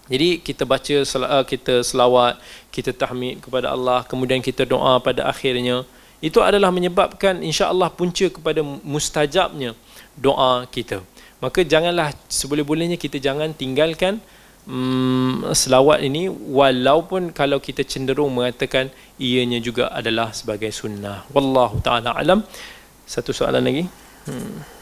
Jadi 0.09 0.41
kita 0.41 0.65
baca 0.65 0.95
uh, 1.05 1.45
kita 1.45 1.85
selawat, 1.85 2.41
kita 2.73 2.91
tahmid 2.95 3.45
kepada 3.45 3.69
Allah, 3.69 4.01
kemudian 4.07 4.41
kita 4.41 4.65
doa 4.65 4.97
pada 4.97 5.29
akhirnya. 5.29 5.85
Itu 6.19 6.43
adalah 6.43 6.73
menyebabkan 6.73 7.39
insya-Allah 7.39 7.87
punca 7.93 8.27
kepada 8.27 8.59
mustajabnya 8.63 9.71
doa 10.19 10.67
kita. 10.67 10.99
Maka 11.39 11.63
janganlah 11.63 12.11
seboleh-bolehnya 12.27 12.99
kita 12.99 13.21
jangan 13.23 13.55
tinggalkan 13.55 14.19
hmm, 14.65 15.53
selawat 15.53 16.01
ini 16.03 16.27
walaupun 16.31 17.31
kalau 17.31 17.61
kita 17.61 17.85
cenderung 17.85 18.33
mengatakan 18.33 18.89
ianya 19.21 19.61
juga 19.61 19.91
adalah 19.93 20.33
sebagai 20.33 20.73
sunnah. 20.73 21.27
Wallahu 21.31 21.79
taala 21.85 22.15
alam. 22.15 22.43
Satu 23.09 23.33
soalan 23.33 23.63
lagi? 23.65 23.85
Hmm. 24.29 24.78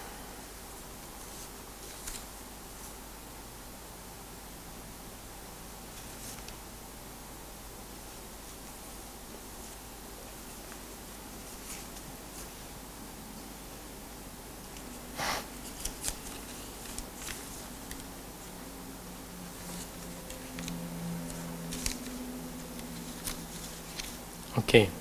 Okey. 24.78 24.94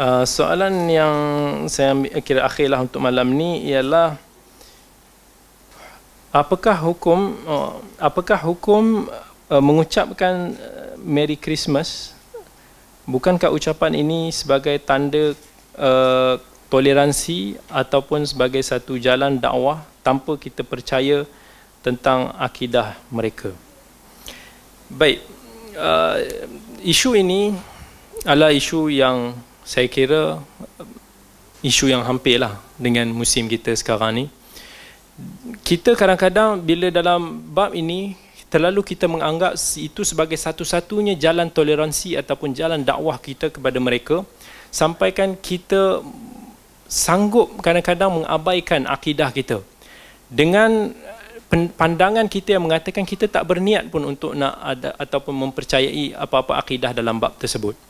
Uh, 0.00 0.24
soalan 0.24 0.88
yang 0.88 1.14
saya 1.68 1.92
ambil 1.92 2.24
kira 2.24 2.40
akhirlah 2.48 2.80
untuk 2.80 3.04
malam 3.04 3.36
ni 3.36 3.68
ialah 3.68 4.16
apakah 6.32 6.72
hukum 6.80 7.36
uh, 7.44 7.76
apakah 8.00 8.40
hukum 8.40 9.04
uh, 9.52 9.60
mengucapkan 9.60 10.56
uh, 10.56 10.96
Merry 10.96 11.36
Christmas 11.36 12.16
bukankah 13.04 13.52
ucapan 13.52 13.92
ini 14.00 14.32
sebagai 14.32 14.80
tanda 14.80 15.36
uh, 15.76 16.40
toleransi 16.72 17.60
ataupun 17.68 18.24
sebagai 18.24 18.64
satu 18.64 18.96
jalan 18.96 19.36
dakwah 19.36 19.84
tanpa 20.00 20.40
kita 20.40 20.64
percaya 20.64 21.28
tentang 21.84 22.32
akidah 22.40 22.96
mereka. 23.12 23.52
Baik, 24.88 25.20
uh, 25.76 26.16
isu 26.80 27.20
ini 27.20 27.52
adalah 28.24 28.52
isu 28.52 28.92
yang 28.92 29.32
saya 29.64 29.88
kira 29.88 30.40
isu 31.60 31.92
yang 31.92 32.04
hampir 32.04 32.40
lah 32.40 32.56
dengan 32.76 33.08
musim 33.12 33.48
kita 33.48 33.72
sekarang 33.76 34.12
ni. 34.16 34.24
Kita 35.60 35.92
kadang-kadang 35.92 36.64
bila 36.64 36.88
dalam 36.88 37.44
bab 37.52 37.76
ini 37.76 38.16
terlalu 38.48 38.82
kita 38.82 39.06
menganggap 39.06 39.54
itu 39.78 40.02
sebagai 40.02 40.34
satu-satunya 40.34 41.14
jalan 41.14 41.52
toleransi 41.52 42.18
ataupun 42.18 42.56
jalan 42.56 42.82
dakwah 42.82 43.20
kita 43.20 43.52
kepada 43.52 43.78
mereka 43.78 44.26
sampaikan 44.74 45.38
kita 45.38 46.02
sanggup 46.90 47.62
kadang-kadang 47.62 48.10
mengabaikan 48.10 48.90
akidah 48.90 49.30
kita 49.30 49.62
dengan 50.26 50.90
pandangan 51.50 52.26
kita 52.30 52.58
yang 52.58 52.66
mengatakan 52.66 53.02
kita 53.02 53.26
tak 53.26 53.46
berniat 53.46 53.90
pun 53.90 54.02
untuk 54.06 54.34
nak 54.34 54.54
ada 54.62 54.94
ataupun 54.98 55.34
mempercayai 55.34 56.14
apa-apa 56.14 56.58
akidah 56.58 56.94
dalam 56.94 57.18
bab 57.18 57.34
tersebut. 57.38 57.89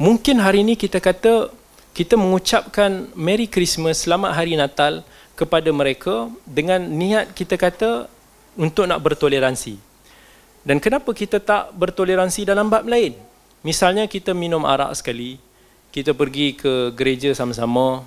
Mungkin 0.00 0.40
hari 0.40 0.64
ini 0.64 0.80
kita 0.80 0.96
kata 0.96 1.52
kita 1.92 2.16
mengucapkan 2.16 3.12
Merry 3.12 3.44
Christmas, 3.44 4.08
Selamat 4.08 4.32
Hari 4.32 4.56
Natal 4.56 5.04
kepada 5.36 5.68
mereka 5.76 6.32
dengan 6.48 6.80
niat 6.80 7.36
kita 7.36 7.60
kata 7.60 8.08
untuk 8.56 8.88
nak 8.88 8.96
bertoleransi. 8.96 9.76
Dan 10.64 10.80
kenapa 10.80 11.12
kita 11.12 11.36
tak 11.36 11.76
bertoleransi 11.76 12.48
dalam 12.48 12.72
bab 12.72 12.88
lain? 12.88 13.12
Misalnya 13.60 14.08
kita 14.08 14.32
minum 14.32 14.64
arak 14.64 14.96
sekali, 14.96 15.36
kita 15.92 16.16
pergi 16.16 16.56
ke 16.56 16.96
gereja 16.96 17.36
sama-sama, 17.36 18.00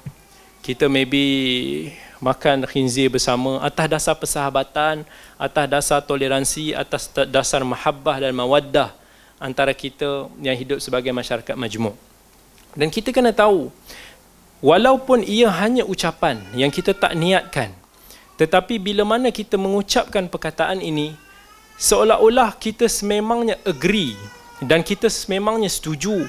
kita 0.66 0.90
maybe 0.90 1.94
makan 2.18 2.66
khinzir 2.66 3.14
bersama 3.14 3.62
atas 3.62 3.86
dasar 3.86 4.18
persahabatan, 4.18 5.06
atas 5.38 5.66
dasar 5.70 6.02
toleransi, 6.02 6.74
atas 6.74 7.06
dasar 7.30 7.62
mahabbah 7.62 8.18
dan 8.18 8.34
mawaddah 8.34 9.03
antara 9.44 9.76
kita 9.76 10.32
yang 10.40 10.56
hidup 10.56 10.80
sebagai 10.80 11.12
masyarakat 11.12 11.52
majmuk. 11.60 12.00
Dan 12.72 12.88
kita 12.88 13.12
kena 13.12 13.36
tahu, 13.36 13.68
walaupun 14.64 15.20
ia 15.28 15.52
hanya 15.52 15.84
ucapan 15.84 16.40
yang 16.56 16.72
kita 16.72 16.96
tak 16.96 17.12
niatkan, 17.20 17.76
tetapi 18.40 18.80
bila 18.80 19.04
mana 19.04 19.36
kita 19.36 19.60
mengucapkan 19.60 20.32
perkataan 20.32 20.80
ini, 20.80 21.12
seolah-olah 21.76 22.56
kita 22.56 22.88
sememangnya 22.88 23.60
agree 23.68 24.16
dan 24.64 24.80
kita 24.80 25.12
sememangnya 25.12 25.68
setuju 25.68 26.24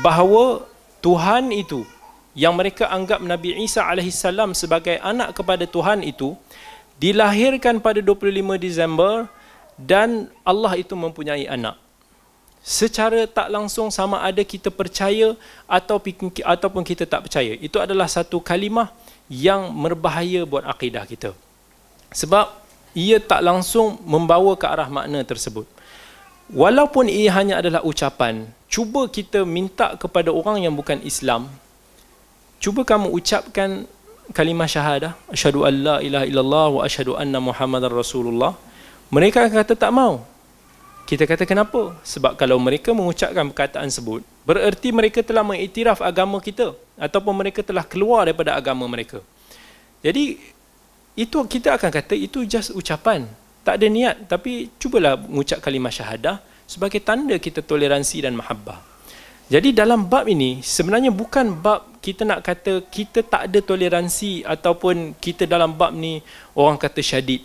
bahawa 0.00 0.64
Tuhan 1.04 1.52
itu 1.52 1.84
yang 2.32 2.56
mereka 2.56 2.88
anggap 2.88 3.20
Nabi 3.20 3.54
Isa 3.60 3.84
AS 3.84 4.24
sebagai 4.56 4.98
anak 5.04 5.36
kepada 5.36 5.68
Tuhan 5.68 6.00
itu 6.02 6.34
dilahirkan 6.98 7.78
pada 7.78 8.00
25 8.00 8.32
Disember 8.58 9.28
dan 9.78 10.32
Allah 10.42 10.74
itu 10.80 10.96
mempunyai 10.96 11.46
anak 11.46 11.83
secara 12.64 13.28
tak 13.28 13.52
langsung 13.52 13.92
sama 13.92 14.24
ada 14.24 14.40
kita 14.40 14.72
percaya 14.72 15.36
atau 15.68 16.00
ataupun 16.00 16.80
kita 16.80 17.04
tak 17.04 17.28
percaya. 17.28 17.52
Itu 17.60 17.76
adalah 17.76 18.08
satu 18.08 18.40
kalimah 18.40 18.88
yang 19.28 19.68
berbahaya 19.68 20.48
buat 20.48 20.64
akidah 20.64 21.04
kita. 21.04 21.36
Sebab 22.16 22.48
ia 22.96 23.20
tak 23.20 23.44
langsung 23.44 24.00
membawa 24.08 24.56
ke 24.56 24.64
arah 24.64 24.88
makna 24.88 25.20
tersebut. 25.28 25.68
Walaupun 26.48 27.12
ia 27.12 27.36
hanya 27.36 27.60
adalah 27.60 27.84
ucapan, 27.84 28.48
cuba 28.68 29.08
kita 29.12 29.44
minta 29.44 29.92
kepada 30.00 30.32
orang 30.32 30.64
yang 30.64 30.72
bukan 30.72 31.04
Islam, 31.04 31.52
cuba 32.60 32.84
kamu 32.84 33.12
ucapkan 33.12 33.84
kalimah 34.32 34.68
syahadah, 34.68 35.12
asyhadu 35.28 35.68
an 35.68 35.74
la 35.84 35.96
ilaha 36.00 36.24
illallah 36.24 36.68
wa 36.68 36.80
asyhadu 36.84 37.16
anna 37.16 37.40
muhammadar 37.40 37.92
rasulullah. 37.92 38.56
Mereka 39.12 39.48
akan 39.48 39.52
kata 39.52 39.74
tak 39.76 39.92
mau. 39.92 40.33
Kita 41.04 41.28
kata 41.28 41.44
kenapa? 41.44 41.92
Sebab 42.00 42.32
kalau 42.40 42.56
mereka 42.56 42.96
mengucapkan 42.96 43.44
perkataan 43.52 43.92
sebut, 43.92 44.24
bererti 44.48 44.88
mereka 44.88 45.20
telah 45.20 45.44
mengiktiraf 45.44 46.00
agama 46.00 46.40
kita 46.40 46.72
ataupun 46.96 47.36
mereka 47.36 47.60
telah 47.60 47.84
keluar 47.84 48.24
daripada 48.24 48.56
agama 48.56 48.88
mereka. 48.88 49.20
Jadi 50.00 50.40
itu 51.12 51.38
kita 51.44 51.76
akan 51.76 51.90
kata 51.92 52.16
itu 52.16 52.48
just 52.48 52.72
ucapan. 52.72 53.28
Tak 53.64 53.80
ada 53.80 53.86
niat 53.88 54.28
tapi 54.28 54.72
cubalah 54.80 55.16
mengucap 55.16 55.60
kalimah 55.60 55.92
syahadah 55.92 56.40
sebagai 56.64 57.00
tanda 57.04 57.36
kita 57.36 57.60
toleransi 57.60 58.24
dan 58.24 58.36
mahabbah. 58.36 58.80
Jadi 59.52 59.76
dalam 59.76 60.08
bab 60.08 60.24
ini 60.24 60.64
sebenarnya 60.64 61.12
bukan 61.12 61.52
bab 61.60 62.00
kita 62.00 62.24
nak 62.24 62.40
kata 62.40 62.80
kita 62.88 63.20
tak 63.20 63.52
ada 63.52 63.60
toleransi 63.60 64.40
ataupun 64.40 65.16
kita 65.20 65.44
dalam 65.44 65.76
bab 65.76 65.92
ni 65.92 66.24
orang 66.56 66.80
kata 66.80 67.04
syadid. 67.04 67.44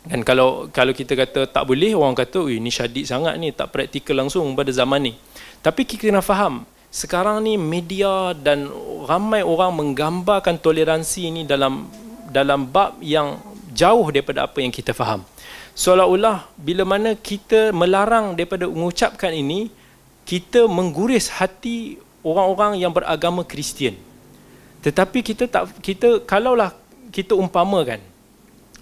Dan 0.00 0.24
kalau 0.24 0.72
kalau 0.72 0.96
kita 0.96 1.12
kata 1.12 1.44
tak 1.44 1.68
boleh, 1.68 1.92
orang 1.92 2.16
kata, 2.16 2.48
ini 2.48 2.72
syadid 2.72 3.04
sangat 3.04 3.36
ni, 3.36 3.52
tak 3.52 3.68
praktikal 3.68 4.16
langsung 4.16 4.48
pada 4.56 4.72
zaman 4.72 5.12
ni. 5.12 5.12
Tapi 5.60 5.84
kita 5.84 6.08
kena 6.08 6.24
faham, 6.24 6.64
sekarang 6.88 7.44
ni 7.44 7.60
media 7.60 8.32
dan 8.32 8.72
ramai 9.04 9.44
orang 9.44 9.76
menggambarkan 9.76 10.56
toleransi 10.56 11.28
ini 11.28 11.42
dalam 11.44 11.84
dalam 12.32 12.64
bab 12.64 12.96
yang 13.04 13.36
jauh 13.76 14.08
daripada 14.08 14.48
apa 14.48 14.64
yang 14.64 14.72
kita 14.72 14.96
faham. 14.96 15.20
Seolah-olah 15.76 16.48
bila 16.56 16.82
mana 16.88 17.12
kita 17.12 17.70
melarang 17.70 18.34
daripada 18.34 18.66
mengucapkan 18.66 19.36
ini, 19.36 19.68
kita 20.24 20.64
mengguris 20.64 21.28
hati 21.28 22.00
orang-orang 22.24 22.80
yang 22.80 22.90
beragama 22.90 23.44
Kristian. 23.44 23.94
Tetapi 24.80 25.20
kita 25.20 25.44
tak 25.44 25.68
kita 25.84 26.24
kalaulah 26.24 26.72
kita 27.12 27.36
umpamakan 27.36 28.09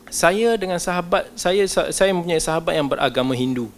saya 0.08 0.56
dengan 0.56 0.80
sahabat 0.80 1.28
saya 1.36 1.64
saya 1.68 2.10
mempunyai 2.12 2.40
sahabat 2.40 2.74
yang 2.76 2.88
beragama 2.88 3.36
Hindu. 3.36 3.68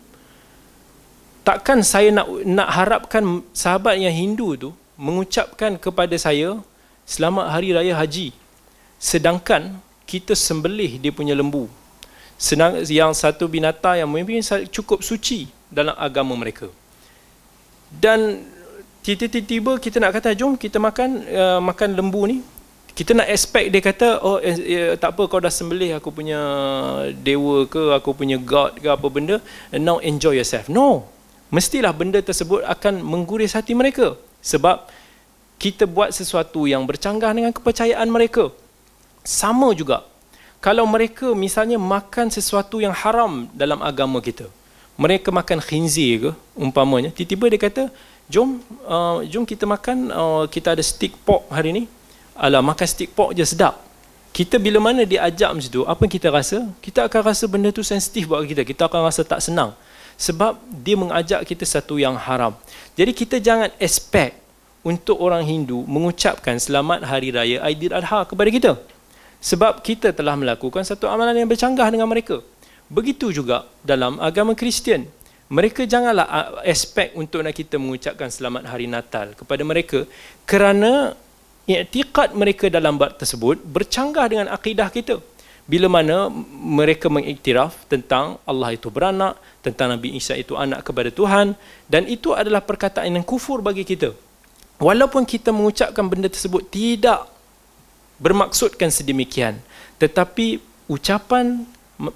Takkan 1.43 1.82
saya 1.82 2.15
nak 2.15 2.27
nak 2.47 2.69
harapkan 2.70 3.43
sahabat 3.51 3.98
yang 3.98 4.15
Hindu 4.15 4.55
tu 4.55 4.70
mengucapkan 4.94 5.81
kepada 5.81 6.15
saya 6.20 6.61
selamat 7.09 7.47
hari 7.51 7.74
raya 7.74 7.94
haji. 7.97 8.31
Sedangkan 9.01 9.81
kita 10.05 10.36
sembelih 10.36 11.01
dia 11.01 11.11
punya 11.11 11.35
lembu. 11.35 11.66
Senang 12.40 12.81
yang 12.89 13.12
satu 13.12 13.44
binatang 13.51 14.01
yang 14.01 14.09
mungkin 14.09 14.40
cukup 14.73 15.05
suci 15.05 15.51
dalam 15.69 15.93
agama 15.97 16.32
mereka. 16.36 16.69
Dan 17.90 18.47
tiba-tiba 19.02 19.81
kita 19.81 19.97
nak 19.98 20.20
kata 20.20 20.36
jom 20.36 20.55
kita 20.55 20.77
makan 20.77 21.24
uh, 21.27 21.61
makan 21.65 21.97
lembu 21.97 22.23
ni 22.28 22.39
kita 23.01 23.16
nak 23.16 23.32
expect 23.32 23.72
dia 23.72 23.81
kata 23.81 24.20
oh 24.20 24.36
eh, 24.44 24.56
eh, 24.60 24.89
tak 25.01 25.16
apa 25.16 25.24
kau 25.24 25.40
dah 25.40 25.48
sembelih 25.48 25.97
aku 25.97 26.12
punya 26.12 26.36
dewa 27.16 27.64
ke 27.64 27.97
aku 27.97 28.12
punya 28.12 28.36
god 28.36 28.77
ke 28.77 28.89
apa 28.93 29.09
benda 29.09 29.40
and 29.72 29.89
now 29.89 29.97
enjoy 30.05 30.36
yourself. 30.36 30.68
No. 30.68 31.09
Mestilah 31.48 31.97
benda 31.97 32.20
tersebut 32.20 32.60
akan 32.68 33.01
mengguris 33.01 33.56
hati 33.56 33.72
mereka. 33.72 34.20
Sebab 34.44 34.85
kita 35.56 35.89
buat 35.89 36.12
sesuatu 36.12 36.68
yang 36.68 36.85
bercanggah 36.85 37.32
dengan 37.32 37.56
kepercayaan 37.56 38.06
mereka. 38.12 38.52
Sama 39.24 39.72
juga 39.72 40.05
kalau 40.60 40.85
mereka 40.85 41.32
misalnya 41.32 41.81
makan 41.81 42.28
sesuatu 42.28 42.85
yang 42.85 42.93
haram 42.93 43.48
dalam 43.56 43.81
agama 43.81 44.20
kita 44.20 44.44
mereka 45.01 45.32
makan 45.32 45.59
khinzir 45.64 46.28
ke 46.28 46.31
umpamanya 46.52 47.09
tiba-tiba 47.09 47.44
dia 47.48 47.60
kata 47.60 47.82
jom 48.28 48.60
uh, 48.85 49.24
jom 49.24 49.48
kita 49.48 49.64
makan 49.64 50.12
uh, 50.12 50.44
kita 50.52 50.77
ada 50.77 50.85
stick 50.85 51.16
pork 51.24 51.48
hari 51.48 51.72
ni 51.72 51.85
Alah 52.40 52.64
makan 52.64 52.88
stick 52.88 53.12
pork 53.12 53.36
je 53.36 53.44
sedap. 53.44 53.76
Kita 54.32 54.56
bila 54.56 54.80
mana 54.80 55.04
dia 55.04 55.20
ajak 55.28 55.52
macam 55.52 55.68
tu, 55.68 55.82
apa 55.84 56.00
yang 56.00 56.12
kita 56.16 56.28
rasa? 56.32 56.64
Kita 56.80 57.04
akan 57.04 57.20
rasa 57.28 57.44
benda 57.44 57.68
tu 57.68 57.84
sensitif 57.84 58.24
buat 58.24 58.40
kita. 58.48 58.64
Kita 58.64 58.88
akan 58.88 59.04
rasa 59.04 59.20
tak 59.26 59.44
senang. 59.44 59.76
Sebab 60.16 60.56
dia 60.80 60.96
mengajak 60.96 61.44
kita 61.44 61.68
satu 61.68 62.00
yang 62.00 62.16
haram. 62.16 62.56
Jadi 62.96 63.12
kita 63.12 63.36
jangan 63.36 63.68
expect 63.76 64.40
untuk 64.80 65.20
orang 65.20 65.44
Hindu 65.44 65.84
mengucapkan 65.84 66.56
selamat 66.56 67.04
hari 67.04 67.28
raya 67.28 67.60
Adha 67.60 68.24
kepada 68.24 68.48
kita. 68.48 68.72
Sebab 69.44 69.84
kita 69.84 70.12
telah 70.16 70.32
melakukan 70.32 70.80
satu 70.80 71.04
amalan 71.12 71.36
yang 71.36 71.48
bercanggah 71.50 71.88
dengan 71.92 72.08
mereka. 72.08 72.40
Begitu 72.88 73.32
juga 73.36 73.68
dalam 73.84 74.16
agama 74.16 74.56
Kristian. 74.56 75.04
Mereka 75.50 75.82
janganlah 75.84 76.62
expect 76.62 77.18
untuk 77.18 77.42
nak 77.42 77.52
kita 77.52 77.74
mengucapkan 77.74 78.30
selamat 78.30 78.70
hari 78.70 78.86
Natal 78.86 79.34
kepada 79.34 79.66
mereka 79.66 80.06
kerana 80.46 81.18
i'tiqad 81.69 82.32
mereka 82.37 82.69
dalam 82.73 82.97
bab 82.97 83.16
tersebut 83.20 83.61
bercanggah 83.65 84.27
dengan 84.31 84.47
akidah 84.49 84.89
kita. 84.89 85.20
bila 85.70 85.87
mana 85.87 86.27
mereka 86.51 87.07
mengiktiraf 87.07 87.87
tentang 87.87 88.43
Allah 88.43 88.74
itu 88.74 88.91
beranak, 88.91 89.39
tentang 89.62 89.95
Nabi 89.95 90.19
Isa 90.19 90.35
itu 90.35 90.59
anak 90.59 90.82
kepada 90.82 91.15
Tuhan 91.15 91.55
dan 91.87 92.11
itu 92.11 92.35
adalah 92.35 92.59
perkataan 92.59 93.07
yang 93.07 93.23
kufur 93.23 93.62
bagi 93.62 93.87
kita. 93.87 94.11
Walaupun 94.82 95.23
kita 95.23 95.55
mengucapkan 95.55 96.03
benda 96.11 96.27
tersebut 96.27 96.66
tidak 96.74 97.31
bermaksudkan 98.19 98.91
sedemikian, 98.91 99.62
tetapi 100.03 100.59
ucapan 100.91 101.62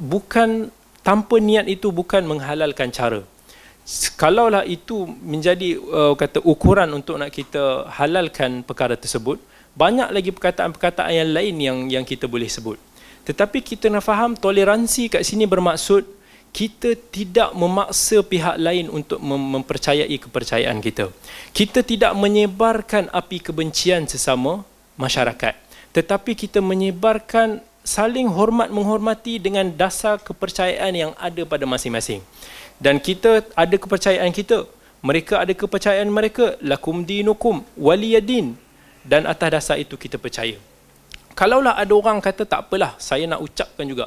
bukan 0.03 0.73
tanpa 1.07 1.39
niat 1.39 1.71
itu 1.71 1.95
bukan 1.95 2.27
menghalalkan 2.27 2.91
cara. 2.91 3.23
Kalaulah 4.17 4.65
itu 4.65 5.05
menjadi 5.05 5.77
uh, 5.77 6.17
kata 6.17 6.41
ukuran 6.41 6.89
untuk 6.97 7.21
nak 7.21 7.29
kita 7.29 7.85
halalkan 7.93 8.65
perkara 8.65 8.97
tersebut, 8.97 9.37
banyak 9.77 10.09
lagi 10.09 10.33
perkataan-perkataan 10.33 11.13
yang 11.13 11.31
lain 11.37 11.55
yang 11.61 11.79
yang 12.01 12.05
kita 12.09 12.25
boleh 12.25 12.49
sebut. 12.49 12.81
Tetapi 13.29 13.61
kita 13.61 13.93
nak 13.93 14.05
faham 14.05 14.33
toleransi 14.37 15.13
kat 15.13 15.21
sini 15.21 15.45
bermaksud 15.45 16.05
kita 16.55 16.95
tidak 17.11 17.51
memaksa 17.53 18.23
pihak 18.23 18.57
lain 18.63 18.87
untuk 18.89 19.19
mem- 19.19 19.59
mempercayai 19.59 20.17
kepercayaan 20.17 20.79
kita. 20.79 21.11
Kita 21.51 21.83
tidak 21.83 22.15
menyebarkan 22.15 23.11
api 23.11 23.43
kebencian 23.43 24.07
sesama 24.07 24.63
masyarakat. 24.95 25.59
Tetapi 25.91 26.33
kita 26.39 26.63
menyebarkan 26.63 27.59
saling 27.85 28.27
hormat 28.33 28.73
menghormati 28.73 29.37
dengan 29.37 29.69
dasar 29.69 30.17
kepercayaan 30.19 30.93
yang 30.97 31.13
ada 31.21 31.45
pada 31.45 31.69
masing-masing. 31.69 32.25
Dan 32.81 32.99
kita 32.99 33.45
ada 33.55 33.77
kepercayaan 33.77 34.33
kita. 34.33 34.67
Mereka 35.05 35.37
ada 35.45 35.53
kepercayaan 35.53 36.09
mereka. 36.09 36.57
Lakum 36.65 37.05
dinukum 37.05 37.61
waliyadin. 37.77 38.57
Dan 39.05 39.29
atas 39.29 39.49
dasar 39.53 39.77
itu 39.77 40.01
kita 40.01 40.17
percaya 40.17 40.57
kalaulah 41.35 41.75
ada 41.83 41.93
orang 42.01 42.19
kata 42.23 42.47
tak 42.47 42.71
apalah 42.71 42.95
saya 43.03 43.27
nak 43.27 43.43
ucapkan 43.43 43.85
juga 43.85 44.07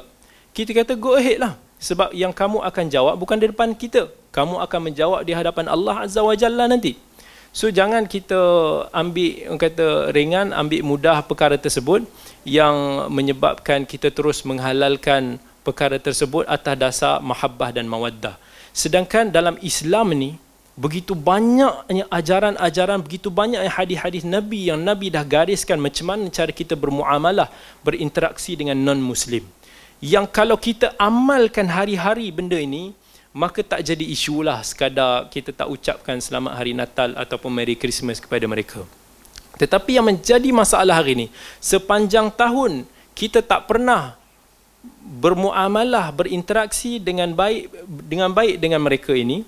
kita 0.56 0.72
kata 0.72 0.92
go 0.96 1.14
ahead 1.20 1.38
lah 1.44 1.52
sebab 1.78 2.10
yang 2.16 2.32
kamu 2.32 2.58
akan 2.64 2.84
jawab 2.90 3.14
bukan 3.20 3.36
di 3.38 3.46
depan 3.52 3.70
kita 3.76 4.08
kamu 4.32 4.56
akan 4.64 4.80
menjawab 4.90 5.20
di 5.28 5.32
hadapan 5.36 5.68
Allah 5.68 6.08
Azza 6.08 6.24
wa 6.24 6.34
Jalla 6.34 6.64
nanti 6.66 6.96
so 7.52 7.68
jangan 7.68 8.04
kita 8.06 8.38
ambil 8.92 9.56
kata 9.58 10.14
ringan 10.14 10.52
ambil 10.52 10.80
mudah 10.84 11.22
perkara 11.24 11.56
tersebut 11.58 12.04
yang 12.44 13.08
menyebabkan 13.12 13.84
kita 13.84 14.08
terus 14.12 14.44
menghalalkan 14.46 15.40
perkara 15.62 16.00
tersebut 16.00 16.48
atas 16.48 16.74
dasar 16.78 17.14
mahabbah 17.20 17.74
dan 17.74 17.84
mawaddah 17.84 18.36
sedangkan 18.72 19.28
dalam 19.28 19.58
Islam 19.60 20.14
ni 20.14 20.30
begitu 20.78 21.18
banyaknya 21.18 22.06
ajaran-ajaran, 22.06 23.02
begitu 23.02 23.34
banyaknya 23.34 23.66
hadis-hadis 23.66 24.22
Nabi 24.22 24.70
yang 24.70 24.78
Nabi 24.78 25.10
dah 25.10 25.26
gariskan 25.26 25.82
macam 25.82 26.14
mana 26.14 26.30
cara 26.30 26.54
kita 26.54 26.78
bermuamalah, 26.78 27.50
berinteraksi 27.82 28.54
dengan 28.54 28.78
non-Muslim. 28.78 29.42
Yang 29.98 30.26
kalau 30.30 30.54
kita 30.54 30.94
amalkan 30.94 31.66
hari-hari 31.66 32.30
benda 32.30 32.54
ini, 32.54 32.94
maka 33.38 33.62
tak 33.62 33.86
jadi 33.86 34.02
isu 34.02 34.42
lah 34.42 34.66
sekadar 34.66 35.30
kita 35.30 35.54
tak 35.54 35.70
ucapkan 35.70 36.18
selamat 36.18 36.58
hari 36.58 36.74
Natal 36.74 37.14
ataupun 37.14 37.54
Merry 37.54 37.78
Christmas 37.78 38.18
kepada 38.18 38.42
mereka. 38.50 38.82
Tetapi 39.62 39.94
yang 39.94 40.10
menjadi 40.10 40.50
masalah 40.50 40.98
hari 40.98 41.14
ini, 41.14 41.26
sepanjang 41.62 42.34
tahun 42.34 42.82
kita 43.14 43.38
tak 43.46 43.70
pernah 43.70 44.18
bermuamalah, 45.22 46.10
berinteraksi 46.10 46.98
dengan 46.98 47.30
baik 47.30 47.70
dengan 48.10 48.34
baik 48.34 48.58
dengan 48.58 48.82
mereka 48.82 49.14
ini, 49.14 49.46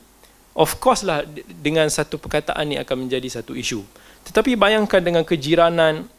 Of 0.51 0.83
course 0.83 1.07
lah 1.07 1.23
dengan 1.62 1.87
satu 1.87 2.19
perkataan 2.19 2.75
ni 2.75 2.77
akan 2.79 3.07
menjadi 3.07 3.27
satu 3.31 3.55
isu. 3.55 3.87
Tetapi 4.27 4.59
bayangkan 4.59 4.99
dengan 4.99 5.23
kejiranan, 5.23 6.11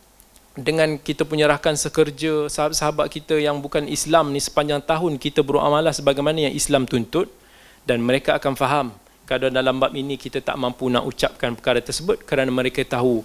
dengan 0.56 0.95
kita 0.95 1.27
punya 1.27 1.52
rakan 1.52 1.76
sekerja, 1.76 2.48
sahabat-sahabat 2.48 3.11
kita 3.11 3.35
yang 3.39 3.60
bukan 3.60 3.91
Islam 3.91 4.31
ni 4.31 4.39
sepanjang 4.39 4.80
tahun 4.84 5.19
kita 5.19 5.43
beramalah 5.43 5.91
sebagaimana 5.91 6.48
yang 6.48 6.56
Islam 6.56 6.88
tuntut 6.88 7.27
dan 7.87 7.99
mereka 8.01 8.37
akan 8.37 8.53
faham 8.53 8.87
kalau 9.31 9.47
dalam 9.47 9.79
bab 9.79 9.95
ini 9.95 10.19
kita 10.19 10.43
tak 10.43 10.59
mampu 10.59 10.91
nak 10.91 11.07
ucapkan 11.07 11.55
perkara 11.55 11.79
tersebut 11.79 12.27
kerana 12.27 12.51
mereka 12.51 12.83
tahu 12.83 13.23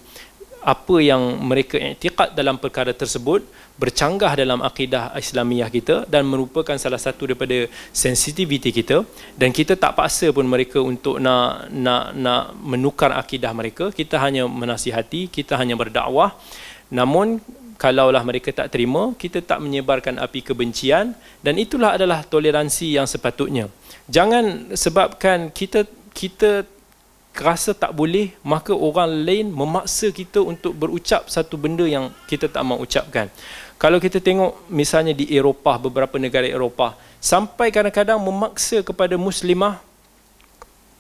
apa 0.67 0.97
yang 0.99 1.23
mereka 1.51 1.79
iktiqat 1.79 2.35
dalam 2.39 2.59
perkara 2.63 2.91
tersebut 2.91 3.41
bercanggah 3.79 4.33
dalam 4.35 4.61
akidah 4.69 5.15
Islamiah 5.15 5.71
kita 5.71 5.97
dan 6.11 6.27
merupakan 6.27 6.75
salah 6.75 6.99
satu 6.99 7.31
daripada 7.31 7.71
sensitiviti 7.95 8.75
kita. 8.75 9.07
Dan 9.39 9.55
kita 9.55 9.79
tak 9.79 9.95
paksa 9.99 10.35
pun 10.37 10.47
mereka 10.55 10.83
untuk 10.83 11.23
nak 11.23 11.71
nak 11.71 12.05
nak 12.19 12.45
menukar 12.59 13.15
akidah 13.15 13.55
mereka. 13.55 13.95
Kita 13.95 14.19
hanya 14.19 14.51
menasihati 14.51 15.31
kita 15.31 15.55
hanya 15.55 15.79
berdakwah. 15.79 16.35
Namun 16.91 17.39
kalaulah 17.79 18.25
mereka 18.27 18.51
tak 18.51 18.73
terima 18.75 19.13
kita 19.23 19.39
tak 19.51 19.63
menyebarkan 19.63 20.19
api 20.19 20.43
kebencian. 20.43 21.15
Dan 21.47 21.63
itulah 21.63 21.95
adalah 21.95 22.27
toleransi 22.27 22.99
yang 22.99 23.07
sepatutnya 23.07 23.71
jangan 24.11 24.75
sebabkan 24.75 25.51
kita 25.51 25.87
kita 26.17 26.65
rasa 27.37 27.77
tak 27.77 27.93
boleh 27.93 28.33
maka 28.41 28.73
orang 28.73 29.13
lain 29.13 29.53
memaksa 29.53 30.09
kita 30.09 30.41
untuk 30.41 30.73
berucap 30.73 31.29
satu 31.29 31.61
benda 31.61 31.85
yang 31.85 32.09
kita 32.25 32.49
tak 32.49 32.65
mahu 32.65 32.89
ucapkan. 32.89 33.29
Kalau 33.77 34.01
kita 34.01 34.25
tengok 34.25 34.57
misalnya 34.73 35.13
di 35.13 35.29
Eropah 35.37 35.77
beberapa 35.77 36.17
negara 36.17 36.49
Eropah 36.49 36.97
sampai 37.21 37.69
kadang-kadang 37.69 38.17
memaksa 38.17 38.81
kepada 38.81 39.21
muslimah 39.21 39.85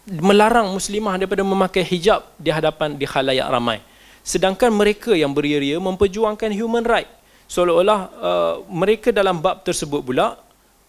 melarang 0.06 0.70
muslimah 0.70 1.18
daripada 1.18 1.42
memakai 1.42 1.82
hijab 1.82 2.22
di 2.38 2.54
hadapan 2.54 2.94
di 2.94 3.08
khalayak 3.08 3.48
ramai. 3.50 3.82
Sedangkan 4.22 4.70
mereka 4.70 5.14
yang 5.14 5.34
beria-ria 5.34 5.78
memperjuangkan 5.82 6.50
human 6.54 6.86
right. 6.86 7.10
Seolah-olah 7.46 8.00
uh, 8.18 8.54
mereka 8.70 9.14
dalam 9.14 9.38
bab 9.38 9.62
tersebut 9.62 10.02
pula 10.02 10.38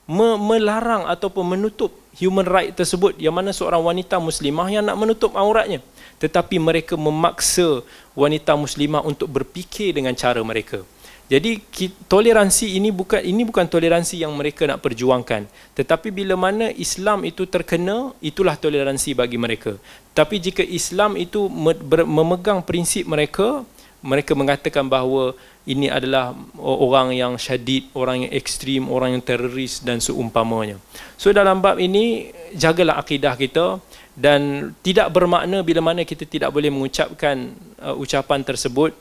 melarang 0.09 1.05
ataupun 1.05 1.53
menutup 1.57 1.91
human 2.17 2.45
right 2.45 2.73
tersebut 2.73 3.15
yang 3.21 3.33
mana 3.33 3.53
seorang 3.53 3.81
wanita 3.81 4.17
muslimah 4.17 4.67
yang 4.73 4.83
nak 4.85 4.97
menutup 4.97 5.37
auratnya. 5.37 5.79
Tetapi 6.17 6.57
mereka 6.57 6.97
memaksa 6.97 7.85
wanita 8.17 8.57
muslimah 8.57 9.05
untuk 9.05 9.29
berfikir 9.29 9.93
dengan 9.93 10.17
cara 10.17 10.41
mereka. 10.41 10.81
Jadi 11.27 11.59
toleransi 12.07 12.79
ini 12.79 12.87
bukan 12.87 13.19
ini 13.19 13.43
bukan 13.43 13.67
toleransi 13.67 14.23
yang 14.23 14.31
mereka 14.31 14.63
nak 14.63 14.79
perjuangkan. 14.79 15.43
Tetapi 15.75 16.07
bila 16.07 16.39
mana 16.39 16.71
Islam 16.71 17.27
itu 17.27 17.43
terkena 17.43 18.15
itulah 18.23 18.55
toleransi 18.55 19.11
bagi 19.11 19.35
mereka. 19.35 19.75
Tapi 20.15 20.39
jika 20.39 20.63
Islam 20.63 21.19
itu 21.19 21.51
memegang 22.07 22.63
prinsip 22.63 23.03
mereka 23.05 23.67
mereka 24.07 24.31
mengatakan 24.31 24.87
bahawa 24.87 25.35
ini 25.67 25.91
adalah 25.91 26.31
orang 26.55 27.11
yang 27.11 27.35
syadid, 27.35 27.91
orang 27.91 28.23
yang 28.23 28.31
ekstrim, 28.31 28.87
orang 28.87 29.19
yang 29.19 29.23
teroris 29.23 29.83
dan 29.83 29.99
seumpamanya. 29.99 30.79
So 31.19 31.35
dalam 31.35 31.59
bab 31.59 31.75
ini 31.75 32.31
jagalah 32.55 33.03
akidah 33.03 33.35
kita 33.35 33.83
dan 34.15 34.71
tidak 34.79 35.11
bermakna 35.11 35.59
bila 35.59 35.83
mana 35.83 36.07
kita 36.07 36.23
tidak 36.23 36.55
boleh 36.55 36.71
mengucapkan 36.71 37.51
uh, 37.83 37.99
ucapan 37.99 38.47
tersebut 38.47 38.95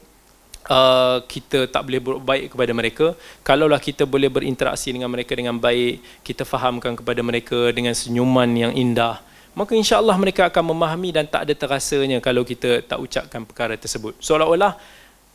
uh, 0.67 1.23
kita 1.31 1.71
tak 1.71 1.87
boleh 1.87 2.03
baik 2.03 2.59
kepada 2.59 2.73
mereka. 2.75 3.07
Kalaulah 3.47 3.79
kita 3.79 4.03
boleh 4.05 4.27
berinteraksi 4.27 4.91
dengan 4.91 5.07
mereka 5.07 5.39
dengan 5.39 5.55
baik, 5.55 6.03
kita 6.27 6.43
fahamkan 6.43 6.99
kepada 6.99 7.23
mereka 7.23 7.71
dengan 7.71 7.95
senyuman 7.95 8.51
yang 8.59 8.73
indah, 8.75 9.23
maka 9.57 9.73
insya-Allah 9.73 10.21
mereka 10.21 10.53
akan 10.53 10.77
memahami 10.77 11.17
dan 11.17 11.25
tak 11.25 11.49
ada 11.49 11.55
terasanya 11.57 12.21
kalau 12.21 12.45
kita 12.45 12.85
tak 12.85 13.01
ucapkan 13.01 13.41
perkara 13.49 13.75
tersebut. 13.81 14.13
Seolah-olah 14.21 14.77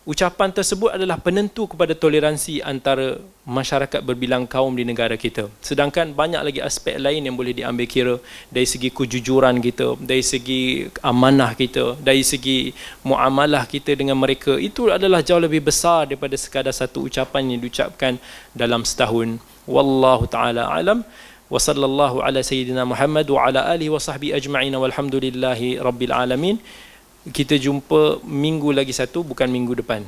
ucapan 0.01 0.49
tersebut 0.49 0.89
adalah 0.97 1.21
penentu 1.21 1.69
kepada 1.69 1.93
toleransi 1.93 2.65
antara 2.65 3.21
masyarakat 3.45 4.01
berbilang 4.01 4.49
kaum 4.49 4.73
di 4.73 4.81
negara 4.81 5.13
kita. 5.13 5.45
Sedangkan 5.61 6.09
banyak 6.17 6.41
lagi 6.41 6.61
aspek 6.61 6.97
lain 6.97 7.21
yang 7.21 7.37
boleh 7.37 7.53
diambil 7.53 7.85
kira 7.85 8.15
dari 8.49 8.65
segi 8.65 8.89
kejujuran 8.89 9.61
kita, 9.61 9.93
dari 10.01 10.25
segi 10.25 10.89
amanah 11.05 11.53
kita, 11.53 12.01
dari 12.01 12.25
segi 12.25 12.73
muamalah 13.05 13.69
kita 13.69 13.93
dengan 13.93 14.17
mereka. 14.17 14.57
Itu 14.57 14.89
adalah 14.89 15.21
jauh 15.21 15.41
lebih 15.41 15.61
besar 15.61 16.09
daripada 16.09 16.33
sekadar 16.33 16.73
satu 16.73 17.05
ucapan 17.05 17.53
yang 17.53 17.59
diucapkan 17.61 18.17
dalam 18.57 18.81
setahun. 18.81 19.37
Wallahu 19.69 20.25
taala 20.25 20.65
alam. 20.65 21.05
Wa 21.51 21.59
sallallahu 21.59 22.23
ala 22.23 22.39
sayyidina 22.39 22.87
Muhammad 22.87 23.27
wa 23.27 23.43
ala 23.43 23.67
alihi 23.75 23.91
wa 23.91 23.99
sahbihi 23.99 24.33
ajma'in 24.39 24.71
walhamdulillahi 24.71 25.83
rabbil 25.83 26.15
alamin 26.15 26.55
kita 27.29 27.53
jumpa 27.61 28.17
minggu 28.25 28.73
lagi 28.73 28.89
satu 28.89 29.21
bukan 29.21 29.45
minggu 29.45 29.77
depan 29.77 30.01